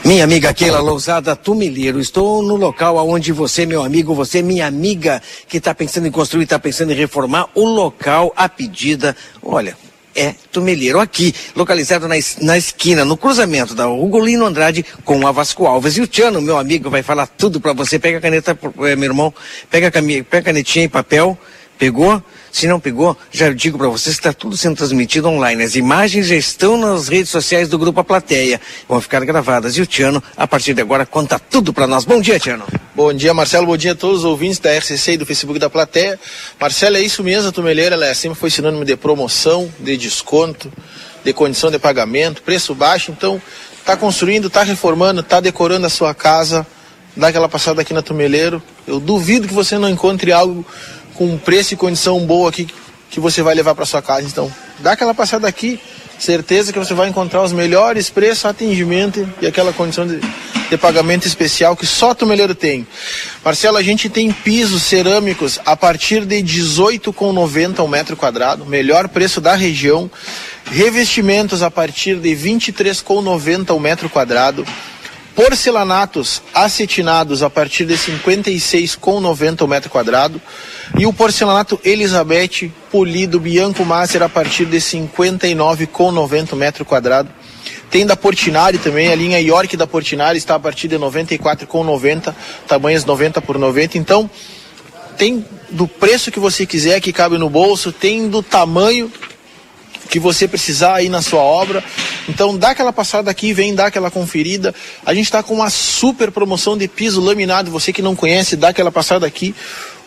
Minha 0.03 0.25
amiga 0.25 0.53
Keila 0.53 0.81
Lousada 0.81 1.33
Tumilheiro, 1.33 2.01
estou 2.01 2.43
no 2.43 2.57
local 2.57 2.97
onde 3.07 3.31
você, 3.31 3.65
meu 3.65 3.85
amigo, 3.85 4.13
você, 4.13 4.41
minha 4.41 4.67
amiga, 4.67 5.21
que 5.47 5.59
está 5.59 5.73
pensando 5.73 6.07
em 6.07 6.11
construir, 6.11 6.43
está 6.43 6.59
pensando 6.59 6.91
em 6.91 6.95
reformar, 6.95 7.47
o 7.55 7.63
local, 7.63 8.33
a 8.35 8.49
pedida, 8.49 9.15
olha, 9.41 9.77
é 10.15 10.33
Tumeleiro, 10.51 10.99
aqui, 10.99 11.33
localizado 11.55 12.07
na, 12.07 12.15
na 12.41 12.57
esquina, 12.57 13.05
no 13.05 13.17
cruzamento 13.17 13.73
da 13.73 13.87
Ugolino 13.89 14.45
Andrade 14.45 14.85
com 15.03 15.25
a 15.25 15.31
Vasco 15.31 15.65
Alves. 15.65 15.97
E 15.97 16.01
o 16.01 16.07
Tiano, 16.07 16.41
meu 16.41 16.57
amigo, 16.57 16.89
vai 16.89 17.03
falar 17.03 17.27
tudo 17.27 17.59
para 17.59 17.73
você. 17.73 17.97
Pega 17.97 18.17
a 18.17 18.21
caneta, 18.21 18.57
é, 18.79 18.95
meu 18.95 19.09
irmão, 19.09 19.33
pega 19.69 19.91
pega 19.91 20.39
a 20.39 20.41
canetinha 20.41 20.85
e 20.85 20.89
papel, 20.89 21.37
pegou? 21.77 22.21
Se 22.51 22.67
não 22.67 22.79
pegou, 22.79 23.17
já 23.31 23.49
digo 23.53 23.77
para 23.77 23.87
vocês 23.87 24.15
que 24.15 24.19
está 24.19 24.33
tudo 24.33 24.57
sendo 24.57 24.75
transmitido 24.75 25.29
online. 25.29 25.63
As 25.63 25.75
imagens 25.75 26.27
já 26.27 26.35
estão 26.35 26.77
nas 26.77 27.07
redes 27.07 27.29
sociais 27.29 27.69
do 27.69 27.79
Grupo 27.79 28.01
A 28.01 28.03
Plateia. 28.03 28.59
Vão 28.89 28.99
ficar 28.99 29.23
gravadas. 29.23 29.77
E 29.77 29.81
o 29.81 29.85
Tiano, 29.85 30.21
a 30.35 30.45
partir 30.45 30.73
de 30.73 30.81
agora, 30.81 31.05
conta 31.05 31.39
tudo 31.39 31.71
para 31.71 31.87
nós. 31.87 32.03
Bom 32.03 32.19
dia, 32.19 32.37
Tiano. 32.37 32.65
Bom 32.93 33.13
dia, 33.13 33.33
Marcelo. 33.33 33.65
Bom 33.65 33.77
dia 33.77 33.93
a 33.93 33.95
todos 33.95 34.19
os 34.19 34.25
ouvintes 34.25 34.59
da 34.59 34.77
RCC 34.77 35.13
e 35.13 35.17
do 35.17 35.25
Facebook 35.25 35.57
da 35.57 35.69
Plateia. 35.69 36.19
Marcelo, 36.59 36.97
é 36.97 37.01
isso 37.01 37.23
mesmo, 37.23 37.47
a 37.47 37.51
Tumeleira, 37.53 37.95
ela 37.95 38.13
sempre 38.13 38.37
foi 38.37 38.49
sinônimo 38.49 38.83
de 38.83 38.97
promoção, 38.97 39.71
de 39.79 39.95
desconto, 39.95 40.71
de 41.23 41.31
condição 41.31 41.71
de 41.71 41.79
pagamento, 41.79 42.41
preço 42.41 42.75
baixo. 42.75 43.11
Então, 43.11 43.41
está 43.79 43.95
construindo, 43.95 44.47
está 44.47 44.63
reformando, 44.63 45.21
está 45.21 45.39
decorando 45.39 45.87
a 45.87 45.89
sua 45.89 46.13
casa. 46.13 46.67
Dá 47.15 47.27
aquela 47.27 47.49
passada 47.49 47.81
aqui 47.81 47.93
na 47.93 48.01
Tumeleiro. 48.01 48.61
Eu 48.85 48.99
duvido 48.99 49.47
que 49.47 49.53
você 49.53 49.77
não 49.77 49.89
encontre 49.89 50.31
algo 50.31 50.65
com 51.15 51.37
preço 51.37 51.73
e 51.73 51.77
condição 51.77 52.19
boa 52.25 52.49
aqui 52.49 52.67
que 53.11 53.19
você 53.19 53.43
vai 53.43 53.53
levar 53.53 53.75
para 53.75 53.85
sua 53.85 54.01
casa. 54.01 54.25
Então, 54.25 54.51
dá 54.79 54.93
aquela 54.93 55.13
passada 55.13 55.47
aqui, 55.47 55.79
certeza 56.17 56.71
que 56.71 56.79
você 56.79 56.93
vai 56.93 57.09
encontrar 57.09 57.43
os 57.43 57.51
melhores 57.51 58.09
preços, 58.09 58.45
atendimento 58.45 59.27
e 59.41 59.45
aquela 59.45 59.73
condição 59.73 60.07
de, 60.07 60.19
de 60.69 60.77
pagamento 60.77 61.27
especial 61.27 61.75
que 61.75 61.85
só 61.85 62.13
tu 62.13 62.25
melhor 62.25 62.55
tem. 62.55 62.87
Marcelo, 63.43 63.75
a 63.75 63.83
gente 63.83 64.07
tem 64.07 64.31
pisos 64.31 64.83
cerâmicos 64.83 65.59
a 65.65 65.75
partir 65.75 66.25
de 66.25 66.37
18,90 66.37 67.83
um 67.83 67.87
metro 67.87 68.15
quadrado, 68.15 68.65
melhor 68.65 69.09
preço 69.09 69.41
da 69.41 69.55
região. 69.55 70.09
Revestimentos 70.71 71.61
a 71.61 71.69
partir 71.69 72.15
de 72.15 72.29
23,90 72.29 73.75
um 73.75 73.79
metro 73.79 74.09
quadrado. 74.09 74.65
Porcelanatos 75.35 76.41
acetinados 76.53 77.43
a 77.43 77.49
partir 77.49 77.85
de 77.85 77.95
56,90 77.95 79.61
o 79.61 79.67
metro 79.67 79.89
quadrado. 79.89 80.41
E 80.97 81.05
o 81.05 81.13
porcelanato 81.13 81.79
Elizabeth 81.83 82.71
polido 82.91 83.39
Bianco 83.39 83.83
Master 83.85 84.23
a 84.23 84.29
partir 84.29 84.65
de 84.65 84.77
59,90 84.77 86.55
metro 86.55 86.85
quadrado. 86.85 87.29
Tem 87.89 88.05
da 88.05 88.15
Portinari 88.15 88.77
também, 88.77 89.09
a 89.09 89.15
linha 89.15 89.39
York 89.41 89.75
da 89.75 89.85
Portinari 89.85 90.37
está 90.37 90.55
a 90.55 90.59
partir 90.59 90.87
de 90.87 90.97
94,90, 90.97 92.33
tamanhos 92.65 93.03
90 93.03 93.41
por 93.41 93.57
90. 93.57 93.97
Então, 93.97 94.29
tem 95.17 95.45
do 95.69 95.87
preço 95.87 96.31
que 96.31 96.39
você 96.39 96.65
quiser 96.65 97.01
que 97.01 97.11
cabe 97.11 97.37
no 97.37 97.49
bolso, 97.49 97.91
tem 97.91 98.29
do 98.29 98.41
tamanho 98.41 99.11
que 100.09 100.19
você 100.19 100.45
precisar 100.45 100.95
aí 100.95 101.09
na 101.09 101.21
sua 101.21 101.41
obra. 101.41 101.83
Então 102.27 102.57
dá 102.57 102.71
aquela 102.71 102.91
passada 102.91 103.31
aqui, 103.31 103.53
vem 103.53 103.73
dar 103.73 103.87
aquela 103.87 104.11
conferida. 104.11 104.75
A 105.05 105.13
gente 105.13 105.25
está 105.25 105.41
com 105.41 105.53
uma 105.53 105.69
super 105.69 106.31
promoção 106.31 106.77
de 106.77 106.87
piso 106.87 107.21
laminado. 107.21 107.71
Você 107.71 107.93
que 107.93 108.01
não 108.01 108.15
conhece, 108.15 108.57
dá 108.57 108.69
aquela 108.69 108.91
passada 108.91 109.25
aqui. 109.25 109.55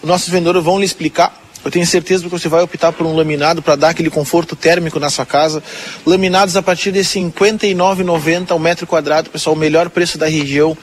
Os 0.05 0.09
nossos 0.09 0.29
vendedores 0.29 0.63
vão 0.63 0.79
lhe 0.79 0.85
explicar. 0.85 1.35
Eu 1.65 1.71
tenho 1.71 1.87
certeza 1.87 2.23
que 2.23 2.29
você 2.29 2.47
vai 2.47 2.63
optar 2.63 2.93
por 2.93 3.07
um 3.07 3.17
laminado 3.17 3.63
para 3.63 3.75
dar 3.75 3.89
aquele 3.89 4.11
conforto 4.11 4.55
térmico 4.55 5.01
na 5.01 5.09
sua 5.09 5.25
casa. 5.25 5.63
Laminados 6.05 6.59
a 6.59 6.63
partir 6.63 6.93
de 6.93 6.99
R$ 6.99 7.05
59,90 7.05 8.51
ao 8.51 8.59
metro 8.59 8.87
quadrado, 8.87 9.31
pessoal, 9.31 9.57
o 9.57 9.59
melhor 9.59 9.89
preço 9.89 10.19
da 10.19 10.27
região. 10.27 10.77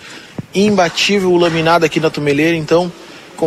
Imbatível 0.56 1.31
o 1.31 1.38
laminado 1.38 1.85
aqui 1.85 1.99
na 1.99 2.10
Tumeleira. 2.10 2.57
Então, 2.57 2.91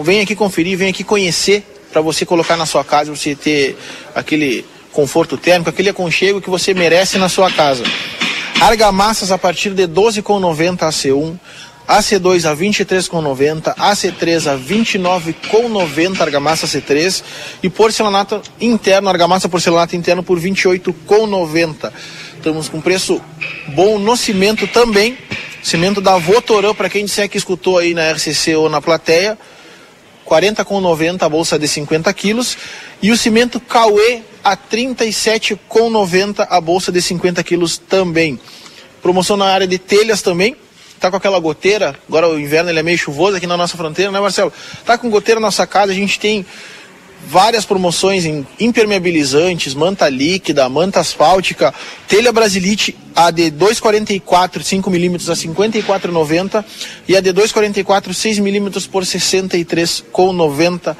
vem 0.04 0.20
aqui 0.20 0.36
conferir, 0.36 0.78
vem 0.78 0.90
aqui 0.90 1.02
conhecer 1.02 1.66
para 1.90 2.00
você 2.00 2.24
colocar 2.24 2.56
na 2.56 2.66
sua 2.66 2.84
casa, 2.84 3.12
você 3.12 3.34
ter 3.34 3.76
aquele 4.14 4.64
conforto 4.92 5.36
térmico, 5.36 5.70
aquele 5.70 5.88
aconchego 5.88 6.40
que 6.40 6.48
você 6.48 6.72
merece 6.72 7.18
na 7.18 7.28
sua 7.28 7.50
casa. 7.50 7.82
Argamassas 8.60 9.32
a 9.32 9.38
partir 9.38 9.70
de 9.70 9.88
12,90 9.88 10.78
AC1, 10.78 11.36
AC2 11.88 12.50
a 12.50 12.56
23,90, 12.56 13.74
AC3 13.76 14.50
a 14.50 14.58
29,90 14.58 16.20
argamassa 16.20 16.66
C3 16.66 17.22
e 17.62 17.68
porcelanato 17.68 18.40
interno, 18.58 19.10
argamassa 19.10 19.48
porcelanato 19.48 19.94
interno 19.94 20.22
por 20.22 20.40
28,90. 20.40 21.92
Estamos 22.36 22.68
com 22.68 22.80
preço 22.80 23.20
bom 23.68 23.98
no 23.98 24.16
cimento 24.16 24.66
também. 24.66 25.18
Cimento 25.62 26.00
da 26.00 26.18
Votorã, 26.18 26.74
para 26.74 26.90
quem 26.90 27.04
disser 27.04 27.28
que 27.28 27.38
escutou 27.38 27.78
aí 27.78 27.94
na 27.94 28.10
RCC 28.12 28.54
ou 28.54 28.68
na 28.68 28.82
plateia, 28.82 29.38
40,90 30.26 31.22
a 31.22 31.28
bolsa 31.28 31.58
de 31.58 31.68
50 31.68 32.12
quilos. 32.12 32.56
E 33.00 33.10
o 33.10 33.16
cimento 33.16 33.60
Cauê 33.60 34.22
a 34.42 34.56
37,90 34.56 36.46
a 36.48 36.60
bolsa 36.60 36.92
de 36.92 37.00
50 37.00 37.42
quilos 37.42 37.78
também. 37.78 38.38
Promoção 39.02 39.36
na 39.36 39.46
área 39.46 39.66
de 39.66 39.78
telhas 39.78 40.22
também. 40.22 40.56
Tá 41.00 41.10
com 41.10 41.16
aquela 41.16 41.38
goteira, 41.38 41.94
agora 42.08 42.28
o 42.28 42.40
inverno 42.40 42.70
ele 42.70 42.78
é 42.78 42.82
meio 42.82 42.96
chuvoso 42.96 43.36
aqui 43.36 43.46
na 43.46 43.56
nossa 43.56 43.76
fronteira, 43.76 44.10
né 44.10 44.20
Marcelo? 44.20 44.52
Tá 44.84 44.96
com 44.96 45.10
goteira 45.10 45.40
na 45.40 45.48
nossa 45.48 45.66
casa, 45.66 45.92
a 45.92 45.94
gente 45.94 46.18
tem 46.18 46.46
várias 47.26 47.64
promoções 47.64 48.24
em 48.24 48.46
impermeabilizantes, 48.60 49.74
manta 49.74 50.08
líquida, 50.08 50.68
manta 50.68 51.00
asfáltica, 51.00 51.74
telha 52.06 52.32
brasilite 52.32 52.96
a 53.14 53.30
de 53.30 53.50
244 53.50 54.62
5 54.62 54.90
milímetros 54.90 55.30
a 55.30 55.34
54,90 55.34 56.64
e 57.08 57.16
a 57.16 57.20
de 57.20 57.32
244 57.32 58.12
6 58.12 58.38
milímetros 58.38 58.86
por 58.86 59.02
63,90 59.04 60.96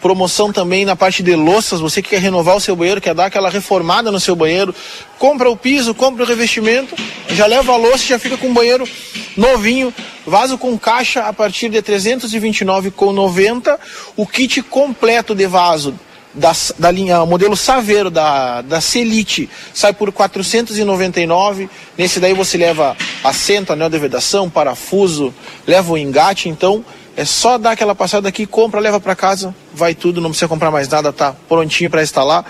Promoção 0.00 0.52
também 0.52 0.84
na 0.84 0.94
parte 0.94 1.22
de 1.22 1.34
louças, 1.34 1.80
você 1.80 2.00
que 2.00 2.10
quer 2.10 2.20
renovar 2.20 2.56
o 2.56 2.60
seu 2.60 2.76
banheiro, 2.76 3.00
quer 3.00 3.14
dar 3.14 3.26
aquela 3.26 3.50
reformada 3.50 4.12
no 4.12 4.20
seu 4.20 4.36
banheiro, 4.36 4.74
compra 5.18 5.50
o 5.50 5.56
piso, 5.56 5.94
compra 5.94 6.22
o 6.24 6.26
revestimento, 6.26 6.94
já 7.30 7.46
leva 7.46 7.72
a 7.72 7.76
louça 7.76 8.04
e 8.04 8.08
já 8.08 8.18
fica 8.18 8.36
com 8.36 8.48
um 8.48 8.54
banheiro 8.54 8.88
novinho, 9.36 9.92
vaso 10.26 10.56
com 10.56 10.78
caixa 10.78 11.22
a 11.22 11.32
partir 11.32 11.68
de 11.68 11.82
329,90, 11.82 13.78
o 14.16 14.26
kit 14.26 14.62
completo 14.62 15.34
de 15.34 15.46
vaso 15.46 15.94
da, 16.34 16.52
da 16.78 16.90
linha 16.90 17.24
modelo 17.26 17.56
Saveiro 17.56 18.10
da, 18.10 18.62
da 18.62 18.80
Celite 18.80 19.48
sai 19.74 19.92
por 19.92 20.12
499. 20.12 21.68
Nesse 21.96 22.20
daí 22.20 22.32
você 22.32 22.56
leva 22.56 22.96
assento, 23.22 23.72
anel 23.72 23.90
de 23.90 23.98
vedação, 23.98 24.48
parafuso, 24.48 25.34
leva 25.66 25.92
o 25.92 25.98
engate, 25.98 26.48
então 26.48 26.84
É 27.18 27.24
só 27.24 27.58
dar 27.58 27.72
aquela 27.72 27.96
passada 27.96 28.28
aqui, 28.28 28.46
compra, 28.46 28.78
leva 28.78 29.00
para 29.00 29.16
casa, 29.16 29.52
vai 29.74 29.92
tudo, 29.92 30.20
não 30.20 30.30
precisa 30.30 30.46
comprar 30.46 30.70
mais 30.70 30.88
nada, 30.88 31.12
tá 31.12 31.34
prontinho 31.48 31.90
para 31.90 32.00
instalar. 32.00 32.44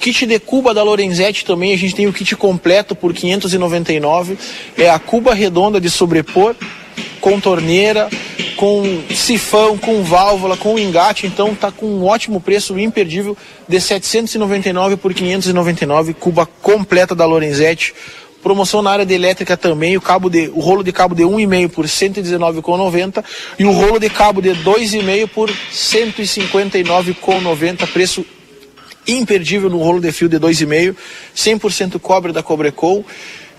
Kit 0.00 0.26
de 0.26 0.40
cuba 0.40 0.74
da 0.74 0.82
Lorenzetti 0.82 1.44
também, 1.44 1.72
a 1.72 1.78
gente 1.78 1.94
tem 1.94 2.08
o 2.08 2.12
kit 2.12 2.34
completo 2.34 2.96
por 2.96 3.14
599. 3.14 4.36
É 4.76 4.90
a 4.90 4.98
cuba 4.98 5.32
redonda 5.34 5.80
de 5.80 5.88
sobrepor, 5.88 6.56
com 7.20 7.38
torneira, 7.38 8.08
com 8.56 9.04
sifão, 9.14 9.78
com 9.78 10.02
válvula, 10.02 10.56
com 10.56 10.76
engate, 10.76 11.24
então 11.24 11.54
tá 11.54 11.70
com 11.70 11.86
um 11.86 12.04
ótimo 12.04 12.40
preço 12.40 12.76
imperdível 12.76 13.36
de 13.68 13.80
799 13.80 14.96
por 14.96 15.14
599, 15.14 16.14
cuba 16.14 16.44
completa 16.60 17.14
da 17.14 17.24
Lorenzetti. 17.24 17.94
Promoção 18.42 18.82
na 18.82 18.90
área 18.90 19.04
de 19.04 19.12
elétrica 19.14 19.56
também, 19.56 19.96
o, 19.96 20.00
cabo 20.00 20.30
de, 20.30 20.48
o 20.54 20.60
rolo 20.60 20.84
de 20.84 20.92
cabo 20.92 21.12
de 21.14 21.24
1,5 21.24 21.70
por 21.70 21.86
119,90 21.86 23.24
e 23.58 23.64
o 23.64 23.72
rolo 23.72 23.98
de 23.98 24.08
cabo 24.08 24.40
de 24.40 24.50
2,5 24.50 25.28
por 25.28 25.50
159,90, 25.50 27.86
preço 27.88 28.24
imperdível 29.08 29.68
no 29.68 29.78
rolo 29.78 30.00
de 30.00 30.12
fio 30.12 30.28
de 30.28 30.38
2,5, 30.38 30.94
100% 31.34 31.98
cobre 31.98 32.32
da 32.32 32.42
Cobrecol. 32.42 33.04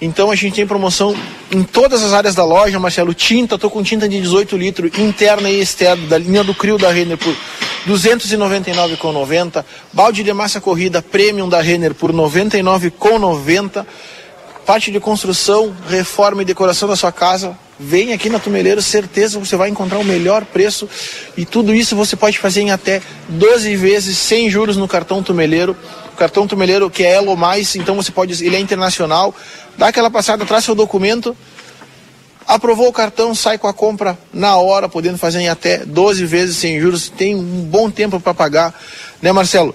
Então 0.02 0.32
a 0.32 0.36
gente 0.36 0.56
tem 0.56 0.66
promoção 0.66 1.14
em 1.52 1.62
todas 1.62 2.02
as 2.02 2.14
áreas 2.14 2.34
da 2.34 2.46
loja, 2.46 2.80
Marcelo. 2.80 3.14
Tinta, 3.14 3.58
tô 3.58 3.70
com 3.70 3.84
tinta 3.84 4.08
de 4.08 4.22
18 4.22 4.56
litros, 4.56 4.98
interna 4.98 5.50
e 5.50 5.60
externa, 5.60 6.08
da 6.08 6.18
linha 6.18 6.42
do 6.42 6.56
Crio 6.56 6.78
da 6.78 6.90
Renner 6.90 7.18
por 7.18 7.34
R$ 7.34 7.38
299,90. 7.86 9.66
Balde 9.92 10.24
de 10.24 10.32
massa 10.32 10.62
corrida 10.62 11.02
premium 11.02 11.50
da 11.50 11.60
Renner 11.60 11.94
por 11.94 12.12
R$ 12.12 12.18
99,90 12.18 13.86
parte 14.70 14.92
de 14.92 15.00
construção, 15.00 15.76
reforma 15.88 16.44
e 16.44 16.46
decoração 16.46 16.88
da 16.88 16.96
sua 16.96 17.12
casa, 17.12 17.58
vem 17.80 18.14
aqui 18.14 18.30
na 18.30 18.38
Tumeleiro, 18.38 18.84
certeza 18.84 19.40
você 19.40 19.56
vai 19.56 19.68
encontrar 19.68 19.98
o 19.98 20.04
melhor 20.04 20.46
preço 20.46 20.88
e 21.36 21.44
tudo 21.44 21.74
isso 21.74 21.96
você 21.96 22.16
pode 22.16 22.38
fazer 22.38 22.62
em 22.62 22.70
até 22.70 23.02
12 23.30 23.76
vezes 23.76 24.16
sem 24.16 24.48
juros 24.48 24.78
no 24.78 24.88
cartão 24.88 25.24
Tumeleiro. 25.24 25.76
O 26.14 26.16
cartão 26.16 26.46
Tumeleiro 26.46 26.88
que 26.88 27.04
é 27.04 27.16
Elo 27.16 27.36
Mais, 27.36 27.76
então 27.76 27.96
você 27.96 28.12
pode, 28.12 28.46
ele 28.46 28.56
é 28.56 28.60
internacional, 28.60 29.34
dá 29.76 29.88
aquela 29.88 30.12
passada, 30.12 30.46
traz 30.46 30.66
seu 30.66 30.76
documento, 30.76 31.36
aprovou 32.46 32.90
o 32.90 32.94
cartão, 32.94 33.34
sai 33.34 33.58
com 33.58 33.68
a 33.68 33.74
compra 33.74 34.16
na 34.32 34.56
hora, 34.58 34.88
podendo 34.88 35.18
fazer 35.18 35.40
em 35.40 35.50
até 35.50 35.84
12 35.84 36.26
vezes 36.28 36.58
sem 36.58 36.80
juros, 36.80 37.10
tem 37.10 37.34
um 37.34 37.64
bom 37.64 37.90
tempo 37.90 38.20
para 38.20 38.36
pagar, 38.36 38.80
né 39.20 39.32
Marcelo? 39.32 39.74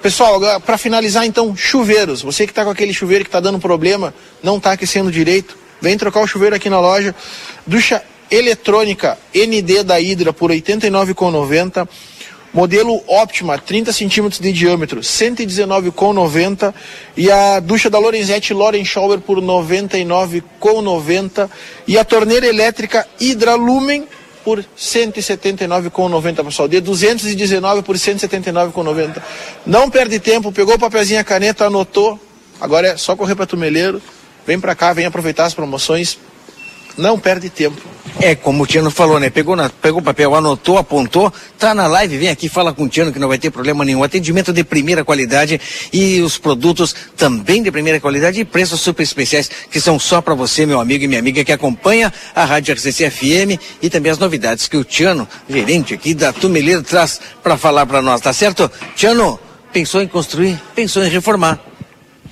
Pessoal, 0.00 0.40
para 0.60 0.78
finalizar 0.78 1.26
então, 1.26 1.54
chuveiros. 1.54 2.22
Você 2.22 2.46
que 2.46 2.52
está 2.52 2.64
com 2.64 2.70
aquele 2.70 2.94
chuveiro 2.94 3.24
que 3.24 3.28
está 3.28 3.40
dando 3.40 3.58
problema, 3.58 4.14
não 4.42 4.56
está 4.56 4.72
aquecendo 4.72 5.12
direito, 5.12 5.54
vem 5.82 5.98
trocar 5.98 6.22
o 6.22 6.26
chuveiro 6.26 6.56
aqui 6.56 6.70
na 6.70 6.80
loja. 6.80 7.14
Ducha 7.66 8.02
eletrônica 8.30 9.18
ND 9.34 9.82
da 9.82 10.00
Hidra 10.00 10.32
por 10.32 10.50
R$ 10.50 10.62
89,90. 10.62 11.86
Modelo 12.54 13.02
Optima, 13.06 13.58
30 13.58 13.92
centímetros 13.92 14.40
de 14.40 14.50
diâmetro, 14.50 15.00
R$ 15.00 15.04
119,90. 15.04 16.72
E 17.16 17.30
a 17.30 17.60
ducha 17.60 17.88
da 17.90 17.98
Lorenzetti 17.98 18.54
Loren 18.54 18.84
Shower 18.84 19.20
por 19.20 19.38
R$ 19.38 19.44
99,90. 19.44 21.50
E 21.86 21.98
a 21.98 22.04
torneira 22.04 22.46
elétrica 22.46 23.06
Hidra 23.20 23.56
Lumen 23.56 24.08
por 24.44 24.64
179,90, 24.76 26.44
pessoal. 26.44 26.68
De 26.68 26.80
219 26.80 27.82
por 27.82 27.96
179,90. 27.96 29.22
Não 29.66 29.90
perde 29.90 30.18
tempo, 30.18 30.52
pegou 30.52 30.74
o 30.74 30.78
papelzinho, 30.78 31.20
a 31.20 31.24
caneta, 31.24 31.66
anotou. 31.66 32.18
Agora 32.60 32.88
é 32.88 32.96
só 32.96 33.16
correr 33.16 33.34
para 33.34 33.46
Tumeleiro. 33.46 34.00
Vem 34.46 34.58
para 34.58 34.74
cá, 34.74 34.92
vem 34.92 35.06
aproveitar 35.06 35.44
as 35.44 35.54
promoções. 35.54 36.18
Não 37.00 37.18
perde 37.18 37.48
tempo. 37.48 37.80
É, 38.20 38.34
como 38.34 38.64
o 38.64 38.66
Tiano 38.66 38.90
falou, 38.90 39.18
né? 39.18 39.30
Pegou, 39.30 39.56
pegou 39.80 40.00
o 40.00 40.04
papel, 40.04 40.34
anotou, 40.34 40.76
apontou, 40.76 41.32
tá 41.58 41.74
na 41.74 41.86
live, 41.86 42.18
vem 42.18 42.28
aqui, 42.28 42.48
fala 42.48 42.72
com 42.72 42.84
o 42.84 42.88
Tiano 42.88 43.12
que 43.12 43.18
não 43.18 43.28
vai 43.28 43.38
ter 43.38 43.50
problema 43.50 43.84
nenhum. 43.84 44.02
Atendimento 44.02 44.52
de 44.52 44.62
primeira 44.62 45.02
qualidade 45.02 45.58
e 45.90 46.20
os 46.20 46.36
produtos 46.36 46.94
também 47.16 47.62
de 47.62 47.70
primeira 47.70 47.98
qualidade 47.98 48.40
e 48.40 48.44
preços 48.44 48.80
super 48.80 49.02
especiais 49.02 49.50
que 49.70 49.80
são 49.80 49.98
só 49.98 50.20
para 50.20 50.34
você, 50.34 50.66
meu 50.66 50.80
amigo 50.80 51.04
e 51.04 51.08
minha 51.08 51.20
amiga 51.20 51.42
que 51.42 51.52
acompanha 51.52 52.12
a 52.34 52.44
Rádio 52.44 52.74
RCC 52.74 53.10
FM 53.10 53.58
e 53.80 53.88
também 53.88 54.12
as 54.12 54.18
novidades 54.18 54.68
que 54.68 54.76
o 54.76 54.84
Tiano, 54.84 55.26
gerente 55.48 55.94
aqui 55.94 56.12
da 56.12 56.32
Tumeleiro, 56.32 56.82
traz 56.82 57.20
para 57.42 57.56
falar 57.56 57.86
para 57.86 58.02
nós, 58.02 58.20
tá 58.20 58.32
certo? 58.34 58.70
Tiano, 58.94 59.40
pensou 59.72 60.02
em 60.02 60.08
construir, 60.08 60.60
pensou 60.74 61.02
em 61.02 61.08
reformar. 61.08 61.58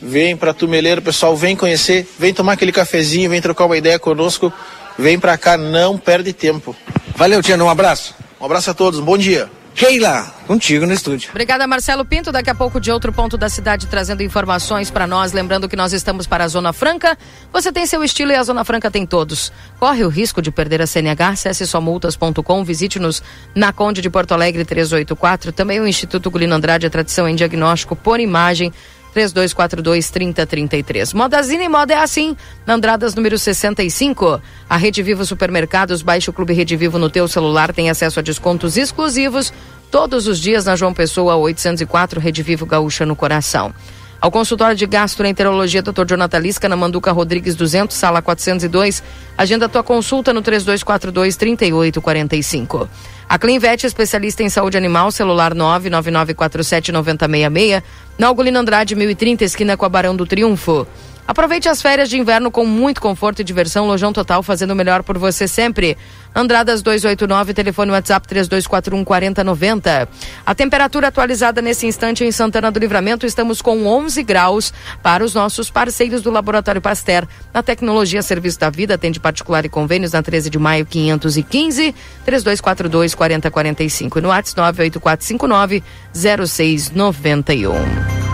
Vem 0.00 0.36
para 0.36 0.54
Tumeleiro, 0.54 1.02
pessoal, 1.02 1.36
vem 1.36 1.56
conhecer, 1.56 2.08
vem 2.18 2.32
tomar 2.32 2.52
aquele 2.52 2.72
cafezinho, 2.72 3.30
vem 3.30 3.40
trocar 3.40 3.66
uma 3.66 3.76
ideia 3.76 3.98
conosco. 3.98 4.52
Vem 4.98 5.18
pra 5.18 5.38
cá, 5.38 5.56
não 5.56 5.96
perde 5.96 6.32
tempo. 6.32 6.74
Valeu, 7.14 7.42
Tiano, 7.42 7.64
um 7.64 7.70
abraço. 7.70 8.14
Um 8.40 8.44
abraço 8.44 8.70
a 8.70 8.74
todos, 8.74 8.98
um 9.00 9.04
bom 9.04 9.18
dia. 9.18 9.48
Keila, 9.78 10.24
contigo 10.44 10.84
no 10.86 10.92
estúdio. 10.92 11.30
Obrigada, 11.30 11.64
Marcelo 11.64 12.04
Pinto. 12.04 12.32
Daqui 12.32 12.50
a 12.50 12.54
pouco, 12.54 12.80
de 12.80 12.90
outro 12.90 13.12
ponto 13.12 13.38
da 13.38 13.48
cidade, 13.48 13.86
trazendo 13.86 14.24
informações 14.24 14.90
para 14.90 15.06
nós. 15.06 15.32
Lembrando 15.32 15.68
que 15.68 15.76
nós 15.76 15.92
estamos 15.92 16.26
para 16.26 16.42
a 16.42 16.48
Zona 16.48 16.72
Franca. 16.72 17.16
Você 17.52 17.70
tem 17.70 17.86
seu 17.86 18.02
estilo 18.02 18.32
e 18.32 18.34
a 18.34 18.42
Zona 18.42 18.64
Franca 18.64 18.90
tem 18.90 19.06
todos. 19.06 19.52
Corre 19.78 20.04
o 20.04 20.08
risco 20.08 20.42
de 20.42 20.50
perder 20.50 20.82
a 20.82 20.86
CNH? 20.86 21.28
Acesse 21.28 21.64
somultas.com. 21.64 22.64
Visite-nos 22.64 23.22
na 23.54 23.72
Conde 23.72 24.00
de 24.00 24.10
Porto 24.10 24.32
Alegre 24.32 24.64
384. 24.64 25.52
Também 25.52 25.78
o 25.78 25.86
Instituto 25.86 26.28
Gulino 26.28 26.56
Andrade, 26.56 26.84
a 26.84 26.90
tradição 26.90 27.28
em 27.28 27.36
diagnóstico 27.36 27.94
por 27.94 28.18
imagem 28.18 28.72
3242 29.12 30.10
3033. 30.10 31.12
Modazine 31.12 31.68
Moda 31.68 31.94
é 31.94 31.98
assim, 31.98 32.36
na 32.66 32.74
Andradas 32.74 33.14
número 33.14 33.38
65. 33.38 34.40
A 34.68 34.76
Rede 34.76 35.02
Vivo 35.02 35.24
Supermercados, 35.24 36.02
baixe 36.02 36.30
o 36.30 36.32
Clube 36.32 36.52
Rede 36.52 36.76
Vivo 36.76 36.98
no 36.98 37.10
teu 37.10 37.26
celular, 37.28 37.72
tem 37.72 37.90
acesso 37.90 38.20
a 38.20 38.22
descontos 38.22 38.76
exclusivos 38.76 39.52
todos 39.90 40.26
os 40.26 40.38
dias 40.38 40.64
na 40.64 40.76
João 40.76 40.92
Pessoa 40.92 41.36
804, 41.36 42.20
Rede 42.20 42.42
Vivo 42.42 42.66
Gaúcha 42.66 43.06
no 43.06 43.16
coração. 43.16 43.74
Ao 44.20 44.32
consultório 44.32 44.76
de 44.76 44.84
gastroenterologia, 44.84 45.80
Dr. 45.80 46.04
Jonathan 46.04 46.38
Lisca, 46.38 46.68
na 46.68 46.74
Manduca 46.74 47.12
Rodrigues 47.12 47.54
200, 47.54 47.96
sala 47.96 48.20
402. 48.20 49.00
Agenda 49.36 49.68
tua 49.68 49.84
consulta 49.84 50.32
no 50.32 50.42
3242 50.42 51.36
3845. 51.36 52.88
A 53.28 53.38
Clinvet, 53.38 53.86
especialista 53.86 54.42
em 54.42 54.48
saúde 54.48 54.76
animal, 54.76 55.12
celular 55.12 55.54
99947 55.54 56.90
9066, 56.90 57.82
na 58.18 58.26
Algolino 58.26 58.58
Andrade 58.58 58.96
1030, 58.96 59.44
esquina 59.44 59.76
com 59.76 59.84
a 59.84 59.88
Barão 59.88 60.16
do 60.16 60.26
Triunfo. 60.26 60.84
Aproveite 61.28 61.68
as 61.68 61.82
férias 61.82 62.08
de 62.08 62.18
inverno 62.18 62.50
com 62.50 62.64
muito 62.64 63.02
conforto 63.02 63.40
e 63.40 63.44
diversão. 63.44 63.86
Lojão 63.86 64.14
Total 64.14 64.42
fazendo 64.42 64.70
o 64.70 64.74
melhor 64.74 65.02
por 65.02 65.18
você 65.18 65.46
sempre. 65.46 65.94
Andradas 66.34 66.80
289, 66.80 67.52
telefone 67.52 67.90
WhatsApp 67.90 68.26
3241 68.26 69.04
4090. 69.04 70.08
A 70.46 70.54
temperatura 70.54 71.08
atualizada 71.08 71.60
nesse 71.60 71.86
instante 71.86 72.24
em 72.24 72.32
Santana 72.32 72.70
do 72.70 72.80
Livramento, 72.80 73.26
estamos 73.26 73.60
com 73.60 73.86
11 73.86 74.22
graus 74.22 74.72
para 75.02 75.22
os 75.22 75.34
nossos 75.34 75.68
parceiros 75.68 76.22
do 76.22 76.30
Laboratório 76.30 76.80
Pasteur. 76.80 77.28
Na 77.52 77.62
tecnologia 77.62 78.22
Serviço 78.22 78.58
da 78.58 78.70
Vida, 78.70 78.94
atende 78.94 79.20
particular 79.20 79.66
e 79.66 79.68
convênios 79.68 80.12
na 80.12 80.22
13 80.22 80.48
de 80.48 80.58
maio 80.58 80.86
515 80.86 81.94
3242 82.24 83.14
4045 83.14 84.20
no 84.22 84.28
WhatsApp 84.28 84.56
98459 84.56 85.82
0691. 86.14 88.27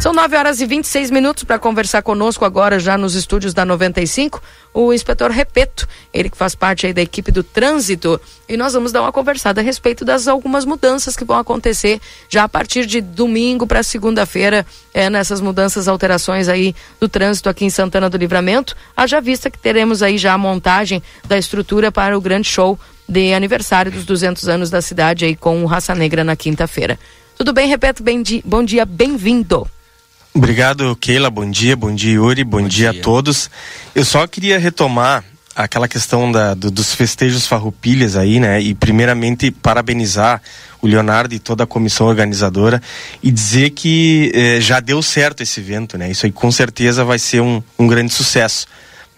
São 0.00 0.14
9 0.14 0.34
horas 0.34 0.62
e 0.62 0.66
26 0.66 1.10
minutos 1.10 1.44
para 1.44 1.58
conversar 1.58 2.00
conosco 2.00 2.46
agora, 2.46 2.80
já 2.80 2.96
nos 2.96 3.14
estúdios 3.14 3.52
da 3.52 3.66
95, 3.66 4.42
o 4.72 4.94
inspetor 4.94 5.30
Repeto, 5.30 5.86
ele 6.10 6.30
que 6.30 6.38
faz 6.38 6.54
parte 6.54 6.86
aí 6.86 6.94
da 6.94 7.02
equipe 7.02 7.30
do 7.30 7.42
trânsito. 7.42 8.18
E 8.48 8.56
nós 8.56 8.72
vamos 8.72 8.92
dar 8.92 9.02
uma 9.02 9.12
conversada 9.12 9.60
a 9.60 9.64
respeito 9.64 10.02
das 10.02 10.26
algumas 10.26 10.64
mudanças 10.64 11.14
que 11.14 11.24
vão 11.24 11.36
acontecer 11.36 12.00
já 12.30 12.44
a 12.44 12.48
partir 12.48 12.86
de 12.86 13.02
domingo 13.02 13.66
para 13.66 13.82
segunda-feira, 13.82 14.64
é, 14.94 15.10
nessas 15.10 15.38
mudanças, 15.38 15.86
alterações 15.86 16.48
aí 16.48 16.74
do 16.98 17.06
trânsito 17.06 17.50
aqui 17.50 17.66
em 17.66 17.70
Santana 17.70 18.08
do 18.08 18.16
Livramento. 18.16 18.74
Haja 18.96 19.20
vista 19.20 19.50
que 19.50 19.58
teremos 19.58 20.02
aí 20.02 20.16
já 20.16 20.32
a 20.32 20.38
montagem 20.38 21.02
da 21.28 21.36
estrutura 21.36 21.92
para 21.92 22.16
o 22.16 22.22
grande 22.22 22.48
show 22.48 22.80
de 23.06 23.34
aniversário 23.34 23.92
dos 23.92 24.06
200 24.06 24.48
anos 24.48 24.70
da 24.70 24.80
cidade 24.80 25.26
aí 25.26 25.36
com 25.36 25.62
o 25.62 25.66
Raça 25.66 25.94
Negra 25.94 26.24
na 26.24 26.34
quinta-feira. 26.34 26.98
Tudo 27.36 27.52
bem, 27.52 27.68
Repeto? 27.68 28.02
Bem 28.02 28.22
bom 28.46 28.64
dia, 28.64 28.86
bem-vindo. 28.86 29.68
Obrigado, 30.32 30.94
Keila. 30.96 31.28
Bom 31.28 31.50
dia, 31.50 31.76
bom 31.76 31.92
dia, 31.94 32.12
Yuri. 32.14 32.44
Bom, 32.44 32.62
bom 32.62 32.68
dia, 32.68 32.92
dia, 32.92 33.00
a 33.00 33.02
todos. 33.02 33.50
Eu 33.94 34.04
só 34.04 34.26
queria 34.26 34.58
retomar 34.58 35.24
aquela 35.54 35.88
questão 35.88 36.30
da, 36.30 36.54
do, 36.54 36.70
dos 36.70 36.94
festejos 36.94 37.46
farroupilhas 37.46 38.16
aí, 38.16 38.38
né? 38.38 38.60
E 38.60 38.74
primeiramente 38.74 39.50
parabenizar 39.50 40.40
o 40.80 40.86
Leonardo 40.86 41.34
e 41.34 41.38
toda 41.38 41.64
a 41.64 41.66
comissão 41.66 42.06
organizadora 42.06 42.80
e 43.22 43.30
dizer 43.30 43.70
que 43.70 44.30
eh, 44.34 44.60
já 44.60 44.80
deu 44.80 45.02
certo 45.02 45.42
esse 45.42 45.60
evento, 45.60 45.98
né? 45.98 46.10
Isso 46.10 46.24
aí 46.26 46.32
com 46.32 46.50
certeza 46.50 47.04
vai 47.04 47.18
ser 47.18 47.40
um, 47.40 47.62
um 47.78 47.86
grande 47.86 48.12
sucesso, 48.12 48.66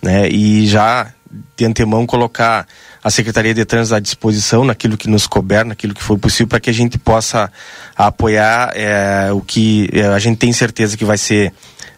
né? 0.01 0.29
E 0.29 0.67
já 0.67 1.13
de 1.57 1.65
antemão 1.65 2.07
colocar 2.07 2.67
a 3.03 3.11
Secretaria 3.11 3.53
de 3.53 3.65
Trânsito 3.65 3.97
à 3.97 4.01
disposição 4.01 4.65
naquilo 4.65 4.97
que 4.97 5.09
nos 5.09 5.27
couber, 5.27 5.65
naquilo 5.65 5.95
que 5.95 6.03
for 6.03 6.19
possível, 6.19 6.47
para 6.47 6.61
que 6.61 6.71
a 6.71 6.75
gente 6.75 6.99
possa 6.99 7.51
apoiar 7.97 8.73
é, 8.75 9.33
o 9.33 9.41
que 9.41 9.89
é, 9.93 10.07
a 10.07 10.19
gente 10.19 10.39
tem 10.39 10.53
certeza 10.53 10.97
que 10.97 11.05
vai 11.05 11.19
ser 11.19 11.53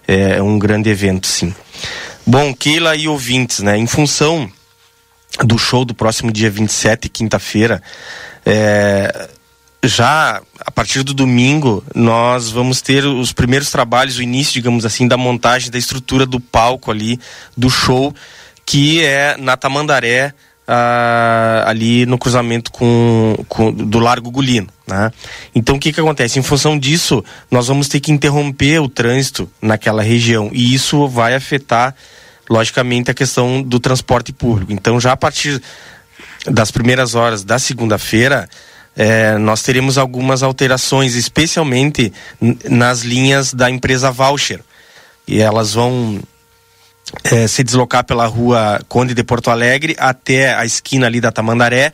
é, 0.09 0.41
um 0.43 0.59
grande 0.59 0.89
evento, 0.89 1.27
sim. 1.27 1.55
Bom, 2.27 2.55
Keila 2.55 2.97
e 2.97 3.07
ouvintes, 3.07 3.61
né? 3.61 3.77
Em 3.77 3.87
função 3.87 4.51
do 5.45 5.59
show 5.59 5.85
do 5.85 5.95
próximo 5.95 6.33
dia 6.33 6.51
27, 6.51 7.09
quinta-feira, 7.09 7.83
é, 8.47 9.29
já 9.83 10.41
a 10.61 10.71
partir 10.71 11.03
do 11.03 11.13
domingo 11.13 11.85
nós 11.95 12.51
vamos 12.51 12.81
ter 12.81 13.05
os 13.05 13.33
primeiros 13.33 13.71
trabalhos, 13.71 14.17
o 14.17 14.23
início, 14.23 14.55
digamos 14.55 14.87
assim, 14.87 15.07
da 15.07 15.17
montagem 15.17 15.71
da 15.71 15.79
estrutura 15.79 16.25
do 16.25 16.41
palco 16.41 16.91
ali 16.91 17.21
do 17.57 17.69
show, 17.69 18.15
que 18.65 19.05
é 19.05 19.37
na 19.37 19.57
Tamandaré, 19.57 20.33
ah, 20.67 21.65
ali 21.67 22.07
no 22.07 22.19
cruzamento 22.19 22.71
com, 22.73 23.37
com, 23.49 23.73
do 23.73 23.99
Largo 23.99 24.31
Gulino. 24.31 24.69
Né? 24.87 25.11
Então 25.55 25.77
o 25.77 25.81
que, 25.81 25.93
que 25.93 26.01
acontece? 26.01 26.39
Em 26.39 26.43
função 26.43 26.79
disso, 26.79 27.25
nós 27.51 27.69
vamos 27.69 27.89
ter 27.89 28.01
que 28.01 28.13
interromper 28.13 28.81
o 28.81 28.89
trânsito 28.89 29.51
naquela 29.61 30.03
região 30.03 30.51
e 30.53 30.75
isso 30.75 31.09
vai 31.09 31.35
afetar, 31.35 31.95
logicamente, 32.49 33.11
a 33.11 33.15
questão 33.15 33.63
do 33.63 33.79
transporte 33.79 34.33
público. 34.33 34.73
Então 34.73 35.01
já 35.01 35.13
a 35.13 35.17
partir 35.17 35.61
das 36.47 36.71
primeiras 36.71 37.15
horas 37.15 37.43
da 37.43 37.59
segunda-feira, 37.59 38.49
é, 38.97 39.37
nós 39.39 39.63
teremos 39.63 39.99
algumas 39.99 40.43
alterações, 40.43 41.15
especialmente 41.15 42.13
nas 42.69 43.01
linhas 43.01 43.53
da 43.53 43.71
empresa 43.71 44.11
Voucher. 44.11 44.61
E 45.27 45.41
elas 45.41 45.73
vão 45.73 46.21
é, 47.25 47.47
se 47.47 47.63
deslocar 47.63 48.05
pela 48.05 48.27
rua 48.27 48.81
Conde 48.89 49.15
de 49.15 49.23
Porto 49.23 49.51
Alegre 49.51 49.97
até 49.99 50.55
a 50.55 50.65
esquina 50.65 51.07
ali 51.07 51.21
da 51.21 51.33
Tamandaré 51.33 51.93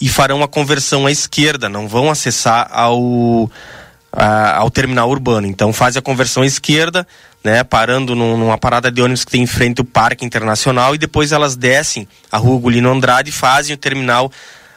e 0.00 0.08
farão 0.08 0.42
a 0.42 0.48
conversão 0.48 1.06
à 1.06 1.10
esquerda, 1.10 1.68
não 1.68 1.88
vão 1.88 2.10
acessar 2.10 2.68
ao, 2.70 3.50
a, 4.12 4.56
ao 4.56 4.70
terminal 4.70 5.08
urbano. 5.08 5.46
Então 5.46 5.72
faz 5.72 5.96
a 5.96 6.02
conversão 6.02 6.42
à 6.42 6.46
esquerda, 6.46 7.06
né, 7.42 7.64
parando 7.64 8.14
num, 8.14 8.36
numa 8.36 8.58
parada 8.58 8.90
de 8.90 9.00
ônibus 9.00 9.24
que 9.24 9.30
tem 9.30 9.42
em 9.42 9.46
frente 9.46 9.80
o 9.80 9.84
Parque 9.84 10.24
Internacional 10.24 10.94
e 10.94 10.98
depois 10.98 11.32
elas 11.32 11.56
descem 11.56 12.06
a 12.30 12.36
rua 12.36 12.60
Gulino 12.60 12.90
Andrade 12.90 13.30
e 13.30 13.32
fazem 13.32 13.74
o 13.74 13.78
terminal 13.78 14.30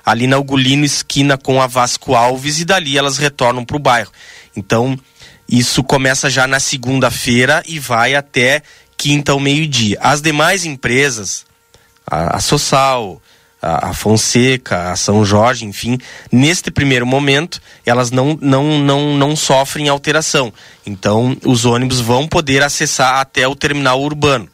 ali 0.06 0.26
na 0.26 0.38
Ugolino, 0.38 0.86
esquina 0.86 1.38
com 1.38 1.62
a 1.62 1.68
Vasco 1.68 2.16
Alves, 2.16 2.60
e 2.60 2.66
dali 2.66 2.98
elas 2.98 3.18
retornam 3.18 3.64
para 3.64 3.76
o 3.76 3.80
bairro. 3.80 4.12
Então, 4.56 4.98
isso 5.48 5.84
começa 5.84 6.30
já 6.30 6.48
na 6.48 6.60
segunda-feira 6.60 7.62
e 7.68 7.78
vai 7.78 8.16
até 8.16 8.64
quinta 9.00 9.32
ao 9.32 9.40
meio-dia. 9.40 9.98
As 10.02 10.22
demais 10.22 10.66
empresas, 10.66 11.46
a, 12.06 12.36
a 12.36 12.40
Social, 12.42 13.22
a, 13.62 13.90
a, 13.90 13.94
Fonseca, 13.94 14.92
a 14.92 14.96
São 14.98 15.24
Jorge, 15.24 15.66
enfim, 15.66 15.98
neste 16.30 16.70
primeiro 16.70 17.08
momento, 17.08 17.62
elas 17.86 18.12
não, 18.12 18.38
não, 18.42 18.78
não, 18.78 19.18
não 19.18 19.36
sofrem 19.38 19.88
alteração. 19.88 20.52
Então, 20.86 21.38
os 21.46 21.64
ônibus 21.64 22.02
vão 22.02 22.28
poder 22.28 22.62
acessar 22.62 23.22
até 23.22 23.48
o 23.48 23.56
terminal 23.56 24.02
urbano, 24.02 24.50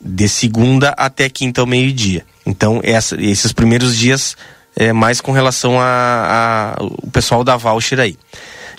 de 0.00 0.28
segunda 0.28 0.90
até 0.98 1.28
quinta 1.28 1.60
ao 1.60 1.66
meio-dia. 1.66 2.26
Então, 2.44 2.80
essa, 2.82 3.14
esses 3.22 3.52
primeiros 3.52 3.96
dias 3.96 4.36
é 4.74 4.92
mais 4.92 5.20
com 5.20 5.30
relação 5.30 5.78
a, 5.78 6.74
a 6.76 6.82
o 6.82 7.10
pessoal 7.12 7.44
da 7.44 7.56
voucher 7.56 8.00
aí. 8.00 8.18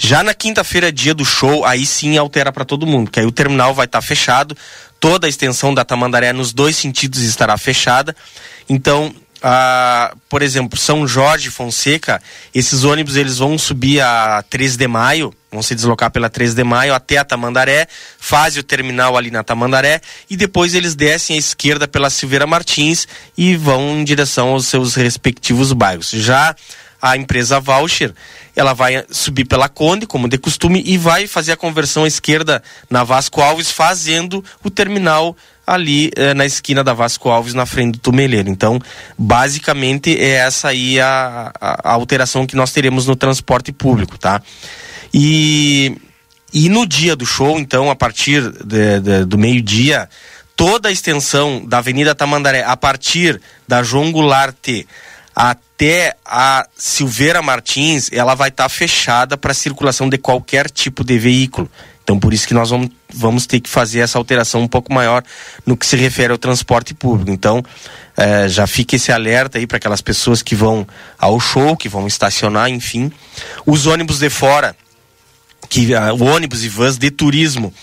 Já 0.06 0.22
na 0.22 0.34
quinta-feira, 0.34 0.92
dia 0.92 1.14
do 1.14 1.24
show, 1.24 1.64
aí 1.64 1.86
sim 1.86 2.18
altera 2.18 2.52
para 2.52 2.66
todo 2.66 2.86
mundo, 2.86 3.10
que 3.10 3.22
aí 3.22 3.26
o 3.26 3.32
terminal 3.32 3.74
vai 3.74 3.86
estar 3.86 4.02
tá 4.02 4.06
fechado, 4.06 4.54
toda 5.00 5.28
a 5.28 5.30
extensão 5.30 5.74
da 5.74 5.86
Tamandaré 5.86 6.34
nos 6.34 6.52
dois 6.52 6.76
sentidos 6.76 7.22
estará 7.22 7.58
fechada. 7.58 8.14
Então, 8.68 9.16
por 10.28 10.42
exemplo, 10.42 10.78
São 10.78 11.08
Jorge 11.08 11.50
Fonseca, 11.50 12.22
esses 12.54 12.84
ônibus 12.84 13.16
eles 13.16 13.38
vão 13.38 13.58
subir 13.58 14.02
a 14.02 14.44
3 14.50 14.76
de 14.76 14.90
maio, 14.90 15.34
vão 15.50 15.64
se 15.64 15.74
deslocar 15.74 16.12
pela 16.12 16.30
3 16.30 16.54
de 16.54 16.66
maio 16.66 16.94
até 16.94 17.16
a 17.16 17.24
Tamandaré, 17.24 17.88
fazem 18.20 18.60
o 18.60 18.64
terminal 18.64 19.16
ali 19.16 19.32
na 19.32 19.42
Tamandaré 19.42 20.02
e 20.30 20.36
depois 20.36 20.74
eles 20.74 20.96
descem 20.96 21.38
à 21.38 21.40
esquerda 21.40 21.88
pela 21.88 22.10
Silveira 22.10 22.46
Martins 22.46 23.08
e 23.38 23.56
vão 23.56 23.98
em 23.98 24.04
direção 24.04 24.50
aos 24.50 24.68
seus 24.68 24.96
respectivos 24.96 25.72
bairros. 25.72 26.10
Já 26.12 26.54
a 27.04 27.18
empresa 27.18 27.60
Voucher, 27.60 28.14
ela 28.56 28.74
vai 28.74 29.04
subir 29.12 29.44
pela 29.44 29.68
Conde, 29.68 30.08
como 30.08 30.30
de 30.30 30.38
costume, 30.38 30.82
e 30.86 30.98
vai 30.98 31.28
fazer 31.28 31.52
a 31.52 31.58
conversão 31.58 32.06
à 32.06 32.08
esquerda 32.08 32.64
na 32.90 33.04
Vasco 33.04 33.42
Alves, 33.42 33.70
fazendo 33.70 34.42
o 34.64 34.70
terminal 34.70 35.36
ali 35.68 36.12
eh, 36.16 36.34
na 36.34 36.46
esquina 36.46 36.82
da 36.82 36.94
Vasco 36.94 37.28
Alves, 37.28 37.54
na 37.54 37.66
frente 37.66 37.96
do 37.96 38.00
Tumeleiro. 38.00 38.50
Então, 38.50 38.80
basicamente, 39.18 40.18
é 40.18 40.36
essa 40.36 40.70
aí 40.70 40.98
a, 41.02 41.52
a, 41.60 41.90
a 41.90 41.92
alteração 41.92 42.48
que 42.48 42.56
nós 42.56 42.72
teremos 42.72 43.06
no 43.06 43.18
transporte 43.18 43.74
público, 43.74 44.18
tá? 44.18 44.42
E, 45.14 45.98
e 46.54 46.70
no 46.70 46.88
dia 46.88 47.18
do 47.18 47.26
show, 47.26 47.60
então, 47.60 47.92
a 47.92 47.98
partir 47.98 48.50
de, 48.64 49.02
de, 49.02 49.26
do 49.26 49.38
meio-dia, 49.38 50.08
toda 50.56 50.88
a 50.88 50.92
extensão 50.92 51.66
da 51.66 51.80
Avenida 51.80 52.16
Tamandaré, 52.16 52.64
a 52.64 52.78
partir 52.78 53.42
da 53.68 53.84
João 53.84 54.10
Goulart 54.10 54.86
até 55.36 55.73
a 56.26 56.68
Silveira 56.76 57.42
Martins, 57.42 58.10
ela 58.12 58.36
vai 58.36 58.50
estar 58.50 58.64
tá 58.64 58.70
fechada 58.70 59.38
para 59.38 59.54
circulação 59.54 60.10
de 60.10 60.18
qualquer 60.18 60.70
tipo 60.70 61.04
de 61.04 61.18
veículo. 61.18 61.70
Então, 62.04 62.20
por 62.20 62.34
isso 62.34 62.48
que 62.48 62.54
nós 62.54 62.70
vamos, 62.70 62.90
vamos 63.14 63.46
ter 63.46 63.62
que 63.62 63.70
fazer 63.70 64.00
essa 64.00 64.18
alteração 64.18 64.62
um 64.62 64.68
pouco 64.68 64.94
maior 64.94 65.24
no 65.66 65.78
que 65.78 65.86
se 65.86 65.96
refere 65.96 66.32
ao 66.32 66.38
transporte 66.38 66.94
público. 66.94 67.32
Então, 67.32 67.64
é, 68.18 68.48
já 68.50 68.68
fica 68.68 68.96
esse 68.96 69.12
alerta 69.12 69.58
aí 69.58 69.66
para 69.66 69.78
aquelas 69.78 70.02
pessoas 70.02 70.42
que 70.42 70.54
vão 70.54 70.86
ao 71.18 71.40
show, 71.40 71.78
que 71.78 71.88
vão 71.88 72.06
estacionar, 72.06 72.70
enfim. 72.70 73.12
Os 73.66 73.86
ônibus 73.88 74.20
de 74.20 74.30
fora, 74.30 74.76
que 75.70 75.94
uh, 75.94 76.24
ônibus 76.24 76.64
e 76.64 76.70
vans 76.70 76.98
de 76.98 77.10
turismo, 77.10 77.74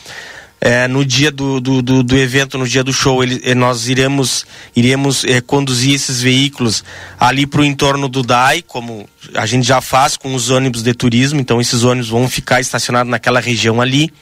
é, 0.61 0.87
no 0.87 1.05
dia 1.05 1.31
do, 1.31 1.59
do, 1.59 1.81
do, 1.81 2.03
do, 2.03 2.17
evento, 2.17 2.59
no 2.59 2.69
dia 2.69 2.85
do 2.85 2.93
show, 2.93 3.23
ele, 3.23 3.41
eh, 3.43 3.55
nós 3.55 3.89
iremos, 3.89 4.45
iremos 4.77 5.25
é, 5.25 5.41
conduzir 5.41 5.95
esses 5.95 6.21
veículos 6.21 6.85
ali 7.19 7.47
para 7.47 7.63
o 7.63 7.65
entorno 7.65 8.09
do 8.09 8.23
DAI, 8.23 8.63
como 8.63 9.09
a 9.35 9.47
gente 9.47 9.67
já 9.67 9.81
faz 9.81 10.19
com 10.19 10.35
os 10.35 10.51
ônibus 10.51 10.83
de 10.83 10.93
turismo, 10.93 11.41
então 11.41 11.61
esses 11.63 11.83
ônibus 11.83 12.11
vão 12.11 12.29
ficar 12.29 12.61
estacionados 12.61 13.11
naquela 13.11 13.41
região 13.41 13.81
ali. 13.81 14.13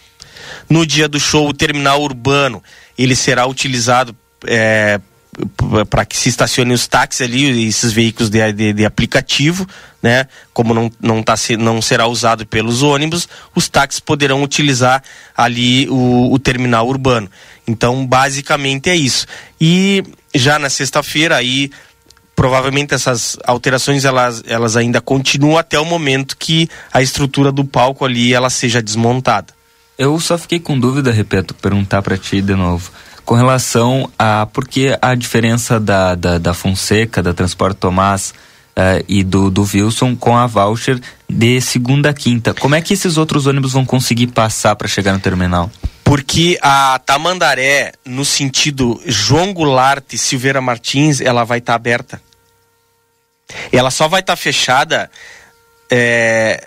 No 0.70 0.86
dia 0.86 1.08
do 1.08 1.18
show, 1.18 1.48
o 1.48 1.52
terminal 1.52 2.00
urbano, 2.00 2.62
ele 2.96 3.16
será 3.16 3.44
utilizado 3.44 4.14
é, 4.46 5.00
para 5.88 6.04
que 6.04 6.16
se 6.16 6.28
estacionem 6.28 6.72
os 6.72 6.86
táxis 6.86 7.22
ali, 7.22 7.66
esses 7.66 7.92
veículos 7.92 8.30
de, 8.30 8.52
de, 8.52 8.72
de, 8.72 8.84
aplicativo, 8.84 9.66
né? 10.02 10.26
Como 10.52 10.74
não, 10.74 10.90
não, 11.00 11.22
tá, 11.22 11.34
não 11.58 11.80
será 11.80 12.06
usado 12.06 12.46
pelos 12.46 12.82
ônibus, 12.82 13.28
os 13.54 13.68
táxis 13.68 14.00
poderão 14.00 14.42
utilizar 14.42 15.02
ali 15.36 15.88
o, 15.88 16.32
o 16.32 16.38
terminal 16.38 16.88
urbano. 16.88 17.30
Então, 17.66 18.06
basicamente 18.06 18.90
é 18.90 18.96
isso. 18.96 19.26
E 19.60 20.02
já 20.34 20.58
na 20.58 20.70
sexta-feira 20.70 21.36
aí 21.36 21.70
provavelmente 22.34 22.94
essas 22.94 23.36
alterações 23.44 24.04
elas, 24.04 24.44
elas 24.46 24.76
ainda 24.76 25.00
continuam 25.00 25.58
até 25.58 25.76
o 25.76 25.84
momento 25.84 26.36
que 26.36 26.68
a 26.92 27.02
estrutura 27.02 27.50
do 27.50 27.64
palco 27.64 28.04
ali 28.04 28.32
ela 28.32 28.48
seja 28.48 28.80
desmontada. 28.80 29.52
Eu 29.98 30.20
só 30.20 30.38
fiquei 30.38 30.60
com 30.60 30.78
dúvida, 30.78 31.10
repito, 31.10 31.52
perguntar 31.52 32.00
para 32.00 32.16
ti 32.16 32.40
de 32.40 32.54
novo 32.54 32.92
com 33.28 33.34
relação 33.34 34.10
a 34.18 34.46
por 34.46 34.66
que 34.66 34.96
a 35.02 35.14
diferença 35.14 35.78
da, 35.78 36.14
da, 36.14 36.38
da 36.38 36.54
Fonseca, 36.54 37.22
da 37.22 37.34
Transporte 37.34 37.76
Tomás 37.76 38.32
uh, 38.70 39.04
e 39.06 39.22
do, 39.22 39.50
do 39.50 39.68
Wilson 39.70 40.16
com 40.16 40.34
a 40.34 40.46
voucher 40.46 40.98
de 41.28 41.60
segunda 41.60 42.08
a 42.08 42.14
quinta. 42.14 42.54
Como 42.54 42.74
é 42.74 42.80
que 42.80 42.94
esses 42.94 43.18
outros 43.18 43.46
ônibus 43.46 43.74
vão 43.74 43.84
conseguir 43.84 44.28
passar 44.28 44.74
para 44.76 44.88
chegar 44.88 45.12
no 45.12 45.20
terminal? 45.20 45.70
Porque 46.02 46.58
a 46.62 46.98
Tamandaré, 47.04 47.92
no 48.02 48.24
sentido 48.24 48.98
João 49.04 49.52
Goulart 49.52 50.10
e 50.14 50.16
Silveira 50.16 50.62
Martins, 50.62 51.20
ela 51.20 51.44
vai 51.44 51.58
estar 51.58 51.74
tá 51.74 51.76
aberta. 51.76 52.22
Ela 53.70 53.90
só 53.90 54.08
vai 54.08 54.20
estar 54.20 54.36
tá 54.36 54.36
fechada 54.38 55.10
é, 55.90 56.66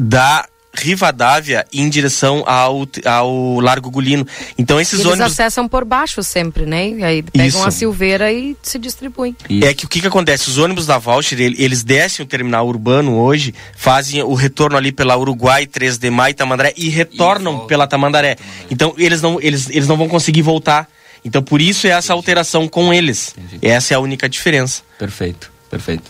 da 0.00 0.48
Rivadavia 0.72 1.66
em 1.72 1.88
direção 1.88 2.44
ao, 2.46 2.86
ao 3.04 3.60
Largo 3.60 3.90
Gulino. 3.90 4.26
Então 4.56 4.80
esses 4.80 5.00
Eles 5.00 5.06
ônibus 5.06 5.32
acessam 5.32 5.68
por 5.68 5.84
baixo 5.84 6.22
sempre, 6.22 6.64
né? 6.64 6.90
E 6.90 7.04
aí 7.04 7.22
pegam 7.22 7.46
Isso. 7.46 7.66
a 7.66 7.70
Silveira 7.70 8.32
e 8.32 8.56
se 8.62 8.78
distribuem. 8.78 9.36
Isso. 9.48 9.66
É 9.66 9.74
que 9.74 9.84
o 9.84 9.88
que, 9.88 10.00
que 10.00 10.06
acontece? 10.06 10.48
Os 10.48 10.58
ônibus 10.58 10.86
da 10.86 10.98
Voucher, 10.98 11.40
eles 11.40 11.82
descem 11.82 12.24
o 12.24 12.28
terminal 12.28 12.66
urbano 12.66 13.16
hoje, 13.16 13.54
fazem 13.76 14.22
o 14.22 14.34
retorno 14.34 14.76
ali 14.76 14.92
pela 14.92 15.16
Uruguai, 15.16 15.66
3 15.66 15.98
de 15.98 16.10
Maio, 16.10 16.34
Tamandaré 16.34 16.72
e 16.76 16.88
retornam 16.88 17.64
e 17.64 17.66
pela 17.66 17.86
Tamandaré. 17.86 18.36
Então 18.70 18.94
eles 18.96 19.20
não, 19.20 19.40
eles, 19.40 19.68
eles 19.70 19.88
não 19.88 19.96
vão 19.96 20.08
conseguir 20.08 20.42
voltar. 20.42 20.88
Então 21.24 21.42
por 21.42 21.60
isso 21.60 21.86
é 21.86 21.90
essa 21.90 22.12
alteração 22.12 22.68
com 22.68 22.94
eles. 22.94 23.34
Entendi. 23.36 23.66
Essa 23.66 23.94
é 23.94 23.96
a 23.96 24.00
única 24.00 24.28
diferença. 24.28 24.82
Perfeito, 24.98 25.50
perfeito. 25.68 26.04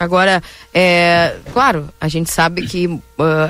Agora, 0.00 0.42
é, 0.72 1.36
claro, 1.52 1.90
a 2.00 2.08
gente 2.08 2.30
sabe 2.30 2.66
que 2.66 2.86
uh, 2.86 3.02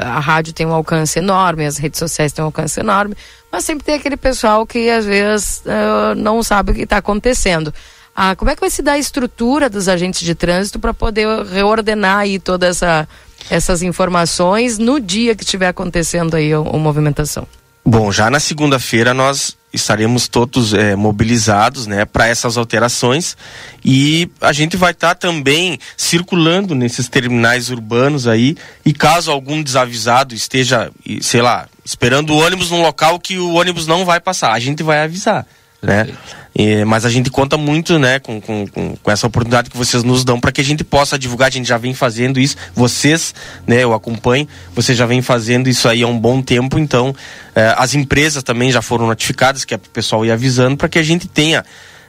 a 0.05 0.19
rádio 0.19 0.53
tem 0.53 0.67
um 0.67 0.75
alcance 0.75 1.17
enorme, 1.17 1.65
as 1.65 1.79
redes 1.79 2.01
sociais 2.01 2.33
têm 2.33 2.43
um 2.43 2.47
alcance 2.47 2.81
enorme, 2.81 3.15
mas 3.53 3.65
sempre 3.65 3.85
tem 3.85 3.95
aquele 3.95 4.17
pessoal 4.17 4.67
que 4.67 4.91
às 4.91 5.05
vezes 5.05 5.63
uh, 5.65 6.17
não 6.17 6.43
sabe 6.43 6.73
o 6.73 6.75
que 6.75 6.83
está 6.83 6.97
acontecendo. 6.97 7.73
Ah, 8.17 8.35
como 8.35 8.51
é 8.51 8.57
que 8.57 8.61
vai 8.61 8.69
se 8.69 8.83
dar 8.83 8.95
a 8.95 8.99
estrutura 8.99 9.71
dos 9.71 9.89
agentes 9.89 10.23
de 10.23 10.35
trânsito 10.35 10.81
para 10.81 10.93
poder 10.93 11.29
reordenar 11.45 12.19
aí 12.19 12.41
todas 12.41 12.79
essa, 12.79 13.09
essas 13.49 13.81
informações 13.81 14.77
no 14.77 14.99
dia 14.99 15.37
que 15.37 15.45
estiver 15.45 15.69
acontecendo 15.69 16.35
aí 16.35 16.53
a, 16.53 16.59
a 16.59 16.79
movimentação? 16.79 17.47
Bom, 17.85 18.11
já 18.11 18.29
na 18.29 18.41
segunda-feira 18.41 19.15
nós 19.15 19.57
estaremos 19.73 20.29
todos 20.29 20.73
é, 20.73 20.97
mobilizados 20.97 21.87
né, 21.87 22.05
para 22.05 22.27
essas 22.27 22.57
alterações 22.57 23.37
e 23.85 24.29
a 24.41 24.53
gente 24.53 24.77
vai 24.77 24.93
estar 24.93 25.11
tá 25.11 25.15
também 25.15 25.79
circulando 25.97 26.75
nesses 26.75 27.09
terminais 27.09 27.71
urbanos 27.71 28.27
aí 28.27 28.57
e 28.85 28.93
caso 28.93 29.31
algum 29.31 29.63
desavisado 29.63 30.35
esteja, 30.35 30.91
sei 31.21 31.43
lá, 31.43 31.69
esperando 31.85 32.31
o 32.31 32.39
ônibus 32.39 32.71
num 32.71 32.83
local 32.83 33.19
que 33.19 33.39
o 33.39 33.55
ônibus 33.55 33.87
não 33.87 34.05
vai 34.05 34.21
passar, 34.21 34.53
a 34.53 34.61
gente 34.61 34.83
vai 34.83 35.03
avisar. 35.03 35.47
Né? 35.83 36.09
E, 36.55 36.85
mas 36.85 37.05
a 37.05 37.09
gente 37.09 37.31
conta 37.31 37.57
muito 37.57 37.99
né, 37.99 38.19
com, 38.19 38.41
com, 38.41 38.67
com, 38.67 39.11
essa 39.11 39.27
oportunidade 39.27 39.71
que 39.71 39.77
vocês 39.77 40.03
nos 40.03 40.25
dão 40.25 40.39
para 40.39 40.53
que 40.53 40.61
a 40.61 40.65
gente 40.65 40.85
possa 40.85 41.19
divulgar. 41.19 41.49
A 41.49 41.51
gente 41.51 41.67
já 41.67 41.79
vem 41.79 41.95
fazendo 41.95 42.39
isso, 42.39 42.57
vocês, 42.75 43.35
né, 43.67 43.83
eu 43.83 43.95
acompanho, 43.95 44.47
vocês 44.75 44.97
já 44.99 45.07
vem 45.07 45.23
fazendo 45.23 45.69
isso 45.69 45.89
aí 45.89 46.03
há 46.03 46.07
um 46.07 46.19
bom 46.19 46.43
tempo. 46.43 46.79
Então, 46.79 47.15
eh, 47.55 47.75
as 47.79 47.95
empresas 47.95 48.43
também 48.43 48.71
já 48.71 48.83
foram 48.83 49.07
notificadas, 49.07 49.65
que 49.65 49.73
é 49.73 49.77
o 49.77 49.81
pessoal 49.81 50.25
ir 50.25 50.33
avisando, 50.33 50.77
para 50.77 50.89
que 50.89 50.99
a 50.99 51.03
gente 51.03 51.29
tenha 51.29 51.65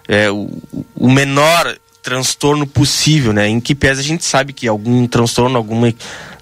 eh, 0.08 0.30
o, 0.32 0.50
o 0.96 1.10
menor 1.10 1.78
transtorno 2.02 2.66
possível, 2.66 3.32
né? 3.32 3.48
Em 3.48 3.60
que 3.60 3.76
pese 3.76 4.02
a 4.02 4.04
gente 4.04 4.26
sabe 4.26 4.54
que 4.54 4.68
algum 4.68 5.06
transtorno, 5.08 5.56
alguma, 5.56 5.94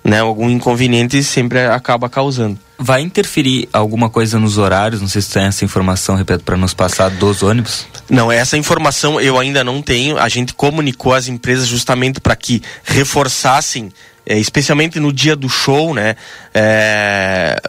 né, 0.04 0.20
algum 0.20 0.50
inconveniente 0.50 1.24
sempre 1.24 1.66
acaba 1.66 2.10
causando. 2.10 2.58
Vai 2.78 3.02
interferir 3.02 3.68
alguma 3.74 4.10
coisa 4.10 4.40
nos 4.40 4.58
horários? 4.58 5.02
Não 5.02 5.08
sei 5.08 5.22
se 5.22 5.32
tem 5.32 5.44
essa 5.44 5.66
informação, 5.66 6.16
repito, 6.16 6.44
para 6.44 6.56
nos 6.56 6.74
passar 6.74 7.10
dos 7.10 7.44
ônibus. 7.44 7.86
Não, 8.10 8.32
essa 8.32 8.58
informação 8.58 9.20
eu 9.20 9.38
ainda 9.38 9.64
não 9.64 9.82
tenho. 9.82 10.18
A 10.18 10.30
gente 10.30 10.54
comunicou 10.54 11.14
às 11.14 11.28
empresas 11.28 11.68
justamente 11.68 12.22
para 12.22 12.36
que 12.36 12.62
reforçassem 12.84 13.92
é, 14.26 14.38
especialmente 14.38 15.00
no 15.00 15.12
dia 15.12 15.36
do 15.36 15.50
show, 15.50 15.94
né? 15.94 16.16
É, 16.54 17.60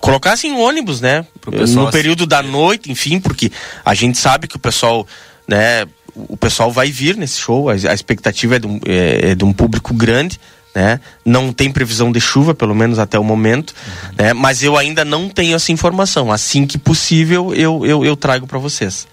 colocassem 0.00 0.56
ônibus, 0.56 1.00
né? 1.00 1.26
No 1.74 1.90
período 1.90 2.26
da 2.26 2.42
noite, 2.42 2.90
enfim, 2.90 3.20
porque 3.20 3.52
a 3.84 3.94
gente 3.94 4.16
sabe 4.16 4.48
que 4.48 4.56
o 4.56 4.58
pessoal, 4.58 5.06
né? 5.46 5.86
O 6.14 6.36
pessoal 6.36 6.72
vai 6.72 6.90
vir 6.90 7.16
nesse 7.16 7.38
show, 7.38 7.68
a, 7.68 7.74
a 7.74 7.94
expectativa 7.94 8.56
é 8.56 8.58
de, 8.58 8.66
um, 8.66 8.80
é, 8.86 9.30
é 9.32 9.34
de 9.34 9.44
um 9.44 9.52
público 9.52 9.92
grande 9.92 10.40
né? 10.76 11.00
Não 11.24 11.54
tem 11.54 11.72
previsão 11.72 12.12
de 12.12 12.20
chuva, 12.20 12.54
pelo 12.54 12.74
menos 12.74 12.98
até 12.98 13.18
o 13.18 13.24
momento, 13.24 13.70
uhum. 13.70 14.14
né? 14.18 14.32
Mas 14.34 14.62
eu 14.62 14.76
ainda 14.76 15.06
não 15.06 15.26
tenho 15.26 15.56
essa 15.56 15.72
informação. 15.72 16.30
Assim 16.30 16.66
que 16.66 16.76
possível, 16.76 17.54
eu, 17.54 17.86
eu, 17.86 18.04
eu 18.04 18.14
trago 18.14 18.46
para 18.46 18.58
vocês. 18.58 19.08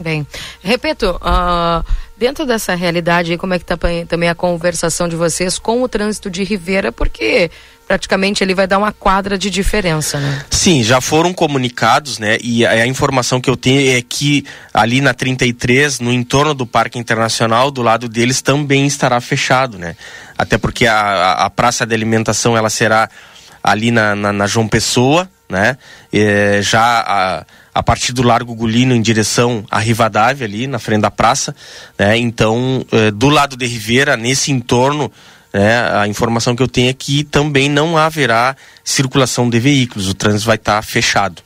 Bem, 0.00 0.26
repito, 0.60 1.10
uh, 1.22 1.86
dentro 2.20 2.44
dessa 2.44 2.74
realidade, 2.74 3.38
como 3.38 3.54
é 3.54 3.58
que 3.58 3.64
está 3.64 3.78
também 4.06 4.28
a 4.28 4.34
conversação 4.34 5.08
de 5.08 5.16
vocês 5.16 5.58
com 5.58 5.82
o 5.82 5.88
trânsito 5.88 6.28
de 6.28 6.44
Rivera, 6.44 6.92
porque 6.92 7.50
praticamente 7.88 8.44
ele 8.44 8.54
vai 8.54 8.66
dar 8.66 8.76
uma 8.76 8.92
quadra 8.92 9.38
de 9.38 9.48
diferença, 9.48 10.20
né? 10.20 10.44
Sim, 10.50 10.82
já 10.82 11.00
foram 11.00 11.32
comunicados, 11.32 12.18
né? 12.18 12.36
E 12.42 12.66
a, 12.66 12.72
a, 12.72 12.86
informação 12.86 13.40
que 13.40 13.48
eu 13.48 13.56
tenho 13.56 13.96
é 13.96 14.02
que 14.02 14.44
ali 14.72 15.00
na 15.00 15.14
33, 15.14 15.98
no 16.00 16.12
entorno 16.12 16.52
do 16.52 16.66
Parque 16.66 16.98
Internacional, 16.98 17.70
do 17.70 17.80
lado 17.80 18.06
deles 18.06 18.42
também 18.42 18.86
estará 18.86 19.18
fechado, 19.22 19.78
né? 19.78 19.96
Até 20.36 20.58
porque 20.58 20.86
a, 20.86 21.32
a, 21.32 21.48
praça 21.48 21.86
de 21.86 21.94
alimentação 21.94 22.54
ela 22.54 22.68
será 22.68 23.08
ali 23.64 23.90
na, 23.90 24.14
na, 24.14 24.30
na 24.30 24.46
João 24.46 24.68
Pessoa, 24.68 25.26
né? 25.48 25.78
É, 26.12 26.60
já 26.62 26.82
a, 27.00 27.46
a 27.74 27.82
partir 27.82 28.12
do 28.12 28.22
Largo 28.22 28.54
Gulino 28.54 28.94
em 28.94 29.02
direção 29.02 29.64
à 29.70 29.78
Rivadavia 29.78 30.46
ali 30.46 30.66
na 30.66 30.78
frente 30.78 31.02
da 31.02 31.10
praça, 31.10 31.54
né? 31.98 32.16
Então, 32.16 32.84
é, 32.90 33.10
do 33.10 33.28
lado 33.28 33.56
de 33.56 33.66
Rivera, 33.66 34.16
nesse 34.16 34.50
entorno 34.50 35.10
é, 35.52 35.76
a 35.94 36.06
informação 36.06 36.54
que 36.54 36.62
eu 36.62 36.68
tenho 36.68 36.90
é 36.90 36.92
que 36.92 37.24
também 37.24 37.68
não 37.68 37.96
haverá 37.96 38.56
circulação 38.84 39.50
de 39.50 39.58
veículos, 39.58 40.08
o 40.08 40.14
trânsito 40.14 40.46
vai 40.46 40.56
estar 40.56 40.76
tá 40.76 40.82
fechado. 40.82 41.42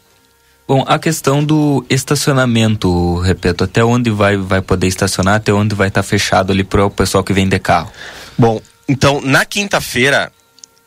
Bom, 0.66 0.82
a 0.86 0.98
questão 0.98 1.44
do 1.44 1.84
estacionamento, 1.90 3.18
repito, 3.18 3.64
até 3.64 3.84
onde 3.84 4.10
vai, 4.10 4.36
vai 4.36 4.62
poder 4.62 4.86
estacionar, 4.86 5.34
até 5.34 5.52
onde 5.52 5.74
vai 5.74 5.88
estar 5.88 6.02
tá 6.02 6.08
fechado 6.08 6.52
ali 6.52 6.64
para 6.64 6.86
o 6.86 6.90
pessoal 6.90 7.22
que 7.22 7.34
vem 7.34 7.46
de 7.46 7.58
carro? 7.58 7.90
Bom, 8.36 8.60
então 8.88 9.20
na 9.20 9.44
quinta-feira, 9.44 10.32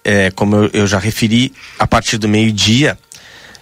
é, 0.03 0.31
como 0.31 0.55
eu, 0.55 0.69
eu, 0.73 0.87
já 0.87 0.97
referi, 0.97 1.53
a 1.77 1.85
partir 1.85 2.17
do 2.17 2.27
meio-dia, 2.27 2.97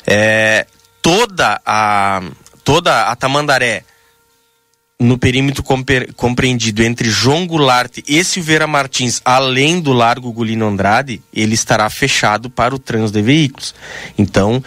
é, 0.07 0.65
toda 1.05 1.61
a 1.63 2.19
toda 2.63 3.03
a 3.03 3.15
Tamandaré 3.15 3.83
no 4.99 5.19
perímetro 5.19 5.63
compreendido 6.15 6.81
entre 6.81 7.11
João 7.11 7.45
Goulart 7.45 7.99
e 8.07 8.23
Silveira 8.23 8.65
Martins, 8.65 9.21
além 9.23 9.79
do 9.79 9.93
Largo 9.93 10.31
Gulino 10.31 10.65
Andrade, 10.67 11.21
ele 11.31 11.53
estará 11.53 11.87
fechado 11.91 12.49
para 12.49 12.73
o 12.73 12.79
trânsito 12.79 13.19
de 13.19 13.23
veículos. 13.23 13.75
Então, 14.17 14.63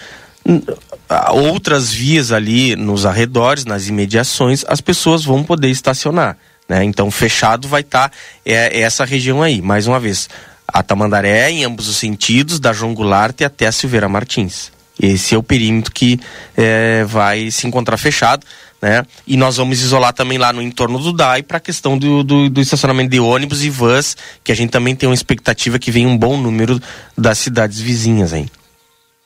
outras 1.32 1.92
vias 1.92 2.30
ali 2.30 2.76
nos 2.76 3.04
arredores, 3.04 3.64
nas 3.64 3.88
imediações, 3.88 4.64
as 4.68 4.80
pessoas 4.80 5.24
vão 5.24 5.42
poder 5.42 5.70
estacionar. 5.70 6.36
Né? 6.68 6.84
Então, 6.84 7.10
fechado 7.10 7.66
vai 7.66 7.80
estar 7.80 8.10
tá, 8.10 8.16
é, 8.46 8.78
é, 8.78 8.80
essa 8.82 9.04
região 9.04 9.42
aí. 9.42 9.60
Mais 9.60 9.88
uma 9.88 9.98
vez, 9.98 10.28
a 10.68 10.84
Tamandaré, 10.84 11.50
em 11.50 11.64
ambos 11.64 11.88
os 11.88 11.96
sentidos, 11.96 12.60
da 12.60 12.72
João 12.72 12.94
Goulart 12.94 13.40
até 13.40 13.66
a 13.66 13.72
Silveira 13.72 14.08
Martins. 14.08 14.77
Esse 15.00 15.34
é 15.34 15.38
o 15.38 15.42
perímetro 15.42 15.92
que 15.92 16.18
é, 16.56 17.04
vai 17.04 17.50
se 17.50 17.66
encontrar 17.66 17.96
fechado 17.96 18.44
né? 18.80 19.04
E 19.26 19.36
nós 19.36 19.56
vamos 19.56 19.80
isolar 19.80 20.12
também 20.12 20.38
lá 20.38 20.52
no 20.52 20.62
entorno 20.62 20.98
do 20.98 21.12
DAI 21.12 21.42
para 21.42 21.58
a 21.58 21.60
questão 21.60 21.98
do, 21.98 22.22
do, 22.22 22.48
do, 22.48 22.60
estacionamento 22.60 23.10
de 23.10 23.20
ônibus 23.20 23.64
e 23.64 23.70
vans, 23.70 24.16
que 24.42 24.52
a 24.52 24.54
gente 24.54 24.70
também 24.70 24.94
tem 24.94 25.08
uma 25.08 25.14
expectativa 25.14 25.78
que 25.78 25.90
venha 25.90 26.08
um 26.08 26.16
bom 26.16 26.36
número 26.36 26.80
das 27.16 27.38
cidades 27.38 27.80
vizinhas 27.80 28.32
aí. 28.32 28.48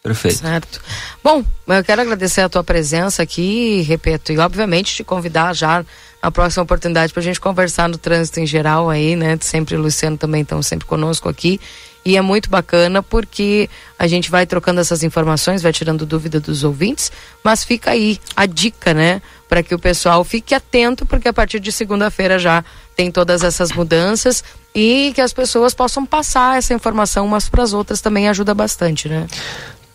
Perfeito. 0.02 0.38
Certo. 0.38 0.80
Bom, 1.22 1.44
eu 1.68 1.84
quero 1.84 2.02
agradecer 2.02 2.40
a 2.40 2.48
tua 2.48 2.64
presença 2.64 3.22
aqui, 3.22 3.82
repito, 3.82 4.32
e 4.32 4.38
obviamente 4.38 4.96
te 4.96 5.04
convidar 5.04 5.54
já 5.54 5.84
na 6.20 6.30
próxima 6.30 6.64
oportunidade 6.64 7.12
para 7.12 7.20
a 7.20 7.24
gente 7.24 7.38
conversar 7.38 7.88
no 7.88 7.96
trânsito 7.98 8.40
em 8.40 8.46
geral 8.46 8.90
aí, 8.90 9.14
né? 9.14 9.38
Sempre 9.40 9.76
o 9.76 9.80
Luciano 9.80 10.16
também 10.16 10.42
estão 10.42 10.60
sempre 10.60 10.86
conosco 10.86 11.28
aqui 11.28 11.60
e 12.04 12.16
é 12.16 12.20
muito 12.20 12.50
bacana 12.50 13.02
porque 13.02 13.68
a 13.98 14.06
gente 14.06 14.30
vai 14.30 14.46
trocando 14.46 14.80
essas 14.80 15.02
informações, 15.02 15.62
vai 15.62 15.72
tirando 15.72 16.04
dúvida 16.04 16.40
dos 16.40 16.64
ouvintes, 16.64 17.12
mas 17.42 17.64
fica 17.64 17.92
aí 17.92 18.18
a 18.34 18.46
dica, 18.46 18.92
né? 18.92 19.22
Para 19.48 19.62
que 19.62 19.74
o 19.74 19.78
pessoal 19.78 20.24
fique 20.24 20.54
atento, 20.54 21.06
porque 21.06 21.28
a 21.28 21.32
partir 21.32 21.60
de 21.60 21.70
segunda-feira 21.70 22.38
já 22.38 22.64
tem 22.96 23.10
todas 23.10 23.42
essas 23.42 23.72
mudanças 23.72 24.42
e 24.74 25.12
que 25.14 25.20
as 25.20 25.32
pessoas 25.32 25.74
possam 25.74 26.04
passar 26.04 26.58
essa 26.58 26.74
informação 26.74 27.26
umas 27.26 27.48
para 27.48 27.62
as 27.62 27.72
outras 27.72 28.00
também 28.00 28.28
ajuda 28.28 28.54
bastante, 28.54 29.08
né? 29.08 29.26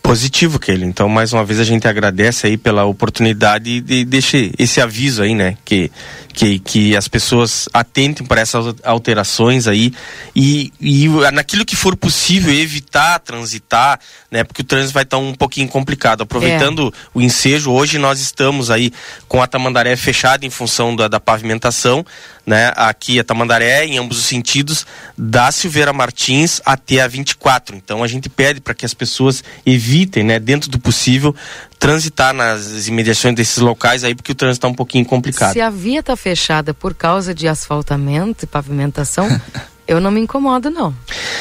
Positivo, 0.02 0.58
Kelly. 0.58 0.86
Então, 0.86 1.08
mais 1.08 1.32
uma 1.32 1.44
vez, 1.44 1.60
a 1.60 1.64
gente 1.64 1.86
agradece 1.86 2.46
aí 2.46 2.56
pela 2.56 2.84
oportunidade 2.84 3.84
e 3.86 4.04
deixa 4.04 4.38
esse 4.58 4.80
aviso 4.80 5.22
aí, 5.22 5.34
né? 5.34 5.56
Que, 5.64 5.90
que, 6.32 6.58
que 6.60 6.96
as 6.96 7.08
pessoas 7.08 7.68
atentem 7.74 8.26
para 8.26 8.40
essas 8.40 8.74
alterações 8.84 9.66
aí 9.66 9.92
e, 10.34 10.72
e 10.80 11.08
naquilo 11.32 11.64
que 11.64 11.76
for 11.76 11.96
possível 11.96 12.54
evitar 12.54 13.18
transitar, 13.18 14.00
né? 14.30 14.44
Porque 14.44 14.62
o 14.62 14.64
trânsito 14.64 14.94
vai 14.94 15.02
estar 15.02 15.18
um 15.18 15.34
pouquinho 15.34 15.68
complicado. 15.68 16.22
Aproveitando 16.22 16.94
é. 16.94 17.08
o 17.12 17.20
ensejo, 17.20 17.70
hoje 17.70 17.98
nós 17.98 18.20
estamos 18.20 18.70
aí 18.70 18.92
com 19.26 19.42
a 19.42 19.46
Tamandaré 19.46 19.94
fechada 19.96 20.46
em 20.46 20.50
função 20.50 20.96
da, 20.96 21.08
da 21.08 21.20
pavimentação, 21.20 22.06
né? 22.48 22.72
Aqui 22.74 23.20
a 23.20 23.24
Tamandaré, 23.24 23.84
em 23.84 23.98
ambos 23.98 24.18
os 24.18 24.24
sentidos, 24.24 24.86
da 25.16 25.52
Silveira 25.52 25.92
Martins 25.92 26.62
até 26.64 27.02
a 27.02 27.06
24. 27.06 27.76
Então 27.76 28.02
a 28.02 28.06
gente 28.06 28.30
pede 28.30 28.58
para 28.58 28.74
que 28.74 28.86
as 28.86 28.94
pessoas 28.94 29.44
evitem, 29.66 30.24
né, 30.24 30.38
dentro 30.38 30.70
do 30.70 30.78
possível, 30.78 31.36
transitar 31.78 32.32
nas 32.32 32.88
imediações 32.88 33.34
desses 33.34 33.58
locais 33.58 34.02
aí, 34.02 34.14
porque 34.14 34.32
o 34.32 34.34
trânsito 34.34 34.66
está 34.66 34.68
um 34.68 34.74
pouquinho 34.74 35.04
complicado. 35.04 35.52
Se 35.52 35.60
a 35.60 35.68
via 35.68 36.00
está 36.00 36.16
fechada 36.16 36.72
por 36.72 36.94
causa 36.94 37.34
de 37.34 37.46
asfaltamento 37.46 38.46
e 38.46 38.48
pavimentação, 38.48 39.28
eu 39.88 40.02
não 40.02 40.10
me 40.10 40.20
incomodo, 40.20 40.70
não. 40.70 40.94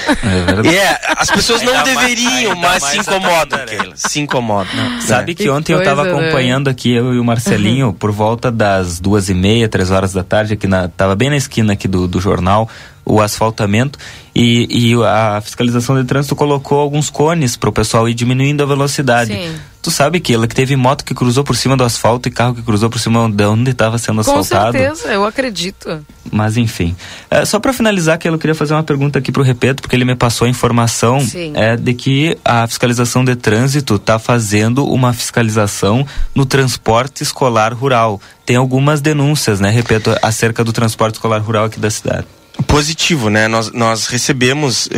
É, 0.07 0.71
é 0.73 0.99
as 1.17 1.29
pessoas 1.29 1.61
não 1.61 1.83
deveriam, 1.83 2.55
mas 2.55 2.81
se 2.81 2.97
incomodam, 2.97 3.65
Keila. 3.65 3.93
Se 3.95 4.19
incomodam. 4.21 4.73
Não, 4.73 5.01
sabe 5.01 5.35
que, 5.35 5.43
que 5.43 5.49
ontem 5.49 5.73
eu 5.73 5.79
estava 5.79 6.05
né? 6.05 6.11
acompanhando 6.11 6.69
aqui, 6.69 6.93
eu 6.93 7.13
e 7.13 7.19
o 7.19 7.25
Marcelinho, 7.25 7.91
por 7.91 8.09
volta 8.09 8.49
das 8.49 9.01
duas 9.01 9.27
e 9.27 9.33
meia, 9.33 9.67
três 9.67 9.91
horas 9.91 10.13
da 10.13 10.23
tarde, 10.23 10.53
aqui 10.53 10.65
na, 10.65 10.87
tava 10.87 11.13
bem 11.13 11.29
na 11.29 11.35
esquina 11.35 11.73
aqui 11.73 11.89
do, 11.89 12.07
do 12.07 12.21
jornal, 12.21 12.69
o 13.05 13.19
asfaltamento 13.19 13.99
e, 14.33 14.93
e 14.93 15.03
a 15.03 15.41
fiscalização 15.41 15.99
de 15.99 16.07
trânsito 16.07 16.35
colocou 16.35 16.79
alguns 16.79 17.09
cones 17.09 17.57
para 17.57 17.69
o 17.69 17.73
pessoal 17.73 18.07
ir 18.07 18.13
diminuindo 18.13 18.63
a 18.63 18.65
velocidade. 18.65 19.33
Sim. 19.33 19.55
Tu 19.88 19.91
sabe 19.91 20.19
que 20.19 20.34
ela 20.34 20.49
que 20.49 20.53
teve 20.53 20.76
moto 20.76 21.05
que 21.05 21.14
cruzou 21.14 21.45
por 21.45 21.55
cima 21.55 21.77
do 21.77 21.81
asfalto 21.85 22.27
e 22.27 22.31
carro 22.31 22.53
que 22.53 22.61
cruzou 22.61 22.89
por 22.89 22.99
cima 22.99 23.31
de 23.31 23.45
onde 23.45 23.72
estava 23.72 23.97
sendo 23.97 24.19
asfaltado. 24.19 24.77
Com 24.77 24.84
certeza, 24.84 25.14
eu 25.14 25.23
acredito. 25.23 26.05
Mas 26.30 26.57
enfim, 26.57 26.93
é, 27.31 27.45
só 27.45 27.57
para 27.57 27.72
finalizar 27.72 28.18
que 28.18 28.27
eu 28.27 28.38
queria 28.38 28.53
fazer 28.53 28.73
uma 28.73 28.84
pergunta 28.84 29.18
aqui 29.18 29.31
para 29.31 29.41
o 29.41 29.45
Repeto, 29.45 29.81
porque 29.81 29.95
ele 29.95 30.03
me 30.03 30.14
passou 30.14 30.45
a 30.45 30.49
informação 30.49 31.26
é, 31.53 31.77
de 31.77 31.93
que 31.93 32.38
a 32.43 32.68
fiscalização 32.68 33.23
de 33.23 33.34
trânsito 33.38 33.95
está 33.95 34.19
fazendo 34.19 34.85
uma 34.85 35.14
fiscalização 35.14 36.05
no 36.35 36.45
transporte 36.45 37.23
escolar 37.23 37.73
rural. 37.73 38.19
Tem 38.45 38.57
algumas 38.57 38.99
denúncias, 38.99 39.61
né, 39.61 39.69
Repeto, 39.69 40.14
acerca 40.22 40.65
do 40.65 40.73
transporte 40.73 41.14
escolar 41.14 41.39
rural 41.41 41.64
aqui 41.64 41.80
da 41.80 41.89
cidade. 41.89 42.27
Positivo, 42.65 43.29
né? 43.29 43.47
Nós, 43.47 43.71
nós 43.71 44.07
recebemos 44.07 44.88
uh, 44.88 44.89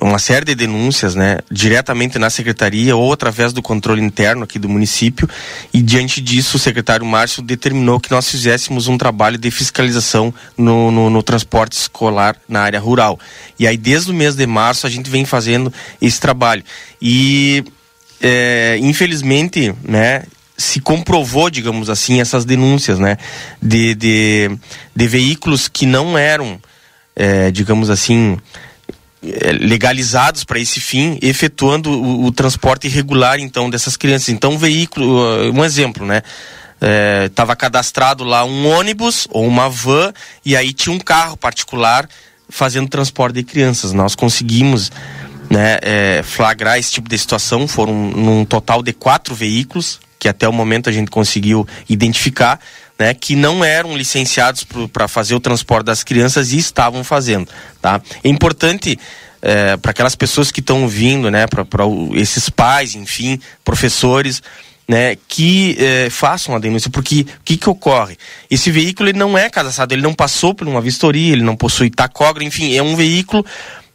uma 0.00 0.18
série 0.18 0.44
de 0.44 0.54
denúncias, 0.54 1.14
né? 1.14 1.38
Diretamente 1.50 2.18
na 2.18 2.28
secretaria 2.28 2.94
ou 2.94 3.12
através 3.12 3.52
do 3.52 3.62
controle 3.62 4.02
interno 4.02 4.44
aqui 4.44 4.58
do 4.58 4.68
município 4.68 5.28
e 5.72 5.80
diante 5.80 6.20
disso 6.20 6.56
o 6.56 6.60
secretário 6.60 7.06
Márcio 7.06 7.42
determinou 7.42 7.98
que 7.98 8.10
nós 8.10 8.28
fizéssemos 8.30 8.88
um 8.88 8.98
trabalho 8.98 9.38
de 9.38 9.50
fiscalização 9.50 10.34
no, 10.56 10.90
no, 10.90 11.08
no 11.08 11.22
transporte 11.22 11.72
escolar 11.72 12.36
na 12.48 12.60
área 12.60 12.78
rural. 12.78 13.18
E 13.58 13.66
aí 13.66 13.76
desde 13.76 14.10
o 14.10 14.14
mês 14.14 14.34
de 14.34 14.46
março 14.46 14.86
a 14.86 14.90
gente 14.90 15.08
vem 15.08 15.24
fazendo 15.24 15.72
esse 16.00 16.20
trabalho. 16.20 16.62
E 17.00 17.64
é, 18.20 18.78
infelizmente, 18.80 19.74
né? 19.82 20.24
se 20.56 20.80
comprovou, 20.80 21.50
digamos 21.50 21.90
assim, 21.90 22.20
essas 22.20 22.44
denúncias, 22.44 22.98
né, 22.98 23.16
de, 23.60 23.94
de, 23.96 24.50
de 24.94 25.08
veículos 25.08 25.66
que 25.66 25.86
não 25.86 26.16
eram 26.16 26.60
é, 27.14 27.50
digamos 27.50 27.90
assim, 27.90 28.38
é, 29.22 29.52
legalizados 29.52 30.44
para 30.44 30.58
esse 30.58 30.80
fim, 30.80 31.18
efetuando 31.22 31.90
o, 31.90 32.24
o, 32.24 32.32
transporte 32.32 32.86
irregular 32.86 33.38
então 33.38 33.70
dessas 33.70 33.96
crianças. 33.96 34.30
Então, 34.30 34.52
um 34.52 34.58
veículo, 34.58 35.20
uh, 35.20 35.52
um 35.52 35.64
exemplo, 35.64 36.04
né? 36.04 36.22
Estava 37.26 37.52
é, 37.52 37.56
cadastrado 37.56 38.24
lá 38.24 38.44
um 38.44 38.66
ônibus 38.66 39.28
ou 39.30 39.46
uma 39.46 39.68
van 39.68 40.12
e 40.44 40.56
aí 40.56 40.72
tinha 40.72 40.92
um 40.92 40.98
carro 40.98 41.36
particular 41.36 42.08
fazendo 42.48 42.88
transporte 42.88 43.36
de 43.36 43.44
crianças. 43.44 43.92
Nós 43.92 44.16
conseguimos 44.16 44.90
né, 45.48 45.78
é, 45.80 46.22
flagrar 46.24 46.80
esse 46.80 46.90
tipo 46.90 47.08
de 47.08 47.16
situação. 47.16 47.68
Foram 47.68 47.94
num 47.94 48.44
total 48.44 48.82
de 48.82 48.92
quatro 48.92 49.32
veículos 49.32 50.00
que 50.18 50.28
até 50.28 50.48
o 50.48 50.52
momento 50.52 50.88
a 50.88 50.92
gente 50.92 51.10
conseguiu 51.10 51.66
identificar 51.88 52.60
né, 52.98 53.14
que 53.14 53.34
não 53.34 53.64
eram 53.64 53.96
licenciados 53.96 54.64
para 54.92 55.08
fazer 55.08 55.34
o 55.34 55.40
transporte 55.40 55.86
das 55.86 56.04
crianças 56.04 56.52
e 56.52 56.58
estavam 56.58 57.02
fazendo. 57.02 57.48
Tá? 57.80 58.00
É 58.22 58.28
importante 58.28 58.98
é, 59.40 59.76
para 59.76 59.90
aquelas 59.90 60.14
pessoas 60.14 60.50
que 60.50 60.60
estão 60.60 60.86
vindo, 60.86 61.30
né, 61.30 61.46
para 61.46 61.66
esses 62.14 62.48
pais, 62.48 62.94
enfim, 62.94 63.40
professores, 63.64 64.42
né, 64.86 65.16
que 65.26 65.76
é, 65.78 66.10
façam 66.10 66.54
a 66.54 66.58
denúncia, 66.58 66.90
porque 66.90 67.22
o 67.22 67.42
que, 67.44 67.56
que 67.56 67.68
ocorre? 67.68 68.16
Esse 68.50 68.70
veículo 68.70 69.08
ele 69.08 69.18
não 69.18 69.36
é 69.36 69.48
cadastrado, 69.48 69.94
ele 69.94 70.02
não 70.02 70.14
passou 70.14 70.54
por 70.54 70.68
uma 70.68 70.80
vistoria, 70.80 71.32
ele 71.32 71.42
não 71.42 71.56
possui 71.56 71.90
tacógrafo, 71.90 72.46
enfim, 72.46 72.76
é 72.76 72.82
um 72.82 72.94
veículo 72.94 73.44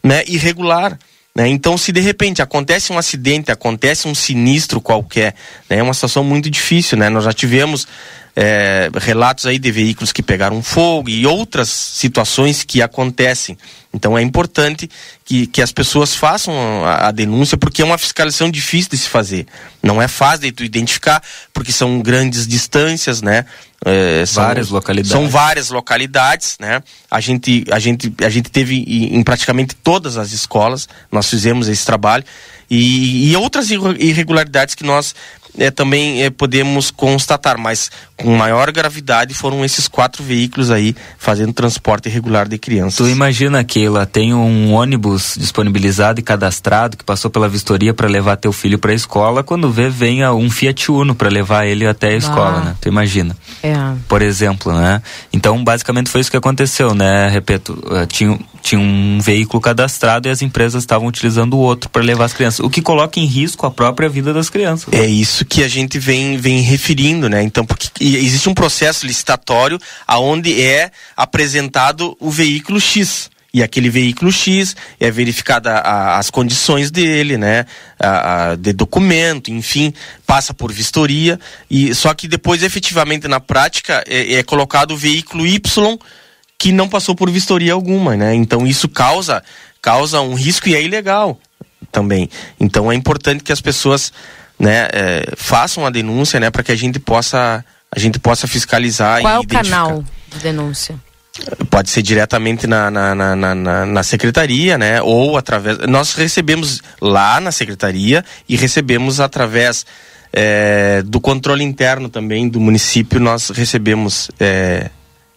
né, 0.04 0.24
irregular. 0.28 0.98
Né? 1.38 1.48
Então, 1.50 1.78
se 1.78 1.92
de 1.92 2.00
repente 2.00 2.42
acontece 2.42 2.92
um 2.92 2.98
acidente, 2.98 3.52
acontece 3.52 4.08
um 4.08 4.16
sinistro 4.16 4.82
qualquer, 4.82 5.36
né, 5.70 5.78
é 5.78 5.84
uma 5.84 5.94
situação 5.94 6.24
muito 6.24 6.50
difícil. 6.50 6.98
Né? 6.98 7.10
Nós 7.10 7.26
já 7.26 7.32
tivemos 7.32 7.88
é, 8.36 8.90
relatos 8.96 9.46
aí 9.46 9.60
de 9.60 9.72
veículos 9.72 10.12
que 10.12 10.24
pegaram 10.24 10.64
fogo 10.64 11.10
e 11.10 11.28
outras 11.28 11.70
situações 11.70 12.64
que 12.64 12.82
acontecem. 12.82 13.56
Então 13.98 14.18
é 14.18 14.22
importante 14.22 14.90
que, 15.26 15.48
que 15.48 15.62
as 15.62 15.72
pessoas 15.72 16.16
façam 16.16 16.54
a, 16.86 17.08
a, 17.08 17.12
denúncia, 17.12 17.58
porque 17.58 17.82
é 17.82 17.86
uma 17.86 17.98
fiscalização 17.98 18.50
difícil 18.50 18.92
de 18.92 18.98
se 18.98 19.10
fazer. 19.10 19.48
Não 19.82 20.02
é 20.02 20.08
fácil 20.08 20.42
de 20.42 20.52
tu 20.52 20.64
identificar, 20.64 21.22
porque 21.52 21.72
são 21.72 22.00
grandes 22.00 22.48
distâncias, 22.48 23.22
né? 23.22 23.46
É, 23.84 24.26
são, 24.26 24.44
várias 24.44 24.70
localidades. 24.70 25.12
São 25.12 25.28
várias 25.28 25.70
localidades, 25.70 26.58
né? 26.60 26.82
A 27.10 27.20
gente, 27.20 27.66
a 27.72 27.80
gente, 27.80 28.14
a 28.24 28.30
gente 28.30 28.50
teve 28.50 28.84
em 28.88 29.24
praticamente 29.24 29.76
todas 29.76 30.16
as 30.16 30.32
escolas, 30.32 30.88
nós 31.12 31.28
fizemos 31.30 31.68
esse 31.68 31.86
trabalho. 31.86 32.24
E, 32.70 33.32
e 33.32 33.36
outras 33.36 33.72
irregularidades 33.72 34.76
que 34.76 34.84
nós 34.84 35.16
é, 35.58 35.72
também 35.72 36.24
é, 36.24 36.30
podemos 36.30 36.92
constatar, 36.92 37.58
mas 37.58 37.90
com 38.18 38.36
maior 38.36 38.72
gravidade 38.72 39.34
foram 39.34 39.64
esses 39.64 39.88
quatro 39.88 40.24
veículos 40.24 40.72
aí 40.72 40.96
fazendo 41.18 41.54
transporte 41.54 42.10
irregular 42.10 42.48
de 42.48 42.58
crianças. 42.58 42.98
Tu 42.98 43.08
imagina, 43.08 43.64
Keila, 43.64 44.06
tem 44.06 44.34
um 44.34 44.74
ônibus 44.74 45.36
disponibilizado 45.38 46.20
e 46.20 46.24
cadastrado 46.24 46.98
que 46.98 47.04
passou 47.04 47.30
pela 47.30 47.48
vistoria 47.48 47.94
para 47.94 48.08
levar 48.08 48.36
teu 48.38 48.52
filho 48.52 48.80
para 48.80 48.92
a 48.92 48.96
escola, 48.96 49.44
quando 49.44 49.70
vê, 49.70 49.90
venha 49.90 50.34
um 50.34 50.50
Fiat 50.50 50.92
Uno 50.92 51.14
para 51.14 51.30
levar 51.30 51.66
ele 51.66 51.86
até 51.86 52.10
a 52.10 52.16
escola, 52.16 52.58
ah. 52.58 52.66
né? 52.66 52.76
Tu 52.82 52.88
imagina. 52.90 53.38
É. 53.62 53.76
Por 54.08 54.22
exemplo, 54.22 54.74
né? 54.74 55.02
Então, 55.32 55.64
basicamente 55.64 56.10
foi 56.10 56.22
isso 56.22 56.32
que 56.32 56.38
aconteceu, 56.38 56.96
né? 56.96 57.30
Repito, 57.30 57.82
eh, 57.92 58.06
tinha, 58.08 58.40
tinha 58.62 58.82
um 58.82 59.20
veículo 59.22 59.62
cadastrado 59.62 60.28
e 60.28 60.32
as 60.32 60.42
empresas 60.42 60.84
estavam 60.84 61.08
utilizando 61.08 61.54
o 61.54 61.60
outro 61.60 61.90
para 61.90 62.02
levar 62.02 62.26
as 62.26 62.34
crianças, 62.34 62.60
o 62.62 62.70
que 62.70 62.82
coloca 62.82 63.20
em 63.20 63.26
risco 63.26 63.66
a 63.66 63.72
própria 63.72 64.10
vida 64.10 64.34
das 64.34 64.50
crianças. 64.50 64.92
É 64.92 65.06
isso 65.06 65.46
que 65.46 65.64
a 65.64 65.68
gente 65.68 66.00
vem, 66.00 66.38
vem 66.38 66.62
referindo, 66.62 67.30
né? 67.30 67.44
Então, 67.44 67.66
porque 67.66 68.07
existe 68.16 68.50
um 68.50 68.54
processo 68.54 69.06
licitatório 69.06 69.80
aonde 70.08 70.62
é 70.62 70.92
apresentado 71.16 72.16
o 72.20 72.30
veículo 72.30 72.80
X. 72.80 73.30
E 73.54 73.64
aquele 73.64 73.90
veículo 73.90 74.32
X 74.32 74.76
é 75.00 75.10
verificada 75.10 75.80
as 75.80 76.30
condições 76.30 76.92
dele, 76.92 77.38
né? 77.38 77.66
A, 78.00 78.52
a, 78.52 78.56
de 78.56 78.72
documento, 78.74 79.50
enfim, 79.50 79.94
passa 80.28 80.54
por 80.54 80.72
vistoria. 80.72 81.40
e 81.72 81.96
Só 81.96 82.14
que 82.14 82.28
depois, 82.28 82.62
efetivamente, 82.62 83.28
na 83.28 83.40
prática, 83.40 84.04
é, 84.08 84.36
é 84.36 84.44
colocado 84.44 84.92
o 84.92 84.98
veículo 84.98 85.48
Y 85.48 85.98
que 86.58 86.72
não 86.72 86.90
passou 86.90 87.16
por 87.16 87.30
vistoria 87.30 87.74
alguma, 87.74 88.16
né? 88.18 88.34
Então 88.34 88.66
isso 88.66 88.90
causa, 88.90 89.44
causa 89.82 90.22
um 90.22 90.34
risco 90.34 90.68
e 90.68 90.76
é 90.76 90.84
ilegal 90.84 91.40
também. 91.92 92.30
Então 92.60 92.92
é 92.92 92.96
importante 92.96 93.44
que 93.44 93.52
as 93.52 93.62
pessoas 93.62 94.12
né, 94.60 94.88
é, 94.92 95.34
façam 95.36 95.86
a 95.86 95.90
denúncia, 95.90 96.40
né, 96.40 96.50
para 96.50 96.64
que 96.64 96.72
a 96.72 96.76
gente 96.76 97.00
possa 97.00 97.64
a 97.92 98.00
gente 98.00 98.20
possa 98.20 98.48
fiscalizar 98.48 99.22
Qual 99.22 99.34
e 99.34 99.36
é 99.36 99.40
o 99.40 99.48
canal 99.48 100.04
de 100.30 100.40
denúncia? 100.40 100.96
Pode 101.70 101.90
ser 101.90 102.02
diretamente 102.02 102.66
na, 102.66 102.90
na, 102.90 103.14
na, 103.14 103.36
na, 103.36 103.86
na 103.86 104.04
secretaria, 104.04 104.78
né? 104.78 105.02
Ou 105.02 105.38
através. 105.38 105.78
Nós 105.88 106.14
recebemos 106.16 106.82
lá 107.00 107.40
na 107.40 107.52
secretaria 107.52 108.26
e 108.50 108.56
recebemos 108.56 109.20
através 109.20 109.86
é, 110.34 111.04
do 111.04 111.22
controle 111.22 111.64
interno 111.64 112.10
também 112.10 112.50
do 112.50 112.60
município, 112.60 113.20
nós 113.20 113.50
recebemos. 113.50 114.32
É, 114.40 114.90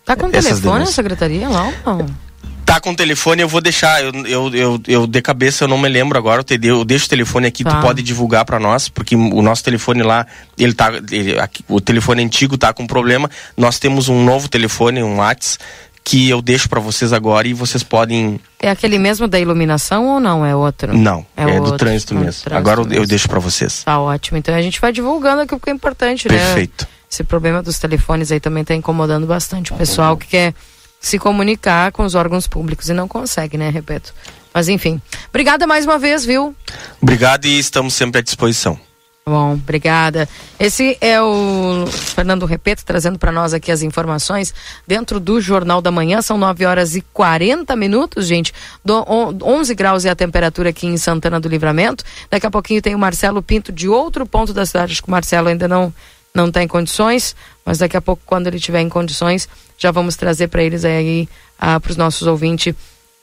tá 0.05 0.17
com 0.17 0.31
telefone 0.31 0.81
na 0.81 0.87
secretaria 0.87 1.49
lá 1.49 1.73
ou 1.85 1.99
não? 1.99 2.30
Tá 2.71 2.81
com 2.81 2.91
o 2.91 2.97
telefone, 2.97 3.43
eu 3.43 3.49
vou 3.49 3.61
deixar. 3.61 4.03
Eu, 4.03 4.13
eu, 4.27 4.55
eu, 4.55 4.83
eu, 4.87 5.07
de 5.07 5.21
cabeça 5.21 5.65
eu 5.65 5.69
não 5.69 5.77
me 5.77 5.89
lembro 5.89 6.17
agora. 6.17 6.45
Eu, 6.49 6.59
eu 6.63 6.85
deixo 6.85 7.07
o 7.07 7.09
telefone 7.09 7.49
aqui, 7.49 7.65
tá. 7.65 7.71
tu 7.71 7.81
pode 7.81 8.03
divulgar 8.03 8.45
para 8.45 8.61
nós, 8.61 8.89
porque 8.89 9.17
o 9.17 9.43
nosso 9.43 9.65
telefone 9.65 10.03
lá, 10.03 10.25
ele 10.57 10.73
tá. 10.73 10.93
Ele, 11.11 11.39
aqui, 11.41 11.65
o 11.69 11.81
telefone 11.81 12.23
antigo 12.23 12.57
tá 12.57 12.73
com 12.73 12.87
problema. 12.87 13.29
Nós 13.57 13.81
temos 13.81 14.09
um 14.09 14.25
novo 14.25 14.49
telefone, 14.49 15.03
um 15.03 15.17
Whats, 15.17 15.59
que 16.05 16.29
eu 16.29 16.41
deixo 16.41 16.69
para 16.69 16.79
vocês 16.79 17.13
agora 17.13 17.49
e 17.49 17.53
vocês 17.53 17.83
podem. 17.83 18.39
É 18.61 18.71
aquele 18.71 18.99
mesmo 18.99 19.27
da 19.27 19.41
iluminação 19.41 20.07
ou 20.07 20.21
não? 20.21 20.47
É 20.47 20.55
outro? 20.55 20.97
Não, 20.97 21.27
é, 21.37 21.43
é 21.43 21.61
do 21.61 21.77
trânsito 21.77 22.15
mesmo. 22.15 22.45
Trânsito 22.45 22.55
agora 22.55 22.85
mesmo. 22.85 22.95
eu 22.95 23.07
deixo 23.07 23.29
para 23.29 23.41
vocês. 23.41 23.83
Tá 23.83 24.01
ótimo. 24.01 24.39
Então 24.39 24.55
a 24.55 24.63
gente 24.63 24.81
vai 24.81 24.93
divulgando 24.93 25.43
aqui 25.43 25.57
porque 25.57 25.71
é 25.71 25.73
importante, 25.73 26.29
Perfeito. 26.29 26.47
né? 26.47 26.55
Perfeito. 26.55 26.89
Esse 27.11 27.25
problema 27.25 27.61
dos 27.61 27.81
telefones 27.81 28.31
aí 28.31 28.39
também 28.39 28.63
tá 28.63 28.73
incomodando 28.73 29.27
bastante 29.27 29.73
o 29.73 29.77
pessoal 29.77 30.17
que 30.17 30.29
quer 30.29 30.55
se 31.01 31.19
comunicar 31.19 31.91
com 31.91 32.05
os 32.05 32.15
órgãos 32.15 32.47
públicos 32.47 32.89
e 32.89 32.93
não 32.93 33.09
consegue, 33.09 33.57
né? 33.57 33.71
Repito. 33.71 34.15
Mas 34.53 34.69
enfim. 34.69 35.01
Obrigada 35.31 35.67
mais 35.67 35.85
uma 35.85 35.99
vez, 35.99 36.25
viu? 36.25 36.55
Obrigado 37.01 37.47
e 37.47 37.59
estamos 37.59 37.95
sempre 37.95 38.19
à 38.19 38.23
disposição. 38.23 38.79
Bom, 39.25 39.53
obrigada. 39.53 40.29
Esse 40.59 40.99
é 41.01 41.23
o 41.23 41.87
Fernando 41.87 42.47
Repeto 42.47 42.85
trazendo 42.85 43.19
para 43.19 43.31
nós 43.31 43.55
aqui 43.55 43.71
as 43.71 43.83
informações 43.83 44.53
dentro 44.87 45.21
do 45.21 45.41
Jornal 45.41 45.81
da 45.81 45.91
Manhã. 45.91 46.21
São 46.21 46.37
9 46.37 46.65
horas 46.65 46.97
e 46.97 47.01
40 47.13 47.77
minutos, 47.77 48.27
gente. 48.27 48.53
Do, 48.85 49.05
11 49.43 49.75
graus 49.75 50.05
é 50.05 50.11
a 50.11 50.17
temperatura 50.17 50.71
aqui 50.71 50.87
em 50.87 50.97
Santana 50.97 51.39
do 51.39 51.49
Livramento. 51.49 52.03
Daqui 52.29 52.47
a 52.47 52.51
pouquinho 52.51 52.83
tem 52.83 52.95
o 52.95 52.99
Marcelo 52.99 53.43
Pinto 53.43 53.71
de 53.71 53.89
outro 53.89 54.27
ponto 54.27 54.53
da 54.53 54.67
cidade. 54.67 54.93
Acho 54.93 55.03
que 55.03 55.09
o 55.09 55.13
Marcelo 55.13 55.49
ainda 55.49 55.69
não 55.69 55.95
não 56.35 56.49
está 56.49 56.63
em 56.63 56.69
condições, 56.69 57.35
mas 57.65 57.79
daqui 57.79 57.97
a 57.97 58.01
pouco, 58.01 58.23
quando 58.25 58.47
ele 58.47 58.57
estiver 58.57 58.81
em 58.81 58.89
condições, 58.89 59.49
já 59.77 59.91
vamos 59.91 60.17
trazer 60.17 60.49
para 60.49 60.63
eles 60.63 60.85
aí, 60.85 61.29
ah, 61.59 61.79
para 61.81 61.91
os 61.91 61.97
nossos 61.97 62.27
ouvintes, 62.27 62.75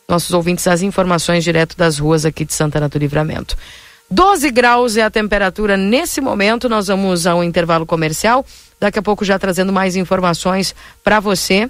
nossos 0.07 0.31
ouvintes, 0.31 0.67
as 0.67 0.81
informações 0.81 1.43
direto 1.43 1.77
das 1.77 1.99
ruas 1.99 2.25
aqui 2.25 2.45
de 2.45 2.53
Santana 2.53 2.87
do 2.87 2.97
Livramento. 2.97 3.57
12 4.09 4.49
graus 4.51 4.95
é 4.95 5.03
a 5.03 5.09
temperatura 5.09 5.75
nesse 5.75 6.21
momento. 6.21 6.69
Nós 6.69 6.87
vamos 6.87 7.27
ao 7.27 7.43
intervalo 7.43 7.85
comercial. 7.85 8.45
Daqui 8.79 8.99
a 8.99 9.01
pouco 9.01 9.25
já 9.25 9.37
trazendo 9.37 9.73
mais 9.73 9.95
informações 9.95 10.73
para 11.03 11.19
você. 11.19 11.69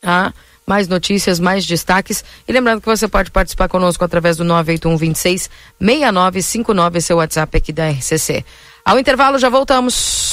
Tá? 0.00 0.34
Mais 0.66 0.88
notícias, 0.88 1.38
mais 1.38 1.64
destaques. 1.64 2.24
E 2.48 2.52
lembrando 2.52 2.80
que 2.80 2.86
você 2.86 3.06
pode 3.06 3.30
participar 3.30 3.68
conosco 3.68 4.04
através 4.04 4.36
do 4.36 4.42
981 4.42 4.96
26 4.96 5.50
6959, 5.78 7.00
seu 7.00 7.18
WhatsApp 7.18 7.56
aqui 7.56 7.72
da 7.72 7.88
RCC. 7.88 8.44
Ao 8.86 8.98
intervalo 8.98 9.38
já 9.38 9.48
voltamos. 9.48 10.30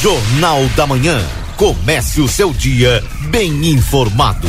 Jornal 0.00 0.64
da 0.76 0.86
Manhã. 0.86 1.20
Comece 1.56 2.20
o 2.20 2.28
seu 2.28 2.52
dia 2.52 3.02
bem 3.28 3.66
informado. 3.66 4.48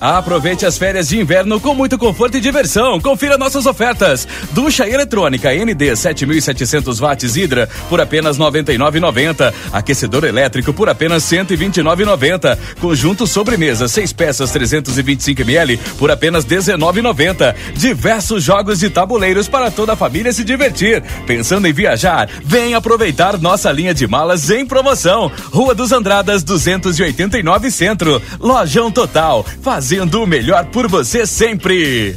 Aproveite 0.00 0.64
as 0.64 0.78
férias 0.78 1.08
de 1.08 1.18
inverno 1.18 1.60
com 1.60 1.74
muito 1.74 1.98
conforto 1.98 2.36
e 2.36 2.40
diversão. 2.40 3.00
Confira 3.00 3.36
nossas 3.36 3.66
ofertas. 3.66 4.26
Ducha 4.52 4.88
eletrônica 4.88 5.50
ND 5.52 5.94
7700 5.94 7.00
watts 7.00 7.36
Hidra 7.36 7.68
por 7.88 8.00
apenas 8.00 8.38
99,90. 8.38 9.52
Aquecedor 9.72 10.24
elétrico 10.24 10.72
por 10.72 10.88
apenas 10.88 11.22
129,90. 11.24 12.58
Conjunto 12.80 13.26
sobremesa 13.26 13.88
6 13.88 14.12
peças 14.12 14.50
325 14.52 15.42
ml 15.42 15.76
por 15.98 16.10
apenas 16.10 16.46
19,90. 16.46 17.54
Diversos 17.74 18.42
jogos 18.42 18.78
de 18.78 18.88
tabuleiros 18.90 19.48
para 19.48 19.70
toda 19.70 19.94
a 19.94 19.96
família 19.96 20.32
se 20.32 20.44
divertir. 20.44 21.02
Pensando 21.26 21.66
em 21.66 21.72
viajar? 21.72 22.28
Vem 22.44 22.74
aproveitar 22.74 23.38
nossa 23.38 23.70
linha 23.70 23.92
de 23.92 24.06
malas 24.06 24.50
em 24.50 24.64
promoção. 24.64 25.30
Rua 25.50 25.74
dos 25.74 25.92
Andradas 25.92 26.42
289 26.42 27.70
Centro. 27.70 28.22
Lojão 28.40 28.90
Total 28.90 29.25
fazendo 29.60 30.22
o 30.22 30.26
melhor 30.26 30.66
por 30.66 30.88
você 30.88 31.26
sempre. 31.26 32.16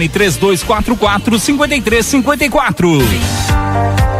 Fone 0.00 0.08
3244 0.08 1.38
5354. 1.38 4.19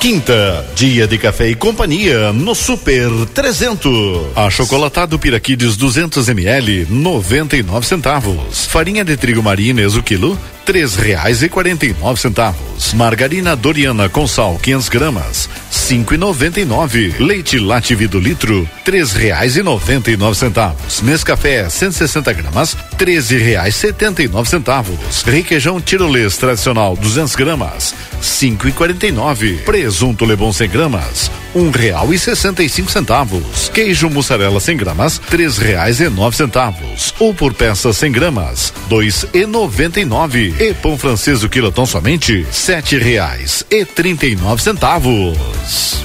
Quinta, 0.00 0.66
dia 0.76 1.06
de 1.06 1.18
café 1.18 1.48
e 1.48 1.54
companhia 1.54 2.32
no 2.32 2.54
Super 2.54 3.08
300. 3.34 4.36
Achocolatado 4.36 5.18
Piraquides 5.18 5.76
200 5.76 6.28
ml, 6.28 6.86
99 6.90 7.86
centavos. 7.86 8.66
Farinha 8.66 9.04
de 9.04 9.16
trigo 9.16 9.42
marinas 9.42 9.94
o 9.94 10.02
quilo, 10.02 10.38
três 10.64 10.96
reais 10.96 11.42
e 11.42 11.48
quarenta 11.48 11.86
e 11.86 11.94
nove 11.94 12.20
centavos. 12.20 12.92
Margarina 12.94 13.54
Doriana 13.54 14.08
com 14.08 14.26
sal 14.26 14.58
500 14.58 14.88
gramas, 14.88 15.48
cinco 15.70 16.14
e 16.14 16.16
noventa 16.16 16.60
e 16.60 16.64
nove. 16.64 17.14
Leite 17.18 17.58
Lativido 17.58 18.18
litro, 18.18 18.68
três 18.84 19.12
reais 19.12 19.56
e 19.56 19.62
noventa 19.62 20.10
e 20.10 20.16
nove 20.16 20.36
centavos. 20.36 21.02
Nescafé 21.02 21.68
160 21.68 22.32
gramas, 22.32 22.76
treze 22.96 23.36
reais 23.36 23.74
setenta 23.74 24.22
e 24.22 24.28
nove 24.28 24.48
centavos. 24.48 25.22
Requeijão 25.22 25.80
tirolês 25.80 26.36
tradicional 26.36 26.96
200 26.96 27.34
gramas, 27.36 27.94
cinco 28.20 28.68
e 28.68 28.72
quarenta 28.72 29.06
e 29.06 29.12
nove. 29.12 29.58
Presunto 29.64 30.24
Lebon 30.24 30.52
100 30.52 30.68
gramas, 30.68 31.30
um 31.54 31.70
real 31.70 32.12
e 32.12 32.18
sessenta 32.18 32.62
e 32.62 32.68
cinco 32.68 32.90
centavos. 32.90 33.68
Queijo 33.68 34.08
mussarela 34.08 34.60
100 34.60 34.76
gramas, 34.76 35.18
três 35.18 35.58
reais 35.58 36.00
e 36.00 36.08
nove 36.08 36.36
centavos. 36.36 37.14
Ou 37.18 37.34
por 37.34 37.52
peça 37.54 37.92
100 37.92 38.12
gramas, 38.12 38.72
dois 38.88 39.26
e 39.32 39.46
noventa 39.46 40.00
e 40.00 40.04
nove. 40.04 40.54
E 40.58 40.74
pão 40.74 40.96
francês 40.98 41.42
o 41.42 41.48
quilotão 41.48 41.86
somente 41.86 42.46
sete 42.50 42.96
reais 42.98 43.64
e 43.70 43.84
trinta 43.84 44.26
e 44.26 44.36
nove 44.36 44.62
centavos. 44.62 46.02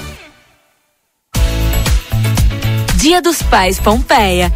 Dia 2.95 3.21
dos 3.21 3.41
Pais 3.41 3.79
Pompeia. 3.79 4.51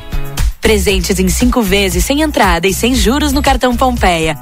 Presentes 0.60 1.20
em 1.20 1.30
cinco 1.30 1.62
vezes 1.62 2.06
sem 2.06 2.22
entrada 2.22 2.68
e 2.68 2.74
sem 2.74 2.94
juros 2.94 3.32
no 3.32 3.42
cartão 3.42 3.76
Pompeia. 3.76 4.38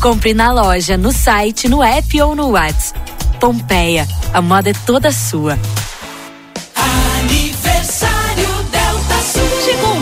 Compre 0.00 0.34
na 0.34 0.52
loja, 0.52 0.96
no 0.98 1.12
site, 1.12 1.68
no 1.68 1.82
app 1.82 2.20
ou 2.20 2.34
no 2.36 2.50
WhatsApp. 2.50 3.00
Pompeia, 3.40 4.06
a 4.32 4.42
moda 4.42 4.70
é 4.70 4.74
toda 4.86 5.10
sua. 5.10 5.58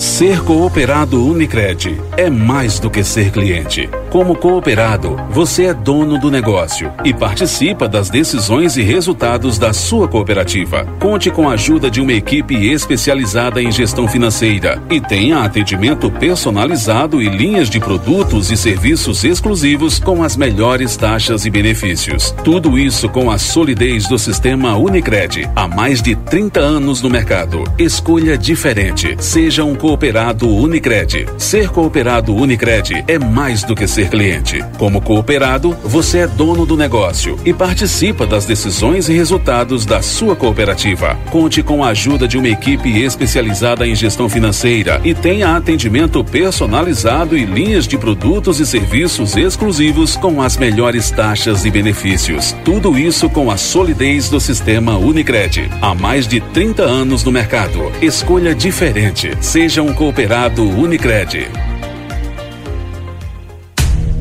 Ser 0.00 0.42
cooperado 0.44 1.22
Unicred 1.22 2.00
é 2.16 2.30
mais 2.30 2.80
do 2.80 2.88
que 2.88 3.04
ser 3.04 3.30
cliente. 3.30 3.86
Como 4.08 4.34
cooperado, 4.34 5.14
você 5.30 5.66
é 5.66 5.74
dono 5.74 6.18
do 6.18 6.30
negócio 6.30 6.90
e 7.04 7.12
participa 7.12 7.86
das 7.86 8.08
decisões 8.08 8.78
e 8.78 8.82
resultados 8.82 9.58
da 9.58 9.74
sua 9.74 10.08
cooperativa. 10.08 10.86
Conte 10.98 11.30
com 11.30 11.50
a 11.50 11.52
ajuda 11.52 11.90
de 11.90 12.00
uma 12.00 12.14
equipe 12.14 12.72
especializada 12.72 13.62
em 13.62 13.70
gestão 13.70 14.08
financeira 14.08 14.82
e 14.90 15.02
tenha 15.02 15.44
atendimento 15.44 16.10
personalizado 16.10 17.20
e 17.20 17.28
linhas 17.28 17.68
de 17.68 17.78
produtos 17.78 18.50
e 18.50 18.56
serviços 18.56 19.22
exclusivos 19.22 19.98
com 19.98 20.24
as 20.24 20.34
melhores 20.34 20.96
taxas 20.96 21.44
e 21.44 21.50
benefícios. 21.50 22.34
Tudo 22.42 22.78
isso 22.78 23.06
com 23.06 23.30
a 23.30 23.36
solidez 23.36 24.08
do 24.08 24.18
sistema 24.18 24.78
Unicred. 24.78 25.48
Há 25.54 25.68
mais 25.68 26.00
de 26.00 26.16
30 26.16 26.58
anos 26.58 27.02
no 27.02 27.10
mercado. 27.10 27.64
Escolha 27.78 28.38
diferente. 28.38 29.14
Seja 29.20 29.62
um 29.62 29.74
cooperado 29.74 29.89
Unicred. 30.46 31.26
Ser 31.36 31.68
cooperado 31.68 32.34
Unicred 32.34 33.04
é 33.08 33.18
mais 33.18 33.64
do 33.64 33.74
que 33.74 33.86
ser 33.86 34.08
cliente. 34.08 34.64
Como 34.78 35.00
cooperado, 35.00 35.76
você 35.84 36.18
é 36.18 36.26
dono 36.26 36.64
do 36.64 36.76
negócio 36.76 37.38
e 37.44 37.52
participa 37.52 38.26
das 38.26 38.46
decisões 38.46 39.08
e 39.08 39.12
resultados 39.12 39.84
da 39.84 40.00
sua 40.00 40.36
cooperativa. 40.36 41.18
Conte 41.30 41.62
com 41.62 41.82
a 41.82 41.88
ajuda 41.88 42.28
de 42.28 42.38
uma 42.38 42.48
equipe 42.48 43.02
especializada 43.02 43.86
em 43.86 43.94
gestão 43.94 44.28
financeira 44.28 45.00
e 45.04 45.14
tenha 45.14 45.56
atendimento 45.56 46.22
personalizado 46.22 47.36
e 47.36 47.44
linhas 47.44 47.86
de 47.86 47.98
produtos 47.98 48.60
e 48.60 48.66
serviços 48.66 49.36
exclusivos 49.36 50.16
com 50.16 50.40
as 50.40 50.56
melhores 50.56 51.10
taxas 51.10 51.64
e 51.64 51.70
benefícios. 51.70 52.54
Tudo 52.64 52.98
isso 52.98 53.28
com 53.28 53.50
a 53.50 53.56
solidez 53.56 54.28
do 54.28 54.40
sistema 54.40 54.96
Unicred. 54.96 55.68
Há 55.82 55.94
mais 55.94 56.26
de 56.26 56.40
30 56.40 56.82
anos 56.82 57.24
no 57.24 57.32
mercado. 57.32 57.90
Escolha 58.00 58.54
diferente. 58.54 59.36
Seja 59.40 59.79
um 59.82 59.94
cooperado 59.94 60.62
Unicred. 60.62 61.69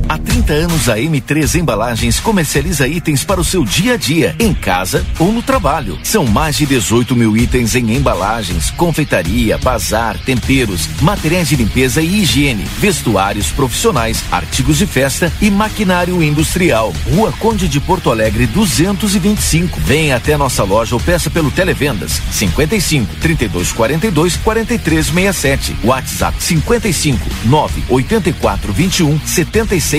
Há 0.09 0.17
30 0.17 0.53
anos 0.53 0.89
a 0.89 0.97
M3 0.97 1.59
Embalagens 1.59 2.19
comercializa 2.19 2.87
itens 2.87 3.23
para 3.23 3.39
o 3.39 3.43
seu 3.43 3.63
dia 3.63 3.93
a 3.93 3.95
dia, 3.95 4.35
em 4.39 4.55
casa 4.55 5.05
ou 5.19 5.31
no 5.31 5.43
trabalho. 5.43 5.99
São 6.03 6.25
mais 6.25 6.55
de 6.57 6.65
18 6.65 7.15
mil 7.15 7.37
itens 7.37 7.75
em 7.75 7.95
embalagens, 7.95 8.71
confeitaria, 8.71 9.55
bazar, 9.59 10.17
temperos, 10.17 10.89
materiais 10.99 11.47
de 11.49 11.57
limpeza 11.57 12.01
e 12.01 12.23
higiene, 12.23 12.65
vestuários 12.79 13.51
profissionais, 13.51 14.23
artigos 14.31 14.79
de 14.79 14.87
festa 14.87 15.31
e 15.39 15.51
maquinário 15.51 16.23
industrial. 16.23 16.91
Rua 17.13 17.31
Conde 17.33 17.67
de 17.67 17.79
Porto 17.79 18.09
Alegre 18.09 18.47
225. 18.47 19.79
Venha 19.81 20.15
até 20.15 20.35
nossa 20.35 20.63
loja 20.63 20.95
ou 20.95 20.99
peça 20.99 21.29
pelo 21.29 21.51
Televendas 21.51 22.19
55 22.31 23.13
32 23.21 23.71
42 23.73 24.37
43 24.37 25.05
67. 25.05 25.75
WhatsApp 25.83 26.43
55 26.43 27.29
9 27.45 27.83
84 27.89 28.73
21 28.73 29.19
76 29.23 29.98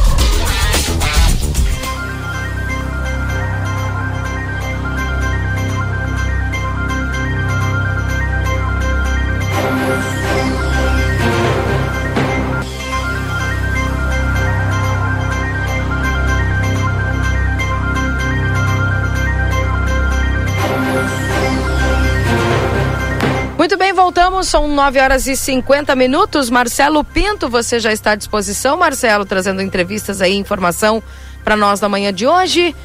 Voltamos. 24.21 24.47
São 24.47 24.67
9 24.67 24.99
horas 24.99 25.25
e 25.25 25.35
50 25.35 25.95
minutos. 25.95 26.49
Marcelo 26.51 27.03
Pinto, 27.03 27.49
você 27.49 27.79
já 27.79 27.91
está 27.91 28.11
à 28.11 28.15
disposição, 28.15 28.77
Marcelo, 28.77 29.25
trazendo 29.25 29.63
entrevistas 29.63 30.21
aí, 30.21 30.35
informação 30.35 31.01
para 31.43 31.57
nós 31.57 31.81
na 31.81 31.89
manhã 31.89 32.13
de 32.13 32.27
hoje. 32.27 32.75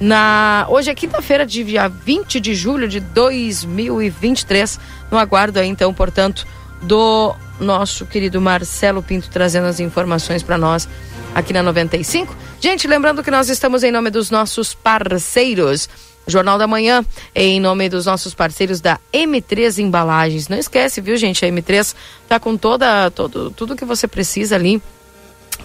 Na 0.00 0.66
hoje 0.68 0.90
é 0.90 0.94
quinta-feira, 0.94 1.44
dia 1.44 1.88
20 1.88 2.38
de 2.38 2.54
julho 2.54 2.86
de 2.86 3.00
2023. 3.00 4.78
No 5.10 5.18
aguardo 5.18 5.58
aí, 5.58 5.68
então, 5.68 5.92
portanto, 5.92 6.46
do 6.82 7.34
nosso 7.58 8.06
querido 8.06 8.40
Marcelo 8.40 9.02
Pinto 9.02 9.28
trazendo 9.30 9.66
as 9.66 9.80
informações 9.80 10.44
para 10.44 10.56
nós 10.56 10.88
aqui 11.34 11.52
na 11.52 11.62
95. 11.62 12.36
Gente, 12.60 12.86
lembrando 12.86 13.22
que 13.22 13.32
nós 13.32 13.48
estamos 13.48 13.82
em 13.82 13.90
nome 13.90 14.10
dos 14.10 14.30
nossos 14.30 14.74
parceiros. 14.74 15.88
Jornal 16.26 16.58
da 16.58 16.66
Manhã, 16.66 17.04
em 17.34 17.60
nome 17.60 17.88
dos 17.88 18.06
nossos 18.06 18.34
parceiros 18.34 18.80
da 18.80 18.98
M3 19.12 19.78
Embalagens. 19.78 20.48
Não 20.48 20.58
esquece, 20.58 21.00
viu, 21.00 21.16
gente? 21.16 21.44
A 21.44 21.48
M3 21.48 21.94
tá 22.28 22.40
com 22.40 22.56
toda, 22.56 23.10
todo, 23.10 23.50
tudo 23.50 23.76
que 23.76 23.84
você 23.84 24.08
precisa 24.08 24.54
ali 24.54 24.82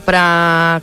para 0.06 0.82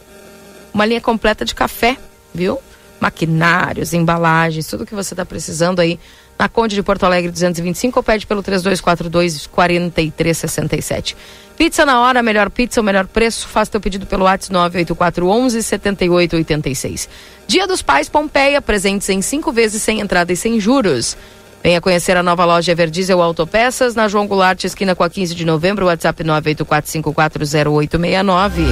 uma 0.73 0.87
linha 0.87 1.01
completa 1.01 1.45
de 1.45 1.55
café, 1.55 1.97
viu? 2.35 2.59
Maquinários, 3.01 3.93
embalagens, 3.93 4.67
tudo 4.67 4.87
que 4.87 4.95
você 4.95 5.13
está 5.13 5.25
precisando 5.25 5.81
aí 5.81 5.99
na 6.39 6.49
Conde 6.49 6.75
de 6.75 6.83
Porto 6.83 7.05
Alegre 7.05 7.31
225 7.31 7.99
ou 7.99 8.03
pede 8.03 8.27
pelo 8.27 8.43
3242 8.43 9.47
4367. 9.47 11.17
Pizza 11.57 11.87
na 11.87 12.01
hora, 12.01 12.23
melhor 12.23 12.51
pizza, 12.51 12.81
o 12.81 12.85
melhor 12.85 13.07
preço. 13.07 13.49
Faça 13.49 13.71
teu 13.71 13.81
pedido 13.81 14.05
pelo 14.05 14.25
WhatsApp 14.25 14.53
98411 14.53 15.63
7886. 15.63 17.09
Dia 17.47 17.67
dos 17.67 17.81
Pais 17.81 18.11
Pompeia, 18.11 18.61
presentes 18.61 19.09
em 19.09 19.23
cinco 19.23 19.51
vezes 19.53 19.83
sem 19.83 20.01
entrada 20.01 20.31
e 20.33 20.37
sem 20.37 20.61
juros. 20.61 21.17
Venha 21.63 21.81
conhecer 21.81 22.17
a 22.17 22.23
nova 22.23 22.45
loja 22.45 22.73
Everdiesel 22.73 23.23
Autopeças 23.23 23.95
na 23.95 24.07
João 24.07 24.27
Goulart, 24.27 24.63
esquina 24.65 24.95
com 24.95 25.03
a 25.03 25.11
15 25.11 25.35
de 25.35 25.47
novembro, 25.47 25.87
WhatsApp 25.87 26.23
984540869. 26.23 28.67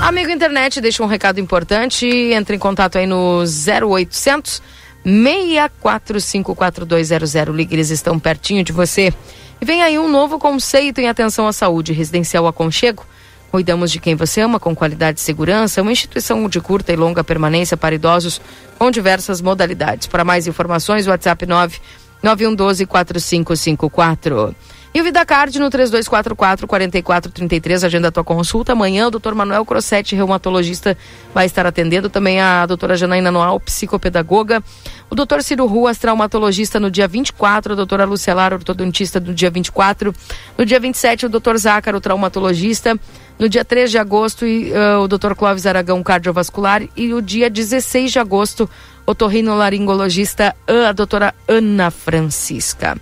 Amigo 0.00 0.30
internet, 0.30 0.80
deixa 0.80 1.02
um 1.02 1.06
recado 1.06 1.40
importante. 1.40 2.06
Entre 2.06 2.54
em 2.54 2.58
contato 2.58 2.96
aí 2.96 3.06
no 3.06 3.42
0800 3.42 4.62
6454200. 5.06 7.54
Ligue, 7.54 7.76
eles 7.76 7.90
estão 7.90 8.18
pertinho 8.18 8.64
de 8.64 8.72
você. 8.72 9.14
E 9.60 9.64
vem 9.64 9.82
aí 9.82 9.98
um 9.98 10.08
novo 10.08 10.38
conceito 10.38 11.00
em 11.00 11.08
atenção 11.08 11.46
à 11.46 11.52
saúde, 11.52 11.92
residencial 11.92 12.46
aconchego. 12.46 13.04
Cuidamos 13.50 13.90
de 13.90 14.00
quem 14.00 14.14
você 14.14 14.40
ama 14.40 14.60
com 14.60 14.74
qualidade 14.74 15.20
e 15.20 15.22
segurança, 15.22 15.80
uma 15.80 15.92
instituição 15.92 16.46
de 16.48 16.60
curta 16.60 16.92
e 16.92 16.96
longa 16.96 17.24
permanência 17.24 17.76
para 17.76 17.94
idosos 17.94 18.40
com 18.78 18.90
diversas 18.90 19.40
modalidades. 19.40 20.08
Para 20.08 20.24
mais 20.24 20.46
informações, 20.46 21.06
WhatsApp 21.06 21.46
9 21.46 21.78
9112 22.22 22.86
4554. 22.86 24.54
E 24.96 25.00
o 25.00 25.04
VidaCard 25.04 25.58
no 25.58 25.70
3244-4433, 25.70 27.84
agenda 27.84 28.08
a 28.08 28.10
tua 28.10 28.24
consulta. 28.24 28.72
Amanhã 28.72 29.08
o 29.08 29.10
doutor 29.10 29.34
Manuel 29.34 29.62
Crossetti, 29.62 30.16
reumatologista, 30.16 30.96
vai 31.34 31.44
estar 31.44 31.66
atendendo. 31.66 32.08
Também 32.08 32.40
a 32.40 32.64
doutora 32.64 32.96
Janaína 32.96 33.30
Noal, 33.30 33.60
psicopedagoga. 33.60 34.64
O 35.08 35.14
doutor 35.14 35.42
Ciro 35.42 35.66
Ruas, 35.66 35.98
traumatologista, 35.98 36.80
no 36.80 36.90
dia 36.90 37.06
24. 37.06 37.72
A 37.72 37.76
doutora 37.76 38.04
Lucelar, 38.04 38.52
ortodontista, 38.52 39.20
no 39.20 39.32
dia 39.32 39.50
24. 39.50 40.12
No 40.58 40.66
dia 40.66 40.80
27, 40.80 41.26
o 41.26 41.28
doutor 41.28 41.56
Zácaro, 41.56 42.00
traumatologista. 42.00 42.98
No 43.38 43.48
dia 43.48 43.64
3 43.64 43.90
de 43.90 43.98
agosto, 43.98 44.44
e, 44.44 44.72
uh, 44.72 45.00
o 45.02 45.08
doutor 45.08 45.36
Clóvis 45.36 45.66
Aragão, 45.66 46.02
cardiovascular. 46.02 46.82
E 46.96 47.14
o 47.14 47.22
dia 47.22 47.48
16 47.48 48.12
de 48.12 48.18
agosto, 48.18 48.68
otorrinolaringologista, 49.06 50.56
a 50.88 50.92
doutora 50.92 51.32
Ana 51.46 51.90
Francisca. 51.90 53.00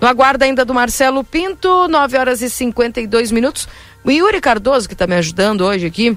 No 0.00 0.08
aguardo 0.08 0.42
ainda 0.42 0.64
do 0.64 0.72
Marcelo 0.72 1.22
Pinto, 1.22 1.86
9 1.86 2.16
horas 2.16 2.40
e 2.40 2.48
52 2.48 3.30
minutos. 3.30 3.68
O 4.02 4.10
Yuri 4.10 4.40
Cardoso, 4.40 4.88
que 4.88 4.94
está 4.94 5.06
me 5.06 5.14
ajudando 5.14 5.60
hoje 5.60 5.86
aqui 5.86 6.16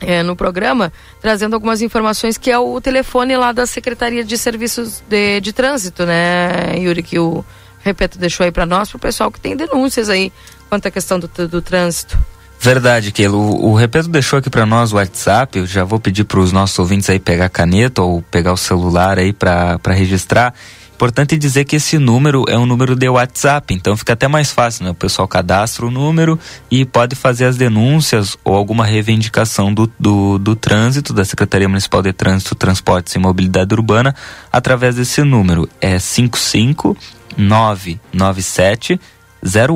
é, 0.00 0.22
no 0.22 0.36
programa, 0.36 0.92
trazendo 1.20 1.54
algumas 1.54 1.82
informações, 1.82 2.36
que 2.36 2.50
é 2.50 2.58
o 2.58 2.80
telefone 2.80 3.36
lá 3.36 3.52
da 3.52 3.66
Secretaria 3.66 4.24
de 4.24 4.36
Serviços 4.36 5.02
de, 5.08 5.40
de 5.40 5.52
Trânsito, 5.52 6.04
né, 6.04 6.76
Yuri, 6.78 7.02
que 7.02 7.18
o 7.18 7.44
Repeto 7.82 8.18
deixou 8.18 8.44
aí 8.44 8.50
para 8.50 8.66
nós, 8.66 8.88
para 8.88 8.96
o 8.96 9.00
pessoal 9.00 9.30
que 9.30 9.40
tem 9.40 9.56
denúncias 9.56 10.08
aí 10.08 10.32
quanto 10.68 10.88
à 10.88 10.90
questão 10.90 11.18
do, 11.18 11.28
do 11.48 11.62
trânsito. 11.62 12.18
Verdade, 12.58 13.12
Keilo. 13.12 13.38
O, 13.38 13.70
o 13.70 13.74
Repeto 13.74 14.08
deixou 14.08 14.38
aqui 14.38 14.50
para 14.50 14.66
nós 14.66 14.92
o 14.92 14.96
WhatsApp. 14.96 15.58
Eu 15.58 15.66
já 15.66 15.84
vou 15.84 16.00
pedir 16.00 16.24
para 16.24 16.40
os 16.40 16.52
nossos 16.52 16.78
ouvintes 16.78 17.08
aí 17.08 17.20
pegar 17.20 17.48
caneta 17.48 18.02
ou 18.02 18.22
pegar 18.22 18.52
o 18.52 18.56
celular 18.56 19.18
aí 19.18 19.32
para 19.32 19.78
registrar. 19.88 20.54
Importante 20.96 21.36
dizer 21.36 21.66
que 21.66 21.76
esse 21.76 21.98
número 21.98 22.46
é 22.48 22.56
um 22.56 22.64
número 22.64 22.96
de 22.96 23.06
WhatsApp, 23.06 23.74
então 23.74 23.94
fica 23.98 24.14
até 24.14 24.26
mais 24.26 24.50
fácil, 24.50 24.82
né? 24.82 24.92
O 24.92 24.94
pessoal 24.94 25.28
cadastra 25.28 25.84
o 25.84 25.90
número 25.90 26.40
e 26.70 26.86
pode 26.86 27.14
fazer 27.14 27.44
as 27.44 27.58
denúncias 27.58 28.34
ou 28.42 28.54
alguma 28.54 28.86
reivindicação 28.86 29.74
do, 29.74 29.92
do, 30.00 30.38
do 30.38 30.56
trânsito, 30.56 31.12
da 31.12 31.22
Secretaria 31.22 31.68
Municipal 31.68 32.00
de 32.00 32.14
Trânsito, 32.14 32.54
Transportes 32.54 33.14
e 33.14 33.18
Mobilidade 33.18 33.74
Urbana, 33.74 34.14
através 34.50 34.96
desse 34.96 35.22
número. 35.22 35.68
É 35.82 35.98
55997 35.98 38.98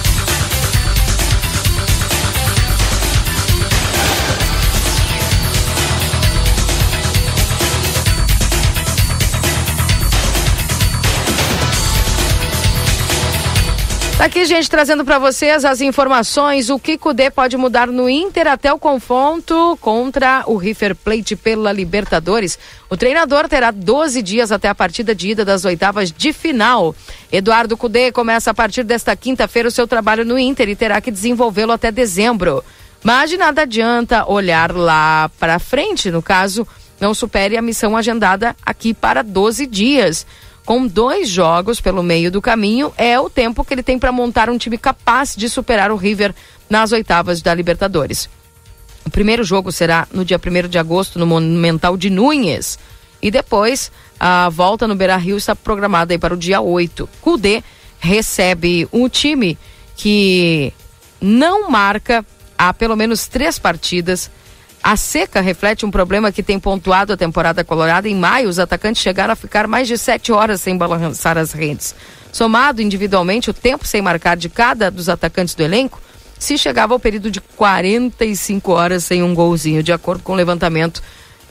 Tá 14.22 14.26
aqui, 14.26 14.44
gente, 14.44 14.70
trazendo 14.70 15.04
para 15.04 15.18
vocês 15.18 15.64
as 15.64 15.80
informações. 15.80 16.70
O 16.70 16.78
que 16.78 16.96
Cudê 16.96 17.28
pode 17.28 17.56
mudar 17.56 17.88
no 17.88 18.08
Inter 18.08 18.46
até 18.46 18.72
o 18.72 18.78
confronto 18.78 19.76
contra 19.80 20.44
o 20.46 20.56
River 20.56 20.94
Plate 20.94 21.34
pela 21.34 21.72
Libertadores. 21.72 22.56
O 22.88 22.96
treinador 22.96 23.48
terá 23.48 23.72
12 23.72 24.22
dias 24.22 24.52
até 24.52 24.68
a 24.68 24.76
partida 24.76 25.12
de 25.12 25.30
ida 25.30 25.44
das 25.44 25.64
oitavas 25.64 26.12
de 26.12 26.32
final. 26.32 26.94
Eduardo 27.32 27.76
Cudê 27.76 28.12
começa 28.12 28.52
a 28.52 28.54
partir 28.54 28.84
desta 28.84 29.16
quinta-feira 29.16 29.68
o 29.68 29.72
seu 29.72 29.88
trabalho 29.88 30.24
no 30.24 30.38
Inter 30.38 30.68
e 30.68 30.76
terá 30.76 31.00
que 31.00 31.10
desenvolvê-lo 31.10 31.72
até 31.72 31.90
dezembro. 31.90 32.62
Mas 33.02 33.28
de 33.28 33.36
nada 33.36 33.62
adianta 33.62 34.30
olhar 34.30 34.70
lá 34.72 35.32
para 35.40 35.58
frente, 35.58 36.12
no 36.12 36.22
caso, 36.22 36.64
não 37.00 37.12
supere 37.12 37.56
a 37.56 37.62
missão 37.62 37.96
agendada 37.96 38.54
aqui 38.64 38.94
para 38.94 39.22
12 39.22 39.66
dias 39.66 40.24
com 40.64 40.86
dois 40.86 41.28
jogos 41.28 41.80
pelo 41.80 42.02
meio 42.02 42.30
do 42.30 42.40
caminho, 42.40 42.92
é 42.96 43.18
o 43.18 43.28
tempo 43.28 43.64
que 43.64 43.74
ele 43.74 43.82
tem 43.82 43.98
para 43.98 44.12
montar 44.12 44.48
um 44.48 44.58
time 44.58 44.78
capaz 44.78 45.34
de 45.36 45.48
superar 45.48 45.90
o 45.90 45.96
River 45.96 46.34
nas 46.70 46.92
oitavas 46.92 47.42
da 47.42 47.54
Libertadores. 47.54 48.28
O 49.04 49.10
primeiro 49.10 49.42
jogo 49.42 49.72
será 49.72 50.06
no 50.12 50.24
dia 50.24 50.38
1 50.38 50.68
de 50.68 50.78
agosto 50.78 51.18
no 51.18 51.26
Monumental 51.26 51.96
de 51.96 52.08
Núñez. 52.08 52.78
E 53.20 53.30
depois, 53.30 53.90
a 54.18 54.48
volta 54.48 54.86
no 54.86 54.94
Beira 54.94 55.16
Rio 55.16 55.36
está 55.36 55.54
programada 55.54 56.16
para 56.18 56.34
o 56.34 56.36
dia 56.36 56.60
8. 56.60 57.08
Cudê 57.20 57.62
recebe 57.98 58.88
um 58.92 59.08
time 59.08 59.58
que 59.96 60.72
não 61.20 61.70
marca 61.70 62.24
há 62.56 62.72
pelo 62.72 62.96
menos 62.96 63.26
três 63.26 63.58
partidas 63.58 64.30
a 64.82 64.96
seca 64.96 65.40
reflete 65.40 65.86
um 65.86 65.90
problema 65.90 66.32
que 66.32 66.42
tem 66.42 66.58
pontuado 66.58 67.12
a 67.12 67.16
temporada 67.16 67.62
colorada. 67.62 68.08
Em 68.08 68.16
maio, 68.16 68.48
os 68.48 68.58
atacantes 68.58 69.00
chegaram 69.00 69.32
a 69.32 69.36
ficar 69.36 69.68
mais 69.68 69.86
de 69.86 69.96
sete 69.96 70.32
horas 70.32 70.60
sem 70.60 70.76
balançar 70.76 71.38
as 71.38 71.52
redes. 71.52 71.94
Somado 72.32 72.82
individualmente 72.82 73.50
o 73.50 73.54
tempo 73.54 73.86
sem 73.86 74.02
marcar 74.02 74.36
de 74.36 74.48
cada 74.48 74.90
dos 74.90 75.08
atacantes 75.08 75.54
do 75.54 75.62
elenco, 75.62 76.00
se 76.38 76.58
chegava 76.58 76.92
ao 76.92 76.98
período 76.98 77.30
de 77.30 77.40
45 77.40 78.72
horas 78.72 79.04
sem 79.04 79.22
um 79.22 79.32
golzinho, 79.32 79.82
de 79.82 79.92
acordo 79.92 80.24
com 80.24 80.32
o 80.32 80.36
levantamento 80.36 81.00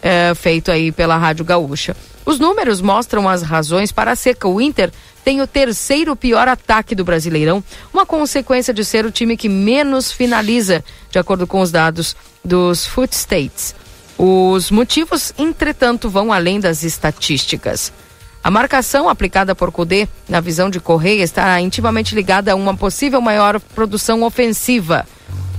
é, 0.02 0.34
feito 0.36 0.70
aí 0.70 0.92
pela 0.92 1.16
Rádio 1.16 1.46
Gaúcha. 1.46 1.96
Os 2.26 2.40
números 2.40 2.82
mostram 2.82 3.30
as 3.30 3.42
razões 3.42 3.92
para 3.92 4.12
a 4.12 4.16
seca. 4.16 4.48
O 4.48 4.60
Inter 4.60 4.92
tem 5.24 5.42
o 5.42 5.48
terceiro 5.48 6.16
pior 6.16 6.48
ataque 6.48 6.96
do 6.96 7.04
Brasileirão, 7.04 7.64
uma 7.94 8.06
consequência 8.06 8.74
de 8.74 8.84
ser 8.84 9.06
o 9.06 9.12
time 9.12 9.38
que 9.38 9.50
menos 9.50 10.12
finaliza, 10.12 10.84
de 11.10 11.20
acordo 11.20 11.46
com 11.46 11.62
os 11.62 11.72
dados 11.72 12.16
dos 12.44 12.86
Foot 12.86 13.16
States. 13.16 13.76
Os 14.18 14.70
motivos, 14.70 15.34
entretanto, 15.38 16.10
vão 16.10 16.32
além 16.32 16.60
das 16.60 16.84
estatísticas. 16.84 17.92
A 18.44 18.50
marcação 18.50 19.08
aplicada 19.08 19.54
por 19.54 19.72
Cudê, 19.72 20.08
na 20.28 20.40
visão 20.40 20.70
de 20.70 20.80
Correia, 20.80 21.24
está 21.24 21.60
intimamente 21.62 22.16
ligada 22.16 22.52
a 22.52 22.56
uma 22.56 22.76
possível 22.76 23.22
maior 23.22 23.60
produção 23.60 24.24
ofensiva. 24.24 25.08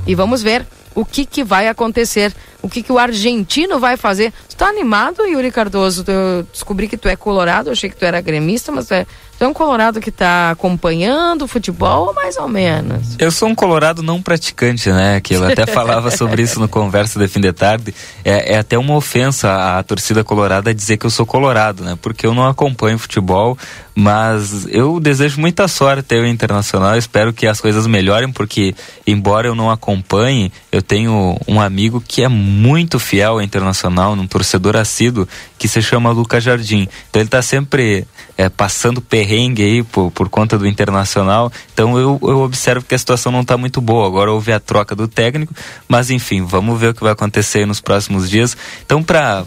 E 0.06 0.14
vamos 0.14 0.42
ver 0.42 0.66
o 0.94 1.04
que, 1.04 1.24
que 1.24 1.44
vai 1.44 1.68
acontecer, 1.68 2.34
o 2.60 2.68
que, 2.68 2.82
que 2.82 2.92
o 2.92 2.98
argentino 2.98 3.78
vai 3.78 3.96
fazer 3.96 4.32
Tu 4.62 4.66
animado, 4.66 5.26
Yuri 5.26 5.50
Cardoso? 5.50 6.04
Eu 6.06 6.44
descobri 6.52 6.86
que 6.86 6.96
tu 6.96 7.08
é 7.08 7.16
colorado, 7.16 7.70
achei 7.70 7.90
que 7.90 7.96
tu 7.96 8.04
era 8.04 8.20
gremista, 8.20 8.70
mas 8.70 8.86
tu 8.86 8.94
é, 8.94 9.04
tu 9.42 9.46
é 9.46 9.48
um 9.48 9.52
colorado 9.52 10.00
que 10.00 10.12
tá 10.12 10.52
acompanhando 10.52 11.42
o 11.42 11.48
futebol 11.48 12.06
ou 12.06 12.14
mais 12.14 12.36
ou 12.36 12.46
menos? 12.46 13.16
Eu 13.18 13.32
sou 13.32 13.48
um 13.48 13.56
colorado 13.56 14.00
não 14.00 14.22
praticante, 14.22 14.88
né? 14.88 15.20
Que 15.20 15.34
eu 15.34 15.44
até 15.44 15.66
falava 15.66 16.12
sobre 16.12 16.42
isso 16.42 16.60
no 16.60 16.68
Conversa 16.68 17.18
de 17.18 17.26
Fim 17.26 17.40
de 17.40 17.52
Tarde. 17.52 17.92
É, 18.24 18.54
é 18.54 18.58
até 18.58 18.78
uma 18.78 18.94
ofensa 18.94 19.78
à 19.78 19.82
torcida 19.82 20.22
colorada 20.22 20.72
dizer 20.72 20.96
que 20.96 21.06
eu 21.06 21.10
sou 21.10 21.26
colorado, 21.26 21.82
né? 21.82 21.98
Porque 22.00 22.24
eu 22.24 22.32
não 22.32 22.46
acompanho 22.46 22.96
futebol, 23.00 23.58
mas 23.96 24.64
eu 24.70 25.00
desejo 25.00 25.40
muita 25.40 25.66
sorte 25.66 26.14
ao 26.14 26.24
Internacional. 26.24 26.96
Espero 26.96 27.32
que 27.32 27.48
as 27.48 27.60
coisas 27.60 27.84
melhorem, 27.88 28.30
porque 28.30 28.76
embora 29.04 29.48
eu 29.48 29.56
não 29.56 29.72
acompanhe, 29.72 30.52
eu 30.70 30.80
tenho 30.80 31.36
um 31.48 31.60
amigo 31.60 32.00
que 32.00 32.22
é 32.22 32.28
muito 32.28 33.00
fiel 33.00 33.32
ao 33.32 33.42
Internacional, 33.42 34.12
um 34.12 34.26
torcedor 34.28 34.76
assíduo, 34.76 35.26
que 35.58 35.66
se 35.66 35.82
chama 35.82 36.12
Lucas 36.12 36.44
Jardim. 36.44 36.88
Então 37.10 37.20
ele 37.20 37.26
está 37.26 37.42
sempre 37.42 38.06
é, 38.38 38.48
passando 38.48 39.00
perrengue 39.00 39.31
aí 39.34 39.82
por, 39.82 40.10
por 40.10 40.28
conta 40.28 40.58
do 40.58 40.66
Internacional. 40.66 41.50
Então 41.72 41.98
eu, 41.98 42.18
eu 42.22 42.40
observo 42.40 42.84
que 42.84 42.94
a 42.94 42.98
situação 42.98 43.32
não 43.32 43.40
está 43.40 43.56
muito 43.56 43.80
boa. 43.80 44.06
Agora 44.06 44.32
houve 44.32 44.52
a 44.52 44.60
troca 44.60 44.94
do 44.94 45.08
técnico, 45.08 45.54
mas 45.88 46.10
enfim, 46.10 46.44
vamos 46.44 46.78
ver 46.78 46.88
o 46.88 46.94
que 46.94 47.02
vai 47.02 47.12
acontecer 47.12 47.66
nos 47.66 47.80
próximos 47.80 48.28
dias. 48.28 48.56
Então, 48.84 49.02
para 49.02 49.44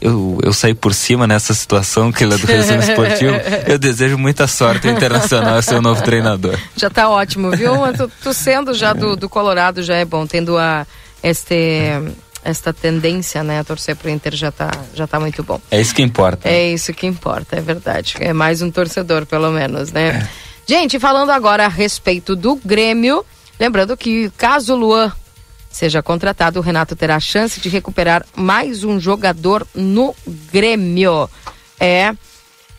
eu, 0.00 0.38
eu 0.42 0.52
sair 0.52 0.74
por 0.74 0.94
cima 0.94 1.26
nessa 1.26 1.54
situação 1.54 2.12
que 2.12 2.24
é 2.24 2.26
do 2.26 2.46
resumo 2.46 2.80
esportivo, 2.80 3.34
eu 3.66 3.78
desejo 3.78 4.18
muita 4.18 4.46
sorte 4.46 4.88
ao 4.88 4.94
Internacional 4.94 5.60
ser 5.62 5.76
o 5.76 5.82
novo 5.82 6.02
treinador. 6.02 6.58
Já 6.76 6.88
está 6.88 7.08
ótimo, 7.08 7.50
viu? 7.50 7.72
Tu, 7.96 8.10
tu, 8.22 8.34
sendo 8.34 8.74
já 8.74 8.92
do, 8.92 9.16
do 9.16 9.28
Colorado 9.28 9.82
já 9.82 9.96
é 9.96 10.04
bom, 10.04 10.26
tendo 10.26 10.56
a 10.58 10.86
este 11.22 11.90
esta 12.44 12.72
tendência, 12.72 13.42
né, 13.42 13.58
a 13.58 13.64
torcer 13.64 13.96
pro 13.96 14.10
Inter 14.10 14.36
já 14.36 14.52
tá, 14.52 14.70
já 14.94 15.06
tá 15.06 15.18
muito 15.18 15.42
bom. 15.42 15.60
É 15.70 15.80
isso 15.80 15.94
que 15.94 16.02
importa. 16.02 16.48
É 16.48 16.70
isso 16.70 16.92
que 16.92 17.06
importa, 17.06 17.56
é 17.56 17.60
verdade. 17.60 18.16
É 18.20 18.32
mais 18.32 18.60
um 18.60 18.70
torcedor, 18.70 19.24
pelo 19.24 19.50
menos, 19.50 19.90
né? 19.90 20.08
É. 20.08 20.28
Gente, 20.66 20.98
falando 20.98 21.30
agora 21.30 21.64
a 21.64 21.68
respeito 21.68 22.36
do 22.36 22.56
Grêmio, 22.56 23.24
lembrando 23.58 23.96
que 23.96 24.30
caso 24.36 24.74
o 24.74 24.76
Luan 24.76 25.12
seja 25.70 26.02
contratado, 26.02 26.60
o 26.60 26.62
Renato 26.62 26.94
terá 26.94 27.16
a 27.16 27.20
chance 27.20 27.60
de 27.60 27.68
recuperar 27.68 28.24
mais 28.36 28.84
um 28.84 29.00
jogador 29.00 29.66
no 29.74 30.14
Grêmio. 30.52 31.28
É 31.80 32.14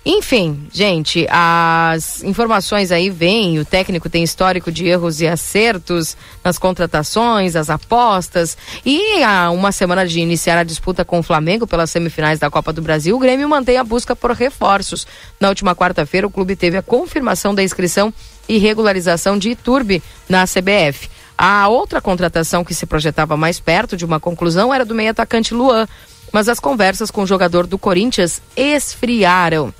enfim, 0.07 0.67
gente, 0.71 1.25
as 1.31 2.23
informações 2.23 2.91
aí 2.91 3.09
vêm, 3.09 3.57
o 3.57 3.65
técnico 3.65 4.07
tem 4.07 4.23
histórico 4.23 4.71
de 4.71 4.85
erros 4.85 5.19
e 5.19 5.27
acertos 5.27 6.15
nas 6.43 6.59
contratações, 6.59 7.55
as 7.55 7.71
apostas, 7.71 8.55
e 8.85 9.23
há 9.23 9.49
uma 9.49 9.71
semana 9.71 10.05
de 10.05 10.19
iniciar 10.19 10.59
a 10.59 10.63
disputa 10.63 11.03
com 11.03 11.17
o 11.17 11.23
Flamengo 11.23 11.65
pelas 11.65 11.89
semifinais 11.89 12.37
da 12.37 12.51
Copa 12.51 12.71
do 12.71 12.83
Brasil, 12.83 13.15
o 13.15 13.19
Grêmio 13.19 13.49
mantém 13.49 13.77
a 13.77 13.83
busca 13.83 14.15
por 14.15 14.29
reforços. 14.29 15.07
Na 15.39 15.49
última 15.49 15.75
quarta-feira, 15.75 16.27
o 16.27 16.31
clube 16.31 16.55
teve 16.55 16.77
a 16.77 16.83
confirmação 16.83 17.55
da 17.55 17.63
inscrição 17.63 18.13
e 18.47 18.59
regularização 18.59 19.39
de 19.39 19.49
Iturbe 19.49 20.03
na 20.29 20.45
CBF. 20.45 21.09
A 21.35 21.67
outra 21.67 21.99
contratação 21.99 22.63
que 22.63 22.75
se 22.75 22.85
projetava 22.85 23.35
mais 23.35 23.59
perto 23.59 23.97
de 23.97 24.05
uma 24.05 24.19
conclusão 24.19 24.71
era 24.71 24.85
do 24.85 24.93
meio 24.93 25.09
atacante 25.09 25.51
Luan, 25.51 25.87
mas 26.31 26.47
as 26.47 26.59
conversas 26.59 27.09
com 27.09 27.23
o 27.23 27.27
jogador 27.27 27.65
do 27.65 27.79
Corinthians 27.79 28.39
esfriaram. 28.55 29.73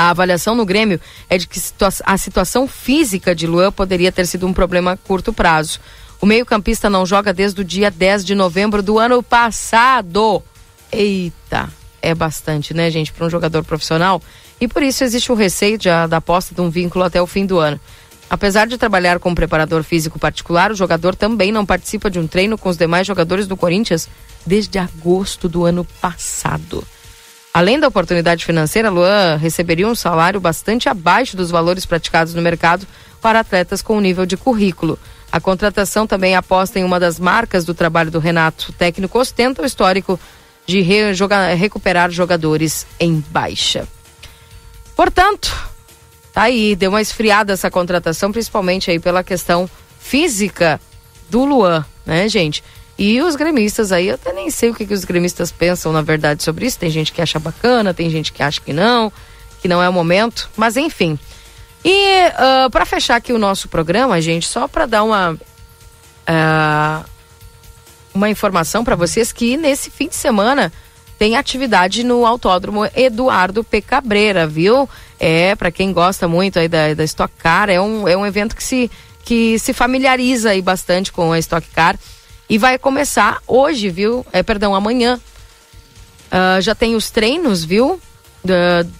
A 0.00 0.08
avaliação 0.08 0.54
no 0.54 0.64
Grêmio 0.64 0.98
é 1.28 1.36
de 1.36 1.46
que 1.46 1.60
a 2.06 2.16
situação 2.16 2.66
física 2.66 3.34
de 3.34 3.46
Luan 3.46 3.70
poderia 3.70 4.10
ter 4.10 4.26
sido 4.26 4.46
um 4.46 4.52
problema 4.54 4.92
a 4.92 4.96
curto 4.96 5.30
prazo. 5.30 5.78
O 6.22 6.24
meio-campista 6.24 6.88
não 6.88 7.04
joga 7.04 7.34
desde 7.34 7.60
o 7.60 7.64
dia 7.64 7.90
10 7.90 8.24
de 8.24 8.34
novembro 8.34 8.82
do 8.82 8.98
ano 8.98 9.22
passado. 9.22 10.42
Eita, 10.90 11.68
é 12.00 12.14
bastante, 12.14 12.72
né, 12.72 12.90
gente, 12.90 13.12
para 13.12 13.26
um 13.26 13.30
jogador 13.30 13.62
profissional? 13.62 14.22
E 14.58 14.66
por 14.66 14.82
isso 14.82 15.04
existe 15.04 15.30
o 15.30 15.34
receio 15.34 15.76
de, 15.76 15.90
da 16.08 16.16
aposta 16.16 16.54
de 16.54 16.62
um 16.62 16.70
vínculo 16.70 17.04
até 17.04 17.20
o 17.20 17.26
fim 17.26 17.44
do 17.44 17.58
ano. 17.58 17.78
Apesar 18.30 18.66
de 18.66 18.78
trabalhar 18.78 19.18
com 19.18 19.28
um 19.28 19.34
preparador 19.34 19.82
físico 19.82 20.18
particular, 20.18 20.72
o 20.72 20.74
jogador 20.74 21.14
também 21.14 21.52
não 21.52 21.66
participa 21.66 22.08
de 22.08 22.18
um 22.18 22.26
treino 22.26 22.56
com 22.56 22.70
os 22.70 22.78
demais 22.78 23.06
jogadores 23.06 23.46
do 23.46 23.54
Corinthians 23.54 24.08
desde 24.46 24.78
agosto 24.78 25.46
do 25.46 25.66
ano 25.66 25.84
passado. 26.00 26.86
Além 27.52 27.80
da 27.80 27.88
oportunidade 27.88 28.44
financeira, 28.44 28.90
Luan 28.90 29.36
receberia 29.36 29.88
um 29.88 29.94
salário 29.94 30.40
bastante 30.40 30.88
abaixo 30.88 31.36
dos 31.36 31.50
valores 31.50 31.84
praticados 31.84 32.32
no 32.32 32.40
mercado 32.40 32.86
para 33.20 33.40
atletas 33.40 33.82
com 33.82 34.00
nível 34.00 34.24
de 34.24 34.36
currículo. 34.36 34.98
A 35.32 35.40
contratação 35.40 36.06
também 36.06 36.36
aposta 36.36 36.78
em 36.78 36.84
uma 36.84 37.00
das 37.00 37.18
marcas 37.18 37.64
do 37.64 37.74
trabalho 37.74 38.10
do 38.10 38.18
Renato. 38.18 38.70
O 38.70 38.72
técnico 38.72 39.18
ostenta 39.18 39.62
o 39.62 39.66
histórico 39.66 40.18
de 40.66 40.80
re 40.80 41.12
joga 41.12 41.52
recuperar 41.54 42.10
jogadores 42.10 42.86
em 42.98 43.22
baixa. 43.30 43.86
Portanto, 44.94 45.52
tá 46.32 46.42
aí, 46.42 46.76
deu 46.76 46.90
uma 46.90 47.00
esfriada 47.00 47.52
essa 47.52 47.70
contratação, 47.70 48.30
principalmente 48.30 48.90
aí 48.90 49.00
pela 49.00 49.24
questão 49.24 49.68
física 49.98 50.80
do 51.28 51.44
Luan, 51.44 51.84
né, 52.06 52.28
gente? 52.28 52.62
E 53.00 53.22
os 53.22 53.34
gremistas 53.34 53.92
aí, 53.92 54.08
eu 54.08 54.16
até 54.16 54.30
nem 54.30 54.50
sei 54.50 54.68
o 54.68 54.74
que, 54.74 54.84
que 54.84 54.92
os 54.92 55.06
gremistas 55.06 55.50
pensam, 55.50 55.90
na 55.90 56.02
verdade, 56.02 56.42
sobre 56.42 56.66
isso. 56.66 56.78
Tem 56.78 56.90
gente 56.90 57.12
que 57.12 57.22
acha 57.22 57.38
bacana, 57.38 57.94
tem 57.94 58.10
gente 58.10 58.30
que 58.30 58.42
acha 58.42 58.60
que 58.60 58.74
não, 58.74 59.10
que 59.62 59.66
não 59.66 59.82
é 59.82 59.88
o 59.88 59.92
momento. 59.92 60.50
Mas 60.54 60.76
enfim. 60.76 61.18
E 61.82 61.88
uh, 61.88 62.32
ah, 62.36 62.68
para 62.70 62.84
fechar 62.84 63.16
aqui 63.16 63.32
o 63.32 63.38
nosso 63.38 63.70
programa, 63.70 64.20
gente, 64.20 64.46
só 64.46 64.68
para 64.68 64.84
dar 64.84 65.02
uma. 65.02 65.32
Uh, 65.32 67.04
uma 68.12 68.28
informação 68.28 68.84
para 68.84 68.96
vocês 68.96 69.32
que 69.32 69.56
nesse 69.56 69.90
fim 69.90 70.08
de 70.08 70.16
semana 70.16 70.70
tem 71.18 71.36
atividade 71.36 72.04
no 72.04 72.26
Autódromo 72.26 72.84
Eduardo 72.94 73.64
P. 73.64 73.80
Cabreira, 73.80 74.46
viu? 74.46 74.86
É, 75.18 75.54
para 75.54 75.70
quem 75.70 75.90
gosta 75.90 76.28
muito 76.28 76.58
aí 76.58 76.68
da, 76.68 76.92
da 76.92 77.04
Stock 77.04 77.32
Car, 77.38 77.70
é 77.70 77.80
um, 77.80 78.06
é 78.06 78.14
um 78.14 78.26
evento 78.26 78.54
que 78.54 78.62
se, 78.62 78.90
que 79.24 79.58
se 79.58 79.72
familiariza 79.72 80.50
aí 80.50 80.60
bastante 80.60 81.10
com 81.10 81.32
a 81.32 81.38
Stock 81.38 81.66
Car. 81.68 81.96
E 82.50 82.58
vai 82.58 82.76
começar 82.78 83.40
hoje, 83.46 83.88
viu? 83.88 84.26
É, 84.32 84.42
perdão, 84.42 84.74
amanhã. 84.74 85.20
Uh, 86.32 86.60
já 86.60 86.74
tem 86.74 86.96
os 86.96 87.08
treinos, 87.08 87.64
viu? 87.64 88.00
De, 88.42 88.52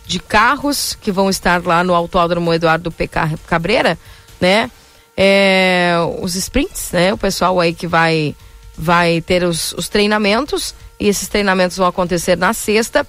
de 0.06 0.20
carros 0.20 0.96
que 1.00 1.10
vão 1.10 1.28
estar 1.28 1.60
lá 1.66 1.82
no 1.82 1.92
Autódromo 1.92 2.54
Eduardo 2.54 2.92
P. 2.92 3.10
Cabreira, 3.48 3.98
né? 4.40 4.70
É, 5.16 5.94
os 6.22 6.36
sprints, 6.36 6.92
né? 6.92 7.12
O 7.12 7.18
pessoal 7.18 7.58
aí 7.58 7.74
que 7.74 7.88
vai, 7.88 8.36
vai 8.78 9.20
ter 9.20 9.42
os, 9.42 9.72
os 9.72 9.88
treinamentos. 9.88 10.72
E 11.00 11.08
esses 11.08 11.26
treinamentos 11.26 11.76
vão 11.76 11.88
acontecer 11.88 12.36
na 12.36 12.52
sexta. 12.52 13.04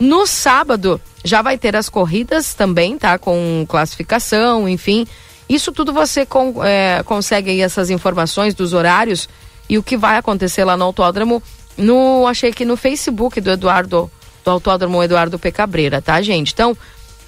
No 0.00 0.26
sábado 0.26 1.00
já 1.24 1.42
vai 1.42 1.56
ter 1.56 1.76
as 1.76 1.88
corridas 1.88 2.54
também, 2.54 2.98
tá? 2.98 3.18
Com 3.18 3.64
classificação, 3.68 4.68
enfim. 4.68 5.06
Isso 5.48 5.70
tudo 5.70 5.92
você 5.92 6.26
com, 6.26 6.64
é, 6.64 7.04
consegue 7.04 7.50
aí 7.50 7.60
essas 7.60 7.88
informações 7.88 8.52
dos 8.52 8.72
horários 8.72 9.28
e 9.68 9.78
o 9.78 9.82
que 9.82 9.96
vai 9.96 10.16
acontecer 10.16 10.64
lá 10.64 10.76
no 10.76 10.84
autódromo, 10.84 11.42
no, 11.76 12.26
achei 12.26 12.52
que 12.52 12.64
no 12.64 12.76
Facebook 12.76 13.40
do 13.40 13.50
Eduardo, 13.50 14.10
do 14.44 14.50
Autódromo 14.50 15.02
Eduardo 15.02 15.38
P. 15.38 15.50
Cabreira, 15.50 16.00
tá, 16.00 16.20
gente? 16.22 16.52
Então, 16.52 16.76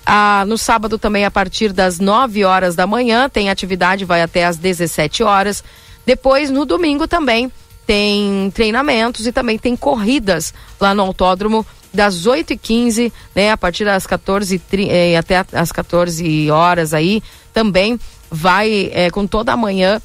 a, 0.07 0.45
no 0.47 0.57
sábado 0.57 0.99
também, 0.99 1.25
a 1.25 1.31
partir 1.31 1.73
das 1.73 1.99
9 1.99 2.45
horas 2.45 2.75
da 2.75 2.87
manhã, 2.87 3.29
tem 3.29 3.51
atividade, 3.51 4.05
vai 4.05 4.23
até 4.23 4.47
às 4.47 4.57
17 4.57 5.23
horas. 5.23 5.63
Depois, 6.07 6.51
no 6.51 6.65
domingo 6.65 7.07
também, 7.07 7.53
tem 7.87 8.51
treinamentos 8.55 9.27
e 9.27 9.33
também 9.33 9.59
tem 9.59 9.77
corridas 9.77 10.55
lá 10.81 10.95
no 10.95 11.03
autódromo 11.03 11.67
das 11.93 12.27
8h15, 12.27 13.13
né, 13.35 13.51
a 13.51 13.57
partir 13.57 13.85
das 13.85 14.07
14 14.07 14.61
eh, 14.73 15.17
até 15.17 15.45
as 15.53 15.73
14 15.73 16.51
horas 16.51 16.93
aí, 16.93 17.23
também 17.53 17.99
vai 18.31 18.91
eh, 18.93 19.11
com 19.11 19.27
toda 19.27 19.53
a 19.53 19.57
manhã 19.57 20.01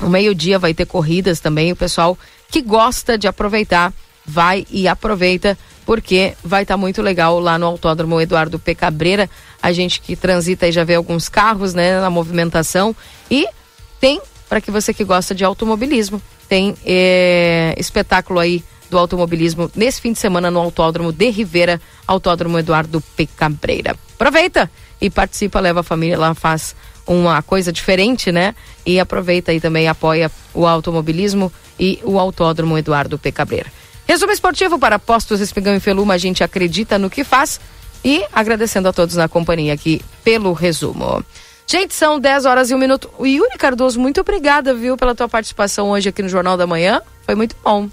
o 0.00 0.08
meio-dia 0.08 0.58
vai 0.58 0.74
ter 0.74 0.86
corridas 0.86 1.40
também. 1.40 1.72
O 1.72 1.76
pessoal 1.76 2.18
que 2.50 2.62
gosta 2.62 3.16
de 3.16 3.28
aproveitar, 3.28 3.92
vai 4.24 4.66
e 4.70 4.86
aproveita, 4.86 5.56
porque 5.84 6.34
vai 6.44 6.62
estar 6.62 6.74
tá 6.74 6.78
muito 6.78 7.02
legal 7.02 7.40
lá 7.40 7.58
no 7.58 7.66
Autódromo 7.66 8.20
Eduardo 8.20 8.58
P. 8.58 8.74
Cabreira. 8.74 9.28
A 9.62 9.72
gente 9.72 10.00
que 10.00 10.16
transita 10.16 10.68
e 10.68 10.72
já 10.72 10.84
vê 10.84 10.94
alguns 10.94 11.28
carros, 11.28 11.74
né, 11.74 12.00
na 12.00 12.10
movimentação. 12.10 12.94
E 13.30 13.46
tem, 14.00 14.20
para 14.48 14.60
que 14.60 14.70
você 14.70 14.94
que 14.94 15.04
gosta 15.04 15.34
de 15.34 15.44
automobilismo, 15.44 16.20
tem 16.48 16.74
é, 16.84 17.74
espetáculo 17.78 18.40
aí 18.40 18.64
do 18.90 18.98
automobilismo 18.98 19.70
nesse 19.74 20.00
fim 20.00 20.12
de 20.12 20.18
semana 20.18 20.50
no 20.50 20.58
Autódromo 20.58 21.12
de 21.12 21.30
Rivera, 21.30 21.80
Autódromo 22.06 22.58
Eduardo 22.58 23.00
P. 23.16 23.26
Cabreira. 23.26 23.96
Aproveita 24.14 24.70
e 25.00 25.08
participa, 25.08 25.60
leva 25.60 25.80
a 25.80 25.84
família 25.84 26.18
lá, 26.18 26.34
faz 26.34 26.74
uma 27.10 27.42
coisa 27.42 27.72
diferente, 27.72 28.30
né? 28.30 28.54
E 28.86 29.00
aproveita 29.00 29.52
e 29.52 29.60
também 29.60 29.88
apoia 29.88 30.30
o 30.54 30.64
automobilismo 30.64 31.52
e 31.78 31.98
o 32.04 32.18
Autódromo 32.20 32.78
Eduardo 32.78 33.18
P. 33.18 33.32
Cabreira. 33.32 33.66
Resumo 34.06 34.32
esportivo 34.32 34.78
para 34.78 34.98
Postos 34.98 35.40
Espigão 35.40 35.74
e 35.74 35.80
Feluma, 35.80 36.14
a 36.14 36.18
gente 36.18 36.44
acredita 36.44 36.98
no 36.98 37.10
que 37.10 37.24
faz 37.24 37.60
e 38.04 38.24
agradecendo 38.32 38.88
a 38.88 38.92
todos 38.92 39.16
na 39.16 39.28
companhia 39.28 39.72
aqui 39.74 40.00
pelo 40.22 40.52
resumo. 40.52 41.24
Gente, 41.66 41.94
são 41.94 42.18
10 42.18 42.46
horas 42.46 42.70
e 42.70 42.74
um 42.74 42.78
minuto. 42.78 43.10
Yuri 43.20 43.58
Cardoso, 43.58 44.00
muito 44.00 44.20
obrigada, 44.20 44.72
viu, 44.72 44.96
pela 44.96 45.14
tua 45.14 45.28
participação 45.28 45.90
hoje 45.90 46.08
aqui 46.08 46.22
no 46.22 46.28
Jornal 46.28 46.56
da 46.56 46.66
Manhã. 46.66 47.00
Foi 47.22 47.34
muito 47.34 47.56
bom. 47.62 47.88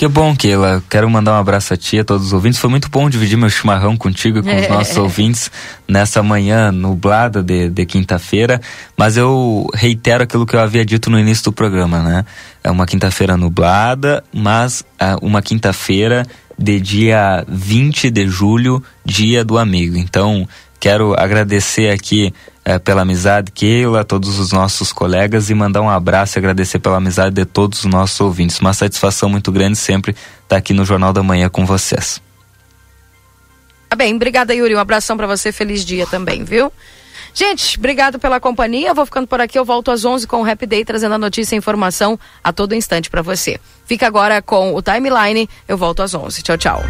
Que 0.00 0.08
bom, 0.08 0.34
Keila. 0.34 0.82
Quero 0.88 1.10
mandar 1.10 1.32
um 1.32 1.38
abraço 1.38 1.74
a 1.74 1.76
ti, 1.76 1.98
a 1.98 2.04
todos 2.06 2.28
os 2.28 2.32
ouvintes. 2.32 2.58
Foi 2.58 2.70
muito 2.70 2.88
bom 2.88 3.10
dividir 3.10 3.36
meu 3.36 3.50
chimarrão 3.50 3.98
contigo 3.98 4.38
e 4.38 4.42
com 4.42 4.48
os 4.48 4.62
É. 4.62 4.68
nossos 4.70 4.96
ouvintes 4.96 5.50
nessa 5.86 6.22
manhã 6.22 6.72
nublada 6.72 7.42
de, 7.42 7.68
de 7.68 7.84
quinta-feira. 7.84 8.62
Mas 8.96 9.18
eu 9.18 9.66
reitero 9.74 10.24
aquilo 10.24 10.46
que 10.46 10.56
eu 10.56 10.60
havia 10.60 10.86
dito 10.86 11.10
no 11.10 11.20
início 11.20 11.44
do 11.44 11.52
programa, 11.52 11.98
né? 12.02 12.24
É 12.64 12.70
uma 12.70 12.86
quinta-feira 12.86 13.36
nublada, 13.36 14.24
mas 14.32 14.82
é 14.98 15.16
uma 15.20 15.42
quinta-feira 15.42 16.26
de 16.58 16.80
dia 16.80 17.44
20 17.46 18.10
de 18.10 18.26
julho, 18.26 18.82
dia 19.04 19.44
do 19.44 19.58
amigo. 19.58 19.98
Então, 19.98 20.48
quero 20.80 21.12
agradecer 21.14 21.90
aqui 21.90 22.32
eh, 22.70 22.78
pela 22.78 23.02
amizade, 23.02 23.50
Keila, 23.50 24.04
todos 24.04 24.38
os 24.38 24.52
nossos 24.52 24.92
colegas 24.92 25.50
e 25.50 25.54
mandar 25.54 25.82
um 25.82 25.90
abraço 25.90 26.36
e 26.36 26.38
agradecer 26.38 26.78
pela 26.78 26.98
amizade 26.98 27.34
de 27.34 27.44
todos 27.44 27.80
os 27.80 27.84
nossos 27.86 28.20
ouvintes. 28.20 28.60
Uma 28.60 28.72
satisfação 28.72 29.28
muito 29.28 29.50
grande 29.50 29.76
sempre 29.76 30.14
estar 30.42 30.56
aqui 30.56 30.72
no 30.72 30.84
Jornal 30.84 31.12
da 31.12 31.22
Manhã 31.22 31.48
com 31.48 31.66
vocês. 31.66 32.22
Tá 33.88 33.96
bem, 33.96 34.14
obrigada, 34.14 34.54
Yuri. 34.54 34.76
Um 34.76 34.78
abração 34.78 35.16
pra 35.16 35.26
você, 35.26 35.50
feliz 35.50 35.84
dia 35.84 36.06
também, 36.06 36.44
viu? 36.44 36.72
Gente, 37.34 37.76
obrigado 37.76 38.20
pela 38.20 38.38
companhia. 38.38 38.88
Eu 38.88 38.94
vou 38.94 39.04
ficando 39.04 39.26
por 39.26 39.40
aqui. 39.40 39.58
Eu 39.58 39.64
volto 39.64 39.90
às 39.90 40.04
11 40.04 40.28
com 40.28 40.42
o 40.42 40.48
Happy 40.48 40.66
Day, 40.66 40.84
trazendo 40.84 41.14
a 41.14 41.18
notícia 41.18 41.56
e 41.56 41.58
informação 41.58 42.18
a 42.42 42.52
todo 42.52 42.74
instante 42.74 43.10
pra 43.10 43.20
você. 43.20 43.58
Fica 43.84 44.06
agora 44.06 44.40
com 44.40 44.74
o 44.74 44.80
Timeline. 44.80 45.48
Eu 45.66 45.76
volto 45.76 46.02
às 46.02 46.14
11. 46.14 46.42
Tchau, 46.42 46.56
tchau. 46.56 46.82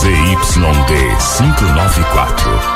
ZYD 0.00 1.16
594, 1.38 2.75